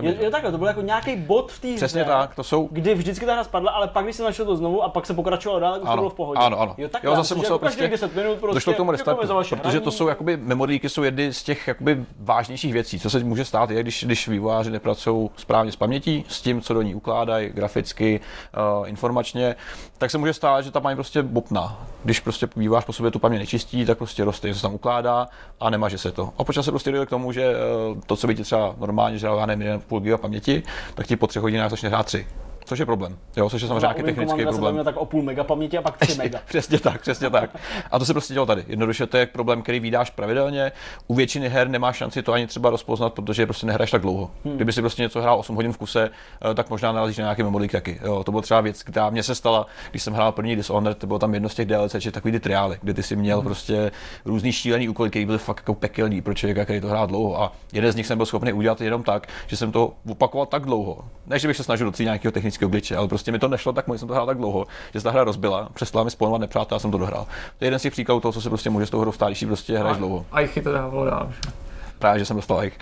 Běžela. 0.02 0.24
je 0.24 0.30
takhle, 0.30 0.52
to 0.52 0.58
byl 0.58 0.66
jako 0.66 0.80
nějaký 0.80 1.16
bod 1.16 1.52
v 1.52 1.60
té 1.60 1.74
Přesně 1.76 2.02
hře, 2.02 2.10
tak, 2.12 2.34
to 2.34 2.42
jsou 2.44 2.68
kdy 2.72 2.94
vždycky 2.94 3.26
ta 3.26 3.32
hra 3.32 3.44
spadla, 3.44 3.72
ale 3.72 3.88
pak 3.88 4.04
když 4.04 4.16
se 4.16 4.22
našel 4.22 4.46
to 4.46 4.56
znovu 4.56 4.82
a 4.82 4.88
pak 4.88 5.06
se 5.06 5.14
pokračovalo 5.14 5.60
dál, 5.60 5.72
tak 5.72 5.82
už 5.82 5.86
to 5.86 5.92
Ano, 5.92 6.02
bylo 6.02 6.10
v 6.10 6.14
pohodě. 6.14 6.38
ano, 6.40 6.60
ano. 6.60 6.74
Jo, 6.78 6.88
tak 6.88 7.04
Jo, 7.04 7.16
zase 7.16 7.34
musel 7.34 7.54
jako 7.54 7.58
prostě- 7.58 7.88
10 7.88 8.14
minut 8.16 8.38
prostě, 8.38 8.54
Došlo 8.54 8.72
k 8.72 8.76
tomu 8.76 8.92
děkujeme 8.92 9.20
restartu, 9.20 9.56
protože 9.62 9.80
to 9.80 9.82
hraní. 9.84 9.96
jsou 9.96 10.08
jakoby 10.08 10.36
memorýky 10.36 10.88
jsou 10.88 11.02
jedny 11.02 11.32
z 11.32 11.42
těch 11.42 11.68
jakoby 11.68 12.04
vážnějších 12.18 12.72
věcí, 12.72 13.00
co 13.00 13.10
se 13.10 13.24
může 13.24 13.44
stát, 13.44 13.70
je, 13.70 13.82
když, 13.82 14.04
když 14.04 14.28
vývojáři 14.28 14.70
nepracují 14.70 15.30
správně 15.36 15.72
s 15.72 15.76
pamětí, 15.76 16.24
s 16.28 16.42
tím, 16.42 16.60
co 16.60 16.74
do 16.74 16.82
ní 16.82 16.94
ukládají, 16.94 17.48
graficky, 17.48 18.20
uh, 18.80 18.88
informačně, 18.88 19.56
tak 19.98 20.10
se 20.10 20.18
může 20.18 20.32
stát, 20.32 20.60
že 20.64 20.70
ta 20.70 20.80
paměť 20.80 20.96
prostě 20.96 21.22
bopná. 21.22 21.86
Když 22.04 22.20
prostě 22.20 22.48
vývojář 22.56 22.84
po 22.84 22.92
sobě 22.92 23.10
tu 23.10 23.18
paměť 23.18 23.40
nečistí, 23.40 23.84
tak 23.86 23.98
prostě 23.98 24.24
roste, 24.24 24.54
se 24.54 24.62
tam 24.62 24.74
ukládá 24.74 25.26
a 25.60 25.70
nemaže 25.70 25.98
se 25.98 26.12
to. 26.12 26.30
A 26.38 26.44
počas 26.44 26.64
se 26.64 26.70
prostě 26.70 26.90
dojde 26.90 27.06
k 27.06 27.10
tomu, 27.10 27.32
že 27.32 27.52
uh, 27.90 27.98
to, 28.06 28.16
co 28.16 28.26
by 28.26 28.34
ti 28.34 28.42
třeba 28.42 28.74
normálně 28.78 29.18
žralo, 29.18 29.38
já 29.40 29.46
nevím, 29.46 29.80
1,5 29.90 30.01
GB 30.01 30.20
paměti, 30.20 30.62
tak 30.94 31.06
ti 31.06 31.16
po 31.16 31.27
třech 31.27 31.43
hodinách 31.43 31.70
začne 31.70 31.89
hrát 31.89 32.06
3. 32.06 32.27
Což 32.68 32.78
je 32.78 32.86
problém. 32.86 33.18
Jo, 33.36 33.50
což 33.50 33.62
je 33.62 33.68
samozřejmě 33.68 33.84
nějaký 33.84 34.02
technický 34.02 34.42
problém. 34.42 34.84
tak 34.84 34.96
o 34.96 35.06
půl 35.06 35.22
mega 35.22 35.44
paměti 35.44 35.78
a 35.78 35.82
pak 35.82 35.96
3 35.96 36.14
mega. 36.18 36.40
Přesně 36.44 36.78
tak, 36.78 37.00
přesně 37.00 37.30
tak. 37.30 37.56
A 37.90 37.98
to 37.98 38.04
se 38.04 38.12
prostě 38.12 38.34
dělo 38.34 38.46
tady. 38.46 38.64
Jednoduše 38.68 39.06
to 39.06 39.16
je 39.16 39.26
problém, 39.26 39.62
který 39.62 39.80
vydáš 39.80 40.10
pravidelně. 40.10 40.72
U 41.06 41.14
většiny 41.14 41.48
her 41.48 41.68
nemáš 41.68 41.96
šanci 41.96 42.22
to 42.22 42.32
ani 42.32 42.46
třeba 42.46 42.70
rozpoznat, 42.70 43.12
protože 43.12 43.46
prostě 43.46 43.66
nehraješ 43.66 43.90
tak 43.90 44.02
dlouho. 44.02 44.30
Hmm. 44.44 44.56
Kdyby 44.56 44.72
si 44.72 44.80
prostě 44.80 45.02
něco 45.02 45.20
hrál 45.20 45.38
8 45.38 45.56
hodin 45.56 45.72
v 45.72 45.76
kuse, 45.76 46.10
eh, 46.50 46.54
tak 46.54 46.70
možná 46.70 46.92
narazíš 46.92 47.18
na 47.18 47.22
nějaké 47.22 47.44
memory 47.44 47.68
taky. 47.68 48.00
Jo, 48.04 48.24
to 48.24 48.30
byla 48.30 48.42
třeba 48.42 48.60
věc, 48.60 48.82
která 48.82 49.10
mě 49.10 49.22
se 49.22 49.34
stala, 49.34 49.66
když 49.90 50.02
jsem 50.02 50.14
hrál 50.14 50.32
první 50.32 50.56
Dishonored, 50.56 50.98
to 50.98 51.06
bylo 51.06 51.18
tam 51.18 51.34
jedno 51.34 51.48
z 51.48 51.54
těch 51.54 51.66
DLC, 51.66 51.94
že 51.94 52.12
takový 52.12 52.32
ty 52.32 52.40
triály, 52.40 52.78
kde 52.82 52.94
ty 52.94 53.02
si 53.02 53.16
měl 53.16 53.42
prostě 53.42 53.90
různý 54.24 54.52
šílený 54.52 54.88
úkoly, 54.88 55.10
které 55.10 55.26
byly 55.26 55.38
fakt 55.38 55.58
jako 55.58 55.74
pekelný 55.74 56.22
pro 56.22 56.34
člověka, 56.34 56.64
který 56.64 56.80
to 56.80 56.88
hrál 56.88 57.06
dlouho. 57.06 57.42
A 57.42 57.52
jeden 57.72 57.92
z 57.92 57.96
nich 57.96 58.06
jsem 58.06 58.18
byl 58.18 58.26
schopný 58.26 58.52
udělat 58.52 58.80
jenom 58.80 59.02
tak, 59.02 59.26
že 59.46 59.56
jsem 59.56 59.72
to 59.72 59.92
opakoval 60.10 60.46
tak 60.46 60.62
dlouho. 60.62 61.04
Ne, 61.26 61.38
že 61.38 61.48
bych 61.48 61.56
se 61.56 61.64
snažil 61.64 61.86
docílit 61.86 62.06
nějakého 62.06 62.32
technického 62.32 62.57
glitche, 62.66 62.97
ale 62.97 63.09
prostě 63.09 63.32
mi 63.32 63.39
to 63.39 63.48
nešlo 63.48 63.72
tak 63.72 63.86
moc, 63.86 63.98
jsem 63.98 64.09
to 64.09 64.14
hrál 64.14 64.26
tak 64.26 64.36
dlouho, 64.36 64.66
že 64.94 65.01
se 65.01 65.05
ta 65.05 65.10
hra 65.10 65.24
rozbila, 65.24 65.68
přestala 65.74 66.05
mi 66.05 66.10
spawnovat 66.10 66.40
nepřátelé 66.40 66.76
a 66.76 66.78
jsem 66.78 66.90
to 66.90 66.98
dohrál. 66.98 67.26
To 67.59 67.64
je 67.64 67.66
jeden 67.66 67.78
z 67.78 67.82
těch 67.82 67.93
příkladů 67.93 68.20
toho, 68.20 68.32
co 68.32 68.40
se 68.40 68.48
prostě 68.48 68.70
může 68.70 68.86
s 68.86 68.90
tou 68.90 69.01
hrou 69.01 69.12
stát, 69.12 69.28
když 69.28 69.44
prostě 69.44 69.78
hraješ 69.78 69.98
dlouho. 69.98 70.26
A 70.32 70.40
jich 70.40 70.59
to 70.62 70.72
dávalo 70.72 71.05
dál. 71.05 71.32
Právě, 71.98 72.18
že 72.18 72.24
jsem 72.24 72.36
dostal 72.36 72.59
like. 72.59 72.76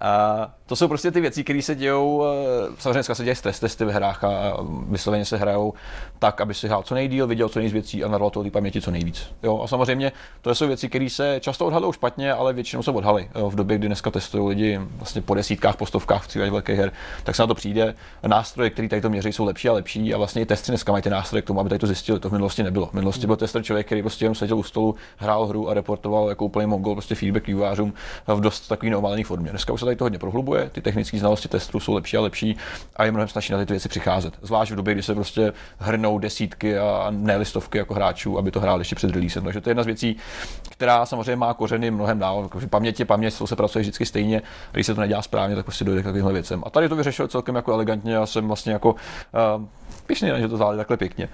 A 0.00 0.50
to 0.66 0.76
jsou 0.76 0.88
prostě 0.88 1.10
ty 1.10 1.20
věci, 1.20 1.44
které 1.44 1.62
se 1.62 1.74
dějou, 1.74 2.24
eh, 2.24 2.68
samozřejmě 2.78 2.92
dneska 2.92 3.14
se 3.14 3.24
dějí 3.24 3.36
stres 3.36 3.60
testy 3.60 3.84
ve 3.84 3.92
hrách 3.92 4.24
a 4.24 4.56
vysloveně 4.88 5.24
se 5.24 5.36
hrajou 5.36 5.74
tak, 6.20 6.40
aby 6.40 6.54
si 6.54 6.68
hrál 6.68 6.82
co 6.82 6.94
nejdíl, 6.94 7.26
viděl 7.26 7.48
co 7.48 7.58
nejvíc 7.58 7.72
věcí 7.72 8.04
a 8.04 8.08
narval 8.08 8.30
té 8.30 8.50
paměti 8.50 8.80
co 8.80 8.90
nejvíc. 8.90 9.26
Jo, 9.42 9.60
a 9.62 9.66
samozřejmě 9.66 10.12
to 10.42 10.54
jsou 10.54 10.66
věci, 10.66 10.88
které 10.88 11.10
se 11.10 11.38
často 11.40 11.66
odhalují 11.66 11.92
špatně, 11.92 12.32
ale 12.32 12.52
většinou 12.52 12.82
se 12.82 12.90
odhalí. 12.90 13.28
Jo, 13.34 13.50
v 13.50 13.54
době, 13.54 13.78
kdy 13.78 13.86
dneska 13.86 14.10
testují 14.10 14.48
lidi 14.48 14.80
vlastně 14.96 15.22
po 15.22 15.34
desítkách, 15.34 15.76
po 15.76 15.86
stovkách 15.86 16.28
v 16.28 16.36
velkých 16.36 16.76
her, 16.76 16.92
tak 17.24 17.36
se 17.36 17.42
na 17.42 17.46
to 17.46 17.54
přijde. 17.54 17.94
Nástroje, 18.26 18.70
které 18.70 18.88
tady 18.88 19.02
to 19.02 19.10
měří, 19.10 19.32
jsou 19.32 19.44
lepší 19.44 19.68
a 19.68 19.72
lepší 19.72 20.14
a 20.14 20.18
vlastně 20.18 20.42
i 20.42 20.46
testy 20.46 20.72
dneska 20.72 20.92
mají 20.92 21.02
ty 21.02 21.10
nástroje 21.10 21.42
k 21.42 21.46
tomu, 21.46 21.60
aby 21.60 21.68
tady 21.68 21.78
to 21.78 21.86
zjistili. 21.86 22.20
To 22.20 22.28
v 22.28 22.32
minulosti 22.32 22.62
nebylo. 22.62 22.86
V 22.86 22.92
minulosti 22.92 23.26
byl 23.26 23.36
tester 23.36 23.62
člověk, 23.62 23.86
který 23.86 24.02
prostě 24.02 24.24
jenom 24.24 24.34
seděl 24.34 24.58
u 24.58 24.62
stolu, 24.62 24.94
hrál 25.16 25.46
hru 25.46 25.70
a 25.70 25.74
reportoval 25.74 26.28
jako 26.28 26.44
úplný 26.44 26.66
mongol 26.66 26.94
prostě 26.94 27.14
feedback 27.14 27.46
vývojářům 27.46 27.92
v 28.26 28.40
dost 28.40 28.68
takový 28.68 28.90
neomalený 28.90 29.24
formě. 29.24 29.50
Dneska 29.50 29.72
už 29.72 29.80
se 29.80 29.86
tady 29.86 29.96
to 29.96 30.04
hodně 30.04 30.18
prohlubuje, 30.18 30.70
ty 30.72 30.80
technické 30.80 31.18
znalosti 31.18 31.48
testů 31.48 31.80
jsou 31.80 31.94
lepší 31.94 32.16
a 32.16 32.20
lepší 32.20 32.56
a 32.96 33.04
je 33.04 33.10
mnohem 33.10 33.28
snažší 33.28 33.52
na 33.52 33.58
tyto 33.58 33.72
věci 33.72 33.88
přicházet. 33.88 34.34
Zvlášť 34.42 34.72
v 34.72 34.76
době, 34.76 34.94
kdy 34.94 35.02
se 35.02 35.14
prostě 35.14 35.52
hrnou 35.78 36.09
desítky 36.18 36.78
a 36.78 37.06
ne 37.10 37.36
listovky 37.36 37.78
jako 37.78 37.94
hráčů, 37.94 38.38
aby 38.38 38.50
to 38.50 38.60
hráli 38.60 38.80
ještě 38.80 38.94
před 38.94 39.10
releasem. 39.10 39.44
Takže 39.44 39.60
to 39.60 39.68
je 39.68 39.70
jedna 39.70 39.82
z 39.82 39.86
věcí, 39.86 40.16
která 40.70 41.06
samozřejmě 41.06 41.36
má 41.36 41.54
kořeny 41.54 41.90
mnohem 41.90 42.18
dál. 42.18 42.48
Paměť 42.70 43.00
je 43.00 43.06
paměť, 43.06 43.34
s 43.34 43.38
tou 43.38 43.46
se 43.46 43.56
pracuje 43.56 43.82
vždycky 43.82 44.06
stejně. 44.06 44.40
A 44.40 44.72
když 44.72 44.86
se 44.86 44.94
to 44.94 45.00
nedělá 45.00 45.22
správně, 45.22 45.56
tak 45.56 45.64
prostě 45.64 45.84
dojde 45.84 46.02
k 46.02 46.04
takovým 46.04 46.26
věcem. 46.26 46.62
A 46.66 46.70
tady 46.70 46.88
to 46.88 46.96
vyřešil 46.96 47.28
celkem 47.28 47.54
jako 47.54 47.72
elegantně. 47.72 48.14
Já 48.14 48.26
jsem 48.26 48.46
vlastně 48.46 48.72
jako 48.72 48.92
uh, 48.92 49.64
pišný, 50.10 50.30
že 50.36 50.48
to 50.48 50.56
zvládli 50.56 50.76
takhle 50.76 50.96
pěkně. 50.96 51.28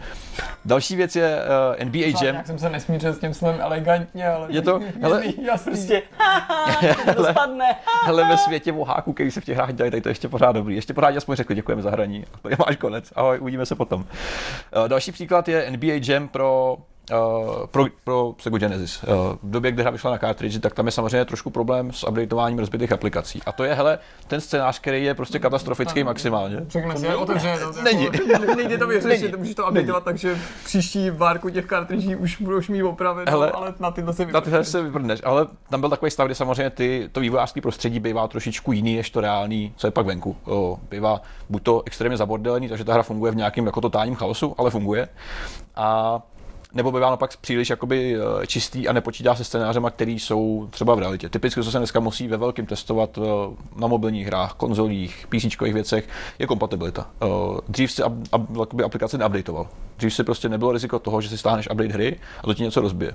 Další 0.64 0.96
věc 0.96 1.16
je 1.16 1.38
uh, 1.80 1.84
NBA 1.84 1.98
Jam. 2.22 2.34
Jak 2.34 2.46
jsem 2.46 2.58
se 2.58 2.70
nesmířil 2.70 3.12
s 3.12 3.18
tím 3.18 3.34
slovem 3.34 3.56
elegantně, 3.60 4.28
ale... 4.28 4.46
Je 4.50 4.62
to- 4.62 4.80
hele- 5.00 5.22
jasný. 5.42 5.72
Prostě, 5.72 6.02
to 7.16 7.24
spadne. 7.24 7.76
Hele, 8.04 8.24
ve 8.28 8.36
světě 8.38 8.72
voháků, 8.72 9.12
který 9.12 9.30
se 9.30 9.40
v 9.40 9.44
těch 9.44 9.56
hrách 9.56 9.72
dělají, 9.72 9.90
tady 9.90 10.00
to 10.00 10.08
je 10.08 10.10
ještě 10.10 10.28
pořád 10.28 10.52
dobrý. 10.52 10.74
Ještě 10.76 10.94
pořád 10.94 11.16
aspoň 11.16 11.36
řekli, 11.36 11.54
děkujeme 11.54 11.82
za 11.82 11.90
hraní. 11.90 12.24
A 12.34 12.38
to 12.42 12.48
je 12.48 12.56
máš 12.66 12.76
konec. 12.76 13.12
Ahoj, 13.16 13.38
uvidíme 13.40 13.66
se 13.66 13.74
potom. 13.74 14.00
Uh, 14.00 14.88
další 14.88 15.12
příklad 15.12 15.48
je 15.48 15.70
NBA 15.70 16.00
Jam 16.08 16.28
pro 16.28 16.76
Uh, 17.12 17.66
pro, 17.66 17.84
pro 18.04 18.34
Sega 18.38 18.58
Genesis. 18.58 19.02
Uh, 19.02 19.08
v 19.42 19.50
době, 19.50 19.72
kdy 19.72 19.82
hra 19.82 19.90
vyšla 19.90 20.10
na 20.10 20.18
cartridge, 20.18 20.58
tak 20.60 20.74
tam 20.74 20.86
je 20.86 20.92
samozřejmě 20.92 21.24
trošku 21.24 21.50
problém 21.50 21.92
s 21.92 22.08
updateováním 22.08 22.58
rozbitých 22.58 22.92
aplikací. 22.92 23.40
A 23.46 23.52
to 23.52 23.64
je, 23.64 23.74
hele, 23.74 23.98
ten 24.26 24.40
scénář, 24.40 24.78
který 24.78 25.04
je 25.04 25.14
prostě 25.14 25.38
katastrofický 25.38 26.04
maximálně. 26.04 26.56
Řekne 26.68 26.96
si, 26.96 27.08
otevře 27.08 27.58
to. 27.58 27.82
Není. 27.82 28.04
Jako, 28.04 28.54
nejde 28.56 28.78
to 28.78 28.86
vyřešit, 28.86 29.22
Není. 29.22 29.36
můžeš 29.36 29.54
to 29.54 29.66
updateovat, 29.66 30.04
takže 30.04 30.38
příští 30.64 31.10
várku 31.10 31.50
těch 31.50 31.66
kartridží 31.66 32.16
už 32.16 32.40
budeš 32.40 32.68
mít 32.68 32.82
opravit, 32.82 33.28
Hele, 33.28 33.50
ale 33.50 33.74
na 33.78 33.90
tyhle 33.90 34.12
se 34.12 34.26
Na 34.26 34.40
tyhle 34.40 34.64
se 34.64 34.82
vyprdneš, 34.82 35.20
ale 35.24 35.46
tam 35.70 35.80
byl 35.80 35.90
takový 35.90 36.10
stav, 36.10 36.26
kdy 36.26 36.34
samozřejmě 36.34 36.70
ty, 36.70 37.08
to 37.12 37.20
vývojářské 37.20 37.60
prostředí 37.60 38.00
bývá 38.00 38.28
trošičku 38.28 38.72
jiný 38.72 38.96
než 38.96 39.10
to 39.10 39.20
reálný, 39.20 39.72
co 39.76 39.86
je 39.86 39.90
pak 39.90 40.06
venku. 40.06 40.36
O, 40.44 40.78
bývá 40.90 41.20
buď 41.50 41.62
to 41.62 41.82
extrémně 41.86 42.16
zabordelený, 42.16 42.68
takže 42.68 42.84
ta 42.84 42.92
hra 42.92 43.02
funguje 43.02 43.32
v 43.32 43.36
nějakém 43.36 43.66
jako 43.66 43.80
totálním 43.80 44.14
chaosu, 44.14 44.54
ale 44.58 44.70
funguje. 44.70 45.08
A 45.76 46.22
nebo 46.74 46.92
bývá 46.92 47.06
naopak 47.06 47.36
příliš 47.36 47.70
jakoby 47.70 48.16
eh, 48.16 48.46
čistý 48.46 48.88
a 48.88 48.92
nepočítá 48.92 49.34
se 49.34 49.44
scénářema, 49.44 49.90
který 49.90 50.18
jsou 50.18 50.68
třeba 50.70 50.94
v 50.94 50.98
realitě. 50.98 51.28
Typicky, 51.28 51.62
co 51.62 51.70
se 51.70 51.78
dneska 51.78 52.00
musí 52.00 52.28
ve 52.28 52.36
velkém 52.36 52.66
testovat 52.66 53.18
eh, 53.18 53.20
na 53.76 53.86
mobilních 53.86 54.26
hrách, 54.26 54.52
konzolích, 54.52 55.26
PC 55.28 55.60
věcech, 55.60 56.08
je 56.38 56.46
kompatibilita. 56.46 57.10
Eh, 57.22 57.26
Dřív 57.68 57.92
si 57.92 58.02
aplikace 58.84 59.18
neupdateoval. 59.18 59.68
Dřív 59.96 60.14
si 60.14 60.24
prostě 60.24 60.48
nebylo 60.48 60.72
riziko 60.72 60.98
toho, 60.98 61.20
že 61.20 61.28
si 61.28 61.38
stáhneš 61.38 61.70
update 61.70 61.92
hry 61.92 62.20
a 62.38 62.46
to 62.46 62.54
ti 62.54 62.62
něco 62.62 62.80
rozbije. 62.80 63.12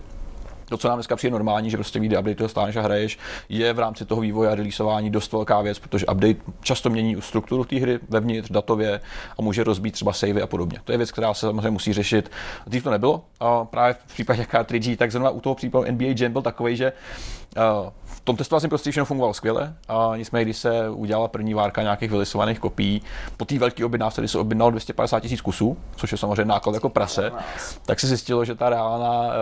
To, 0.72 0.78
co 0.78 0.88
nám 0.88 0.98
dneska 0.98 1.16
přijde 1.16 1.32
normální, 1.32 1.70
že 1.70 1.78
prostě 1.78 2.00
vyjde 2.00 2.20
update, 2.20 2.36
toho 2.36 2.50
stáneš 2.50 2.76
a 2.76 2.82
hraješ, 2.82 3.20
je 3.50 3.74
v 3.74 3.80
rámci 3.80 4.06
toho 4.06 4.22
vývoje 4.22 4.50
a 4.50 4.56
releaseování 4.56 5.10
dost 5.10 5.32
velká 5.32 5.62
věc, 5.62 5.80
protože 5.80 6.06
update 6.06 6.36
často 6.62 6.90
mění 6.90 7.22
strukturu 7.22 7.64
té 7.64 7.80
hry 7.80 8.00
vevnitř, 8.10 8.52
datově 8.52 9.00
a 9.40 9.42
může 9.42 9.64
rozbít 9.64 9.94
třeba 9.94 10.14
savey 10.14 10.42
a 10.42 10.48
podobně. 10.48 10.80
To 10.84 10.92
je 10.92 10.98
věc, 10.98 11.12
která 11.12 11.34
se 11.34 11.40
samozřejmě 11.40 11.70
musí 11.70 11.94
řešit. 11.94 12.32
Dřív 12.68 12.84
to 12.84 12.92
nebylo, 12.92 13.24
a 13.40 13.66
právě 13.66 13.96
v 14.08 14.14
případě 14.14 14.46
cartridge, 14.52 14.98
tak 14.98 15.12
zrovna 15.12 15.30
u 15.30 15.40
toho 15.40 15.56
případu 15.56 15.92
NBA 15.92 16.06
Jam 16.20 16.32
byl 16.32 16.42
takový, 16.42 16.76
že 16.76 16.94
v 18.06 18.22
tom 18.24 18.36
testovacím 18.36 18.70
prostředí 18.70 18.92
všechno 18.92 19.06
fungovalo 19.06 19.34
skvěle, 19.34 19.74
a 19.88 20.12
nicméně, 20.16 20.46
když 20.46 20.58
se 20.58 20.90
udělala 20.90 21.28
první 21.28 21.54
várka 21.54 21.82
nějakých 21.82 22.12
vylisovaných 22.12 22.60
kopií, 22.60 23.02
po 23.38 23.46
té 23.46 23.60
velké 23.60 23.86
objednávce, 23.86 24.22
kdy 24.22 24.28
se 24.28 24.38
objednalo 24.38 24.72
250 24.72 25.20
tisíc 25.20 25.42
kusů, 25.42 25.78
což 25.96 26.12
je 26.12 26.18
samozřejmě 26.18 26.46
náklad 26.46 26.74
jako 26.74 26.90
prase, 26.90 27.32
tak 27.86 28.00
se 28.00 28.08
zjistilo, 28.08 28.46
že 28.46 28.56
ta 28.56 28.70
reálná 28.70 29.22
uh, 29.22 29.34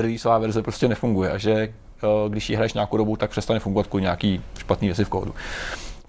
releaseová 0.00 0.38
verze 0.38 0.62
prostě 0.62 0.88
nefunguje 0.88 1.30
a 1.30 1.38
že 1.38 1.74
uh, 2.24 2.30
když 2.32 2.50
ji 2.50 2.56
hraješ 2.56 2.74
nějakou 2.74 2.96
dobu, 2.96 3.16
tak 3.16 3.30
přestane 3.30 3.60
fungovat 3.60 3.86
kvůli 3.86 4.02
nějaký 4.02 4.42
špatný 4.58 4.88
věci 4.88 5.04
v 5.04 5.08
kódu. 5.08 5.34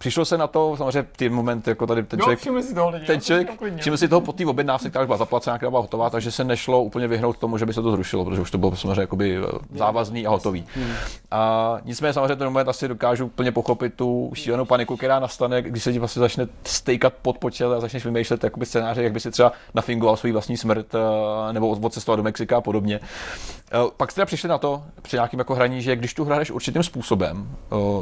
Přišlo 0.03 0.25
se 0.25 0.37
na 0.37 0.47
to, 0.47 0.77
samozřejmě 0.77 1.07
ty 1.15 1.29
moment, 1.29 1.67
jako 1.67 1.87
tady 1.87 2.03
ten 2.03 2.19
Jo, 2.19 2.23
člověk, 2.23 2.39
všimli 2.39 2.63
si 2.63 2.73
toho 2.73 2.89
lidi. 2.89 3.05
ten 3.05 3.15
jo, 3.15 3.21
člověk, 3.21 3.61
všiml 3.79 3.97
si 3.97 4.07
toho 4.07 4.21
po 4.21 4.33
té 4.33 4.45
objednávce, 4.45 4.89
která 4.89 5.03
už 5.03 5.07
byla 5.07 5.17
zaplacená, 5.17 5.57
která 5.57 5.69
byla 5.69 5.81
hotová, 5.81 6.09
takže 6.09 6.31
se 6.31 6.43
nešlo 6.43 6.83
úplně 6.83 7.07
vyhnout 7.07 7.37
tomu, 7.37 7.57
že 7.57 7.65
by 7.65 7.73
se 7.73 7.81
to 7.81 7.91
zrušilo, 7.91 8.25
protože 8.25 8.41
už 8.41 8.51
to 8.51 8.57
bylo 8.57 8.75
samozřejmě 8.75 9.01
jakoby 9.01 9.37
eh, 9.37 9.77
závazný 9.77 10.27
a 10.27 10.29
hotový. 10.29 10.65
A 11.31 11.77
nicméně 11.85 12.13
samozřejmě 12.13 12.35
ten 12.35 12.47
moment 12.47 12.67
asi 12.69 12.87
dokážu 12.87 13.27
plně 13.27 13.51
pochopit 13.51 13.93
tu 13.93 14.31
šílenou 14.33 14.65
paniku, 14.65 14.97
která 14.97 15.19
nastane, 15.19 15.61
když 15.61 15.83
se 15.83 15.93
ti 15.93 15.99
vlastně 15.99 16.19
začne 16.19 16.47
stejkat 16.63 17.13
pod 17.21 17.37
počet 17.37 17.65
a 17.65 17.79
začneš 17.79 18.05
vymýšlet 18.05 18.43
jakoby 18.43 18.65
scénáře, 18.65 19.03
jak 19.03 19.13
by 19.13 19.19
si 19.19 19.31
třeba 19.31 19.51
nafingoval 19.73 20.17
svůj 20.17 20.31
vlastní 20.31 20.57
smrt 20.57 20.95
eh, 20.95 21.53
nebo 21.53 21.69
odcestoval 21.69 22.17
do 22.17 22.23
Mexika 22.23 22.57
a 22.57 22.61
podobně. 22.61 22.99
Eh, 23.73 23.77
Pak 23.97 24.11
jste 24.11 24.25
přišli 24.25 24.49
na 24.49 24.57
to, 24.57 24.83
při 25.01 25.15
nějakém 25.15 25.39
jako 25.39 25.55
hraní, 25.55 25.81
že 25.81 25.95
když 25.95 26.13
tu 26.13 26.23
hraješ 26.25 26.51
určitým 26.51 26.83
způsobem, 26.83 27.47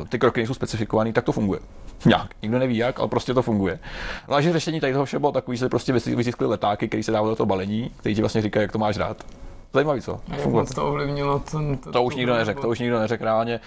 ty 0.09 0.19
kroky 0.19 0.39
nejsou 0.39 0.53
specifikované, 0.53 1.13
tak 1.13 1.25
to 1.25 1.31
funguje. 1.31 1.59
Nějak. 2.05 2.27
Nikdo 2.41 2.59
neví 2.59 2.77
jak, 2.77 2.99
ale 2.99 3.07
prostě 3.07 3.33
to 3.33 3.41
funguje. 3.41 3.79
No 4.27 4.35
a 4.35 4.41
že 4.41 4.53
řešení 4.53 4.79
tady 4.79 4.93
toho 4.93 5.05
všeho 5.05 5.19
bylo 5.19 5.31
takový, 5.31 5.57
že 5.57 5.65
se 5.65 5.69
prostě 5.69 5.93
vytiskly 5.93 6.47
letáky, 6.47 6.87
které 6.87 7.03
se 7.03 7.11
dávaly 7.11 7.31
do 7.31 7.35
toho 7.35 7.47
balení, 7.47 7.91
který 7.97 8.15
ti 8.15 8.21
vlastně 8.21 8.41
říkají, 8.41 8.61
jak 8.61 8.71
to 8.71 8.79
máš 8.79 8.97
rád. 8.97 9.25
Zajímavý, 9.73 10.01
co? 10.01 10.19
Jak 10.27 10.45
moc 10.45 10.75
to 10.75 10.87
ovlivnilo 10.87 11.39
ten... 11.39 11.77
To, 11.77 11.91
To 11.91 12.03
už 12.03 12.15
nikdo 12.15 12.33
neřekl, 12.33 12.61
to 12.61 12.69
už 12.69 12.79
nikdo 12.79 12.99
neřekl 12.99 13.23
reálně. 13.23 13.59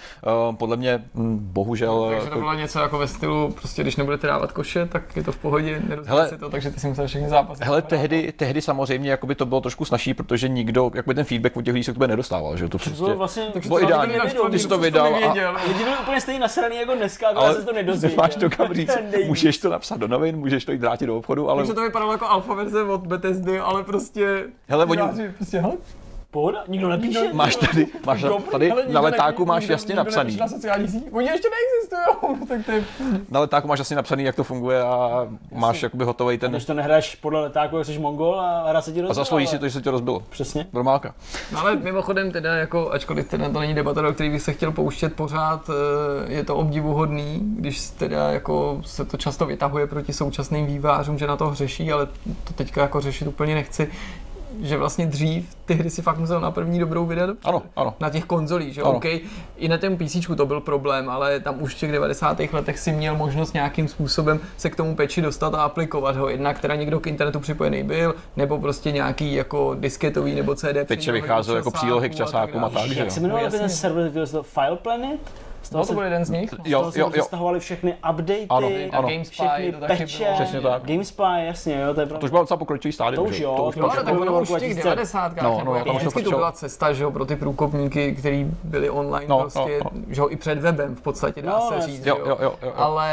Uh, 0.49 0.55
podle 0.55 0.77
mě, 0.77 1.03
hm, 1.15 1.37
bohužel, 1.41 2.07
Takže 2.09 2.29
to 2.29 2.35
bylo 2.39 2.53
něco 2.53 2.79
jako 2.79 2.97
ve 2.97 3.07
stylu, 3.07 3.51
prostě 3.51 3.81
když 3.81 3.95
nebudete 3.95 4.27
dávat 4.27 4.51
koše, 4.51 4.85
tak 4.85 5.15
je 5.15 5.23
to 5.23 5.31
v 5.31 5.37
pohodě, 5.37 5.81
Hele- 6.03 6.29
si 6.29 6.37
to, 6.37 6.49
takže 6.49 6.71
ty 6.71 6.79
si 6.79 6.87
musel 6.87 7.07
všechny 7.07 7.29
zápasy. 7.29 7.63
Hele, 7.65 7.81
tehdy, 7.81 8.33
tehdy 8.37 8.61
samozřejmě 8.61 9.11
jakoby 9.11 9.35
to 9.35 9.45
bylo 9.45 9.61
trošku 9.61 9.85
snažší, 9.85 10.13
protože 10.13 10.49
nikdo, 10.49 10.91
jakoby 10.95 11.15
ten 11.15 11.25
feedback 11.25 11.57
od 11.57 11.61
těch 11.61 11.73
lidí 11.73 11.83
se 11.83 11.91
k 11.91 11.95
tobě 11.95 12.07
nedostával, 12.07 12.57
že 12.57 12.63
to 12.63 12.69
To 12.69 12.77
prostě... 12.77 13.03
bylo 13.03 13.15
vlastně... 13.15 13.43
Takže 13.53 13.69
bylo 13.69 13.79
to 13.79 13.85
ideální. 13.85 14.13
Ty 14.51 14.59
jsi 14.59 14.67
to 14.67 14.77
vydal 14.77 15.05
a- 15.07 15.09
nevěděl. 15.19 15.55
Lidi 15.67 15.83
byli 15.83 15.95
úplně 16.01 16.21
stejně 16.21 16.39
nasraný 16.39 16.75
jako 16.77 16.95
dneska, 16.95 17.27
ale 17.35 17.53
se 17.55 17.63
to 17.65 17.73
nedozvěděl. 17.73 18.17
nemáš 18.17 18.35
to 18.35 18.49
kam 18.49 18.73
říct, 18.73 18.93
Ten 18.95 19.27
můžeš 19.27 19.57
to 19.57 19.69
napsat 19.69 19.97
do 19.99 20.07
novin, 20.07 20.37
můžeš 20.37 20.65
to 20.65 20.71
jít 20.71 20.81
vrátit 20.81 21.05
do 21.05 21.17
obchodu, 21.17 21.49
ale 21.49 21.59
Takže 21.61 21.73
to 21.73 21.81
vypadalo 21.81 22.11
jako 22.11 22.25
alfa 22.27 22.53
verze 22.53 22.83
od 22.83 23.07
Bethesdy, 23.07 23.59
ale 23.59 23.83
prostě... 23.83 24.43
Hele, 24.67 24.85
oni- 24.85 25.01
Prostě, 25.37 25.59
hele, 25.59 25.73
Pohoda? 26.35 26.63
Nikdo 26.67 26.89
nepíše? 26.89 27.33
máš 27.33 27.55
tady, 27.55 27.87
máš 28.05 28.25
tady 28.51 28.69
hele, 28.69 28.81
na 28.81 28.87
nikdo 28.87 29.01
letáku 29.01 29.41
nepíše, 29.41 29.45
máš 29.47 29.61
nikdo- 29.61 29.73
jasně 29.73 29.87
nikdo 29.87 30.03
napsaný. 30.03 30.35
Na 30.37 30.47
sociálních 30.47 30.89
sítích. 30.89 31.13
Oni 31.13 31.27
ještě 31.27 31.47
neexistují, 31.49 32.47
tak 32.47 32.65
to 32.65 32.71
je... 32.71 32.83
Na 33.29 33.39
letáku 33.39 33.67
máš 33.67 33.79
jasně 33.79 33.95
napsaný, 33.95 34.23
jak 34.23 34.35
to 34.35 34.43
funguje 34.43 34.81
a 34.81 35.27
máš 35.51 35.83
jakoby 35.83 36.03
hotový 36.03 36.35
A 36.35 36.39
ten... 36.39 36.51
Když 36.51 36.65
to 36.65 36.73
nehraješ 36.73 37.15
podle 37.15 37.41
letáku, 37.41 37.77
jak 37.77 37.85
jsi 37.85 37.99
mongol 37.99 38.39
a 38.39 38.69
hra 38.69 38.81
se 38.81 38.91
ti 38.91 38.99
A 38.99 39.01
rozbila, 39.01 39.13
zaslouží 39.13 39.45
ale- 39.45 39.51
si 39.51 39.59
to, 39.59 39.65
že 39.67 39.71
se 39.73 39.81
tě 39.81 39.91
rozbilo. 39.91 40.21
Přesně. 40.29 40.67
Normálka. 40.73 41.13
No 41.51 41.59
ale 41.59 41.75
mimochodem 41.75 42.31
teda 42.31 42.55
jako, 42.55 42.91
ačkoliv 42.91 43.29
teda 43.29 43.49
to 43.49 43.59
není 43.59 43.73
debata, 43.73 44.01
do 44.01 44.13
který 44.13 44.29
bych 44.29 44.41
se 44.41 44.53
chtěl 44.53 44.71
pouštět 44.71 45.13
pořád, 45.13 45.69
eh, 45.69 46.33
je 46.33 46.43
to 46.43 46.55
obdivuhodný, 46.55 47.39
když 47.41 47.89
teda 47.89 48.31
jako 48.31 48.81
se 48.85 49.05
to 49.05 49.17
často 49.17 49.45
vytahuje 49.45 49.87
proti 49.87 50.13
současným 50.13 50.65
vývářům, 50.65 51.17
že 51.17 51.27
na 51.27 51.37
to 51.37 51.47
hřeší, 51.49 51.91
ale 51.91 52.05
to 52.43 52.53
teďka 52.55 52.81
jako 52.81 53.01
řešit 53.01 53.27
úplně 53.27 53.55
nechci 53.55 53.91
že 54.61 54.77
vlastně 54.77 55.05
dřív 55.05 55.55
ty 55.65 55.73
hry 55.73 55.89
si 55.89 56.01
fakt 56.01 56.17
musel 56.17 56.41
na 56.41 56.51
první 56.51 56.79
dobrou 56.79 57.05
vydat. 57.05 57.29
Ano, 57.43 57.61
ano. 57.75 57.93
na 57.99 58.09
těch 58.09 58.25
konzolích, 58.25 58.73
že 58.73 58.81
Ano. 58.81 58.91
OK, 58.91 59.05
i 59.57 59.67
na 59.67 59.77
tom 59.77 59.97
PC 59.97 60.15
to 60.37 60.45
byl 60.45 60.61
problém, 60.61 61.09
ale 61.09 61.39
tam 61.39 61.61
už 61.61 61.75
v 61.75 61.79
těch 61.79 61.91
90. 61.91 62.39
letech 62.51 62.79
si 62.79 62.91
měl 62.91 63.15
možnost 63.15 63.53
nějakým 63.53 63.87
způsobem 63.87 64.39
se 64.57 64.69
k 64.69 64.75
tomu 64.75 64.95
peči 64.95 65.21
dostat 65.21 65.55
a 65.55 65.63
aplikovat 65.63 66.15
ho, 66.15 66.29
jednak 66.29 66.59
teda 66.59 66.75
někdo 66.75 66.99
k 66.99 67.07
internetu 67.07 67.39
připojený 67.39 67.83
byl, 67.83 68.15
nebo 68.35 68.59
prostě 68.59 68.91
nějaký 68.91 69.33
jako 69.33 69.75
disketový 69.79 70.35
nebo 70.35 70.55
CD 70.55 70.87
Peče 70.87 71.11
vycházel 71.11 71.53
do 71.53 71.57
jako 71.57 71.71
přílohy 71.71 72.09
k 72.09 72.15
časákům 72.15 72.65
a 72.65 72.69
tak, 72.69 72.87
že 72.87 72.99
Jak 72.99 73.11
se 73.11 73.19
jmenoval 73.19 73.43
No, 73.43 73.51
ten 73.51 73.69
server, 73.69 74.11
File 74.41 74.77
Planet? 74.81 75.19
Z 75.65 75.69
toho 75.69 75.81
No 75.81 75.87
to 75.87 75.93
byl 75.93 76.03
jeden 76.03 76.25
z 76.25 76.29
nich. 76.29 76.49
z 76.49 76.53
Jo, 76.65 76.91
jo, 76.95 77.11
jo. 77.15 77.23
stahovaly 77.23 77.59
všechny 77.59 77.93
updaty, 78.11 78.45
Ano, 78.49 78.67
A 78.91 78.97
ano. 78.97 79.07
GameSpy 79.09 79.33
všechny 79.33 79.71
to 79.71 79.79
taky 79.79 79.97
peče, 79.97 80.23
bylo. 80.23 80.33
Přesně 80.35 80.61
tak. 80.61 80.83
GameSpy, 80.85 81.23
jasně, 81.45 81.81
jo, 81.81 81.93
to 81.93 82.01
je 82.01 82.05
To 82.07 82.13
už 82.13 82.19
pravda. 82.19 82.29
bylo 82.29 82.41
docela 82.43 82.57
pokročilý 82.57 82.91
stádium, 82.91 83.25
To 83.25 83.29
už 83.31 83.39
jo, 83.39 83.53
To 83.57 83.63
už 83.63 83.75
to 83.75 83.79
Jo, 83.79 83.83
bylo 83.83 83.91
ale 83.91 83.99
to 83.99 84.05
tak 84.05 84.13
bylo 84.13 84.31
ono 84.33 84.41
už 84.41 84.47
v 84.49 84.51
těch 84.51 84.59
2000. 84.59 84.83
90. 84.89 85.41
No, 85.41 85.49
No, 85.49 85.61
no, 85.65 85.73
no, 85.79 85.85
tam 85.85 85.95
vždycky 85.97 86.23
to 86.23 86.29
byla 86.29 86.51
cesta, 86.51 86.93
že 86.93 87.03
jo, 87.03 87.11
pro 87.11 87.25
ty 87.25 87.35
průkopníky, 87.35 88.11
kteří 88.15 88.47
byli 88.63 88.89
online 88.89 89.25
No, 89.29 89.39
prostě, 89.39 89.79
no, 89.83 89.89
že 90.09 90.21
jo, 90.21 90.27
i 90.29 90.35
před 90.35 90.59
webem 90.59 90.95
v 90.95 91.01
podstatě 91.01 91.41
dá 91.41 91.51
No, 91.51 91.69
se 91.81 91.87
říct, 91.87 92.05
Jo, 92.05 92.15
že 92.23 92.29
jo, 92.29 92.37
jo, 92.41 92.53
jo. 92.63 92.73
Ale 92.75 93.09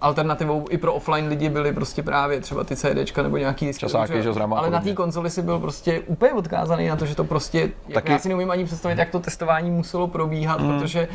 alternativou 0.00 0.64
i 0.70 0.78
pro 0.78 0.94
offline 0.94 1.28
lidi 1.28 1.48
byly 1.48 1.72
prostě 1.72 2.02
právě 2.02 2.40
třeba 2.40 2.64
ty 2.64 2.76
CDčka 2.76 3.22
nebo 3.22 3.36
nějaký. 3.36 3.66
Časáky, 3.76 4.22
že 4.22 4.28
jo, 4.28 4.34
s 4.34 4.36
RAM 4.36 4.52
a 4.54 4.58
Ale 4.58 4.70
na 4.70 4.80
té 4.80 4.92
konzoli 4.94 5.30
si 5.30 5.42
byl 5.42 5.58
prostě 5.58 6.00
úplně 6.06 6.32
odkázaný 6.32 6.88
na 6.88 6.96
to, 6.96 7.06
že 7.06 7.14
to 7.14 7.24
prostě, 7.24 7.58
jak 7.60 7.70
Taky- 7.94 8.12
já 8.12 8.18
si 8.18 8.28
neumím 8.28 8.50
ani 8.50 8.64
představit, 8.64 8.98
jak 8.98 9.10
to 9.10 9.20
testování 9.20 9.70
muselo 9.70 10.06
probíhat. 10.08 10.60
Protože 10.66 11.08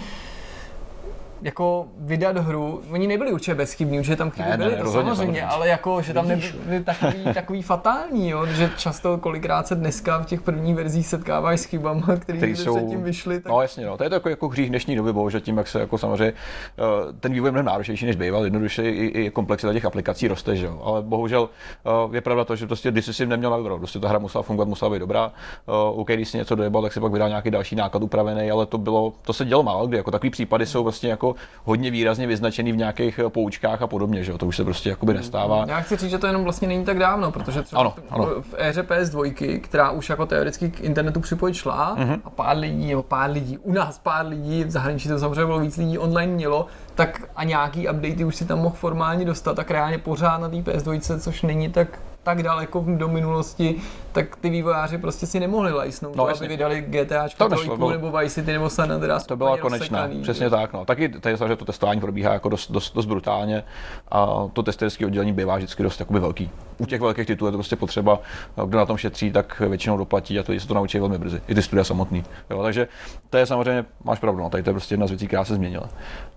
jako 1.41 1.85
vydat 1.97 2.37
hru, 2.37 2.81
oni 2.91 3.07
nebyli 3.07 3.31
určitě 3.31 3.55
bezchybní, 3.55 3.97
určitě 3.99 4.15
tam 4.15 4.31
chyby 4.31 4.49
Ne, 4.49 4.57
byly, 4.57 4.71
ne, 4.71 4.77
to 4.77 4.83
rozhodně, 4.83 5.09
samozřejmě, 5.11 5.39
samozřejmě. 5.41 5.55
ale 5.55 5.67
jako, 5.67 6.01
že 6.01 6.13
tam 6.13 6.27
nebyly 6.27 6.83
takový, 6.83 7.23
takový 7.33 7.61
fatální, 7.61 8.29
jo, 8.29 8.45
že 8.45 8.69
často 8.77 9.17
kolikrát 9.17 9.67
se 9.67 9.75
dneska 9.75 10.19
v 10.19 10.25
těch 10.25 10.41
prvních 10.41 10.75
verzích 10.75 11.07
setkáváš 11.07 11.59
s 11.59 11.63
chybama, 11.65 12.07
které 12.19 12.47
jsou... 12.47 12.63
jsou- 12.63 12.75
předtím 12.75 13.03
vyšly, 13.03 13.39
tak 13.41 13.51
No 13.51 13.61
jasně, 13.61 13.85
no. 13.85 13.97
to 13.97 14.03
je 14.03 14.09
to 14.09 14.15
jako, 14.15 14.29
jako 14.29 14.47
hřích 14.47 14.69
dnešní 14.69 14.95
doby, 14.95 15.13
bohužel 15.13 15.39
tím, 15.41 15.57
jak 15.57 15.67
se 15.67 15.79
jako 15.79 15.97
samozřejmě 15.97 16.33
eh, 16.79 17.13
ten 17.19 17.33
vývoj 17.33 17.47
je 17.47 17.51
mnohem 17.51 17.65
náročnější 17.65 18.05
než 18.05 18.15
býval, 18.15 18.43
jednoduše 18.43 18.89
i, 18.89 19.05
i 19.05 19.29
komplexita 19.29 19.73
těch 19.73 19.85
aplikací 19.85 20.27
roste, 20.27 20.55
že 20.55 20.65
jo. 20.65 20.81
Ale 20.83 21.01
bohužel 21.01 21.49
eh, 21.85 22.15
je 22.15 22.21
pravda 22.21 22.43
to, 22.45 22.55
že 22.55 22.67
prostě 22.67 22.91
když 22.91 23.05
jsi 23.05 23.13
si 23.13 23.25
neměl 23.25 23.49
na 23.51 23.57
výběr, 23.57 23.77
prostě 23.77 23.99
ta 23.99 24.09
hra 24.09 24.19
musela 24.19 24.41
fungovat, 24.41 24.67
musela 24.69 24.91
být 24.91 24.99
dobrá. 24.99 25.31
Uh, 25.67 25.99
OK, 25.99 26.07
když 26.07 26.29
si 26.29 26.37
něco 26.37 26.55
dojebal, 26.55 26.81
tak 26.81 26.93
si 26.93 26.99
pak 26.99 27.11
vydal 27.11 27.29
nějaký 27.29 27.51
další 27.51 27.75
náklad 27.75 28.03
upravený, 28.03 28.51
ale 28.51 28.65
to 28.65 28.77
bylo, 28.77 29.13
to 29.21 29.33
se 29.33 29.45
dělo 29.45 29.63
málo 29.63 29.87
kdy. 29.87 29.97
Jako 29.97 30.11
takový 30.11 30.29
případy 30.29 30.65
jsou 30.65 30.83
vlastně 30.83 31.09
jako 31.09 31.30
hodně 31.63 31.91
výrazně 31.91 32.27
vyznačený 32.27 32.71
v 32.71 32.77
nějakých 32.77 33.19
eh, 33.19 33.29
poučkách 33.29 33.81
a 33.81 33.87
podobně, 33.87 34.23
že 34.23 34.31
jo. 34.31 34.37
To 34.37 34.45
už 34.45 34.55
se 34.57 34.63
prostě 34.63 34.89
jakoby 34.89 35.13
nestává. 35.13 35.65
Já 35.67 35.79
chci 35.81 35.97
říct, 35.97 36.11
že 36.11 36.17
to 36.17 36.27
jenom 36.27 36.43
vlastně 36.43 36.67
není 36.67 36.85
tak 36.85 36.99
dávno, 36.99 37.31
protože 37.31 37.61
třeba 37.61 37.79
Ano, 37.81 37.93
v- 37.97 38.13
ano. 38.13 38.25
v 38.41 38.55
éře 38.57 38.81
PS2, 38.83 39.59
která 39.61 39.91
už 39.91 40.09
jako 40.09 40.25
teoreticky 40.25 40.69
k 40.71 40.79
internetu 40.81 41.19
připojit 41.19 41.53
šla 41.53 41.95
Mhm. 41.97 42.21
a 42.25 42.29
pár 42.29 42.57
lidí, 42.57 42.87
nebo 42.89 43.03
pár 43.03 43.29
lidí, 43.31 43.57
u 43.57 43.73
nás 43.73 43.99
pár 43.99 44.25
lidí, 44.27 44.63
v 44.63 44.71
zahraničí 44.71 45.09
to 45.09 45.19
samozřejmě 45.19 45.45
bylo 45.45 45.59
víc 45.59 45.77
lidí 45.77 45.97
online 45.97 46.33
mělo, 46.33 46.65
tak 46.95 47.21
a 47.35 47.43
nějaký 47.43 47.89
updaty 47.89 48.25
už 48.25 48.35
si 48.35 48.45
tam 48.45 48.59
mohl 48.59 48.75
formálně 48.75 49.25
dostat, 49.25 49.53
tak 49.55 49.71
reálně 49.71 49.97
pořád 49.97 50.37
na 50.41 50.49
té 50.49 50.55
PS2, 50.55 51.19
což 51.19 51.41
není 51.41 51.69
tak 51.69 51.99
tak 52.23 52.43
daleko 52.43 52.85
do 52.87 53.07
minulosti, 53.07 53.75
tak 54.11 54.35
ty 54.35 54.49
vývojáři 54.49 54.97
prostě 54.97 55.25
si 55.27 55.39
nemohli 55.39 55.71
lajsnout, 55.73 56.15
No, 56.15 56.27
no, 56.27 56.35
aby 56.37 56.47
vydali 56.47 56.81
GTAčko 56.81 57.37
To 57.37 57.49
nešlo, 57.49 57.73
3, 57.73 57.77
bylo- 57.77 57.91
nebo 57.91 58.11
Vice 58.11 58.35
City, 58.35 58.53
nebo 58.53 58.69
San 58.69 58.91
Andreas. 58.91 59.25
To 59.25 59.35
byla 59.35 59.49
úplně 59.49 59.61
konečná, 59.61 59.97
rozsekaný, 59.99 60.21
přesně 60.23 60.45
že? 60.45 60.49
tak. 60.49 60.73
No. 60.73 60.85
Taky 60.85 61.09
tady 61.09 61.37
je 61.43 61.47
že 61.47 61.55
to 61.55 61.65
testování 61.65 62.01
probíhá 62.01 62.33
jako 62.33 62.49
dost, 62.49 62.71
dost, 62.71 62.93
dost, 62.95 63.05
brutálně 63.05 63.63
a 64.11 64.47
to 64.53 64.63
testerské 64.63 65.05
oddělení 65.05 65.33
bývá 65.33 65.55
vždycky 65.55 65.83
dost 65.83 65.99
jakoby 65.99 66.19
velký. 66.19 66.49
U 66.77 66.85
těch 66.85 67.01
velkých 67.01 67.27
titulů 67.27 67.47
je 67.47 67.51
to 67.51 67.57
prostě 67.57 67.75
potřeba, 67.75 68.19
kdo 68.65 68.77
na 68.77 68.85
tom 68.85 68.97
šetří, 68.97 69.31
tak 69.31 69.59
většinou 69.59 69.97
doplatí 69.97 70.39
a 70.39 70.43
to 70.43 70.59
se 70.59 70.67
to 70.67 70.73
naučí 70.73 70.99
velmi 70.99 71.17
brzy. 71.17 71.41
I 71.47 71.55
ty 71.55 71.61
studia 71.61 71.83
samotný. 71.83 72.23
Jo, 72.49 72.63
takže 72.63 72.87
to 73.29 73.37
je 73.37 73.45
samozřejmě, 73.45 73.85
máš 74.03 74.19
pravdu, 74.19 74.41
no, 74.43 74.49
tady 74.49 74.63
to 74.63 74.69
je 74.69 74.73
prostě 74.73 74.93
jedna 74.93 75.07
z 75.07 75.09
věcí, 75.09 75.27
která 75.27 75.45
se 75.45 75.55
změnila. 75.55 75.89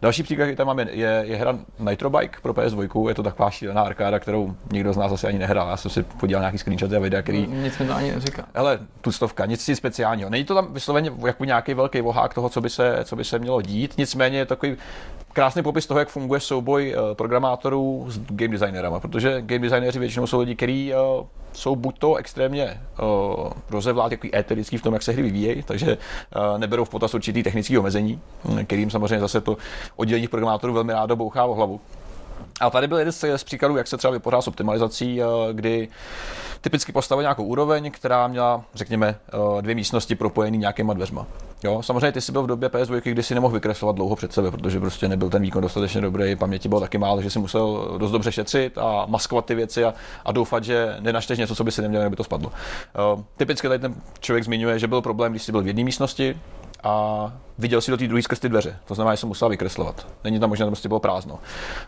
Další 0.03 0.23
příklad, 0.23 0.45
který 0.45 0.57
tam 0.57 0.67
mám, 0.67 0.79
je, 0.79 0.89
je, 0.93 1.23
je 1.27 1.37
hra 1.37 1.59
Nitro 1.79 2.11
Bike 2.11 2.39
pro 2.43 2.53
PS2, 2.55 3.09
je 3.09 3.15
to 3.15 3.23
taková 3.23 3.51
šílená 3.51 3.83
arkáda, 3.83 4.19
kterou 4.19 4.55
nikdo 4.73 4.93
z 4.93 4.97
nás 4.97 5.13
asi 5.13 5.27
ani 5.27 5.39
nehrál. 5.39 5.71
Já 5.75 5.79
jsem 5.79 5.91
si 5.91 6.03
podíval 6.03 6.43
nějaký 6.43 6.59
screenshoty 6.59 6.97
a 6.97 6.99
videa, 6.99 7.23
který 7.23 7.47
Nic 7.47 7.79
mi 7.79 7.87
to 7.87 7.95
ani 7.95 8.13
neříká. 8.13 8.47
Hele, 8.55 8.79
tuctovka, 9.01 9.47
nic 9.47 9.69
nic 9.69 9.79
speciálního. 9.79 10.31
Není 10.31 10.45
to 10.45 10.55
tam 10.55 10.75
vysloveně 10.75 11.13
jako 11.27 11.45
nějaký 11.45 11.75
velký 11.75 12.01
vohák 12.01 12.35
toho, 12.35 12.49
co 12.49 12.61
by, 12.61 12.71
se, 12.71 12.99
co 13.05 13.17
by 13.17 13.25
se 13.25 13.39
mělo 13.39 13.63
dít, 13.63 13.95
nicméně 13.99 14.39
je 14.39 14.47
takový 14.47 14.77
krásný 15.33 15.63
popis 15.63 15.87
toho, 15.87 16.01
jak 16.01 16.09
funguje 16.09 16.41
souboj 16.41 16.95
eh, 16.97 17.15
programátorů 17.15 18.07
s 18.09 18.19
game 18.19 18.53
designerama, 18.53 19.01
protože 19.01 19.43
game 19.43 19.59
designéři 19.59 19.99
většinou 19.99 20.27
jsou 20.27 20.41
lidi, 20.41 20.55
kteří 20.57 20.93
eh, 20.93 20.97
jsou 21.53 21.77
buď 21.77 21.99
to 21.99 22.15
extrémně 22.15 22.81
uh, 23.03 23.51
rozevlát, 23.71 24.11
takový 24.11 24.37
éterický 24.37 24.77
v 24.77 24.83
tom, 24.83 24.95
jak 24.95 25.03
se 25.03 25.13
hry 25.13 25.23
vyvíjejí, 25.23 25.63
takže 25.63 25.99
uh, 26.37 26.59
neberou 26.59 26.85
v 26.85 26.91
potaz 26.91 27.15
určitý 27.15 27.43
technický 27.43 27.79
omezení, 27.79 28.21
hm, 28.45 28.65
kterým 28.65 28.91
samozřejmě 28.91 29.21
zase 29.21 29.41
to 29.41 29.57
oddělení 29.97 30.29
programátorů 30.29 30.73
velmi 30.73 30.93
rádo 30.93 31.17
bouchá 31.17 31.45
o 31.45 31.55
hlavu. 31.55 31.81
A 32.61 32.71
tady 32.71 32.89
byl 32.89 32.99
jeden 32.99 33.13
z, 33.13 33.45
příkladů, 33.45 33.77
jak 33.77 33.89
se 33.89 33.97
třeba 33.97 34.13
vypořádá 34.13 34.43
s 34.43 34.49
optimalizací, 34.49 35.23
eh, 35.23 35.27
kdy 35.53 35.89
typicky 36.61 36.93
postavil 36.93 37.23
nějakou 37.23 37.45
úroveň, 37.45 37.91
která 37.91 38.29
měla, 38.29 38.65
řekněme, 38.75 39.17
eh, 39.59 39.63
dvě 39.63 39.75
místnosti 39.75 40.15
propojené 40.15 40.57
nějakýma 40.57 40.95
dveřma. 40.95 41.27
Jo, 41.65 41.83
samozřejmě 41.83 42.13
ty 42.13 42.21
jsi 42.21 42.33
byl 42.33 42.43
v 42.43 42.47
době 42.47 42.69
PS2, 42.69 43.13
kdy 43.13 43.23
si 43.23 43.35
nemohl 43.35 43.55
vykreslovat 43.55 43.97
dlouho 43.97 44.17
před 44.17 44.33
sebe, 44.33 44.51
protože 44.51 44.81
prostě 44.81 45.09
nebyl 45.09 45.31
ten 45.31 45.43
výkon 45.43 45.63
dostatečně 45.63 46.01
dobrý, 46.01 46.37
paměti 46.37 46.69
bylo 46.69 46.81
taky 46.81 46.99
málo, 46.99 47.23
že 47.23 47.31
si 47.31 47.39
musel 47.39 47.95
dost 47.99 48.11
dobře 48.11 48.33
šetřit 48.33 48.79
a 48.79 49.07
maskovat 49.09 49.45
ty 49.45 49.55
věci 49.55 49.85
a, 49.85 49.95
a 50.25 50.33
doufat, 50.33 50.65
že 50.65 50.97
nenašteš 51.01 51.39
něco, 51.39 51.55
co 51.55 51.65
by 51.65 51.73
si 51.73 51.83
neměl, 51.83 52.07
aby 52.07 52.17
to 52.17 52.25
spadlo. 52.25 52.53
Uh, 53.15 53.23
typicky 53.37 53.69
tady 53.69 53.81
ten 53.81 53.95
člověk 54.21 54.45
zmiňuje, 54.45 54.79
že 54.79 54.89
byl 54.89 55.03
problém, 55.03 55.33
když 55.33 55.43
jsi 55.43 55.53
byl 55.53 55.63
v 55.63 55.67
jedné 55.67 55.85
místnosti, 55.85 56.37
a 56.85 57.33
viděl 57.59 57.81
si 57.81 57.91
do 57.91 57.97
té 57.97 58.07
druhé 58.09 58.23
skrz 58.23 58.41
ty 58.41 58.49
dveře. 58.49 58.77
To 58.85 58.95
znamená, 58.95 59.15
že 59.15 59.21
jsem 59.21 59.29
musel 59.29 59.49
vykreslovat. 59.49 60.07
Není 60.25 60.41
tam 60.41 60.51
možná, 60.51 60.67
prostě 60.67 60.89
bylo 60.89 61.01
prázdno. 61.01 61.39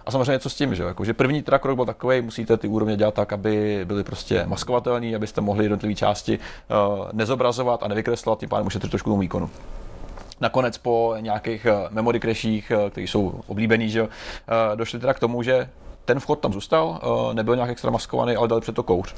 A 0.06 0.10
samozřejmě 0.10 0.38
co 0.38 0.50
s 0.50 0.54
tím, 0.54 0.74
že 0.74 0.82
jako, 0.82 1.04
že 1.04 1.14
první 1.14 1.42
teda 1.42 1.58
krok 1.58 1.76
byl 1.76 1.84
takový, 1.84 2.20
musíte 2.20 2.56
ty 2.56 2.68
úrovně 2.68 2.96
dělat 2.96 3.14
tak, 3.14 3.32
aby 3.32 3.84
byly 3.84 4.04
prostě 4.04 4.44
maskovatelné, 4.46 5.16
abyste 5.16 5.40
mohli 5.40 5.64
jednotlivé 5.64 5.94
části 5.94 6.38
uh, 6.38 7.08
nezobrazovat 7.12 7.82
a 7.82 7.88
nevykreslovat, 7.88 8.40
tím 8.40 8.48
pádem 8.48 8.66
ušetřit 8.66 8.90
trošku 8.90 9.18
výkonu. 9.18 9.50
Nakonec 10.40 10.78
po 10.78 11.14
nějakých 11.20 11.66
memory 11.90 12.20
crashích, 12.20 12.72
které 12.90 13.04
jsou 13.04 13.40
oblíbený, 13.46 13.90
že 13.90 14.08
došli 14.74 14.98
teda 14.98 15.14
k 15.14 15.20
tomu, 15.20 15.42
že 15.42 15.68
ten 16.04 16.20
vchod 16.20 16.40
tam 16.40 16.52
zůstal, 16.52 17.00
nebyl 17.32 17.54
nějak 17.54 17.70
extra 17.70 17.90
maskovaný, 17.90 18.36
ale 18.36 18.48
dali 18.48 18.60
před 18.60 18.74
to 18.74 18.82
kouř 18.82 19.14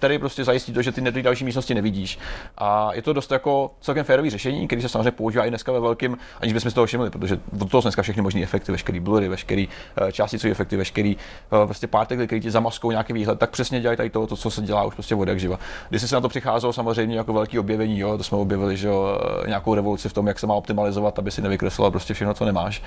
který 0.00 0.18
prostě 0.18 0.44
zajistí 0.44 0.72
to, 0.72 0.82
že 0.82 0.92
ty 0.92 1.12
ty 1.12 1.22
další 1.22 1.44
místnosti 1.44 1.74
nevidíš. 1.74 2.18
A 2.58 2.90
je 2.94 3.02
to 3.02 3.12
dost 3.12 3.32
jako 3.32 3.70
celkem 3.80 4.04
férový 4.04 4.30
řešení, 4.30 4.66
který 4.66 4.82
se 4.82 4.88
samozřejmě 4.88 5.10
používá 5.10 5.44
i 5.44 5.48
dneska 5.48 5.72
ve 5.72 5.80
velkým, 5.80 6.18
aniž 6.40 6.52
bychom 6.52 6.70
si 6.70 6.74
toho 6.74 6.86
všimli, 6.86 7.10
protože 7.10 7.40
do 7.52 7.64
toho 7.64 7.80
dneska 7.80 8.02
všechny 8.02 8.22
možné 8.22 8.42
efekty, 8.42 8.72
veškerý 8.72 9.00
blury, 9.00 9.28
veškerý 9.28 9.68
uh, 9.68 10.10
částicové 10.10 10.50
efekty, 10.50 10.76
veškerý 10.76 11.16
uh, 11.16 11.64
prostě 11.64 11.86
partikly, 11.86 12.26
které 12.26 12.40
ti 12.40 12.50
zamaskou 12.50 12.90
nějaký 12.90 13.12
výhled, 13.12 13.38
tak 13.38 13.50
přesně 13.50 13.80
dělají 13.80 13.96
tady 13.96 14.10
to, 14.10 14.26
to, 14.26 14.36
co 14.36 14.50
se 14.50 14.62
dělá 14.62 14.84
už 14.84 14.94
prostě 14.94 15.14
vodek 15.14 15.40
živa. 15.40 15.58
Když 15.88 16.02
se 16.02 16.14
na 16.14 16.20
to 16.20 16.28
přicházelo 16.28 16.72
samozřejmě 16.72 17.16
jako 17.16 17.32
velký 17.32 17.58
objevení, 17.58 17.98
jo, 17.98 18.16
to 18.16 18.24
jsme 18.24 18.38
objevili, 18.38 18.76
že 18.76 18.88
jo, 18.88 19.20
eh, 19.44 19.48
nějakou 19.48 19.74
revoluci 19.74 20.08
v 20.08 20.12
tom, 20.12 20.26
jak 20.26 20.38
se 20.38 20.46
má 20.46 20.54
optimalizovat, 20.54 21.18
aby 21.18 21.30
si 21.30 21.42
nevykreslila 21.42 21.90
prostě 21.90 22.14
všechno, 22.14 22.34
co 22.34 22.44
nemáš. 22.44 22.82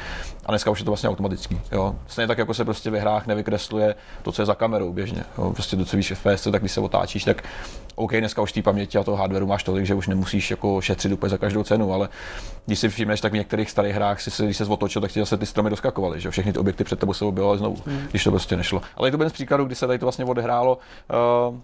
A 0.45 0.52
dneska 0.52 0.72
už 0.72 0.80
je 0.80 0.85
to 0.85 0.91
vlastně 0.91 1.10
automatický. 1.10 1.61
Jo. 1.72 1.95
Stejně 2.07 2.27
tak, 2.27 2.38
jako 2.38 2.53
se 2.53 2.65
prostě 2.65 2.90
ve 2.90 2.99
hrách 2.99 3.27
nevykresluje 3.27 3.95
to, 4.22 4.31
co 4.31 4.41
je 4.41 4.45
za 4.45 4.56
kamerou 4.56 4.94
běžně. 4.94 5.23
Jo. 5.38 5.53
Prostě 5.53 5.76
do 5.76 5.85
co 5.85 5.98
víš 5.98 6.14
FPS, 6.15 6.48
tak 6.52 6.61
když 6.61 6.72
se 6.72 6.80
otáčíš, 7.03 7.23
tak 7.23 7.43
OK, 7.95 8.11
dneska 8.11 8.41
už 8.41 8.51
té 8.51 8.61
paměti 8.61 8.97
a 8.97 9.03
toho 9.03 9.17
hardwareu 9.17 9.47
máš 9.47 9.63
tolik, 9.63 9.85
že 9.85 9.93
už 9.93 10.07
nemusíš 10.07 10.51
jako 10.51 10.81
šetřit 10.81 11.11
úplně 11.11 11.30
za 11.30 11.38
každou 11.38 11.63
cenu, 11.63 11.93
ale 11.93 12.09
když 12.65 12.80
si 12.80 12.89
všimneš, 12.89 13.21
tak 13.21 13.31
v 13.31 13.35
některých 13.35 13.69
starých 13.69 13.95
hrách 13.95 14.21
si, 14.21 14.45
když 14.45 14.57
se 14.57 14.65
otočil, 14.65 15.01
tak 15.01 15.11
ti 15.11 15.19
zase 15.19 15.38
ty 15.38 15.45
stromy 15.45 15.69
doskakovaly, 15.69 16.21
že 16.21 16.31
všechny 16.31 16.53
ty 16.53 16.59
objekty 16.59 16.84
před 16.84 16.99
tebou 16.99 17.13
se 17.13 17.25
objevovaly 17.25 17.57
znovu, 17.57 17.77
mm. 17.85 18.07
když 18.09 18.23
to 18.23 18.31
prostě 18.31 18.57
nešlo. 18.57 18.81
Ale 18.97 19.07
je 19.07 19.11
to 19.11 19.17
jeden 19.17 19.30
z 19.30 19.34
příkladů, 19.34 19.65
kdy 19.65 19.75
se 19.75 19.88
tady 19.88 19.99
to 19.99 20.05
vlastně 20.05 20.25
odehrálo. 20.25 20.77
Uh, 21.49 21.55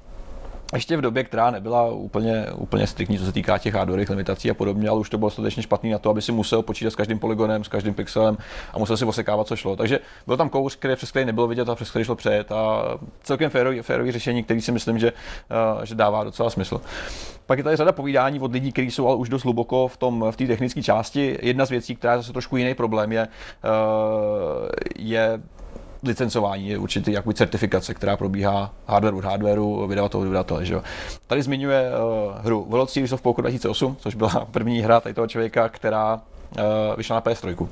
ještě 0.73 0.97
v 0.97 1.01
době, 1.01 1.23
která 1.23 1.51
nebyla 1.51 1.91
úplně, 1.91 2.45
úplně 2.55 2.87
striktní, 2.87 3.19
co 3.19 3.25
se 3.25 3.31
týká 3.31 3.57
těch 3.57 3.73
hardwareových 3.73 4.09
limitací 4.09 4.51
a 4.51 4.53
podobně, 4.53 4.89
ale 4.89 4.99
už 4.99 5.09
to 5.09 5.17
bylo 5.17 5.27
dostatečně 5.27 5.63
špatný 5.63 5.89
na 5.89 5.99
to, 5.99 6.09
aby 6.09 6.21
si 6.21 6.31
musel 6.31 6.61
počítat 6.61 6.91
s 6.91 6.95
každým 6.95 7.19
polygonem, 7.19 7.63
s 7.63 7.67
každým 7.67 7.93
pixelem 7.93 8.37
a 8.73 8.79
musel 8.79 8.97
si 8.97 9.05
osekávat, 9.05 9.47
co 9.47 9.55
šlo. 9.55 9.75
Takže 9.75 9.99
byl 10.27 10.37
tam 10.37 10.49
kouř, 10.49 10.75
který 10.75 10.95
přes 10.95 11.11
který 11.11 11.25
nebylo 11.25 11.47
vidět 11.47 11.69
a 11.69 11.75
přes 11.75 11.89
který 11.89 12.05
šlo 12.05 12.15
přejet 12.15 12.51
a 12.51 12.83
celkem 13.23 13.49
férový, 13.49 13.81
férový 13.81 14.11
řešení, 14.11 14.43
který 14.43 14.61
si 14.61 14.71
myslím, 14.71 14.99
že, 14.99 15.13
uh, 15.77 15.83
že 15.83 15.95
dává 15.95 16.23
docela 16.23 16.49
smysl. 16.49 16.81
Pak 17.45 17.57
je 17.57 17.63
tady 17.63 17.75
řada 17.75 17.91
povídání 17.91 18.39
od 18.39 18.51
lidí, 18.51 18.71
kteří 18.71 18.91
jsou 18.91 19.07
ale 19.07 19.15
už 19.15 19.29
dost 19.29 19.43
hluboko 19.43 19.87
v 19.87 19.97
tom 19.97 20.25
v 20.31 20.35
té 20.35 20.47
technické 20.47 20.83
části. 20.83 21.37
Jedna 21.41 21.65
z 21.65 21.69
věcí, 21.69 21.95
která 21.95 22.13
je 22.13 22.19
zase 22.19 22.31
trošku 22.31 22.57
jiný 22.57 22.73
problém, 22.73 23.11
je, 23.11 23.27
uh, 23.27 24.69
je 24.99 25.41
licencování, 26.03 26.69
je 26.69 26.77
určitý 26.77 27.11
jakoby 27.11 27.35
certifikace, 27.35 27.93
která 27.93 28.17
probíhá 28.17 28.73
hardware 28.87 29.13
od 29.13 29.25
hardwareu, 29.25 29.87
vydavatel 29.87 30.19
od 30.19 30.23
vydavatele. 30.23 30.65
Že 30.65 30.73
jo. 30.73 30.83
Tady 31.27 31.41
zmiňuje 31.41 31.89
uh, 31.89 32.45
hru 32.45 32.85
Series 32.85 33.11
of 33.11 33.21
Poker 33.21 33.43
2008, 33.43 33.95
což 33.99 34.15
byla 34.15 34.47
první 34.51 34.81
hra 34.81 34.99
tady 34.99 35.15
toho 35.15 35.27
člověka, 35.27 35.69
která 35.69 36.15
uh, 36.15 36.61
vyšla 36.97 37.15
na 37.15 37.21
PS3. 37.21 37.67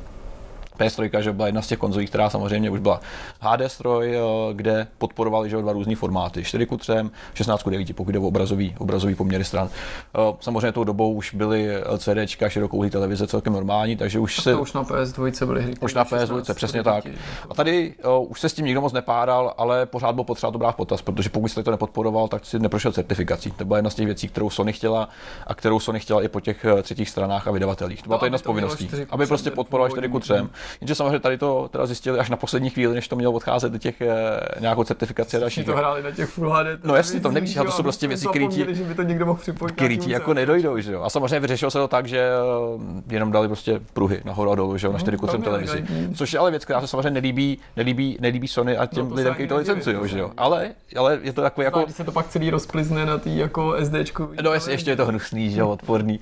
PS3, 0.77 1.21
že 1.21 1.33
byla 1.33 1.45
jedna 1.45 1.61
z 1.61 1.67
těch 1.67 1.79
konzolí, 1.79 2.07
která 2.07 2.29
samozřejmě 2.29 2.69
už 2.69 2.79
byla 2.79 3.01
HD 3.39 3.61
stroj, 3.67 4.15
eh, 4.15 4.53
kde 4.53 4.87
podporovali 4.97 5.49
že 5.49 5.57
dva 5.57 5.73
různé 5.73 5.95
formáty, 5.95 6.43
4 6.43 6.65
k 6.65 6.77
3, 6.77 6.93
16 7.33 7.63
k 7.63 7.69
9, 7.69 7.95
pokud 7.95 8.11
jde 8.11 8.19
o 8.19 8.27
obrazový, 8.27 8.75
obrazový 8.79 9.15
poměry 9.15 9.43
stran. 9.43 9.69
Eh, 10.15 10.19
samozřejmě 10.39 10.71
tou 10.71 10.83
dobou 10.83 11.13
už 11.13 11.33
byly 11.33 11.83
LCD, 11.85 12.27
širokou 12.47 12.89
televize 12.89 13.27
celkem 13.27 13.53
normální, 13.53 13.95
takže 13.95 14.19
už 14.19 14.41
se... 14.41 14.51
To 14.51 14.61
už 14.61 14.73
na 14.73 14.83
PS2 14.83 15.45
byly 15.45 15.61
hry. 15.61 15.73
Už 15.81 15.93
na 15.93 16.05
PS2, 16.05 16.53
přesně 16.53 16.83
tak. 16.83 17.03
A 17.49 17.53
tady 17.53 17.95
uh, 18.05 18.31
už 18.31 18.39
se 18.39 18.49
s 18.49 18.53
tím 18.53 18.65
nikdo 18.65 18.81
moc 18.81 18.93
nepádal, 18.93 19.53
ale 19.57 19.85
pořád 19.85 20.15
byl 20.15 20.23
potřeba 20.23 20.51
to 20.51 20.57
brát 20.57 20.75
potaz, 20.75 21.01
protože 21.01 21.29
pokud 21.29 21.47
jste 21.47 21.63
to 21.63 21.71
nepodporoval, 21.71 22.27
tak 22.27 22.45
si 22.45 22.59
neprošel 22.59 22.91
certifikací. 22.91 23.51
To 23.51 23.65
byla 23.65 23.77
jedna 23.77 23.89
z 23.89 23.95
těch 23.95 24.05
věcí, 24.05 24.27
kterou 24.27 24.49
Sony 24.49 24.73
chtěla 24.73 25.09
a 25.47 25.55
kterou 25.55 25.79
Sony 25.79 25.99
chtěla 25.99 26.23
i 26.23 26.27
po 26.27 26.39
těch 26.39 26.65
třetích 26.83 27.09
stranách 27.09 27.47
a 27.47 27.51
vydavatelích. 27.51 28.01
To 28.01 28.07
byla 28.07 28.19
to 28.19 28.25
jedna 28.25 28.37
z 28.37 28.41
povinností, 28.41 28.89
aby 29.09 29.25
prostě 29.25 29.51
podporoval 29.51 29.89
4 29.89 30.09
k 30.09 30.19
3. 30.19 30.33
Jenže 30.81 30.95
samozřejmě 30.95 31.19
tady 31.19 31.37
to 31.37 31.69
teda 31.71 31.85
zjistili 31.85 32.19
až 32.19 32.29
na 32.29 32.37
poslední 32.37 32.69
chvíli, 32.69 32.95
než 32.95 33.07
to 33.07 33.15
mělo 33.15 33.33
odcházet 33.33 33.71
do 33.71 33.77
těch 33.77 34.01
eh, 34.01 34.39
nějakou 34.59 34.83
certifikaci 34.83 35.37
a 35.37 35.39
další. 35.39 35.63
to 35.63 35.75
hráli 35.75 36.03
na 36.03 36.11
těch 36.11 36.29
Full 36.29 36.49
HD. 36.49 36.83
No 36.83 36.95
jasně, 36.95 37.19
to 37.19 37.31
nevíš, 37.31 37.57
ale 37.57 37.65
to 37.65 37.71
jsou 37.71 37.83
prostě 37.83 38.07
věci, 38.07 38.27
které 38.27 38.47
ti, 38.47 38.75
že 38.75 38.83
by 38.83 38.95
to 38.95 39.03
někdo 39.03 39.25
mohl 39.25 39.39
připojit. 39.39 39.75
Který 39.75 39.97
ti 39.97 40.11
jako 40.11 40.33
nedojdou, 40.33 40.79
že 40.79 40.93
jo. 40.93 41.01
A 41.03 41.09
samozřejmě 41.09 41.39
vyřešilo 41.39 41.71
se 41.71 41.77
to 41.77 41.87
tak, 41.87 42.07
že 42.07 42.19
eh, 42.19 43.13
jenom 43.13 43.31
dali 43.31 43.47
prostě 43.47 43.79
pruhy 43.93 44.21
nahoru 44.25 44.51
a 44.51 44.55
dolů, 44.55 44.77
že 44.77 44.87
jo, 44.87 44.93
na 44.93 44.99
4 44.99 45.17
no, 45.21 45.37
televizi. 45.37 45.85
Což 46.15 46.33
je 46.33 46.39
ale 46.39 46.51
věc, 46.51 46.65
která 46.65 46.81
se 46.81 46.87
samozřejmě 46.87 47.09
nelíbí, 47.09 47.57
nelíbí, 47.75 48.17
nelíbí 48.19 48.47
Sony 48.47 48.77
a 48.77 48.85
těm 48.85 49.09
no, 49.09 49.15
lidem, 49.15 49.33
kteří 49.33 49.49
to 49.49 49.57
licencují, 49.57 50.09
že 50.09 50.19
jo. 50.19 50.31
Ale, 50.37 50.71
ale 50.97 51.19
je 51.21 51.33
to 51.33 51.41
takový 51.41 51.65
jako. 51.65 51.79
Když 51.79 51.95
se 51.95 52.03
to 52.03 52.11
pak 52.11 52.27
celý 52.27 52.49
rozplizne 52.49 53.05
na 53.05 53.17
tý 53.17 53.37
jako 53.37 53.75
SDčku. 53.79 54.29
No 54.43 54.53
jestli 54.53 54.71
ještě 54.71 54.91
je 54.91 54.95
to 54.95 55.05
hnusný, 55.05 55.51
že 55.51 55.59
jo, 55.59 55.69
odporný. 55.69 56.19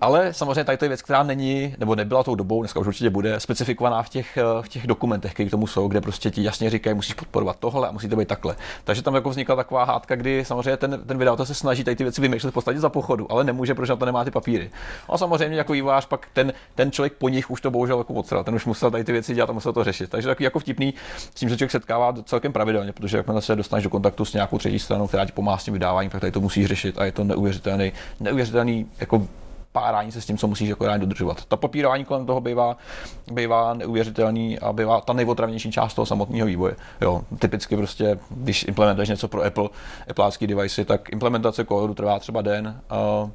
Ale 0.00 0.34
samozřejmě 0.34 0.64
tady 0.64 0.78
to 0.78 0.84
je 0.84 0.88
věc, 0.88 1.02
která 1.02 1.22
není, 1.22 1.74
nebo 1.78 1.94
nebyla 1.94 2.22
tou 2.22 2.34
dobou, 2.34 2.62
dneska 2.62 2.80
už 2.80 2.86
určitě 2.86 3.10
bude, 3.10 3.40
specifikovaná 3.76 4.02
v 4.02 4.08
těch, 4.08 4.36
eh, 4.36 4.62
v 4.62 4.68
těch 4.68 4.86
dokumentech, 4.86 5.34
které 5.34 5.48
k 5.48 5.50
tomu 5.50 5.66
jsou, 5.66 5.88
kde 5.88 6.00
prostě 6.00 6.30
ti 6.30 6.42
jasně 6.42 6.70
říkají, 6.70 6.94
musíš 6.94 7.14
podporovat 7.14 7.56
tohle 7.60 7.88
a 7.88 7.92
musí 7.92 8.08
to 8.08 8.16
být 8.16 8.28
takhle. 8.28 8.56
Takže 8.84 9.02
tam 9.02 9.14
jako 9.14 9.30
vznikla 9.30 9.56
taková 9.56 9.84
hádka, 9.84 10.16
kdy 10.16 10.44
samozřejmě 10.44 10.76
ten, 10.76 11.00
ten 11.06 11.18
vydatel 11.18 11.46
se 11.46 11.54
snaží 11.54 11.84
tady 11.84 11.96
ty 11.96 12.04
věci 12.04 12.20
vymýšlet 12.20 12.50
v 12.50 12.54
podstatě 12.54 12.80
za 12.80 12.88
pochodu, 12.88 13.32
ale 13.32 13.44
nemůže, 13.44 13.74
protože 13.74 13.92
na 13.92 13.96
to 13.96 14.06
nemá 14.06 14.24
ty 14.24 14.30
papíry. 14.30 14.70
A 15.08 15.18
samozřejmě 15.18 15.56
jako 15.56 15.72
vývojář 15.72 16.06
pak 16.06 16.26
ten, 16.32 16.52
ten 16.74 16.90
člověk 16.90 17.12
po 17.12 17.28
nich 17.28 17.50
už 17.50 17.60
to 17.60 17.70
bohužel 17.70 17.98
jako 17.98 18.14
odstral, 18.14 18.44
ten 18.44 18.54
už 18.54 18.66
musel 18.66 18.90
tady 18.90 19.04
ty 19.04 19.12
věci 19.12 19.34
dělat 19.34 19.50
a 19.50 19.52
musel 19.52 19.72
to 19.72 19.84
řešit. 19.84 20.10
Takže 20.10 20.28
takový 20.28 20.44
jako 20.44 20.58
vtipný, 20.58 20.94
s 21.16 21.30
tím, 21.34 21.48
že 21.48 21.56
člověk 21.56 21.70
setkává 21.70 22.14
celkem 22.24 22.52
pravidelně, 22.52 22.92
protože 22.92 23.16
jakmile 23.16 23.42
se 23.42 23.56
dostaneš 23.56 23.84
do 23.84 23.90
kontaktu 23.90 24.24
s 24.24 24.32
nějakou 24.32 24.58
třetí 24.58 24.78
stranou, 24.78 25.06
která 25.06 25.24
ti 25.24 25.32
pomáhá 25.32 25.58
s 25.58 25.64
tím 25.64 25.74
vydáváním, 25.74 26.10
tak 26.10 26.20
tady 26.20 26.32
to 26.32 26.40
musíš 26.40 26.66
řešit 26.66 26.98
a 26.98 27.04
je 27.04 27.12
to 27.12 27.24
neuvěřitelný, 27.24 27.92
neuvěřitelný 28.20 28.86
jako 29.00 29.28
párání 29.76 30.12
se 30.12 30.20
s 30.20 30.26
tím, 30.26 30.38
co 30.38 30.46
musíš 30.46 30.68
jako 30.68 30.86
dodržovat. 30.96 31.44
Ta 31.44 31.56
papírování 31.56 32.04
kolem 32.04 32.26
toho 32.26 32.40
bývá, 32.40 32.76
bývá 33.32 33.74
neuvěřitelný 33.74 34.58
a 34.58 34.72
bývá 34.72 35.00
ta 35.00 35.12
nejotravnější 35.12 35.72
část 35.72 35.94
toho 35.94 36.06
samotného 36.06 36.46
vývoje. 36.46 36.76
Jo, 37.00 37.22
typicky 37.38 37.76
prostě, 37.76 38.18
když 38.30 38.64
implementuješ 38.68 39.08
něco 39.08 39.28
pro 39.28 39.44
Apple, 39.44 39.68
Appleácký 40.10 40.46
device, 40.46 40.84
tak 40.84 41.12
implementace 41.12 41.64
kódu 41.64 41.94
trvá 41.94 42.18
třeba 42.18 42.42
den. 42.42 42.80
Uh, 43.22 43.30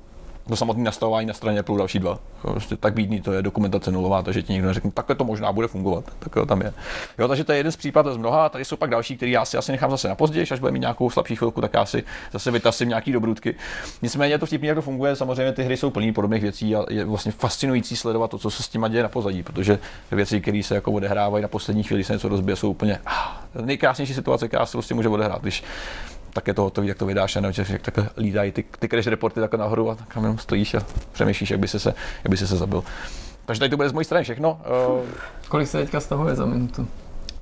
to 0.48 0.56
samotné 0.56 0.84
nastavování 0.84 1.28
na 1.28 1.34
straně 1.34 1.60
Apple 1.60 1.78
další 1.78 2.00
dva. 2.00 2.20
Prostě 2.42 2.76
tak 2.76 2.94
bídný 2.94 3.22
to 3.22 3.34
je 3.34 3.42
dokumentace 3.42 3.92
nulová, 3.92 4.22
takže 4.22 4.42
ti 4.42 4.54
nikdo 4.54 4.68
neřekne, 4.68 4.92
takhle 4.92 5.16
to 5.16 5.24
možná 5.24 5.52
bude 5.52 5.68
fungovat. 5.68 6.06
Tak 6.20 6.34
to 6.34 6.46
tam 6.46 6.62
je. 6.62 6.74
Jo, 7.20 7.28
takže 7.28 7.44
to 7.44 7.52
je 7.52 7.58
jeden 7.58 7.72
z 7.72 7.76
případů 7.76 8.14
z 8.14 8.18
mnoha, 8.18 8.50
tady 8.50 8.66
jsou 8.66 8.76
pak 8.76 8.90
další, 8.90 9.18
který 9.18 9.32
já 9.32 9.46
si 9.46 9.58
asi 9.58 9.72
nechám 9.72 9.92
zase 9.92 10.08
na 10.08 10.16
později, 10.16 10.48
až 10.52 10.60
bude 10.60 10.72
mít 10.72 10.80
nějakou 10.80 11.10
slabší 11.10 11.36
chvilku, 11.36 11.62
tak 11.62 11.74
já 11.74 11.86
si 11.86 12.04
zase 12.32 12.52
vytasím 12.52 12.90
nějaký 12.90 13.12
dobrutky. 13.12 13.56
Nicméně 14.02 14.38
to 14.38 14.46
vtipně, 14.46 14.70
jak 14.70 14.76
to 14.76 14.82
funguje, 14.82 15.16
samozřejmě 15.16 15.52
ty 15.52 15.64
hry 15.64 15.78
jsou 15.78 15.90
plné 15.90 16.14
podobných 16.14 16.42
věcí 16.42 16.76
a 16.76 16.86
je 16.90 17.06
vlastně 17.06 17.32
fascinující 17.32 17.96
sledovat 17.96 18.32
to, 18.32 18.38
co 18.38 18.52
se 18.52 18.64
s 18.64 18.68
tím 18.68 18.86
děje 18.90 19.04
na 19.04 19.10
pozadí, 19.10 19.44
protože 19.44 19.80
věci, 20.12 20.42
které 20.42 20.64
se 20.64 20.76
jako 20.76 20.92
odehrávají 20.92 21.42
na 21.42 21.48
poslední 21.48 21.84
chvíli, 21.84 22.04
se 22.04 22.14
něco 22.14 22.30
rozbije, 22.30 22.56
jsou 22.56 22.70
úplně 22.70 23.00
ah, 23.06 23.62
nejkrásnější 23.62 24.14
situace, 24.14 24.48
která 24.48 24.66
se 24.66 24.72
prostě 24.72 24.96
může 24.96 25.10
odehrát, 25.10 25.42
když 25.42 25.64
tak 26.34 26.48
je 26.48 26.54
to 26.54 26.62
hotový, 26.62 26.88
jak 26.88 26.98
to 26.98 27.06
vydáš, 27.06 27.36
a 27.36 27.52
že 27.52 27.66
jak 27.70 27.82
takhle 27.82 28.10
lídají 28.18 28.52
ty, 28.52 28.64
ty 28.80 28.88
crash 28.88 29.08
reporty 29.08 29.40
takhle 29.40 29.60
nahoru 29.60 29.90
a 29.90 29.96
tak 29.96 30.16
jenom 30.16 30.38
stojíš 30.38 30.74
a 30.74 30.80
přemýšlíš, 31.12 31.52
jak 31.52 31.60
by 31.60 31.68
se, 31.68 31.80
se, 31.80 31.94
jak 32.24 32.32
by 32.32 32.38
se, 32.38 32.48
se 32.48 32.58
zabil. 32.58 32.84
Takže 33.46 33.60
tady 33.60 33.70
to 33.70 33.78
bude 33.78 33.90
z 33.90 33.94
mojí 33.94 34.06
strany 34.06 34.24
všechno. 34.24 34.62
Uh, 35.00 35.06
Kolik 35.50 35.68
se 35.68 35.78
teďka 35.78 36.00
stahuje 36.00 36.36
za 36.36 36.46
minutu? 36.46 36.88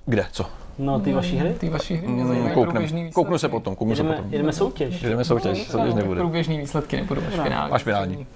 Kde? 0.06 0.26
Co? 0.32 0.46
No, 0.80 1.00
ty 1.00 1.14
vaší 1.14 1.38
hry? 1.38 1.54
Ty 1.54 1.70
vaší 1.70 1.96
hry 1.96 2.08
mě 2.08 2.24
mm, 2.24 2.50
kouknem, 2.50 3.12
kouknu 3.14 3.38
se 3.38 3.50
potom, 3.50 3.76
kouknu 3.76 3.92
jedeme, 3.92 4.10
se 4.10 4.16
potom. 4.16 4.34
Jedeme 4.34 4.54
soutěž. 4.54 5.02
Jedeme 5.02 5.26
soutěž, 5.26 5.58
no, 5.58 5.66
soutěž 5.66 5.94
nebude. 5.94 6.20
Průběžný 6.20 6.58
výsledky 6.58 6.98
nebudou 6.98 7.22
až 7.28 7.34
finální. 7.44 7.74
Až 7.74 7.84
finální. 7.84 8.28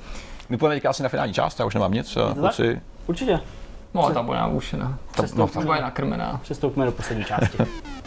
My 0.49 0.57
půjdeme 0.57 0.75
teďka 0.75 0.89
asi 0.89 1.03
na 1.03 1.09
finální 1.09 1.33
část, 1.33 1.59
já 1.59 1.65
už 1.65 1.73
nemám 1.73 1.91
nic. 1.93 2.17
Kluci. 2.39 2.81
Určitě. 3.07 3.39
No, 3.93 4.09
ta 4.09 4.23
bude 4.23 4.37
nabušená. 4.37 4.97
Ta, 5.15 5.23
no, 5.35 5.47
ta 5.47 5.61
bude 5.61 5.81
nakrmená. 5.81 6.39
Přestoupíme 6.43 6.85
do 6.85 6.91
poslední 6.91 7.25
části. 7.25 7.57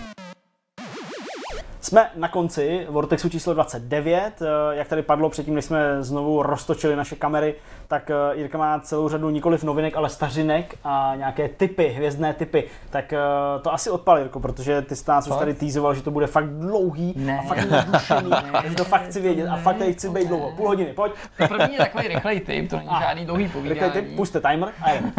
Jsme 1.87 2.11
na 2.15 2.29
konci 2.29 2.87
Vortexu 2.91 3.29
číslo 3.29 3.55
29. 3.55 4.43
Eh, 4.43 4.77
Jak 4.77 4.89
tady 4.89 5.03
padlo 5.03 5.31
předtím, 5.31 5.55
než 5.55 5.65
jsme 5.65 6.03
znovu 6.03 6.43
roztočili 6.43 6.97
naše 6.97 7.17
kamery, 7.17 7.55
tak 7.89 8.11
eh, 8.11 8.15
Jirka 8.37 8.59
má 8.59 8.81
celou 8.81 9.09
řadu 9.09 9.31
nikoliv 9.31 9.65
novinek, 9.65 9.97
ale 9.97 10.09
stařinek 10.09 10.75
a 10.85 11.13
nějaké 11.17 11.49
typy, 11.49 11.89
hvězdné 11.89 12.35
typy. 12.35 12.65
Tak 12.91 13.13
eh, 13.13 13.19
to 13.63 13.73
asi 13.73 13.91
odpal, 13.91 14.19
Jirko, 14.19 14.41
protože 14.41 14.83
ty 14.83 14.97
jsi 14.97 15.05
nás 15.09 15.29
už 15.29 15.37
tady 15.37 15.55
týzoval, 15.55 15.95
že 15.95 16.03
to 16.03 16.11
bude 16.11 16.27
fakt 16.27 16.49
dlouhý 16.51 17.13
Ne. 17.17 17.39
a 17.39 17.43
fakt 17.43 17.71
nadušený, 17.71 18.31
takže 18.63 18.77
to 18.77 18.85
fakt 18.85 19.03
chci 19.03 19.21
vědět 19.21 19.49
a 19.49 19.57
fakt 19.57 19.77
tady 19.77 19.93
chci 19.93 20.09
být 20.11 20.29
dlouho. 20.29 20.51
Půl 20.57 20.67
hodiny, 20.69 20.93
pojď. 20.93 21.13
To 21.39 21.49
první 21.49 21.73
je 21.75 21.79
takový 21.79 22.09
rychlej 22.09 22.41
tip, 22.41 22.71
to 22.71 22.77
není 22.77 22.89
Ah. 22.91 23.01
žádný 23.01 23.27
dlouhý 23.27 23.49
povídání. 23.49 23.93
ty, 23.93 24.03
puste 24.03 24.41
timer 24.41 24.69
a 24.83 24.91
jdem. 24.93 25.13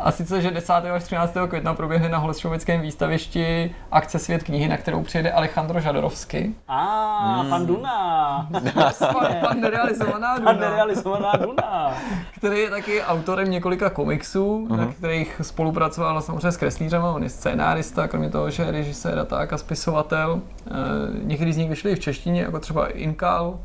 A 0.00 0.10
sice, 0.10 0.40
že 0.42 0.50
10. 0.50 0.72
až 0.72 1.02
13. 1.04 1.36
května 1.48 1.74
proběhne 1.74 2.08
na 2.08 2.18
Holešovickém 2.18 2.80
výstavišti 2.80 3.74
akce 3.92 4.18
Svět 4.18 4.42
knihy, 4.42 4.68
na 4.68 4.76
kterou 4.76 5.02
přijede 5.02 5.32
Alejandro 5.32 5.80
Žadorovsky. 5.80 6.54
A, 6.68 7.44
pan 7.50 7.66
Duna. 7.66 8.48
Pan, 9.12 9.26
pan 9.40 9.60
nerealizovaná 9.60 10.34
Pan 10.34 10.54
Duna, 10.54 10.68
nerealizovaná 10.70 11.32
Duna. 11.36 11.81
který 12.38 12.58
je 12.60 12.70
taky 12.70 13.02
autorem 13.02 13.50
několika 13.50 13.90
komiksů, 13.90 14.68
na 14.76 14.86
kterých 14.86 15.40
spolupracoval 15.44 16.20
samozřejmě 16.22 16.52
s 16.52 16.56
kreslířem, 16.56 17.02
on 17.04 17.22
je 17.22 17.28
scénárista, 17.28 18.08
kromě 18.08 18.30
toho, 18.30 18.50
že 18.50 18.62
je 18.62 18.70
režisér 18.70 19.18
a 19.18 19.24
tak 19.24 19.52
a 19.52 19.58
spisovatel. 19.58 20.40
Eh, 20.66 20.70
Některý 21.22 21.52
z 21.52 21.56
nich 21.56 21.68
vyšli 21.70 21.90
i 21.90 21.94
v 21.94 22.00
češtině, 22.00 22.40
jako 22.42 22.58
třeba 22.58 22.86
Inkal, 22.86 23.58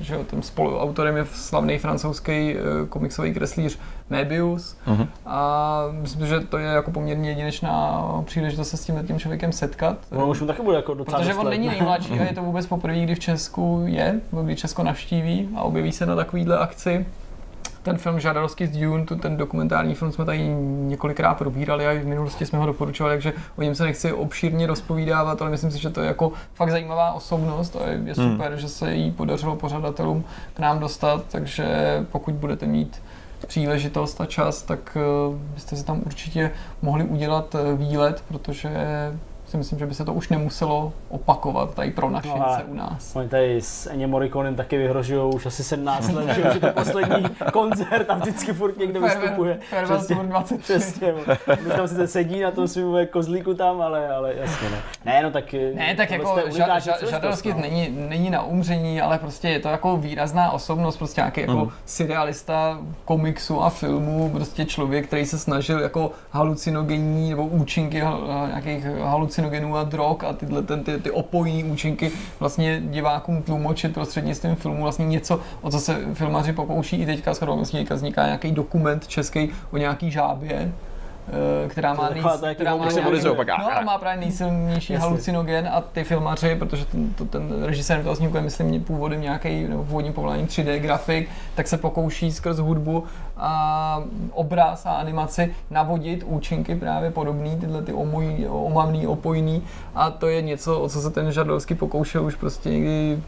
že 0.00 0.14
jo, 0.14 0.24
tím 0.30 0.42
spoluautorem 0.42 1.16
je 1.16 1.26
slavný 1.32 1.78
francouzský 1.78 2.32
eh, 2.32 2.56
komiksový 2.88 3.34
kreslíř 3.34 3.78
Mebius 4.10 4.76
Mhm. 4.86 5.08
a 5.26 5.82
myslím, 5.90 6.26
že 6.26 6.40
to 6.40 6.58
je 6.58 6.66
jako 6.66 6.90
poměrně 6.90 7.28
jedinečná 7.30 8.02
příležitost 8.24 8.68
se 8.68 8.76
s 8.76 8.84
tím 8.84 9.04
tím 9.06 9.18
člověkem 9.18 9.52
setkat. 9.52 9.98
Ono 10.10 10.26
už 10.28 10.40
mu 10.40 10.46
taky 10.46 10.62
bude 10.62 10.76
jako 10.76 10.94
docela 10.94 11.18
Protože 11.18 11.34
on 11.34 11.50
není 11.50 11.66
nejmladší 11.68 12.12
a 12.20 12.24
je 12.24 12.34
to 12.34 12.42
vůbec 12.42 12.66
poprvé, 12.66 13.00
kdy 13.00 13.14
v 13.14 13.18
Česku 13.18 13.82
je, 13.86 14.20
kdy 14.42 14.56
Česko 14.56 14.82
navštíví 14.82 15.48
a 15.56 15.62
objeví 15.62 15.92
se 15.92 16.06
na 16.06 16.16
takovýhle 16.16 16.58
akci. 16.58 17.06
Ten 17.86 17.98
film 17.98 18.20
Žádarovský 18.20 18.66
z 18.66 18.78
Dune, 18.78 19.04
tu, 19.04 19.16
ten 19.16 19.36
dokumentární 19.36 19.94
film 19.94 20.12
jsme 20.12 20.24
tady 20.24 20.38
několikrát 20.68 21.34
probírali 21.34 21.86
a 21.86 21.92
i 21.92 21.98
v 21.98 22.06
minulosti 22.06 22.46
jsme 22.46 22.58
ho 22.58 22.66
doporučovali, 22.66 23.14
takže 23.14 23.32
o 23.56 23.62
něm 23.62 23.74
se 23.74 23.84
nechci 23.84 24.12
obšírně 24.12 24.66
rozpovídávat, 24.66 25.42
ale 25.42 25.50
myslím 25.50 25.70
si, 25.70 25.78
že 25.78 25.90
to 25.90 26.00
je 26.00 26.06
jako 26.06 26.32
fakt 26.54 26.70
zajímavá 26.70 27.12
osobnost 27.12 27.76
a 27.76 27.88
je, 27.88 28.00
je 28.04 28.14
super, 28.14 28.56
že 28.56 28.68
se 28.68 28.94
jí 28.94 29.10
podařilo 29.10 29.56
pořadatelům 29.56 30.24
k 30.54 30.58
nám 30.58 30.78
dostat, 30.78 31.24
takže 31.28 31.66
pokud 32.12 32.34
budete 32.34 32.66
mít 32.66 33.02
příležitost 33.46 34.20
a 34.20 34.26
čas, 34.26 34.62
tak 34.62 34.96
eh, 35.00 35.36
byste 35.54 35.76
si 35.76 35.84
tam 35.84 36.02
určitě 36.06 36.50
mohli 36.82 37.04
udělat 37.04 37.54
eh, 37.54 37.76
výlet, 37.76 38.24
protože 38.28 38.70
si 39.56 39.58
myslím, 39.58 39.78
že 39.78 39.86
by 39.86 39.94
se 39.94 40.04
to 40.04 40.12
už 40.14 40.28
nemuselo 40.28 40.92
opakovat 41.08 41.74
tady 41.74 41.90
pro 41.90 42.10
našince 42.10 42.38
ale- 42.38 42.64
u 42.64 42.74
nás. 42.74 43.16
Oni 43.16 43.28
tady 43.28 43.60
s 43.62 43.86
Ennio 43.90 44.08
Morriconem 44.08 44.54
taky 44.54 44.78
vyhrožují 44.78 45.34
už 45.34 45.46
asi 45.46 45.64
17 45.64 46.12
let, 46.12 46.34
že 46.34 46.42
už 46.48 46.54
je 46.54 46.60
to 46.60 46.66
poslední 46.72 47.24
koncert 47.52 48.10
a 48.10 48.14
vždycky 48.14 48.52
furt 48.52 48.78
někde 48.78 49.00
vystupuje. 49.00 49.58
Farewell 49.70 49.98
Přesně. 49.98 50.16
Tour 50.16 50.24
23. 50.26 50.62
Přesně, 50.62 51.14
tam 51.76 51.88
sice 51.88 52.06
sedí 52.08 52.40
na 52.40 52.50
tom 52.50 52.68
svým 52.68 53.06
kozlíku 53.10 53.54
tam, 53.54 53.80
ale, 53.80 54.08
ale 54.08 54.34
jasně 54.34 54.70
ne. 54.70 54.76
Ne, 55.04 55.22
no 55.22 55.30
tak... 55.30 55.52
Ne, 55.74 55.94
tak 55.96 56.10
jako 56.10 56.36
ža, 56.56 56.78
ža, 56.78 56.92
Žadarovský 57.10 57.48
no. 57.52 57.58
není, 57.60 57.88
není 58.08 58.30
na 58.30 58.42
umření, 58.42 59.00
ale 59.00 59.18
prostě 59.18 59.48
je 59.48 59.60
to 59.60 59.68
jako 59.68 59.96
výrazná 59.96 60.50
osobnost, 60.50 60.96
prostě 60.96 61.20
nějaký 61.20 61.40
jako 61.40 61.52
Mhm. 61.52 61.70
serialista 61.84 62.78
komiksu 63.04 63.62
a 63.62 63.70
filmu, 63.70 64.30
prostě 64.30 64.64
člověk, 64.64 65.06
který 65.06 65.26
se 65.26 65.38
snažil 65.38 65.80
jako 65.80 66.10
halucinogenní 66.30 67.30
nebo 67.30 67.46
účinky 67.46 68.02
hal- 68.02 68.46
nějakých 68.48 68.86
halucinogenů 69.46 69.76
a 69.76 69.84
drog 69.84 70.24
a 70.24 70.32
tyhle 70.32 70.62
ten, 70.62 70.84
ty, 70.84 70.98
ty 70.98 71.10
opojní 71.10 71.64
účinky 71.64 72.12
vlastně 72.40 72.82
divákům 72.84 73.42
tlumočit 73.42 73.94
prostřednictvím 73.94 74.56
filmu 74.56 74.82
vlastně 74.82 75.06
něco, 75.06 75.40
o 75.62 75.70
co 75.70 75.80
se 75.80 76.14
filmaři 76.14 76.52
pokouší 76.52 76.96
i 76.96 77.06
teďka 77.06 77.34
teďka 77.78 77.94
vzniká 77.94 78.24
nějaký 78.24 78.52
dokument 78.52 79.06
český 79.06 79.50
o 79.72 79.76
nějaký 79.76 80.10
žábě, 80.10 80.72
která 81.68 81.94
má, 81.94 82.08
nejs, 82.10 82.26
která 82.54 82.76
má 82.76 82.84
nějaký- 82.84 83.10
no, 83.60 83.76
a 83.78 83.80
má 83.80 83.98
právě 83.98 84.20
nejsilnější 84.20 84.92
Jasně. 84.92 85.08
halucinogen 85.08 85.68
a 85.72 85.80
ty 85.80 86.04
filmaři, 86.04 86.56
protože 86.56 86.84
ten, 86.84 87.14
to, 87.14 87.24
ten 87.24 87.62
režisér 87.64 88.02
toho 88.02 88.16
snímku 88.16 88.36
je, 88.36 88.42
myslím, 88.42 88.84
původem 88.84 89.20
nějaký, 89.20 89.64
nebo 89.64 89.84
původním 89.84 90.12
povoláním 90.12 90.46
3D 90.46 90.78
grafik, 90.78 91.28
tak 91.54 91.68
se 91.68 91.76
pokouší 91.78 92.32
skrz 92.32 92.58
hudbu 92.58 93.04
a 93.36 94.02
obraz 94.32 94.86
a 94.86 94.90
animaci 94.90 95.54
navodit 95.70 96.22
účinky 96.26 96.74
právě 96.74 97.10
podobný, 97.10 97.56
tyhle 97.56 97.82
ty 97.82 97.92
omoj, 97.92 98.46
omamný, 98.50 99.06
opojný. 99.06 99.62
A 99.94 100.10
to 100.10 100.26
je 100.26 100.42
něco, 100.42 100.80
o 100.80 100.88
co 100.88 101.00
se 101.00 101.10
ten 101.10 101.32
Žadovský 101.32 101.74
pokoušel 101.74 102.24
už 102.24 102.34
prostě 102.34 102.70
někdy 102.70 103.18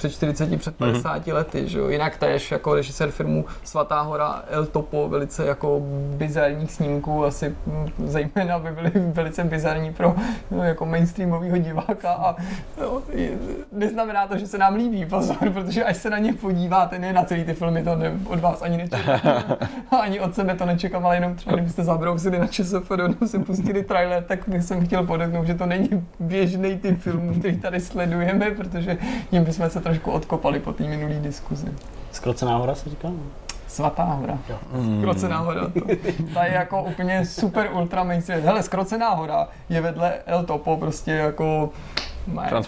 před 0.00 0.12
40, 0.12 0.58
před 0.58 0.76
50 0.76 1.26
mm-hmm. 1.26 1.34
lety, 1.34 1.68
že 1.68 1.78
jo. 1.78 1.88
Jinak 1.88 2.16
též 2.16 2.50
jako 2.50 2.74
režisér 2.74 3.10
filmu 3.10 3.44
Svatá 3.64 4.00
hora 4.00 4.42
El 4.48 4.66
Topo, 4.66 5.08
velice 5.08 5.46
jako 5.46 5.80
bizarních 6.16 6.72
snímků, 6.72 7.24
asi 7.24 7.54
mm, 7.66 8.08
zejména 8.08 8.58
by 8.58 8.70
byly 8.70 8.90
velice 8.94 9.44
bizarní 9.44 9.92
pro 9.92 10.14
no, 10.50 10.64
jako 10.64 10.86
mainstreamového 10.86 11.56
diváka 11.56 12.12
a 12.12 12.36
no, 12.80 13.02
je- 13.12 13.30
neznamená 13.72 14.26
to, 14.26 14.38
že 14.38 14.46
se 14.46 14.58
nám 14.58 14.74
líbí, 14.74 15.06
pozor, 15.06 15.36
protože 15.52 15.84
až 15.84 15.96
se 15.96 16.10
na 16.10 16.18
ně 16.18 16.32
podíváte, 16.32 16.98
ne 16.98 17.12
na 17.12 17.24
celý 17.24 17.44
ty 17.44 17.54
filmy, 17.54 17.84
to 17.84 17.96
ne, 17.96 18.12
od 18.26 18.40
vás 18.40 18.62
ani 18.62 18.76
nečekám, 18.76 19.20
ani 20.00 20.20
od 20.20 20.34
sebe 20.34 20.54
to 20.54 20.66
nečekám, 20.66 21.06
ale 21.06 21.16
jenom 21.16 21.34
třeba 21.34 21.56
kdybyste 21.56 21.84
zabrousili 21.84 22.38
na 22.38 22.46
ČSFD, 22.46 22.90
jenom 22.90 23.14
si 23.26 23.38
pustili 23.38 23.82
trailer, 23.82 24.22
tak 24.22 24.48
bych 24.48 24.62
jsem 24.62 24.86
chtěl 24.86 25.06
podotknout, 25.06 25.46
že 25.46 25.54
to 25.54 25.66
není 25.66 25.88
běžný 26.20 26.78
typ 26.78 27.00
filmů, 27.00 27.34
který 27.38 27.56
tady 27.56 27.80
sledujeme, 27.80 28.50
protože 28.50 28.98
tím 29.30 29.44
bychom 29.44 29.70
se 29.70 29.80
trošku 29.90 30.10
odkopali 30.10 30.60
po 30.60 30.72
té 30.72 30.82
minulý 30.84 31.20
diskuzi. 31.20 31.66
Skrocená 32.12 32.56
hora 32.56 32.74
se 32.74 32.90
říká? 32.90 33.08
Svatá 33.68 34.04
hora. 34.04 34.38
Skrocená 34.98 35.38
hora. 35.38 35.60
To, 35.60 35.80
ta 36.34 36.44
je 36.44 36.54
jako 36.54 36.82
úplně 36.82 37.26
super 37.26 37.70
ultra 37.72 38.04
mainstream. 38.04 38.42
Hele, 38.42 38.62
Skrocená 38.62 39.10
hora 39.10 39.48
je 39.68 39.80
vedle 39.80 40.14
El 40.26 40.44
Topo 40.44 40.76
prostě 40.76 41.12
jako. 41.12 41.70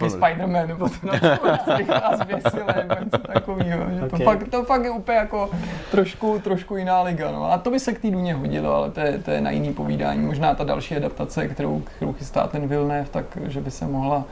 Spider-Man 0.08 0.66
nebo 0.66 0.88
to 0.88 1.06
na 1.06 2.16
zběsilé, 2.16 2.74
nebo 2.88 3.04
něco 3.04 3.18
takového. 3.18 3.84
Že 3.94 4.00
to, 4.00 4.06
Okay. 4.16 4.24
fakt, 4.24 4.48
to 4.50 4.64
fakt 4.64 4.84
je 4.84 4.90
úplně 4.90 5.18
jako 5.18 5.50
trošku, 5.90 6.38
trošku 6.44 6.76
jiná 6.76 7.02
liga. 7.02 7.30
No. 7.32 7.52
A 7.52 7.58
to 7.58 7.70
by 7.70 7.80
se 7.80 7.92
k 7.92 7.98
té 8.02 8.10
Duně 8.10 8.34
hodilo, 8.34 8.74
ale 8.74 8.90
to 8.90 9.00
je, 9.00 9.18
to 9.18 9.30
je 9.30 9.40
na 9.40 9.50
jiný 9.50 9.72
povídání. 9.72 10.26
Možná 10.26 10.54
ta 10.54 10.64
další 10.64 10.96
adaptace, 10.96 11.48
kterou, 11.48 11.80
kterou 11.80 12.12
chystá 12.12 12.46
ten 12.46 12.68
Villeneuve, 12.68 13.08
tak 13.10 13.24
že 13.46 13.60
by 13.60 13.70
se 13.70 13.86
mohla 13.86 14.24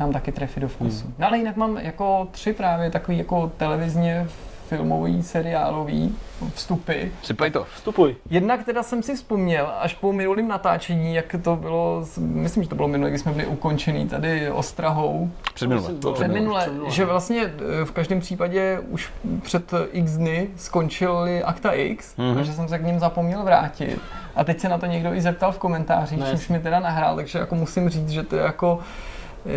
nám 0.00 0.12
taky 0.12 0.32
trefit 0.32 0.60
do 0.60 0.68
vkusu. 0.68 1.06
No 1.18 1.26
ale 1.26 1.38
jinak 1.38 1.56
mám 1.56 1.76
jako 1.76 2.28
tři 2.30 2.52
právě 2.52 2.90
takový 2.90 3.18
jako 3.18 3.52
televizně 3.56 4.26
filmový, 4.68 5.22
seriálový 5.22 6.16
vstupy. 6.54 7.02
Sypej 7.22 7.50
to. 7.50 7.64
Vstupuj. 7.64 8.16
Jednak 8.30 8.64
teda 8.64 8.82
jsem 8.82 9.02
si 9.02 9.14
vzpomněl, 9.16 9.72
až 9.80 9.94
po 9.94 10.12
minulém 10.12 10.48
natáčení, 10.48 11.14
jak 11.14 11.34
to 11.42 11.56
bylo, 11.56 12.04
myslím, 12.18 12.62
že 12.62 12.68
to 12.68 12.74
bylo 12.74 12.88
minulé, 12.88 13.10
když 13.10 13.22
jsme 13.22 13.32
byli 13.32 13.46
ukončený 13.46 14.08
tady 14.08 14.50
Ostrahou, 14.50 15.30
Před 15.54 15.66
minule. 15.66 15.80
Myslím, 15.80 15.96
To 15.96 16.00
bylo 16.00 16.14
před 16.14 16.22
před 16.24 16.32
minule. 16.32 16.40
minule, 16.44 16.60
Předminule. 16.60 16.90
že 16.90 17.04
vlastně 17.04 17.42
eh, 17.80 17.84
v 17.84 17.92
každém 17.92 18.20
případě 18.20 18.80
už 18.90 19.10
před 19.42 19.72
x 19.92 20.12
dny 20.12 20.48
skončily 20.56 21.42
Akta 21.42 21.72
X 21.72 22.16
Mhm. 22.16 22.38
a 22.38 22.42
že 22.42 22.52
jsem 22.52 22.68
se 22.68 22.78
k 22.78 22.82
ním 22.82 22.98
zapomněl 22.98 23.42
vrátit. 23.42 23.98
A 24.36 24.44
teď 24.44 24.60
se 24.60 24.68
na 24.68 24.78
to 24.78 24.86
někdo 24.86 25.14
i 25.14 25.20
zeptal 25.20 25.52
v 25.52 25.58
komentářích, 25.58 26.18
No, 26.18 26.26
čímž 26.26 26.40
jasně. 26.40 26.56
mi 26.56 26.62
teda 26.62 26.80
nahrál, 26.80 27.16
takže 27.16 27.38
jako 27.38 27.54
musím 27.54 27.88
říct, 27.88 28.08
že 28.10 28.22
to 28.22 28.36
je 28.36 28.42
jako 28.42 28.78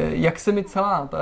jak 0.09 0.39
se 0.39 0.51
mi 0.51 0.63
celá 0.63 1.07
ta, 1.07 1.17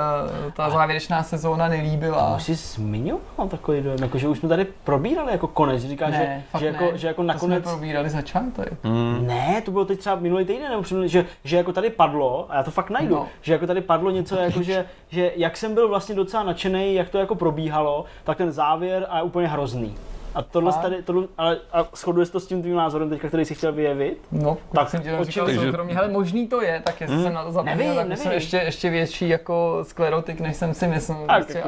ta 0.54 0.70
závěrečná 0.70 1.22
sezóna 1.22 1.68
nelíbila. 1.68 2.36
Už 2.36 2.42
jsi 2.42 2.54
zmiňoval 2.54 3.48
takový 3.50 3.80
dojem, 3.82 3.98
jako, 4.02 4.18
že 4.18 4.28
už 4.28 4.38
jsme 4.38 4.48
tady 4.48 4.66
probírali 4.84 5.32
jako 5.32 5.46
konec, 5.46 5.82
že 5.82 5.88
říkáš, 5.88 6.10
Ne, 6.12 6.44
že, 6.54 6.58
že, 6.60 6.66
jako, 6.66 6.84
ne. 6.84 6.98
že 6.98 7.06
jako 7.06 7.22
To 7.22 7.26
nakonec... 7.26 7.62
jsme 7.64 7.70
probírali 7.72 8.10
začátek. 8.10 8.72
Hmm. 8.84 9.26
Ne, 9.26 9.62
to 9.64 9.70
bylo 9.70 9.84
teď 9.84 9.98
třeba 9.98 10.16
minulý 10.16 10.44
týden, 10.44 10.70
nebo 10.70 10.82
předminulý, 10.82 11.08
že, 11.08 11.24
že 11.44 11.56
jako 11.56 11.72
tady 11.72 11.90
padlo, 11.90 12.46
a 12.48 12.56
já 12.56 12.62
to 12.62 12.70
fakt 12.70 12.90
najdu, 12.90 13.14
No. 13.14 13.20
no. 13.20 13.28
že 13.42 13.52
jako 13.52 13.66
tady 13.66 13.80
padlo 13.80 14.10
něco 14.10 14.36
jako, 14.36 14.62
že, 14.62 14.84
že 15.08 15.32
jak 15.36 15.56
jsem 15.56 15.74
byl 15.74 15.88
vlastně 15.88 16.14
docela 16.14 16.42
nadšený, 16.42 16.94
jak 16.94 17.08
to 17.08 17.18
jako 17.18 17.34
probíhalo, 17.34 18.04
tak 18.24 18.38
ten 18.38 18.52
závěr 18.52 19.06
a 19.10 19.16
je 19.16 19.22
úplně 19.22 19.48
hrozný. 19.48 19.94
A 20.36 20.42
tohle 20.42 20.72
Fakt? 20.72 20.82
tady, 20.82 21.02
tohle, 21.02 21.26
ale 21.38 21.58
a 21.72 21.84
shoduje 21.96 22.26
se 22.26 22.32
to 22.32 22.40
s 22.40 22.46
tím 22.46 22.62
tvým 22.62 22.76
názorem 22.76 23.10
teďka, 23.10 23.28
který 23.28 23.44
jsi 23.44 23.54
chtěl 23.54 23.72
vyjevit? 23.72 24.18
No, 24.32 24.54
Tak, 24.54 24.74
tak 24.74 24.88
jsem 24.90 25.00
ti 25.00 25.10
to 25.10 25.24
říkal 25.24 25.44
očividně. 25.44 25.66
soukromě. 25.66 25.94
Hele, 25.94 26.08
možný 26.08 26.48
to 26.48 26.62
je, 26.62 26.82
tak 26.84 27.00
jestli 27.00 27.22
jsem 27.22 27.32
na 27.34 27.44
to 27.44 27.52
zapomněl, 27.52 27.76
Nevím, 27.76 27.94
tak 27.94 28.18
jsem 28.18 28.24
nevím. 28.26 28.32
ještě, 28.32 28.56
ještě 28.56 28.90
větší 28.90 29.28
jako 29.28 29.78
sklerotik, 29.82 30.40
než 30.40 30.56
jsem 30.56 30.74
si 30.74 30.86
myslel. 30.86 31.18
Tak, 31.26 31.44
Prostě 31.44 31.62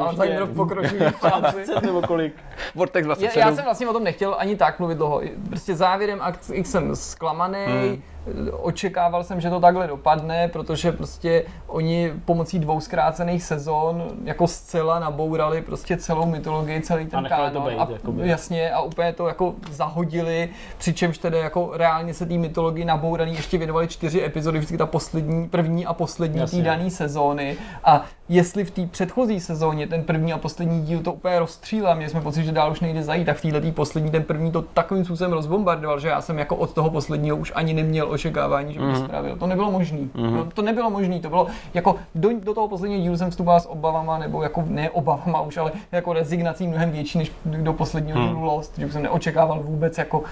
v 0.44 0.54
pokročilé 0.54 1.10
fázi. 1.20 1.40
20 1.52 1.82
nebo 1.82 2.02
kolik? 2.02 2.34
Vortex 2.74 3.04
Já, 3.04 3.06
27. 3.06 3.40
já 3.48 3.54
jsem 3.54 3.64
vlastně 3.64 3.88
o 3.88 3.92
tom 3.92 4.04
nechtěl 4.04 4.34
ani 4.38 4.56
tak 4.56 4.78
mluvit 4.78 4.94
dlouho. 4.98 5.20
Prostě 5.48 5.74
závěrem 5.74 6.20
X 6.52 6.70
jsem 6.70 6.96
zklamaný, 6.96 7.58
Hmm. 7.66 8.02
Očekával 8.52 9.24
jsem, 9.24 9.40
že 9.40 9.50
to 9.50 9.60
takhle 9.60 9.86
dopadne, 9.86 10.48
protože 10.48 10.92
prostě 10.92 11.44
oni 11.66 12.12
pomocí 12.24 12.58
dvou 12.58 12.80
zkrácených 12.80 13.42
sezon 13.42 14.08
jako 14.24 14.46
zcela 14.46 14.98
nabourali 14.98 15.62
prostě 15.62 15.96
celou 15.96 16.26
mytologii, 16.26 16.80
celý 16.80 17.06
ten 17.06 17.22
to 17.22 17.28
kánon. 17.28 17.62
bejt, 17.64 17.78
a, 17.78 17.88
jakoby. 17.92 18.28
jasně, 18.28 18.70
a 18.70 18.80
úplně 18.80 19.12
to 19.12 19.28
jako 19.28 19.54
zahodili, 19.70 20.48
přičemž 20.78 21.18
tedy 21.18 21.38
jako 21.38 21.70
reálně 21.74 22.14
se 22.14 22.26
té 22.26 22.34
mytologii 22.34 22.84
nabouraný 22.84 23.34
ještě 23.34 23.58
věnovali 23.58 23.88
čtyři 23.88 24.24
epizody, 24.24 24.58
vždycky 24.58 24.78
ta 24.78 24.86
poslední, 24.86 25.48
první 25.48 25.86
a 25.86 25.94
poslední 25.94 26.46
té 26.46 26.62
dané 26.62 26.90
sezóny. 26.90 27.56
A 27.84 28.04
jestli 28.28 28.64
v 28.64 28.70
té 28.70 28.86
předchozí 28.86 29.40
sezóně 29.40 29.86
ten 29.86 30.02
první 30.04 30.32
a 30.32 30.38
poslední 30.38 30.82
díl 30.82 31.00
to 31.00 31.12
úplně 31.12 31.38
rozstřílel, 31.38 31.96
měli 31.96 32.10
jsme 32.10 32.20
pocit, 32.20 32.44
že 32.44 32.52
dál 32.52 32.72
už 32.72 32.80
nejde 32.80 33.02
zajít, 33.02 33.26
tak 33.26 33.36
v 33.36 33.42
této 33.42 33.72
poslední 33.72 34.10
ten 34.10 34.22
první 34.22 34.52
to 34.52 34.62
takovým 34.62 35.04
způsobem 35.04 35.32
rozbombardoval, 35.32 36.00
že 36.00 36.08
já 36.08 36.20
jsem 36.20 36.38
jako 36.38 36.56
od 36.56 36.72
toho 36.72 36.90
posledního 36.90 37.36
už 37.36 37.52
ani 37.54 37.74
neměl 37.74 38.10
očekávání, 38.10 38.74
že 38.74 38.80
by 38.80 38.86
to 38.86 38.98
spravil. 38.98 39.36
To 39.36 39.46
nebylo 39.46 39.70
možné. 39.70 39.98
To, 40.12 40.44
to 40.54 40.62
nebylo 40.62 40.90
možné, 40.90 41.20
to 41.20 41.28
bylo 41.28 41.46
jako 41.74 41.96
do, 42.14 42.30
do 42.42 42.54
toho 42.54 42.68
posledního 42.68 43.02
dílu 43.02 43.16
jsem 43.16 43.30
vstupoval 43.30 43.60
s 43.60 43.68
obavama, 43.68 44.18
nebo 44.18 44.42
jako 44.42 44.64
ne 44.66 44.90
obavama 44.90 45.40
už, 45.40 45.56
ale 45.56 45.72
jako 45.92 46.12
rezignací 46.12 46.68
mnohem 46.68 46.90
větší 46.90 47.18
než 47.18 47.32
do 47.44 47.72
posledního 47.72 48.28
dílu 48.28 48.44
Lost, 48.44 48.78
že 48.78 48.86
už 48.86 48.92
jsem 48.92 49.02
neočekával 49.02 49.60
vůbec 49.62 49.98
jako 49.98 50.22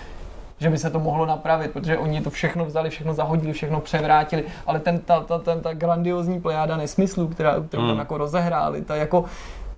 že 0.59 0.71
by 0.71 0.79
se 0.79 0.91
to 0.91 1.01
mohlo 1.01 1.27
napravit, 1.27 1.71
protože 1.71 1.99
oni 1.99 2.21
to 2.21 2.31
všechno 2.31 2.65
vzali, 2.65 2.91
všechno 2.91 3.15
zahodili, 3.15 3.53
všechno 3.53 3.81
převrátili, 3.81 4.45
ale 4.67 4.81
ten, 4.81 4.99
ta, 4.99 5.21
ta, 5.21 5.39
ta, 5.39 5.61
ta 5.61 5.75
grandiozní 5.75 6.41
plejáda 6.41 6.77
nesmyslů, 6.77 7.29
která, 7.29 7.61
kterou 7.61 7.87
tam 7.89 7.99
jako 7.99 8.19
rozehráli, 8.19 8.83
ta 8.83 8.97
jako 8.97 9.25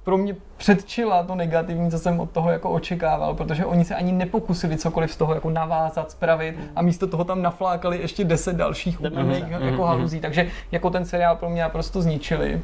pro 0.04 0.18
mě 0.18 0.36
předčila 0.56 1.22
to 1.22 1.34
negativní, 1.34 1.90
co 1.90 1.98
jsem 1.98 2.20
od 2.20 2.30
toho 2.30 2.50
jako 2.50 2.70
očekával, 2.70 3.34
protože 3.34 3.64
oni 3.66 3.84
se 3.84 3.94
ani 3.94 4.12
nepokusili 4.12 4.76
cokoliv 4.76 5.12
z 5.12 5.16
toho 5.16 5.34
jako 5.34 5.50
navázat, 5.50 6.10
spravit 6.10 6.56
a 6.76 6.82
místo 6.82 7.06
toho 7.06 7.24
tam 7.24 7.42
naflákali 7.42 7.98
ještě 7.98 8.24
deset 8.24 8.56
dalších 8.56 9.00
úplných 9.00 9.44
jako 9.50 9.84
haluzí, 9.84 10.20
takže 10.20 10.48
jako 10.72 10.90
ten 10.90 11.04
seriál 11.04 11.36
pro 11.36 11.50
mě 11.50 11.62
naprosto 11.62 12.02
zničili. 12.02 12.60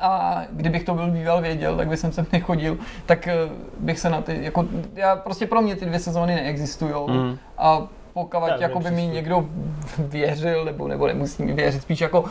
A 0.00 0.42
kdybych 0.50 0.84
to 0.84 0.94
byl 0.94 1.10
býval 1.10 1.40
věděl, 1.40 1.76
tak 1.76 1.88
bych 1.88 1.98
sem 1.98 2.10
nechodil, 2.32 2.78
tak 3.06 3.28
eh, 3.28 3.34
bych 3.78 3.98
se 3.98 4.10
na 4.10 4.20
ty, 4.20 4.38
jako, 4.44 4.64
já 4.94 5.16
prostě 5.16 5.46
pro 5.46 5.62
mě 5.62 5.76
ty 5.76 5.86
dvě 5.86 5.98
sezóny 5.98 6.34
neexistují. 6.34 6.94
Mm. 7.06 7.38
A 7.58 7.86
pokud 8.12 8.42
jako 8.58 8.80
by 8.80 8.90
mi 8.90 9.06
někdo 9.06 9.46
věřil, 9.98 10.64
nebo, 10.64 10.88
nebo 10.88 11.06
nemusí 11.06 11.42
mi 11.42 11.52
věřit, 11.52 11.82
spíš 11.82 12.00
jako 12.00 12.24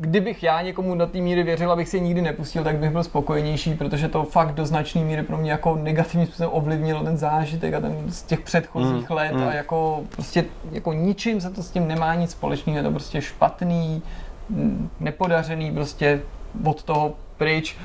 kdybych 0.00 0.42
já 0.42 0.62
někomu 0.62 0.94
do 0.94 1.06
té 1.06 1.18
míry 1.18 1.42
věřil, 1.42 1.72
abych 1.72 1.88
si 1.88 2.00
nikdy 2.00 2.22
nepustil, 2.22 2.64
tak 2.64 2.76
bych 2.76 2.90
byl 2.90 3.04
spokojenější, 3.04 3.74
protože 3.74 4.08
to 4.08 4.24
fakt 4.24 4.54
do 4.54 4.66
značné 4.66 5.04
míry 5.04 5.22
pro 5.22 5.36
mě 5.36 5.50
jako 5.50 5.76
negativním 5.76 6.26
způsobem 6.26 6.50
ovlivnilo 6.52 7.04
ten 7.04 7.16
zážitek 7.16 7.74
a 7.74 7.80
ten 7.80 8.04
z 8.08 8.22
těch 8.22 8.40
předchozích 8.40 9.10
Mm, 9.10 9.16
let 9.16 9.32
mm. 9.32 9.42
a 9.42 9.54
jako 9.54 10.02
prostě 10.10 10.44
jako 10.72 10.92
ničím 10.92 11.40
se 11.40 11.50
to 11.50 11.62
s 11.62 11.70
tím 11.70 11.88
nemá 11.88 12.14
nic 12.14 12.30
společného, 12.30 12.76
je 12.76 12.82
to 12.82 12.90
prostě 12.90 13.20
špatný, 13.20 14.02
nepodařený, 15.00 15.72
prostě 15.72 16.20
od 16.64 16.82
toho 16.82 17.14
pryč. 17.36 17.76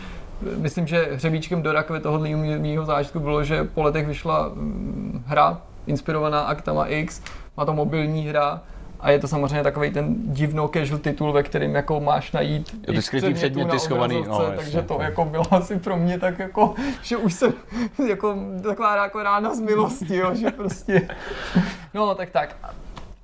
Myslím, 0.57 0.87
že 0.87 1.09
hřebíčkem 1.13 1.61
do 1.61 1.71
rakve 1.71 1.99
tohohle 1.99 2.29
mýho 2.29 2.85
zážitku 2.85 3.19
bylo, 3.19 3.43
že 3.43 3.63
po 3.63 3.83
letech 3.83 4.07
vyšla 4.07 4.51
mm, 4.53 5.23
hra 5.27 5.61
inspirovaná 5.87 6.41
Aktama 6.41 6.85
X, 6.85 7.21
má 7.57 7.65
to 7.65 7.73
mobilní 7.73 8.27
hra, 8.27 8.61
a 9.03 9.11
je 9.11 9.19
to 9.19 9.27
samozřejmě 9.27 9.63
takový 9.63 9.91
ten 9.91 10.15
divno 10.17 10.67
casual 10.73 10.99
titul, 10.99 11.31
ve 11.31 11.43
kterém 11.43 11.75
jako 11.75 11.99
máš 11.99 12.31
najít 12.31 12.85
ty 12.85 12.93
x 12.93 13.05
skrytý 13.05 13.33
předměty 13.33 13.71
na 13.71 13.79
schovaný, 13.79 14.23
no, 14.27 14.41
jasně, 14.41 14.55
takže 14.55 14.81
to 14.81 14.93
no. 14.97 15.03
jako 15.03 15.25
bylo 15.25 15.53
asi 15.53 15.79
pro 15.79 15.97
mě 15.97 16.19
tak 16.19 16.39
jako, 16.39 16.75
že 17.01 17.17
už 17.17 17.33
jsem 17.33 17.53
jako 18.09 18.35
taková 18.63 19.03
jako 19.03 19.23
rána 19.23 19.55
z 19.55 19.59
milosti, 19.59 20.15
jo, 20.15 20.35
že 20.35 20.51
prostě, 20.51 21.09
no 21.93 22.15
tak 22.15 22.29
tak. 22.29 22.55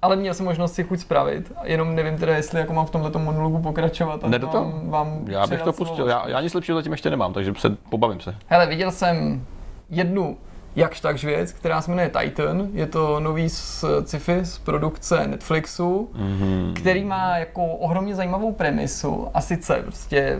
Ale 0.01 0.15
měl 0.15 0.33
jsem 0.33 0.45
možnost 0.45 0.73
si 0.73 0.83
chuť 0.83 0.99
spravit, 0.99 1.51
jenom 1.63 1.95
nevím 1.95 2.17
teda, 2.17 2.35
jestli 2.35 2.59
jako 2.59 2.73
mám 2.73 2.85
v 2.85 2.89
tomhle 2.89 3.11
monologu 3.17 3.59
pokračovat 3.59 4.23
Ne 4.23 4.39
toho. 4.39 4.53
vám, 4.53 4.89
vám 4.89 5.19
Já 5.27 5.47
bych 5.47 5.61
to 5.61 5.73
slovo. 5.73 5.77
pustil, 5.89 6.07
já, 6.09 6.27
já 6.29 6.41
nic 6.41 6.53
lepšího 6.53 6.77
zatím 6.77 6.91
ještě 6.91 7.09
nemám, 7.09 7.33
takže 7.33 7.53
se 7.57 7.69
pobavím 7.89 8.19
se. 8.19 8.35
Hele, 8.47 8.67
viděl 8.67 8.91
jsem 8.91 9.45
jednu 9.89 10.37
jakž 10.75 10.99
takž 10.99 11.23
věc, 11.23 11.51
která 11.51 11.81
se 11.81 11.91
jmenuje 11.91 12.09
Titan. 12.19 12.67
Je 12.73 12.87
to 12.87 13.19
nový 13.19 13.49
z 13.49 13.85
sci-fi 14.05 14.45
z 14.45 14.57
produkce 14.57 15.27
Netflixu, 15.27 16.09
Mm-hmm. 16.15 16.73
který 16.73 17.03
má 17.05 17.37
jako 17.37 17.65
ohromně 17.65 18.15
zajímavou 18.15 18.51
premisu 18.51 19.27
a 19.33 19.41
sice 19.41 19.75
prostě 19.83 20.39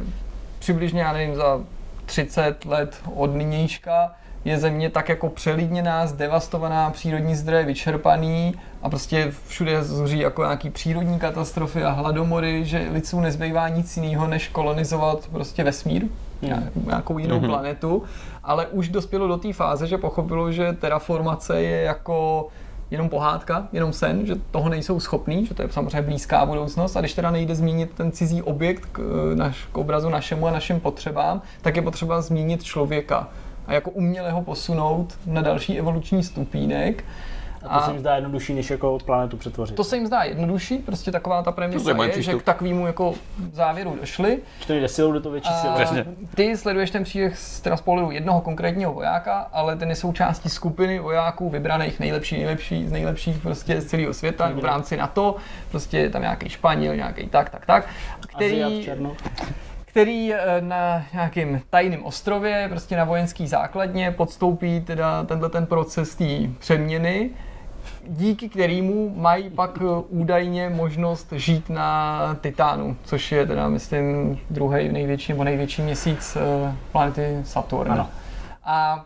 přibližně, 0.60 1.02
já 1.02 1.14
nevím, 1.14 1.36
za 1.36 1.60
30 2.06 2.66
let 2.66 3.02
od 3.16 3.36
nynějška 3.36 4.12
je 4.46 4.58
země 4.60 4.90
tak 4.90 5.10
jako 5.10 5.30
přelidněná, 5.30 6.08
zdevastovaná, 6.08 6.90
přírodní 6.90 7.36
zdroje 7.36 7.64
vyčerpaný 7.66 8.56
a 8.82 8.90
prostě 8.90 9.32
všude 9.48 9.84
zuří 9.84 10.20
jako 10.20 10.44
nějaký 10.44 10.70
přírodní 10.70 11.20
katastrofy 11.20 11.84
a 11.84 11.92
hladomory, 11.92 12.66
že 12.66 12.88
lidstvu 12.94 13.20
nezbývá 13.20 13.70
nic 13.70 13.98
jiného, 13.98 14.28
než 14.28 14.48
kolonizovat 14.48 15.28
prostě 15.32 15.64
vesmír, 15.64 16.04
nějakou- 16.42 16.82
nějakou 16.86 17.18
jinou 17.18 17.40
Mhm. 17.40 17.48
planetu, 17.50 18.04
ale 18.44 18.68
už 18.68 18.90
dospělo 18.90 19.28
do 19.28 19.38
té 19.38 19.54
fáze, 19.54 19.88
že 19.88 19.98
pochopilo, 19.98 20.52
že 20.52 20.74
terraformace 20.74 21.62
je 21.62 21.82
jako 21.82 22.48
jenom 22.92 23.10
pohádka, 23.10 23.68
jenom 23.72 23.94
sen, 23.94 24.26
že 24.26 24.36
toho 24.52 24.70
nejsou 24.70 25.00
schopní, 25.00 25.46
že 25.46 25.54
to 25.54 25.62
je 25.62 25.70
samozřejmě 25.72 26.02
blízká 26.02 26.46
budoucnost 26.46 26.96
a 26.98 27.00
když 27.00 27.14
teda 27.14 27.32
nejde 27.32 27.56
zmínit 27.56 27.92
ten 27.96 28.12
cizí 28.12 28.42
objekt 28.42 28.86
k, 28.92 29.00
eh, 29.32 29.36
naš, 29.36 29.58
k 29.72 29.78
obrazu 29.78 30.10
našemu 30.10 30.48
a 30.48 30.52
našim 30.52 30.80
potřebám, 30.80 31.42
tak 31.62 31.76
je 31.76 31.82
potřeba 31.82 32.22
zmínit 32.22 32.64
člověka 32.64 33.28
a 33.68 33.74
jako 33.74 33.90
uměle 33.92 34.32
ho 34.32 34.42
posunout 34.42 35.14
na 35.26 35.42
další 35.42 35.80
evoluční 35.80 36.24
stupínek. 36.24 37.04
A 37.68 37.80
to 37.80 37.86
se 37.86 37.94
mi 37.94 38.00
zdá 38.00 38.16
jednodušší, 38.16 38.54
než 38.54 38.70
jako 38.70 38.98
planetu 39.06 39.38
přetvořit. 39.38 39.76
to 39.76 39.84
se 39.84 39.96
jim 39.98 40.08
zdá 40.08 40.24
jednodušší, 40.24 40.78
prostě 40.78 41.12
taková 41.12 41.42
ta 41.44 41.52
To 41.52 41.56
premisa 41.56 42.04
je 42.04 42.22
že 42.22 42.34
k 42.34 42.44
takovému 42.44 42.88
jako 42.88 43.14
závěru 43.54 43.98
došli. 44.00 44.40
Nejde 44.70 44.88
silou, 44.88 45.12
jde 45.12 45.20
to 45.20 45.32
větší 45.32 45.54
silou. 45.54 45.74
Přesně. 45.76 46.06
ty 46.36 46.58
sleduješ 46.58 46.92
ten 46.92 47.04
příběh 47.04 47.38
z, 47.38 47.62
pohledu 47.84 48.12
jednoho 48.12 48.42
konkrétního 48.42 48.94
vojáka, 48.94 49.48
ale 49.54 49.76
ten 49.76 49.90
je 49.90 49.96
součástí 49.96 50.50
skupiny 50.50 51.00
vojáků 51.00 51.50
vybraných 51.50 52.00
nejlepší, 52.00 52.38
nejlepší, 52.38 52.88
z 52.88 52.92
nejlepších 52.92 53.38
prostě 53.38 53.82
z 53.82 53.86
celého 53.86 54.14
světa 54.14 54.52
v 54.56 54.66
rámci 54.66 54.98
NATO. 54.98 55.36
Prostě 55.70 55.98
je 55.98 56.10
tam 56.10 56.22
nějaký 56.22 56.50
Španěl, 56.50 56.96
nějaký 56.96 57.28
tak, 57.28 57.50
tak, 57.50 57.66
tak. 57.66 57.88
Který, 58.36 58.90
který 59.86 60.34
eh, 60.34 60.62
na 60.62 61.06
nějakém 61.14 61.62
tajném 61.70 62.06
ostrově, 62.06 62.68
prostě 62.70 62.98
na 62.98 63.04
vojenský 63.04 63.48
základně, 63.48 64.12
podstoupí 64.12 64.82
teda 64.82 65.24
tenhle 65.24 65.50
ten 65.50 65.66
proces 65.66 66.16
té 66.16 66.26
přeměny, 66.60 67.30
díky 68.10 68.50
kterému 68.50 69.14
mají 69.16 69.50
pak 69.50 69.80
eh, 69.82 70.04
údajně 70.10 70.70
možnost 70.70 71.34
žít 71.36 71.70
na 71.70 72.20
Titánu, 72.42 72.98
což 73.04 73.32
je 73.32 73.46
teda, 73.46 73.68
myslím, 73.68 74.40
druhý 74.50 74.90
největší 74.90 75.32
nebo 75.32 75.44
největší 75.44 75.82
měsíc 75.82 76.38
eh, 76.42 76.76
planety 76.92 77.40
Saturn. 77.44 77.92
Ano. 77.92 78.10
A 78.64 79.06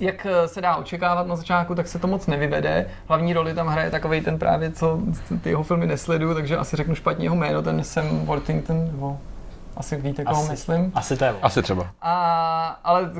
jak 0.00 0.26
eh, 0.26 0.48
se 0.48 0.60
dá 0.60 0.76
očekávat 0.76 1.26
na 1.26 1.36
začátku, 1.36 1.74
tak 1.74 1.88
se 1.88 1.98
to 1.98 2.06
moc 2.06 2.26
nevyvede. 2.26 2.86
Hlavní 3.08 3.32
roli 3.32 3.54
tam 3.54 3.66
hraje 3.66 3.90
takový 3.90 4.20
ten 4.20 4.38
právě, 4.38 4.70
co 4.70 5.00
ty 5.42 5.50
jeho 5.50 5.62
filmy 5.62 5.86
nesleduju, 5.86 6.34
takže 6.34 6.56
asi 6.56 6.76
řeknu 6.76 6.94
špatně 6.94 7.26
jeho 7.26 7.36
jméno, 7.36 7.62
ten 7.62 7.84
Sam 7.84 8.18
Worthington, 8.18 8.86
nebo 8.86 9.18
asi 9.78 9.96
víte, 9.96 10.24
koho 10.24 10.42
Asi. 10.42 10.50
myslím. 10.50 10.92
Asi 10.94 11.16
to 11.16 11.24
je. 11.24 11.34
Asi 11.42 11.62
třeba. 11.62 11.86
A, 12.02 12.80
ale 12.84 13.10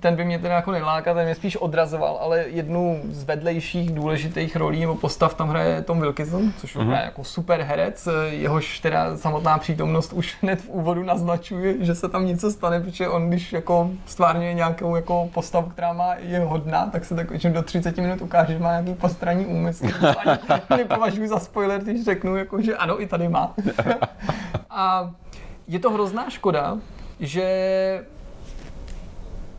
ten 0.00 0.16
by 0.16 0.24
mě 0.24 0.38
teda 0.38 0.54
jako 0.54 0.70
nelákal, 0.72 1.14
ten 1.14 1.24
mě 1.24 1.34
spíš 1.34 1.56
odrazoval, 1.56 2.18
ale 2.20 2.44
jednu 2.46 3.00
z 3.10 3.24
vedlejších 3.24 3.92
důležitých 3.92 4.56
rolí 4.56 4.80
nebo 4.80 4.94
postav 4.94 5.34
tam 5.34 5.48
hraje 5.48 5.82
Tom 5.82 6.00
Wilkinson, 6.00 6.52
což 6.58 6.76
mm-hmm. 6.76 6.90
je 6.90 7.02
jako 7.04 7.24
super 7.24 7.60
herec, 7.60 8.08
jehož 8.28 8.80
teda 8.80 9.16
samotná 9.16 9.58
přítomnost 9.58 10.12
už 10.12 10.36
hned 10.42 10.60
v 10.60 10.68
úvodu 10.68 11.02
naznačuje, 11.02 11.84
že 11.84 11.94
se 11.94 12.08
tam 12.08 12.26
něco 12.26 12.50
stane, 12.50 12.80
protože 12.80 13.08
on 13.08 13.28
když 13.28 13.52
jako 13.52 13.90
stvárňuje 14.06 14.54
nějakou 14.54 14.96
jako 14.96 15.28
postavu, 15.34 15.70
která 15.70 15.92
má 15.92 16.14
je 16.14 16.40
hodná, 16.40 16.86
tak 16.86 17.04
se 17.04 17.14
tak 17.14 17.30
většinou 17.30 17.54
do 17.54 17.62
30 17.62 17.96
minut 17.96 18.22
ukáže, 18.22 18.52
že 18.52 18.58
má 18.58 18.70
nějaký 18.70 18.94
postranní 18.94 19.46
úmysl. 19.46 19.86
Nepovažuji 20.76 21.28
za 21.28 21.38
spoiler, 21.38 21.80
když 21.80 22.04
řeknu, 22.04 22.36
jako, 22.36 22.62
že 22.62 22.76
ano, 22.76 23.02
i 23.02 23.06
tady 23.06 23.28
má. 23.28 23.54
A 24.70 25.10
je 25.68 25.78
to 25.78 25.90
hrozná 25.90 26.30
škoda, 26.30 26.78
že 27.20 28.06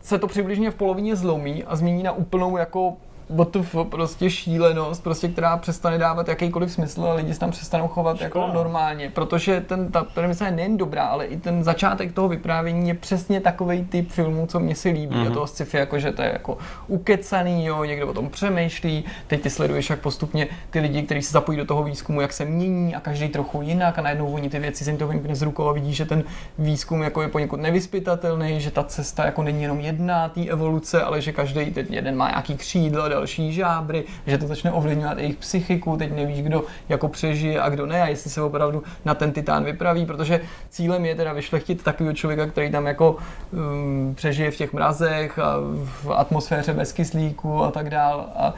se 0.02 0.18
to 0.18 0.26
přibližně 0.26 0.70
v 0.70 0.74
polovině 0.74 1.16
zlomí 1.16 1.64
a 1.64 1.76
změní 1.76 2.02
na 2.02 2.12
úplnou 2.12 2.56
jako 2.56 2.96
WTF, 3.30 3.76
prostě 3.90 4.30
šílenost, 4.30 5.02
prostě, 5.02 5.28
která 5.28 5.56
přestane 5.56 5.98
dávat 5.98 6.28
jakýkoliv 6.28 6.72
smysl 6.72 7.04
a 7.04 7.14
lidi 7.14 7.34
se 7.34 7.40
tam 7.40 7.50
přestanou 7.50 7.88
chovat 7.88 8.20
jako 8.20 8.50
normálně, 8.54 9.10
protože 9.10 9.60
ten, 9.60 9.92
ta 9.92 10.04
premisa 10.04 10.46
je 10.46 10.52
nejen 10.52 10.76
dobrá, 10.76 11.04
ale 11.04 11.26
i 11.26 11.36
ten 11.36 11.64
začátek 11.64 12.12
toho 12.12 12.28
vyprávění 12.28 12.88
je 12.88 12.94
přesně 12.94 13.40
takový 13.40 13.84
typ 13.84 14.10
filmu, 14.10 14.46
co 14.46 14.60
mě 14.60 14.74
se 14.74 14.88
líbí. 14.88 15.14
Mm-hmm. 15.14 15.30
a 15.30 15.34
toho 15.34 15.46
sci-fi, 15.46 15.76
jako 15.76 15.98
že 15.98 16.12
to 16.12 16.22
je 16.22 16.32
jako 16.32 16.58
ukecaný, 16.86 17.66
jo, 17.66 17.84
někdo 17.84 18.08
o 18.08 18.12
tom 18.12 18.28
přemýšlí, 18.28 19.04
teď 19.26 19.42
ty 19.42 19.50
sleduješ, 19.50 19.90
jak 19.90 20.00
postupně 20.00 20.46
ty 20.70 20.80
lidi, 20.80 21.02
kteří 21.02 21.22
se 21.22 21.32
zapojí 21.32 21.58
do 21.58 21.64
toho 21.64 21.82
výzkumu, 21.82 22.20
jak 22.20 22.32
se 22.32 22.44
mění 22.44 22.94
a 22.94 23.00
každý 23.00 23.28
trochu 23.28 23.62
jinak 23.62 23.98
a 23.98 24.02
najednou 24.02 24.32
oni 24.32 24.50
ty 24.50 24.58
věci 24.58 24.84
se 24.84 24.90
jim 24.90 24.98
to 24.98 25.08
vymkne 25.08 25.34
z 25.34 25.42
rukou 25.42 25.68
a 25.68 25.72
vidí, 25.72 25.94
že 25.94 26.04
ten 26.04 26.24
výzkum 26.58 27.02
jako 27.02 27.22
je 27.22 27.28
poněkud 27.28 27.60
nevyspytatelný, 27.60 28.60
že 28.60 28.70
ta 28.70 28.84
cesta 28.84 29.24
jako 29.24 29.42
není 29.42 29.62
jenom 29.62 29.80
jedna 29.80 30.28
té 30.28 30.46
evoluce, 30.46 31.02
ale 31.02 31.20
že 31.20 31.32
každý 31.32 31.70
teď 31.70 31.90
jeden 31.90 32.16
má 32.16 32.28
nějaký 32.28 32.56
křídla, 32.56 33.08
další 33.14 33.52
žábry, 33.52 34.04
že 34.26 34.38
to 34.38 34.46
začne 34.46 34.72
ovlivňovat 34.72 35.18
jejich 35.18 35.36
psychiku, 35.36 35.96
teď 35.96 36.12
nevíš, 36.12 36.42
kdo 36.42 36.64
jako 36.88 37.08
přežije 37.08 37.60
a 37.60 37.68
kdo 37.68 37.86
ne 37.86 38.02
a 38.02 38.06
jestli 38.06 38.30
se 38.30 38.42
opravdu 38.42 38.82
na 39.04 39.14
ten 39.14 39.32
titán 39.32 39.64
vypraví, 39.64 40.06
protože 40.06 40.40
cílem 40.70 41.04
je 41.04 41.14
teda 41.14 41.32
vyšlechtit 41.32 41.82
takového 41.82 42.14
člověka, 42.14 42.46
který 42.46 42.70
tam 42.70 42.86
jako 42.86 43.16
um, 43.52 44.14
přežije 44.14 44.50
v 44.50 44.56
těch 44.56 44.72
mrazech 44.72 45.38
a 45.38 45.56
v 46.02 46.10
atmosféře 46.10 46.72
bez 46.72 46.92
kyslíku 46.92 47.62
a 47.62 47.70
tak 47.70 47.90
dál. 47.90 48.26
A 48.36 48.54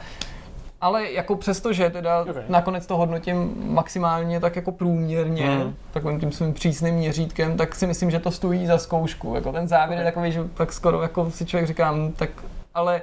ale 0.81 1.11
jako 1.11 1.35
přesto, 1.35 1.73
že 1.73 1.89
teda 1.89 2.21
Okay. 2.21 2.31
okay. 2.31 2.43
nakonec 2.49 2.85
to 2.85 2.97
hodnotím 2.97 3.53
maximálně 3.73 4.39
tak 4.39 4.55
jako 4.55 4.71
průměrně, 4.71 5.49
mm. 5.49 5.75
takovým 5.91 6.19
tím 6.19 6.31
svým 6.31 6.53
přísným 6.53 6.95
měřítkem, 6.95 7.57
tak 7.57 7.75
si 7.75 7.87
myslím, 7.87 8.11
že 8.11 8.19
to 8.19 8.31
stojí 8.31 8.67
za 8.67 8.77
zkoušku. 8.77 9.35
Jako 9.35 9.51
ten 9.51 9.67
závěr 9.67 9.99
je 9.99 10.05
takový, 10.05 10.31
že 10.31 10.43
tak 10.53 10.73
skoro 10.73 11.01
jako 11.01 11.31
si 11.31 11.45
člověk 11.45 11.67
říká, 11.67 11.91
"Hm, 11.91 12.13
tak 12.17 12.29
ale 12.73 13.01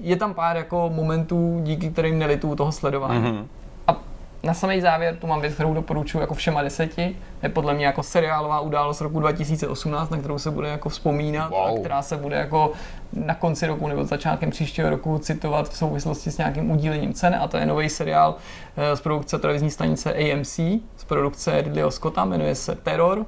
je 0.00 0.16
tam 0.16 0.34
pár 0.34 0.56
jako 0.56 0.90
momentů, 0.94 1.60
díky 1.62 1.90
kterým 1.90 2.18
nelituju 2.18 2.54
toho 2.54 2.72
sledování. 2.72 3.20
Mm-hmm. 3.24 3.32
Mhm. 3.32 3.48
A 3.86 3.96
na 4.42 4.54
samý 4.54 4.80
závěr 4.80 5.16
tu 5.16 5.26
mám 5.26 5.40
věc, 5.40 5.54
kterou 5.54 5.74
doporučuji 5.74 6.18
jako 6.18 6.34
všema 6.34 6.62
deseti. 6.62 7.16
Je 7.42 7.48
podle 7.48 7.74
mě 7.74 7.86
jako 7.86 8.02
seriálová 8.02 8.60
událost 8.60 9.00
roku 9.00 9.20
2018, 9.20 10.10
na 10.10 10.18
kterou 10.18 10.38
se 10.38 10.50
bude 10.50 10.68
jako 10.68 10.88
vzpomínat 10.88 11.50
Wow. 11.50 11.66
a 11.66 11.80
která 11.80 12.02
se 12.02 12.16
bude 12.16 12.36
jako 12.36 12.72
na 13.12 13.34
konci 13.34 13.66
roku 13.66 13.88
nebo 13.88 14.04
začátkem 14.04 14.50
příštího 14.50 14.90
roku 14.90 15.18
citovat 15.18 15.68
v 15.68 15.76
souvislosti 15.76 16.30
s 16.30 16.38
nějakým 16.38 16.70
udílením 16.70 17.14
cen 17.14 17.36
a 17.40 17.48
to 17.48 17.56
je 17.56 17.66
nový 17.66 17.88
seriál 17.88 18.34
eh, 18.76 18.96
z 18.96 19.00
produkce 19.00 19.38
televizní 19.38 19.70
stanice 19.70 20.14
AMC, 20.14 20.54
z 20.96 21.04
produkce 21.06 21.60
Ridleyho 21.62 21.90
Scotta, 21.90 22.24
jmenuje 22.24 22.54
se 22.54 22.74
Terror 22.74 23.26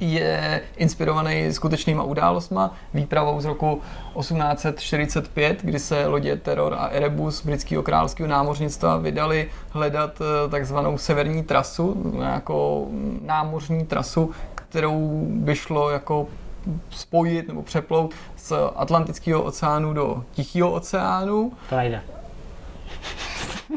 je 0.00 0.62
inspirovaný 0.76 1.52
skutečnýma 1.52 2.02
událostma, 2.02 2.74
výpravou 2.94 3.40
z 3.40 3.44
roku 3.44 3.80
1845, 4.18 5.62
kdy 5.62 5.78
se 5.78 6.06
lodě 6.06 6.36
Terror 6.36 6.74
a 6.78 6.86
Erebus 6.86 7.44
britského 7.44 7.82
královského 7.82 8.28
námořnictva 8.28 8.96
vydali 8.96 9.50
hledat 9.70 10.20
eh, 10.20 10.50
takzvanou 10.50 10.98
severní 10.98 11.42
trasu, 11.42 12.12
nějakou 12.14 12.90
námořní 13.22 13.86
trasu, 13.86 14.30
kterou 14.54 15.26
by 15.28 15.56
šlo 15.56 15.90
jako 15.90 16.26
spojit 16.90 17.48
nebo 17.48 17.62
přeplout 17.62 18.14
z 18.36 18.52
Atlantického 18.76 19.42
oceánu 19.42 19.92
do 19.92 20.24
Tichého 20.32 20.72
oceánu. 20.72 21.52
To 21.68 21.76
nejde. 21.76 22.02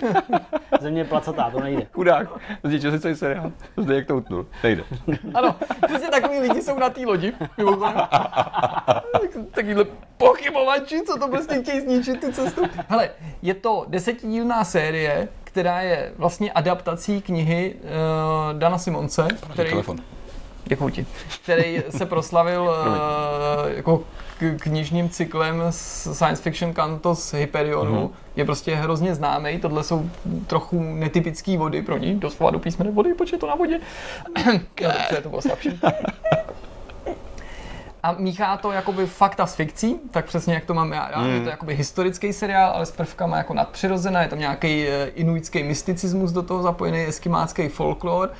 Země 0.81 1.01
je 1.01 1.05
placatá, 1.05 1.49
to 1.49 1.59
nejde. 1.59 1.87
Chudák, 1.93 2.27
zničil 2.63 2.91
si 2.91 2.99
celý 2.99 3.15
seriál. 3.15 3.51
Zde 3.77 3.95
jak 3.95 4.07
to 4.07 4.15
utnul. 4.17 4.45
Nejde. 4.63 4.83
Ano, 5.33 5.55
přesně 5.87 6.07
takový 6.07 6.39
lidi 6.39 6.61
jsou 6.61 6.79
na 6.79 6.89
té 6.89 7.01
lodi. 7.05 7.33
Takovýhle 9.51 9.85
pochybovači, 10.17 11.01
co 11.01 11.19
to 11.19 11.27
prostě 11.27 11.61
chtějí 11.61 11.81
zničit 11.81 12.21
tu 12.21 12.31
cestu. 12.31 12.61
Hele, 12.87 13.09
je 13.41 13.53
to 13.53 13.85
desetidílná 13.87 14.63
série, 14.63 15.27
která 15.43 15.81
je 15.81 16.13
vlastně 16.17 16.51
adaptací 16.51 17.21
knihy 17.21 17.75
uh, 17.75 18.59
Dana 18.59 18.77
Simonce, 18.77 19.27
který, 19.53 19.69
Telefon. 19.69 19.97
děkuji 20.65 20.89
ti, 20.89 21.05
který 21.43 21.83
se 21.89 22.05
proslavil 22.05 22.61
uh, 22.61 23.71
jako 23.75 24.03
k- 24.39 24.61
knižním 24.61 25.09
cyklem 25.09 25.63
z 25.69 26.07
science 26.13 26.41
fiction 26.43 26.73
Cantos 26.73 27.33
Hyperionu. 27.33 28.01
Mhm. 28.01 28.09
Je 28.35 28.45
prostě 28.45 28.75
hrozně 28.75 29.15
známý. 29.15 29.59
Tohle 29.59 29.83
jsou 29.83 30.09
trochu 30.47 30.83
netypické 30.83 31.57
vody 31.57 31.81
pro 31.81 31.97
ní. 31.97 32.19
Doslova 32.19 32.51
do 32.51 32.59
písmene 32.59 32.91
vody, 32.91 33.13
počet 33.13 33.39
to 33.39 33.47
na 33.47 33.55
vodě. 33.55 33.79
dobře, 34.81 35.21
to 35.23 35.29
bylo 35.29 35.41
slabší. 35.41 35.79
A 38.03 38.11
míchá 38.11 38.57
to 38.57 38.71
jakoby 38.71 39.05
fakta 39.07 39.45
s 39.45 39.55
fikcí, 39.55 39.95
tak 40.11 40.25
přesně 40.25 40.53
jak 40.53 40.65
to 40.65 40.73
mám 40.73 40.91
já 40.93 41.07
rád. 41.11 41.21
Mm. 41.21 41.29
Je 41.33 41.41
to 41.41 41.49
jakoby 41.49 41.75
historický 41.75 42.33
seriál, 42.33 42.71
ale 42.71 42.85
s 42.85 42.91
prvkama 42.91 43.37
jako 43.37 43.53
nadpřirozené. 43.53 44.21
Je 44.23 44.27
tam 44.27 44.39
nějaký 44.39 44.87
eh, 44.87 45.05
inuitský 45.15 45.63
mysticismus 45.63 46.31
do 46.31 46.43
toho 46.43 46.63
zapojený, 46.63 46.99
eskimácký 47.05 47.67
folklor. 47.67 48.31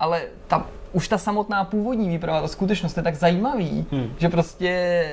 Ale 0.00 0.22
ta, 0.46 0.66
už 0.92 1.08
ta 1.08 1.18
samotná 1.18 1.64
původní 1.64 2.08
výprava, 2.08 2.40
ta 2.40 2.48
skutečnost 2.48 2.96
je 2.96 3.02
tak 3.02 3.14
zajímavý, 3.14 3.86
hmm. 3.92 4.10
že 4.18 4.28
prostě 4.28 5.04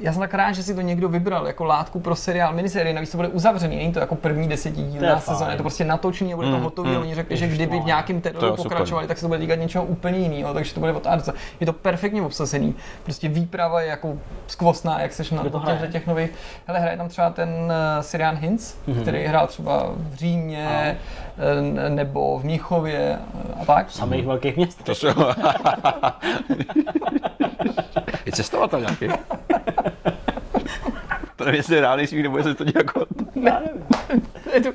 já 0.00 0.12
jsem 0.12 0.20
tak 0.20 0.34
rád, 0.34 0.52
že 0.52 0.62
si 0.62 0.74
to 0.74 0.80
někdo 0.80 1.08
vybral 1.08 1.46
jako 1.46 1.64
látku 1.64 2.00
pro 2.00 2.16
seriál, 2.16 2.54
miniserie, 2.54 2.94
navíc 2.94 3.10
to 3.10 3.16
bude 3.18 3.28
uzavřený, 3.28 3.76
není 3.76 3.92
to 3.92 4.00
jako 4.00 4.14
první 4.14 4.48
desetidílná 4.48 5.20
sezóna, 5.20 5.50
je 5.50 5.56
to 5.56 5.62
prostě 5.62 5.84
natočený 5.84 6.32
a 6.32 6.36
bude 6.36 6.48
to 6.48 6.54
Hmm, 6.54 6.64
hotový. 6.64 6.90
hmm. 6.90 7.00
Oni 7.00 7.14
řekli, 7.14 7.36
že 7.36 7.46
kdyby 7.48 7.80
v 7.80 7.84
nějakém 7.84 8.20
teroru 8.20 8.56
pokračovali, 8.56 9.06
tak 9.06 9.18
se 9.18 9.24
to 9.24 9.28
bude 9.28 9.40
týkat 9.40 9.54
něčeho 9.54 9.84
úplně 9.84 10.18
jiného, 10.18 10.54
takže 10.54 10.74
to 10.74 10.80
bude 10.80 10.92
od 10.92 11.06
Arce. 11.06 11.32
Je 11.60 11.66
to 11.66 11.72
perfektně 11.72 12.22
obsazený. 12.22 12.74
Prostě 13.04 13.28
výprava 13.28 13.80
je 13.80 13.88
jako 13.88 14.18
skvostná, 14.46 15.00
jak 15.00 15.12
seš 15.12 15.30
na 15.30 15.42
to 15.44 15.50
těch, 15.50 15.62
hraje? 15.62 15.88
těch 15.92 16.06
nových. 16.06 16.30
Hele, 16.66 16.80
hraje 16.80 16.96
tam 16.96 17.08
třeba 17.08 17.30
ten 17.30 17.48
uh, 17.48 18.02
Sirian 18.02 18.36
Hinz, 18.36 18.74
mm-hmm. 18.88 19.02
který 19.02 19.24
hrál 19.24 19.46
třeba 19.46 19.90
v 19.96 20.14
Římě 20.14 20.98
eh, 21.38 21.88
nebo 21.88 22.38
v 22.38 22.44
Mnichově 22.44 23.18
eh, 23.18 23.62
a 23.62 23.64
tak. 23.64 23.90
Samých 23.90 24.26
velkých 24.26 24.56
měst. 24.56 24.82
To. 24.84 24.94
je 28.26 28.32
cestovatel 28.32 28.80
nějaký? 28.80 29.08
To 31.36 31.44
nevím, 31.44 31.58
jestli 31.58 31.74
je 31.74 31.80
reálný 31.80 32.06
smích, 32.06 32.22
nebo 32.22 32.36
jestli 32.36 32.54
to 32.54 32.64
nějak... 32.64 32.90
Je 34.54 34.60
to, 34.60 34.72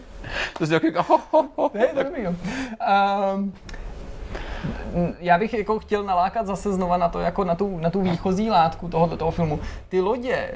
To 0.58 0.64
je 0.64 0.68
nějaký... 0.68 0.88
Ho, 1.08 1.20
ho, 1.32 1.46
ho. 1.56 1.72
ne, 1.74 1.88
to 1.88 2.00
je 2.00 2.04
dobrý, 2.04 2.28
um, 2.28 3.54
já 5.20 5.38
bych 5.38 5.54
jako 5.54 5.80
chtěl 5.80 6.04
nalákat 6.04 6.46
zase 6.46 6.74
znova 6.74 6.98
na 6.98 7.10
to, 7.10 7.20
jako 7.20 7.44
na 7.44 7.56
tu, 7.56 7.80
na 7.80 7.90
tu 7.90 8.02
výchozí 8.02 8.50
látku 8.50 8.88
tohoto 8.88 9.18
toho 9.18 9.32
filmu. 9.32 9.60
Ty 9.90 10.02
lodě 10.02 10.52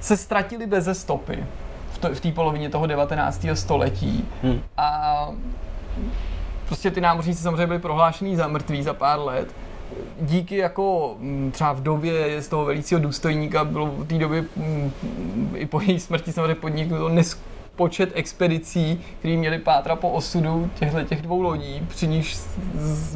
se 0.00 0.16
ztratily 0.16 0.66
beze 0.66 0.94
stopy 0.94 1.46
v, 1.92 1.98
to, 1.98 2.14
v 2.14 2.20
té 2.20 2.32
polovině 2.32 2.70
toho 2.70 2.86
19. 2.86 3.46
století. 3.54 4.28
Hmm. 4.42 4.60
A 4.76 5.28
prostě 6.72 6.90
ty 6.90 7.00
námořníci 7.00 7.42
samozřejmě 7.42 7.66
byli 7.66 7.78
prohlášený 7.78 8.36
za 8.36 8.48
mrtví 8.48 8.82
za 8.82 8.94
pár 8.94 9.18
let. 9.18 9.54
Díky 10.20 10.56
jako 10.56 11.16
mm, 11.18 11.50
třeba 11.50 11.72
v 11.72 11.82
době 11.82 12.42
z 12.42 12.48
toho 12.48 12.64
velícího 12.64 13.00
důstojníka 13.00 13.64
bylo 13.64 13.86
v 13.86 14.06
té 14.06 14.18
době 14.18 14.44
mm, 14.56 14.92
i 15.54 15.66
po 15.66 15.80
její 15.80 16.00
smrti 16.00 16.32
samozřejmě 16.32 16.54
podniknuto 16.54 17.10
počet 17.76 18.10
expedicí, 18.14 19.00
které 19.18 19.36
měly 19.36 19.58
pátra 19.58 19.96
po 19.96 20.10
osudu 20.10 20.70
těchto 20.74 21.02
těch 21.02 21.22
dvou 21.22 21.42
lodí, 21.42 21.86
při 21.88 22.08
níž 22.08 22.38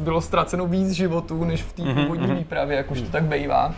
bylo 0.01 0.21
ztraceno 0.21 0.65
víc 0.65 0.91
životů, 0.91 1.43
než 1.43 1.63
v 1.63 1.73
té 1.73 1.83
původní 1.93 2.35
výpravě, 2.35 2.77
jak 2.77 2.91
už 2.91 3.01
to 3.01 3.09
tak 3.09 3.23
bývá. 3.23 3.73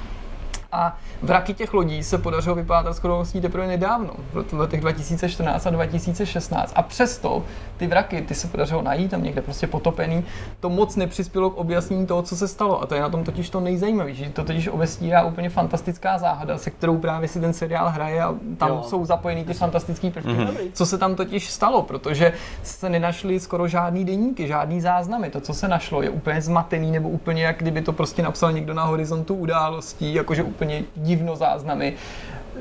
A 0.71 0.97
vraky 1.21 1.53
těch 1.53 1.73
lodí 1.73 2.03
se 2.03 2.17
podařilo 2.17 2.55
vypátrat 2.55 2.95
skoro 2.95 3.15
vlastně 3.15 3.41
teprve 3.41 3.67
nedávno, 3.67 4.09
v 4.33 4.53
letech 4.53 4.81
2014 4.81 5.67
a 5.67 5.69
2016. 5.69 6.73
A 6.75 6.81
přesto 6.81 7.43
ty 7.77 7.87
vraky, 7.87 8.21
ty 8.21 8.35
se 8.35 8.47
podařilo 8.47 8.81
najít 8.81 9.11
tam 9.11 9.23
někde 9.23 9.41
prostě 9.41 9.67
potopený, 9.67 10.25
to 10.59 10.69
moc 10.69 10.95
nepřispělo 10.95 11.49
k 11.49 11.57
objasnění 11.57 12.05
toho, 12.05 12.21
co 12.21 12.35
se 12.35 12.47
stalo. 12.47 12.81
A 12.81 12.85
to 12.85 12.95
je 12.95 13.01
na 13.01 13.09
tom 13.09 13.23
totiž 13.23 13.49
to 13.49 13.59
nejzajímavější, 13.59 14.23
že 14.23 14.29
to 14.29 14.43
totiž 14.43 14.67
obestírá 14.67 15.23
úplně 15.23 15.49
fantastická 15.49 16.17
záhada, 16.17 16.57
se 16.57 16.69
kterou 16.69 16.97
právě 16.97 17.27
si 17.27 17.39
ten 17.39 17.53
seriál 17.53 17.89
hraje 17.89 18.21
a 18.23 18.35
tam 18.57 18.69
Jo. 18.69 18.83
jsou 18.87 19.05
zapojený 19.05 19.45
ty 19.45 19.53
fantastické 19.53 20.11
prvky. 20.11 20.29
Mhm. 20.29 20.45
Mm-hmm. 20.47 20.69
Co 20.73 20.85
se 20.85 20.97
tam 20.97 21.15
totiž 21.15 21.49
stalo, 21.49 21.81
protože 21.81 22.33
se 22.63 22.89
nenašly 22.89 23.39
skoro 23.39 23.67
žádný 23.67 24.05
deníky, 24.05 24.47
žádný 24.47 24.81
záznamy. 24.81 25.29
To, 25.29 25.41
co 25.41 25.53
se 25.53 25.67
našlo, 25.67 26.01
je 26.01 26.09
úplně 26.09 26.41
zmatený 26.41 26.91
nebo 26.91 27.09
úplně 27.09 27.43
jak 27.43 27.57
kdyby 27.57 27.81
to 27.81 27.93
prostě 27.93 28.21
napsal 28.21 28.51
někdo 28.51 28.73
na 28.73 28.83
horizontu 28.83 29.33
událostí, 29.35 30.13
jakože 30.13 30.43
úplně 30.59 30.83
divno 30.95 31.35
záznamy. 31.35 31.93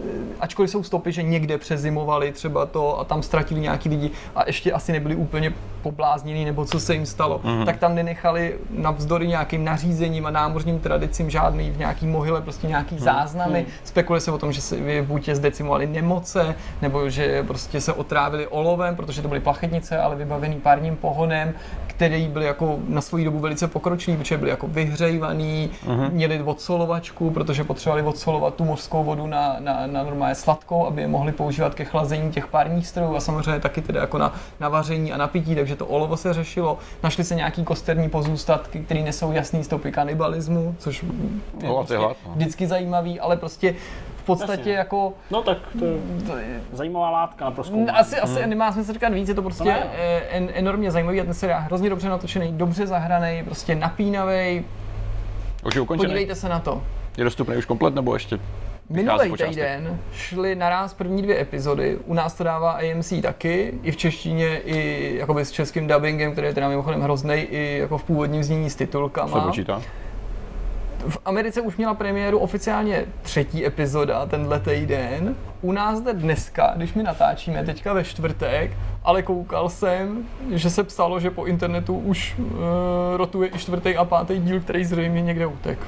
Eh, 0.05 0.29
Ačkoliv 0.41 0.71
jsou 0.71 0.83
stopy, 0.83 1.13
že 1.13 1.23
někde 1.23 1.59
přezimovali 1.59 2.33
třeba 2.33 2.67
to 2.67 3.01
a 3.01 3.05
tam 3.05 3.23
ztratili 3.23 3.61
nějaký 3.61 3.89
lidi 3.89 4.11
a 4.37 4.47
ještě 4.47 4.73
asi 4.73 4.93
nebyli 4.93 5.17
úplně 5.17 5.53
pobláznění 5.83 6.45
nebo 6.45 6.65
co 6.65 6.81
se 6.81 6.95
jim 6.95 7.07
stalo, 7.07 7.39
mm-hmm. 7.39 7.65
tak 7.65 7.79
tam 7.79 7.95
nenechali 7.95 8.55
navzdory 8.71 9.29
nějakým 9.29 9.65
nařízením 9.65 10.27
a 10.27 10.31
námořním 10.31 10.79
tradicím 10.79 11.31
žádný 11.31 11.71
v 11.71 11.79
nějaký 11.79 12.07
mohyle 12.07 12.41
prostě 12.41 12.67
nějaký 12.67 12.95
mm-hmm. 12.95 13.03
záznamy. 13.03 13.67
Spekuluje 13.85 14.21
se 14.21 14.31
o 14.33 14.39
tom, 14.39 14.53
že 14.53 14.61
se 14.61 14.77
buď 15.03 15.29
je 15.29 15.37
zdecimovali 15.37 15.87
nemoce, 15.87 16.55
nebo 16.83 17.11
že 17.11 17.43
prostě 17.43 17.81
se 17.81 17.93
otrávili 17.93 18.47
olovem, 18.47 18.97
protože 18.97 19.23
to 19.23 19.29
byly 19.29 19.41
plachetnice, 19.41 19.99
ale 19.99 20.17
vybavený 20.17 20.57
párním 20.61 20.97
pohonem, 20.97 21.55
který 21.87 22.29
byly 22.29 22.47
jako 22.47 22.79
na 22.89 23.01
svoji 23.01 23.25
dobu 23.25 23.39
velice 23.39 23.69
pokročilý, 23.69 24.17
protože 24.17 24.37
byli 24.37 24.51
jako 24.51 24.67
vyhřejvaný, 24.67 25.71
mm-hmm. 25.87 26.13
měli 26.13 26.43
odsolovačku, 26.43 27.31
protože 27.31 27.65
potřebovali 27.65 28.03
odsolovat 28.03 28.55
tu 28.55 28.65
mořskou 28.65 29.05
vodu 29.05 29.27
na, 29.27 29.57
na, 29.59 29.87
na 29.93 30.03
normálně 30.03 30.35
sladkou, 30.35 30.87
aby 30.87 31.01
je 31.03 31.09
mohli 31.09 31.33
používat 31.33 31.75
ke 31.75 31.85
chlazení 31.85 32.33
těch 32.33 32.47
párních 32.47 32.87
strojů 32.87 33.17
a 33.17 33.21
samozřejmě 33.21 33.61
taky 33.61 33.83
teda 33.83 34.01
jako 34.01 34.19
na, 34.19 34.35
na 34.61 34.69
vaření 34.69 35.13
a 35.13 35.17
na 35.17 35.29
pití, 35.29 35.55
takže 35.55 35.77
to 35.77 35.87
olovo 35.87 36.17
se 36.17 36.35
řešilo. 36.35 36.79
Našly 37.03 37.25
se 37.25 37.35
nějaký 37.35 37.65
kosterní 37.65 38.09
pozůstatky, 38.09 38.79
které 38.81 39.01
nesou 39.03 39.33
jasný 39.33 39.65
stopy 39.65 39.93
kanibalismu, 39.93 40.75
což 40.79 41.03
je 41.63 41.69
No, 41.69 41.75
hlad, 41.75 42.17
no. 42.27 42.33
vždycky 42.35 42.67
zajímavý, 42.67 43.21
ale 43.21 43.37
prostě 43.37 43.75
v 44.17 44.23
podstatě 44.23 44.53
Jasně. 44.61 44.73
jako 44.73 45.13
No 45.31 45.43
tak 45.43 45.59
to 45.79 45.85
je 45.85 45.93
to 46.27 46.37
je- 46.37 46.61
zajímavá 46.73 47.11
látka 47.11 47.45
na 47.45 47.51
proskoumání. 47.51 47.91
asi, 47.91 48.17
asi 48.21 48.47
nemá 48.47 48.73
smysl 48.73 48.93
říkat 48.93 49.09
víc, 49.13 49.29
je 49.29 49.35
to 49.35 49.43
prostě 49.43 49.65
To 49.65 49.71
ne. 49.71 49.87
eh, 49.99 50.19
en, 50.31 50.49
enormně 50.55 50.91
zajímavý 50.91 51.21
a 51.21 51.25
ten 51.25 51.35
seriál 51.35 51.61
hrozně 51.63 51.91
dobře 51.91 52.09
natočený, 52.09 52.53
dobře 52.53 52.87
zahraný, 52.87 53.43
prostě 53.45 53.75
napínavý. 53.75 54.65
Už 55.67 55.75
je 55.75 55.81
ukončený. 55.81 56.07
Podívejte 56.09 56.35
se 56.35 56.49
na 56.49 56.59
to. 56.59 56.83
Je 57.17 57.25
dostupný 57.25 57.57
už 57.57 57.65
komplet, 57.65 57.95
nebo 57.95 58.15
ještě? 58.15 58.39
Minulý 58.91 59.33
týden 59.33 59.99
šly 60.13 60.55
naraz 60.55 60.95
první 60.95 61.23
dvě 61.23 61.41
epizody, 61.41 61.99
u 62.07 62.15
nás 62.15 62.35
to 62.35 62.45
dává 62.45 62.71
AMC 62.73 63.13
taky, 63.23 63.75
i 63.83 63.91
v 63.93 63.97
češtině, 63.97 64.59
i 64.59 65.13
jakoby 65.19 65.45
s 65.45 65.51
českým 65.51 65.87
dubbingem, 65.87 66.33
který 66.33 66.47
je 66.47 66.55
teda 66.55 66.69
mimochodem 66.69 67.01
hrozný, 67.01 67.35
i 67.35 67.79
jako 67.79 67.99
v 67.99 68.05
původním 68.05 68.45
znění 68.45 68.71
s 68.71 68.77
titulkama. 68.77 69.41
počítá. 69.41 69.83
V 71.09 71.19
Americe 71.25 71.61
už 71.61 71.77
měla 71.77 71.95
premiéru 71.95 72.39
oficiálně 72.39 73.05
třetí 73.23 73.67
epizoda 73.67 74.27
tenhle 74.27 74.61
týden. 74.61 75.37
U 75.63 75.73
nás 75.73 76.01
jde 76.01 76.13
dneska, 76.13 76.73
když 76.77 76.95
my 76.95 77.03
natáčíme 77.03 77.65
teďka 77.65 77.93
ve 77.93 78.05
čtvrtek, 78.05 78.71
ale 79.05 79.23
koukal 79.23 79.69
jsem, 79.69 80.25
že 80.53 80.71
se 80.71 80.85
psalo, 80.85 81.21
že 81.21 81.31
po 81.31 81.45
internetu 81.45 81.99
už 81.99 82.35
uh, 82.39 82.57
rotuje 83.17 83.51
i 83.55 83.59
čtvrtý 83.59 83.97
a 83.97 84.05
pátý 84.05 84.39
díl, 84.39 84.61
který 84.61 84.85
zřejmě 84.85 85.23
někde 85.23 85.47
utek. 85.47 85.79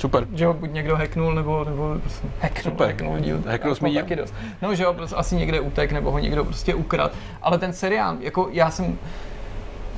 Super. 0.00 0.26
Že 0.34 0.46
ho 0.46 0.54
buď 0.54 0.70
někdo 0.72 0.96
hacknul, 0.96 1.34
nebo, 1.34 1.64
nebo 1.64 1.96
prostě 2.00 2.28
hacknul, 2.40 2.62
Super. 2.72 2.86
hacknul 2.86 3.18
díl. 3.18 3.36
Hacknul 3.36 3.52
Jako 3.52 3.74
jsme 3.74 3.92
taky 3.94 4.16
dost. 4.16 4.34
No, 4.62 4.74
že 4.74 4.84
ho 4.86 4.94
prostě 4.94 5.16
asi 5.16 5.36
někde 5.36 5.60
utek, 5.60 5.92
nebo 5.92 6.10
ho 6.10 6.18
někdo 6.18 6.44
prostě 6.44 6.74
ukradl. 6.74 7.14
Ale 7.42 7.58
ten 7.58 7.72
seriál, 7.72 8.16
jako 8.20 8.48
já 8.52 8.70
jsem 8.70 8.98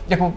jako 0.09 0.33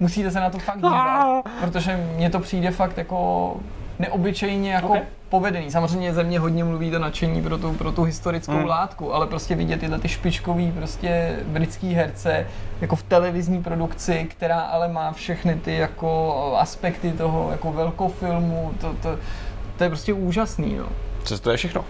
musíte 0.00 0.30
se 0.30 0.40
na 0.40 0.50
to 0.50 0.58
fakt 0.58 0.76
dívat, 0.76 1.42
protože 1.60 1.96
mně 2.16 2.30
to 2.30 2.40
přijde 2.40 2.70
fakt 2.70 2.98
jako 2.98 3.56
neobyčejně 3.98 4.72
jako 4.72 4.88
Ok. 4.88 4.98
povedený. 5.28 5.70
Samozřejmě 5.70 6.14
ze 6.14 6.24
mě 6.24 6.40
hodně 6.40 6.64
mluví 6.64 6.90
to 6.90 6.98
nadšení 6.98 7.42
pro 7.42 7.58
tu, 7.58 7.72
pro 7.72 7.92
tu 7.92 8.02
historickou 8.02 8.52
Hmm. 8.52 8.66
látku, 8.66 9.14
ale 9.14 9.26
prostě 9.26 9.54
vidět 9.54 9.80
tyhle 9.80 9.98
ty 9.98 10.08
špičkový 10.08 10.72
prostě 10.72 11.36
britský 11.46 11.94
herce 11.94 12.46
jako 12.80 12.96
v 12.96 13.02
televizní 13.02 13.62
produkci, 13.62 14.26
která 14.30 14.60
ale 14.60 14.88
má 14.88 15.12
všechny 15.12 15.54
ty 15.54 15.74
jako 15.76 16.34
aspekty 16.58 17.12
toho 17.12 17.48
jako 17.50 17.72
velkofilmu, 17.72 18.72
to, 18.80 18.94
to, 19.02 19.18
to 19.78 19.84
je 19.84 19.90
prostě 19.90 20.12
úžasný, 20.12 20.74
no. 20.76 20.86
Přes 21.22 21.40
to 21.40 21.50
je 21.50 21.56
všechno. 21.56 21.84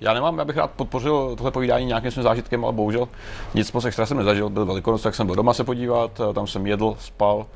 Já 0.00 0.14
nemám, 0.14 0.38
já 0.38 0.44
bych 0.44 0.56
rád 0.56 0.70
podpořil 0.70 1.36
tohle 1.36 1.50
povídání 1.50 1.86
nějakým 1.86 2.10
svým 2.10 2.22
zážitkem, 2.22 2.64
ale 2.64 2.72
bohužel 2.72 3.08
nic 3.54 3.72
moc 3.72 3.84
extra 3.84 4.06
jsem 4.06 4.16
nezažil. 4.16 4.48
Byl 4.50 4.66
Velikonoc, 4.66 5.02
tak 5.02 5.14
jsem 5.14 5.26
byl 5.26 5.36
doma 5.36 5.54
se 5.54 5.64
podívat, 5.64 6.20
tam 6.34 6.46
jsem 6.46 6.66
jedl, 6.66 6.96
spal, 6.98 7.46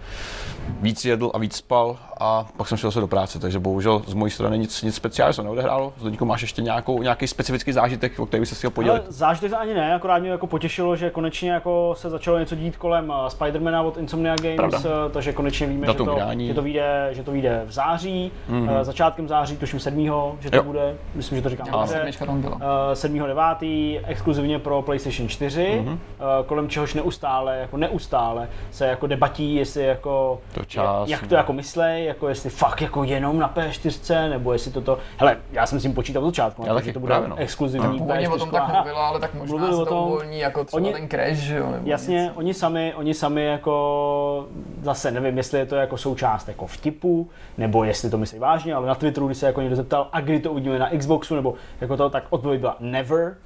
víc 0.81 1.05
jedl 1.05 1.31
a 1.35 1.39
víc 1.39 1.57
spal 1.57 1.97
a 2.21 2.47
pak 2.57 2.69
jsem 2.69 2.79
šel 2.79 2.91
se 2.91 3.01
do 3.01 3.07
práce, 3.07 3.39
takže 3.39 3.59
bohužel 3.59 4.03
z 4.07 4.15
mojí 4.15 4.31
strany 4.33 4.59
nic, 4.59 4.83
nic 4.83 4.95
speciálního 4.95 5.33
se 5.33 5.43
neodehrálo. 5.43 5.93
Zdeňku, 5.99 6.25
máš 6.25 6.43
ještě 6.43 6.63
nějakou, 6.63 7.03
nějaký 7.03 7.27
specifický 7.27 7.73
zážitek, 7.73 8.21
o 8.21 8.27
který 8.27 8.41
by 8.41 8.47
se 8.47 8.55
chtěl 8.55 8.69
Ale 8.69 8.75
podělit? 8.75 9.03
zážitek 9.09 9.53
ani 9.53 9.75
ne, 9.75 9.95
akorát 9.95 10.19
mě 10.19 10.31
jako 10.31 10.47
potěšilo, 10.47 10.97
že 10.97 11.11
konečně 11.11 11.51
jako 11.51 11.95
se 11.99 12.11
začalo 12.11 12.39
něco 12.39 12.55
dít 12.57 12.77
kolem 12.77 13.09
uh, 13.11 13.27
Spidermana 13.27 13.83
od 13.83 13.97
Insomnia 13.97 14.35
Games, 14.43 14.57
Pravda. 14.57 14.79
uh, 14.79 15.13
takže 15.13 15.33
konečně 15.33 15.67
víme, 15.67 15.81
že 15.81 15.87
Datum 15.87 16.07
to, 16.07 16.15
vydání. 16.15 16.47
že, 16.47 16.55
to 16.55 16.63
vyjde, 16.63 17.09
že 17.13 17.23
to 17.23 17.31
vyjde 17.33 17.63
v 17.67 17.73
září, 17.73 18.33
mm-hmm. 18.51 18.83
začátkem 18.85 19.29
září, 19.29 19.57
tuším 19.57 19.81
7. 19.81 20.07
že 20.41 20.51
to 20.51 20.57
Jo. 20.57 20.63
bude, 20.63 20.95
myslím, 21.15 21.39
že 21.39 21.43
to 21.43 21.49
říkám 21.49 21.67
A 21.73 21.79
dobře. 21.79 21.95
sedmička 21.95 22.27
tam 22.27 22.41
byla. 22.41 22.57
Uh, 22.57 22.61
7.9. 22.93 24.01
exkluzivně 24.07 24.59
pro 24.59 24.83
PlayStation 24.83 25.29
4, 25.29 25.83
mm-hmm. 25.85 25.99
kolem 26.47 26.69
čehož 26.69 26.95
neustále, 26.95 27.57
jako 27.57 27.77
neustále 27.77 28.49
se 28.71 28.87
jako 28.87 29.07
debatí, 29.07 29.55
jestli 29.55 29.83
jako, 29.83 30.41
To 30.57 30.65
čas, 30.65 31.09
jak 31.09 31.27
to 31.27 31.35
jako 31.35 31.53
myslej, 31.53 32.05
jako 32.05 32.29
jestli 32.29 32.51
fakt 32.51 32.81
jako 32.83 33.05
jenom 33.05 33.39
na 33.39 33.49
P4, 33.57 34.31
nebo 34.31 34.53
jestli 34.53 34.71
toto, 34.71 34.99
hele, 35.19 35.37
já 35.53 35.67
jsem 35.67 35.81
s 35.81 35.83
tím 35.83 35.95
počítal 35.95 36.23
od 36.25 36.27
začátku, 36.27 36.63
Já 36.63 36.69
no, 36.69 36.75
taky, 36.75 36.87
že 36.87 36.93
to 36.93 37.01
bude 37.01 37.11
právě 37.11 37.29
no. 37.29 37.37
exkluzivní 37.37 37.99
Původně 37.99 38.29
o 38.29 38.39
tom 38.39 38.49
P4 38.49 38.53
tak 38.53 38.75
mluvila, 38.75 39.09
ale 39.09 39.21
tak 39.21 39.35
možná 39.35 39.51
Mluvili 39.57 39.73
se 39.77 39.83
o 39.83 39.85
to 39.85 39.91
tom- 39.91 40.05
uvolní 40.05 40.39
jako 40.39 40.65
třeba 40.65 40.83
Oni- 40.83 40.93
ten 40.93 41.09
crash, 41.09 41.37
že 41.39 41.57
jo? 41.57 41.71
Nebo 41.71 41.89
Jasně, 41.89 42.23
něco. 42.23 42.35
oni 42.35 42.55
sami, 42.55 42.95
oni 42.97 43.15
sami 43.15 43.45
jako, 43.45 44.47
zase 44.83 45.11
nevím, 45.11 45.37
jestli 45.37 45.59
je 45.59 45.67
to 45.67 45.77
jako 45.77 45.97
součást 45.97 46.49
jako 46.49 46.67
vtipu, 46.67 47.29
nebo 47.59 47.85
jestli 47.85 48.11
to 48.11 48.19
myslí 48.19 48.39
vážně, 48.39 48.75
ale 48.75 48.87
na 48.87 48.95
Twitteru, 48.95 49.27
když 49.27 49.39
se 49.39 49.47
jako 49.47 49.61
někdo 49.61 49.77
zeptal, 49.77 50.09
a 50.13 50.21
kdy 50.21 50.41
to 50.41 50.53
uvidíme 50.53 50.79
na 50.79 50.91
Xboxu, 50.99 51.35
nebo 51.35 51.55
jako 51.81 51.97
to, 51.97 52.11
tak 52.11 52.25
odpověď 52.31 52.61
byla 52.61 52.77
never, 52.81 53.37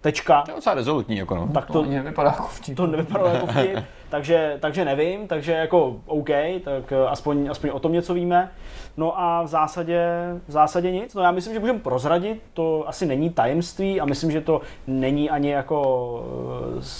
tečka. 0.00 0.42
To 0.42 0.50
je 0.50 0.54
docela 0.54 0.74
rezolutní, 0.74 1.16
jako 1.16 1.34
no. 1.34 1.48
Tak 1.54 1.66
To 1.66 1.72
to, 1.72 1.82
nevypadá 1.84 2.30
jako 2.30 2.48
vtip. 2.48 2.76
to 2.76 2.86
nevypadalo 2.86 3.28
jako 3.30 3.46
vtip, 3.46 3.78
takže, 4.14 4.56
takže 4.60 4.84
nevím, 4.84 5.28
takže 5.28 5.52
jako 5.52 5.96
OK, 6.06 6.28
tak 6.64 6.92
eh, 6.92 7.08
aspoň, 7.08 7.48
aspoň 7.50 7.70
o 7.70 7.78
tom 7.78 7.92
něco 7.92 8.14
víme. 8.14 8.50
No 8.96 9.20
a 9.20 9.42
v 9.42 9.46
zásadě, 9.46 10.08
v 10.48 10.52
zásadě 10.52 10.90
nic. 10.90 11.14
No 11.14 11.22
já 11.22 11.30
myslím, 11.30 11.54
že 11.54 11.60
můžeme 11.60 11.78
prozradit, 11.78 12.42
to 12.52 12.88
asi 12.88 13.06
není 13.06 13.30
tajemství 13.30 14.00
a 14.00 14.04
myslím, 14.04 14.30
že 14.30 14.40
to 14.40 14.60
není 14.86 15.30
ani 15.30 15.50
jako 15.50 15.78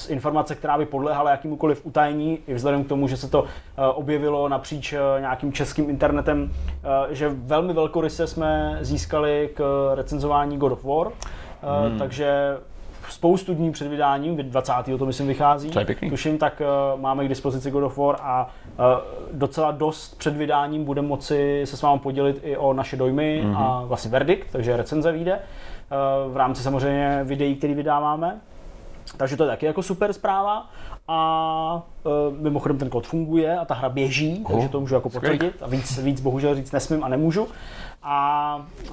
eh, 0.09 0.13
informace, 0.13 0.55
která 0.55 0.79
by 0.79 0.87
podléhala 0.87 1.31
jakýmukoliv 1.31 1.87
utajení, 1.87 2.39
i 2.47 2.55
vzhledem 2.55 2.85
k 2.85 2.89
tomu, 2.89 3.09
že 3.09 3.17
se 3.17 3.31
to 3.31 3.45
eh, 3.45 3.87
objevilo 3.87 4.49
napříč 4.49 4.95
nějakým 5.21 5.53
českým 5.53 5.91
internetem, 5.91 6.53
že 7.11 7.29
velmi 7.29 7.73
velkoryse 7.73 8.27
jsme 8.27 8.79
získali 8.81 9.51
k 9.55 9.91
recenzování 9.95 10.59
God 10.59 10.73
of 10.73 10.85
War, 10.85 11.07
hmm. 11.63 11.99
takže 11.99 12.57
spoustu 13.13 13.55
dní 13.55 13.73
před 13.73 13.89
vydáním, 13.89 14.37
20. 14.37 14.73
to 14.99 15.07
myslím 15.07 15.27
vychází, 15.27 15.71
To 15.71 15.79
je 15.79 15.85
pěkný. 15.85 16.11
tuším, 16.11 16.39
tak 16.39 16.63
uh, 16.95 17.01
máme 17.01 17.25
k 17.25 17.29
dispozici 17.29 17.71
God 17.71 17.85
of 17.85 17.99
War 17.99 18.17
a 18.23 18.51
uh, 18.79 18.85
docela 19.33 19.71
dost 19.71 20.19
před 20.19 20.37
vydáním 20.37 20.85
budeme 20.85 21.09
moci 21.09 21.63
se 21.65 21.77
s 21.77 21.83
vámi 21.83 22.01
podělit 22.01 22.41
i 22.43 22.57
o 22.57 22.73
naše 22.73 22.97
dojmy 22.97 23.43
mm-hmm. 23.45 23.57
a 23.57 23.85
vlastně 23.85 24.11
verdikt, 24.11 24.53
takže 24.53 24.77
recenze 24.77 25.13
vyjde 25.13 25.33
uh, 25.35 26.33
v 26.33 26.37
rámci 26.37 26.63
samozřejmě 26.63 27.21
videí, 27.25 27.57
který 27.57 27.75
vydáváme. 27.75 28.41
Takže 29.17 29.37
to 29.37 29.45
je 29.45 29.51
taky 29.51 29.67
jako 29.67 29.83
super 29.83 30.13
zpráva 30.13 30.71
a 31.09 31.83
uh, 32.05 32.13
mimochodem 32.39 32.79
ten 32.79 32.89
kód 32.91 33.07
funguje 33.07 33.59
a 33.59 33.65
ta 33.65 33.75
hra 33.75 33.89
běží, 33.89 34.45
Oh, 34.45 34.53
takže 34.53 34.69
to 34.69 34.81
můžu 34.81 34.95
jako 34.95 35.11
potvrdit 35.11 35.63
a 35.63 35.67
víc, 35.67 35.99
víc 35.99 36.21
bohužel 36.21 36.55
říct 36.55 36.73
nesmím 36.73 37.05
a 37.05 37.09
nemůžu. 37.09 37.49
A 38.07 38.57
Už 38.83 38.91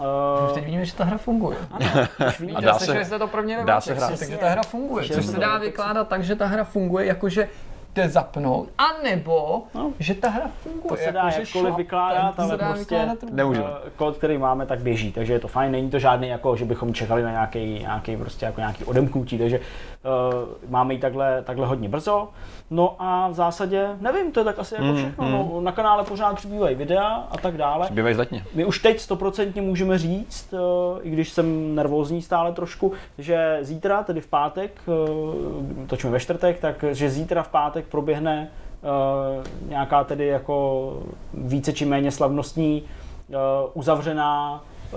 uh, 0.50 0.54
teď 0.54 0.64
vidíme, 0.66 0.86
že 0.86 0.94
ta 0.96 1.04
hra 1.04 1.18
funguje. 1.18 1.58
vidíte, 2.40 2.58
A 2.58 2.62
dá 2.62 2.74
Slyšeli 2.74 2.98
se- 3.00 3.06
jste 3.06 3.20
to 3.20 3.28
prvně 3.28 3.58
ve 3.58 3.64
dá 3.64 3.82
se 3.82 3.94
hrát. 3.94 4.20
takže 4.20 4.38
ta 4.38 4.50
hra 4.50 4.64
funguje. 4.64 5.06
Že 5.06 5.14
Což 5.14 5.26
se 5.26 5.40
dá 5.40 5.58
vykládat 5.58 6.08
tak, 6.08 6.24
že 6.24 6.36
ta 6.36 6.46
hra 6.46 6.64
funguje, 6.64 7.06
jakože 7.06 7.48
jde 7.96 8.10
zapnout, 8.10 8.70
anebo, 8.78 9.64
No. 9.76 9.92
že 10.00 10.16
ta 10.16 10.30
hra 10.30 10.52
funguje. 10.64 10.90
To 10.90 10.96
se 10.96 11.12
dá 11.12 11.20
jakože 11.24 11.40
jakkoliv 11.42 11.76
vykládat, 11.76 12.40
ale 12.40 12.58
prostě 12.58 12.80
vykládat 12.80 13.18
Nemůžeme. 13.32 13.68
eh, 13.88 13.90
kód, 13.96 14.18
který 14.18 14.38
máme, 14.38 14.66
tak 14.66 14.80
běží, 14.82 15.12
takže 15.12 15.34
je 15.34 15.40
to 15.40 15.48
fajn. 15.48 15.72
Není 15.72 15.90
to 15.90 16.00
žádný 16.00 16.28
jako, 16.28 16.56
že 16.56 16.66
bychom 16.66 16.94
čekali 16.94 17.24
na 17.24 17.32
nějaký, 17.32 17.80
nějaký 17.80 18.18
prostě 18.18 18.46
jako 18.46 18.60
nějaký 18.60 18.84
odemknutí, 18.84 19.38
takže 19.38 19.60
uh, 19.60 20.70
máme 20.72 20.94
ji 20.94 21.00
takhle, 21.00 21.42
takhle 21.44 21.68
hodně 21.68 21.90
brzo. 21.90 22.30
No 22.70 22.96
a 23.00 23.28
v 23.28 23.34
zásadě, 23.34 23.88
nevím, 24.00 24.32
to 24.32 24.40
je 24.40 24.44
tak 24.44 24.60
asi 24.60 24.76
jako 24.76 24.86
Mm, 24.86 24.96
všechno. 24.96 25.26
mm. 25.26 25.32
No, 25.32 25.62
na 25.62 25.72
kanále 25.72 26.04
pořád 26.04 26.36
přibývají 26.36 26.76
videa 26.76 27.28
a 27.32 27.38
tak 27.38 27.58
dále. 27.58 27.88
Bývají 27.92 28.16
zdatně. 28.16 28.44
My 28.56 28.66
už 28.66 28.80
teď 28.80 29.00
stoprocentně 29.00 29.62
můžeme 29.62 29.98
říct, 29.98 30.54
eh, 30.54 30.58
i 31.04 31.10
když 31.10 31.30
jsem 31.30 31.76
nervózní 31.76 32.22
stále 32.22 32.52
trošku, 32.54 32.92
že 33.18 33.58
zítra, 33.62 34.04
tedy 34.04 34.22
v 34.22 34.28
pátek, 34.28 34.82
eh, 34.88 35.88
točíme 35.88 36.12
ve 36.14 36.20
čtvrtek, 36.20 36.60
tak 36.60 36.84
že 36.92 37.10
zítra 37.10 37.44
v 37.44 37.48
pátek 37.48 37.81
proběhne 37.86 38.48
eh, 38.84 39.44
nějaká 39.70 40.03
tedy 40.03 40.28
jako 40.28 40.98
více 41.34 41.74
či 41.74 41.86
méně 41.86 42.12
slavnostní 42.12 42.84
eh, 43.30 43.34
uzavřená 43.74 44.64
eh, 44.94 44.95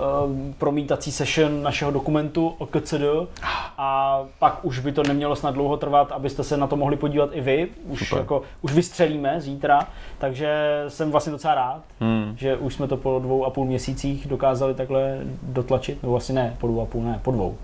promítací 0.57 1.11
session 1.11 1.63
našeho 1.63 1.91
dokumentu 1.91 2.55
o 2.57 2.65
KCD 2.65 3.03
a 3.77 4.21
pak 4.39 4.65
už 4.65 4.79
by 4.79 4.91
to 4.91 5.03
nemělo 5.03 5.35
snad 5.35 5.51
dlouho 5.53 5.77
trvat, 5.77 6.11
abyste 6.11 6.43
se 6.43 6.57
na 6.57 6.67
to 6.67 6.75
mohli 6.75 6.95
podívat 6.97 7.29
i 7.33 7.41
vy. 7.41 7.67
Už, 7.85 7.99
Super. 8.09 8.21
jako, 8.21 8.41
už 8.61 8.73
vystřelíme 8.73 9.41
zítra, 9.41 9.87
takže 10.17 10.83
jsem 10.87 11.11
vlastně 11.11 11.31
docela 11.31 11.55
rád, 11.55 11.81
Hmm. 11.99 12.33
že 12.37 12.57
už 12.57 12.73
jsme 12.73 12.87
to 12.87 12.97
po 12.97 13.19
dvou 13.19 13.45
a 13.45 13.49
půl 13.49 13.65
měsících 13.65 14.27
dokázali 14.27 14.73
takhle 14.73 15.19
dotlačit, 15.43 16.01
nebo 16.03 16.11
vlastně 16.11 16.35
ne, 16.35 16.55
po 16.59 16.67
dvou 16.67 16.81
a 16.81 16.85
půl, 16.85 17.03
ne, 17.03 17.19
po 17.23 17.31
dvou. 17.31 17.57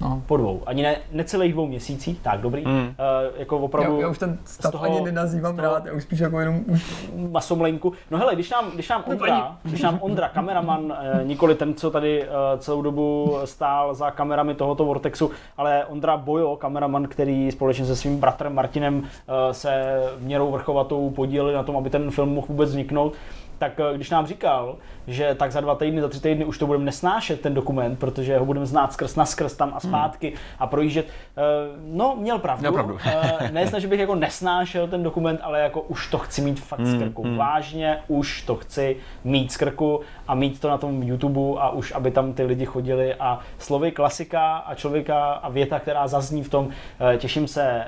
No. 0.00 0.22
Po 0.26 0.36
dvou, 0.36 0.62
ani 0.66 0.82
ne, 0.82 0.96
necelých 1.12 1.52
dvou 1.52 1.66
měsících, 1.66 2.20
tak 2.22 2.40
dobrý. 2.40 2.64
Hmm. 2.64 2.80
Uh, 2.80 2.92
jako 3.36 3.58
opravdu 3.58 3.94
Já, 3.96 4.00
já 4.02 4.08
už 4.08 4.18
ten 4.18 4.38
stav 4.44 4.72
toho- 4.72 4.84
ani 4.84 5.00
nenazývám 5.00 5.56
toho- 5.56 5.68
rád, 5.74 5.86
já 5.86 5.92
už 5.92 6.02
spíš 6.02 6.18
jako 6.18 6.40
jenom 6.40 6.60
už 6.66 7.10
masomlenku. 7.30 7.92
No 8.10 8.18
hele, 8.18 8.34
když 8.34 8.50
nám, 8.50 8.70
když 8.70 8.88
nám 8.88 9.04
Ondra, 9.06 9.56
když 9.62 9.82
nám 9.82 9.98
Ondra, 10.02 10.28
kameraman, 10.28 10.94
eh, 11.00 11.24
nikoli 11.24 11.54
ten, 11.54 11.74
co 11.74 11.90
tady 11.90 12.22
eh, 12.22 12.28
celou 12.58 12.82
dobu 12.82 13.36
stál 13.44 13.94
za 13.94 14.10
kamerami 14.10 14.54
tohoto 14.54 14.84
Vortexu, 14.84 15.30
ale 15.56 15.84
Ondra 15.86 16.16
Bojo, 16.16 16.56
kameraman, 16.56 17.06
který 17.08 17.50
společně 17.50 17.84
se 17.84 17.96
svým 17.96 18.20
bratrem 18.20 18.54
Martinem 18.54 19.02
eh, 19.04 19.54
se 19.54 20.02
měrou 20.18 20.50
vrchovatou 20.50 21.10
podíleli 21.10 21.54
na 21.54 21.62
tom, 21.62 21.76
aby 21.76 21.90
ten 21.90 22.10
film 22.10 22.28
mohl 22.34 22.46
vůbec 22.50 22.70
vzniknout, 22.70 23.12
tak 23.58 23.72
když 23.94 24.10
nám 24.10 24.26
říkal, 24.26 24.76
že 25.08 25.34
tak 25.34 25.52
za 25.52 25.60
dva 25.60 25.74
týdny, 25.74 26.00
za 26.00 26.08
tři 26.08 26.20
týdny 26.20 26.44
už 26.44 26.58
to 26.58 26.66
budeme 26.66 26.84
nesnášet, 26.84 27.40
ten 27.40 27.54
dokument, 27.54 27.98
protože 27.98 28.38
ho 28.38 28.44
budeme 28.44 28.66
znát 28.66 28.92
skrz 28.92 29.16
na 29.16 29.26
skrz 29.26 29.54
tam 29.54 29.72
a 29.74 29.80
zpátky 29.80 30.32
a 30.58 30.66
projíždět, 30.66 31.06
eh, 31.36 31.42
no 31.82 32.16
měl 32.18 32.38
pravdu. 32.38 32.60
Měl 32.60 32.72
pravdu. 32.72 32.98
Eh, 33.06 33.50
ne, 33.52 33.66
snad, 33.66 33.78
že 33.78 33.88
bych 33.88 34.00
jako 34.00 34.14
nesnášel 34.14 34.88
ten 34.88 35.02
dokument, 35.02 35.40
ale 35.42 35.60
jako 35.60 35.80
už 35.80 36.10
to 36.10 36.18
chci 36.18 36.42
mít 36.42 36.60
fakt 36.60 36.86
z 36.86 36.98
krku. 36.98 37.24
Vážně 37.36 37.98
už 38.08 38.42
to 38.42 38.56
chci 38.56 38.96
mít 39.24 39.52
z 39.52 39.56
krku 39.56 40.00
a 40.28 40.34
mít 40.34 40.60
to 40.60 40.68
na 40.68 40.78
tom 40.78 41.02
YouTube 41.02 41.60
a 41.60 41.70
už, 41.70 41.92
aby 41.92 42.10
tam 42.10 42.32
ty 42.32 42.42
lidi 42.42 42.64
chodili 42.64 43.14
a 43.14 43.38
slovy 43.58 43.92
klasika 43.92 44.56
a 44.56 44.74
člověka 44.74 45.32
a 45.32 45.48
věta, 45.48 45.80
která 45.80 46.08
zazní 46.08 46.42
v 46.42 46.48
tom, 46.48 46.68
eh, 47.00 47.16
těším 47.16 47.48
se, 47.48 47.84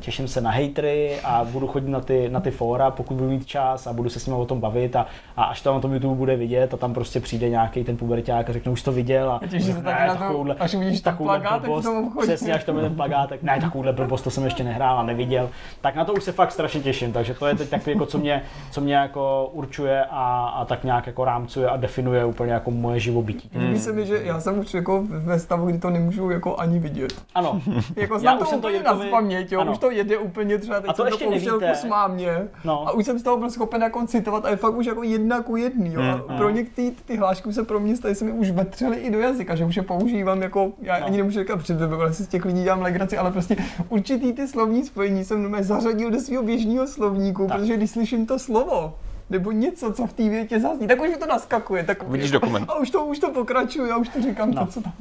těším 0.00 0.28
se 0.28 0.40
na 0.40 0.50
hejtry 0.50 1.20
a 1.24 1.44
budu 1.44 1.66
chodit 1.66 1.88
na 1.88 2.00
ty, 2.00 2.28
na 2.28 2.40
ty 2.40 2.50
fóra, 2.50 2.90
pokud 2.90 3.14
budu 3.14 3.30
mít 3.30 3.46
čas 3.46 3.86
a 3.86 3.92
budu 3.92 4.08
se 4.08 4.20
s 4.20 4.26
nimi 4.26 4.38
o 4.38 4.46
tom 4.46 4.60
bavit 4.60 4.96
a, 4.96 5.06
a 5.36 5.44
až 5.44 5.60
to 5.60 5.74
na 5.74 5.80
tom 5.80 5.92
YouTube 5.92 6.14
bude 6.14 6.33
vidět 6.36 6.74
a 6.74 6.76
tam 6.76 6.94
prostě 6.94 7.20
přijde 7.20 7.48
nějaký 7.48 7.84
ten 7.84 7.96
puberták 7.96 8.50
a 8.50 8.52
řekne, 8.52 8.72
už 8.72 8.82
to 8.82 8.92
viděl 8.92 9.30
a 9.30 9.40
Těšíš 9.48 9.66
se 9.66 9.72
řekne, 9.72 9.82
taky 9.82 10.00
"Ne, 10.02 10.06
na 10.08 10.14
to, 10.14 10.20
takovouhle- 10.20 10.54
až 10.58 10.74
uvidíš 10.74 11.00
takovouhle 11.00 11.40
blbost." 11.60 11.88
Přesně, 12.20 12.54
až 12.54 12.64
tam 12.64 12.76
je 12.76 12.82
ten 12.82 12.94
plagátek. 12.94 13.42
Ne, 13.42 13.58
takovouhle 13.60 13.92
blbost, 13.92 14.22
to 14.22 14.30
jsem 14.30 14.44
ještě 14.44 14.64
nehrál 14.64 14.98
a 14.98 15.02
neviděl. 15.02 15.50
Tak 15.80 15.94
na 15.94 16.04
to 16.04 16.12
už 16.12 16.22
se 16.24 16.32
fakt 16.32 16.52
strašně 16.52 16.80
těším, 16.80 17.12
takže 17.12 17.34
to 17.34 17.46
je 17.46 17.54
teď 17.54 17.68
takový, 17.68 17.92
jako, 17.92 18.06
co 18.06 18.18
mě, 18.18 18.42
co 18.70 18.80
mě 18.80 18.94
jako 18.94 19.50
určuje 19.52 20.04
a, 20.10 20.46
a 20.56 20.64
tak 20.64 20.84
nějak 20.84 21.06
jako 21.06 21.24
rámcuje 21.24 21.68
a 21.68 21.76
definuje 21.76 22.24
úplně 22.24 22.52
jako 22.52 22.70
moje 22.70 23.00
živobytí. 23.00 23.50
Se 23.76 23.92
mi, 23.92 24.06
že 24.06 24.20
já 24.24 24.40
jsem 24.40 24.58
už 24.58 24.74
jako 24.74 25.04
ve 25.08 25.38
stavu, 25.38 25.66
kdy 25.66 25.78
to 25.78 25.90
nemůžu 25.90 26.30
jako 26.30 26.56
ani 26.56 26.78
vidět. 26.78 27.12
Ano, 27.34 27.60
Jako 27.96 28.14
Já 28.14 28.20
znám 28.20 28.34
už 28.34 28.40
to 28.40 28.46
jsem 28.46 28.60
to 28.60 28.68
úplně 28.68 28.80
Jirkovi- 28.82 29.04
na 29.04 29.10
paměť, 29.10 29.52
jo, 29.52 29.60
ano. 29.60 29.72
už 29.72 29.78
to 29.78 29.90
jede 29.90 30.18
úplně 30.18 30.58
třeba, 30.58 30.80
teď 30.80 30.90
A 30.90 30.92
to 30.92 30.96
jsem 30.96 31.06
ještě 31.06 31.24
to 31.24 31.30
pouštěl 31.30 31.60
kus 31.60 31.84
mámě 31.84 32.38
No. 32.64 32.88
a 32.88 32.92
už 32.92 33.04
jsem 33.04 33.18
z 33.18 33.22
toho 33.22 33.36
byl 33.36 33.50
schopen 33.50 33.82
jako 33.82 34.06
citovat 34.06 34.44
a 34.44 34.50
je 34.50 34.56
fakt 34.56 34.74
už 34.74 34.86
jako 34.86 35.02
jedna 35.02 35.42
ku 35.42 35.56
jedný, 35.56 35.92
jo. 35.94 36.02
A 36.23 36.23
Pro 36.36 36.50
některé 36.50 36.90
ty 37.04 37.16
hlášky 37.16 37.52
se 37.52 37.64
pro 37.64 37.80
mě 37.80 37.96
staly 37.96 38.14
se 38.14 38.24
mi 38.24 38.32
už 38.32 38.50
vetřely 38.50 38.96
i 38.96 39.10
do 39.10 39.18
jazyka, 39.20 39.54
že 39.54 39.64
už 39.64 39.76
je 39.76 39.82
používám 39.82 40.42
jako, 40.42 40.72
já 40.82 40.98
No. 40.98 41.06
ani 41.06 41.16
nemůžu 41.16 41.38
říkat, 41.40 41.70
bylo, 41.70 42.12
si 42.12 42.24
z 42.24 42.28
těch 42.28 42.44
lidí 42.44 42.62
dělám 42.62 42.82
legraci, 42.82 43.16
ale 43.18 43.30
prostě 43.32 43.56
určitý 43.88 44.32
ty 44.32 44.48
slovní 44.48 44.84
spojení 44.84 45.24
jsem 45.24 45.42
normálně 45.42 45.64
zařadil 45.66 46.10
do 46.10 46.20
svého 46.20 46.42
běžného 46.42 46.86
slovníku, 46.86 47.46
Tak. 47.46 47.58
protože 47.58 47.76
když 47.76 47.90
slyším 47.90 48.26
to 48.26 48.38
slovo, 48.38 48.94
nebo 49.30 49.52
něco, 49.52 49.92
co 49.92 50.06
v 50.06 50.12
té 50.12 50.28
větě 50.28 50.60
zazní, 50.60 50.86
tak 50.88 51.00
už 51.02 51.08
mi 51.08 51.16
to 51.16 51.26
naskakuje. 51.26 51.84
Tak 51.84 52.08
Vidíš 52.08 52.30
dokument. 52.30 52.64
A 52.68 52.74
už 52.78 52.90
to, 52.90 53.04
už 53.04 53.18
to 53.18 53.30
pokračuje, 53.30 53.88
já 53.88 53.96
už 53.96 54.08
to 54.08 54.22
říkám, 54.22 54.50
No. 54.50 54.66
to, 54.66 54.72
co 54.72 54.80
tam 54.82 54.92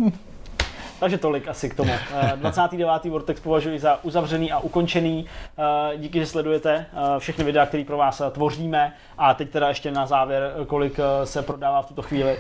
takže 1.04 1.18
tolik 1.18 1.48
asi 1.48 1.70
k 1.70 1.76
tomu. 1.76 1.92
Eh, 2.22 2.34
29. 2.36 3.06
Vortex 3.10 3.42
považuji 3.42 3.80
za 3.80 4.00
uzavřený 4.04 4.52
a 4.52 4.60
ukončený. 4.60 5.26
Eh, 5.94 5.98
Díky, 5.98 6.20
že 6.20 6.26
sledujete 6.26 6.86
eh, 6.94 7.20
všechny 7.20 7.44
videa, 7.44 7.66
které 7.66 7.84
pro 7.84 7.98
vás 7.98 8.22
eh, 8.22 8.30
tvoříme. 8.32 8.94
A 9.18 9.34
teď 9.34 9.50
teda 9.50 9.68
ještě 9.68 9.92
na 9.92 10.06
závěr, 10.06 10.54
eh, 10.62 10.66
kolik 10.66 11.00
eh, 11.00 11.26
se 11.26 11.42
prodává 11.42 11.82
v 11.82 11.88
tuto 11.88 12.02
chvíli. 12.02 12.38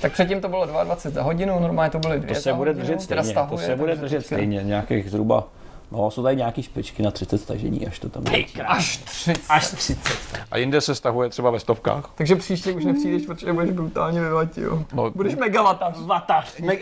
Tak 0.00 0.12
předtím 0.12 0.40
to 0.40 0.48
bylo 0.48 0.66
22 0.66 1.10
za 1.10 1.22
hodinu, 1.22 1.60
normálně 1.60 1.90
to 1.90 1.98
byly 1.98 2.20
dvě 2.20 2.34
To 2.34 2.40
se 2.40 2.52
bude 2.52 2.70
hodinu, 2.70 2.86
držet 2.86 3.02
stejně, 3.02 3.34
to 3.50 3.56
se 3.58 3.76
bude 3.76 3.96
držet 3.96 4.26
stejně, 4.26 4.62
nějakých 4.62 5.10
zhruba, 5.10 5.44
no 5.92 6.10
jsou 6.10 6.22
tady 6.22 6.36
nějaký 6.36 6.62
špičky 6.62 7.02
na 7.02 7.10
30 7.10 7.38
stažení, 7.38 7.86
až 7.86 7.98
to 7.98 8.08
tam 8.08 8.22
bude. 8.22 8.44
Až 8.66 8.96
30. 8.96 9.40
Až 9.48 9.66
30. 9.70 10.18
A 10.50 10.56
jinde 10.58 10.80
se 10.80 10.94
stahuje 10.94 11.28
třeba 11.28 11.50
ve 11.50 11.60
stovkách. 11.60 12.10
Takže 12.14 12.36
příště 12.36 12.72
už 12.72 12.84
nepřijdeš, 12.84 13.22
protože 13.26 13.52
budeš 13.52 13.70
brutálně 13.70 14.20
ve 14.20 14.30
vatě, 14.30 14.60
jo. 14.60 14.82
No, 14.92 15.10
Budeš 15.10 15.34
megavatař. 15.36 15.94
Vatař. 15.98 16.60
Me- 16.60 16.76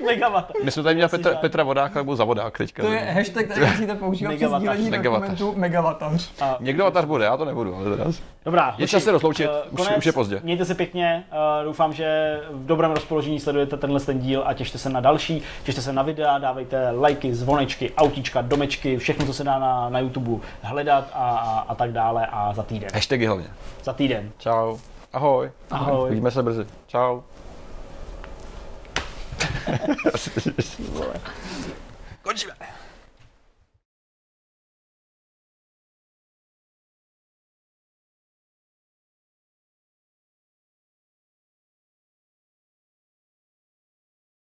megawatař. 0.06 0.56
my 0.64 0.70
jsme 0.70 0.82
tady 0.82 0.94
měli 0.94 1.08
Petra. 1.10 1.34
Petra 1.34 1.64
Vodáka 1.64 1.98
nebo 1.98 2.16
za 2.16 2.24
vodák 2.24 2.58
teďka. 2.58 2.82
To 2.82 2.92
je 2.92 3.00
hashtag, 3.00 3.46
který 3.46 3.66
musíte 3.66 3.94
používat 3.94 4.28
při 4.34 4.44
Megavatař. 4.44 4.62
sdílení 4.76 4.90
Megavatař. 4.90 5.38
dokumentu 5.38 5.60
megavatař. 5.60 6.30
A- 6.40 6.56
Někdo 6.60 6.84
vatař 6.84 7.04
bude, 7.04 7.24
já 7.24 7.36
to 7.36 7.44
nebudu, 7.44 7.74
ale 7.76 7.84
teda. 7.96 8.04
Dobrá, 8.44 8.74
Je 8.78 8.88
čas 8.88 9.04
se 9.04 9.12
rozloučit, 9.12 9.50
eh, 9.50 9.70
už- 9.70 9.96
už 9.98 10.06
je 10.06 10.12
pozdě. 10.12 10.40
Mějte 10.44 10.64
se 10.64 10.74
pěkně, 10.74 11.24
eh, 11.60 11.64
doufám, 11.64 11.92
že 11.92 12.40
v 12.50 12.66
dobrém 12.66 12.90
rozpoložení 12.90 13.40
sledujete 13.40 13.76
tenhle 13.76 14.00
ten 14.00 14.18
díl 14.18 14.42
a 14.46 14.54
těšte 14.54 14.78
se 14.78 14.88
na 14.90 15.00
další, 15.00 15.42
těšte 15.64 15.80
se 15.82 15.92
na 15.92 16.02
videa, 16.02 16.38
dávejte 16.38 16.90
lajky, 16.90 17.34
zvonečky, 17.34 17.92
autíčka, 17.96 18.42
hledat 18.46 18.56
domečky, 18.56 18.98
všechno, 18.98 19.26
co 19.26 19.32
se 19.34 19.44
dá 19.44 19.58
na, 19.58 19.88
na 19.88 19.98
YouTube 19.98 20.46
hledat 20.62 21.10
a, 21.12 21.38
a, 21.38 21.58
a 21.68 21.74
tak 21.74 21.92
dále 21.92 22.26
a 22.26 22.54
za 22.54 22.62
týden. 22.62 22.90
Hashtagy 22.94 23.26
hlavně. 23.26 23.48
Za 23.84 23.92
týden. 23.92 24.30
Čau. 24.38 24.78
Ahoj. 25.12 25.50
Ahoj. 25.70 26.10
Vidíme 26.10 26.30
se 26.30 26.42
brzy. 26.42 26.66
Čau. 26.86 27.20
Končíme. 32.22 32.54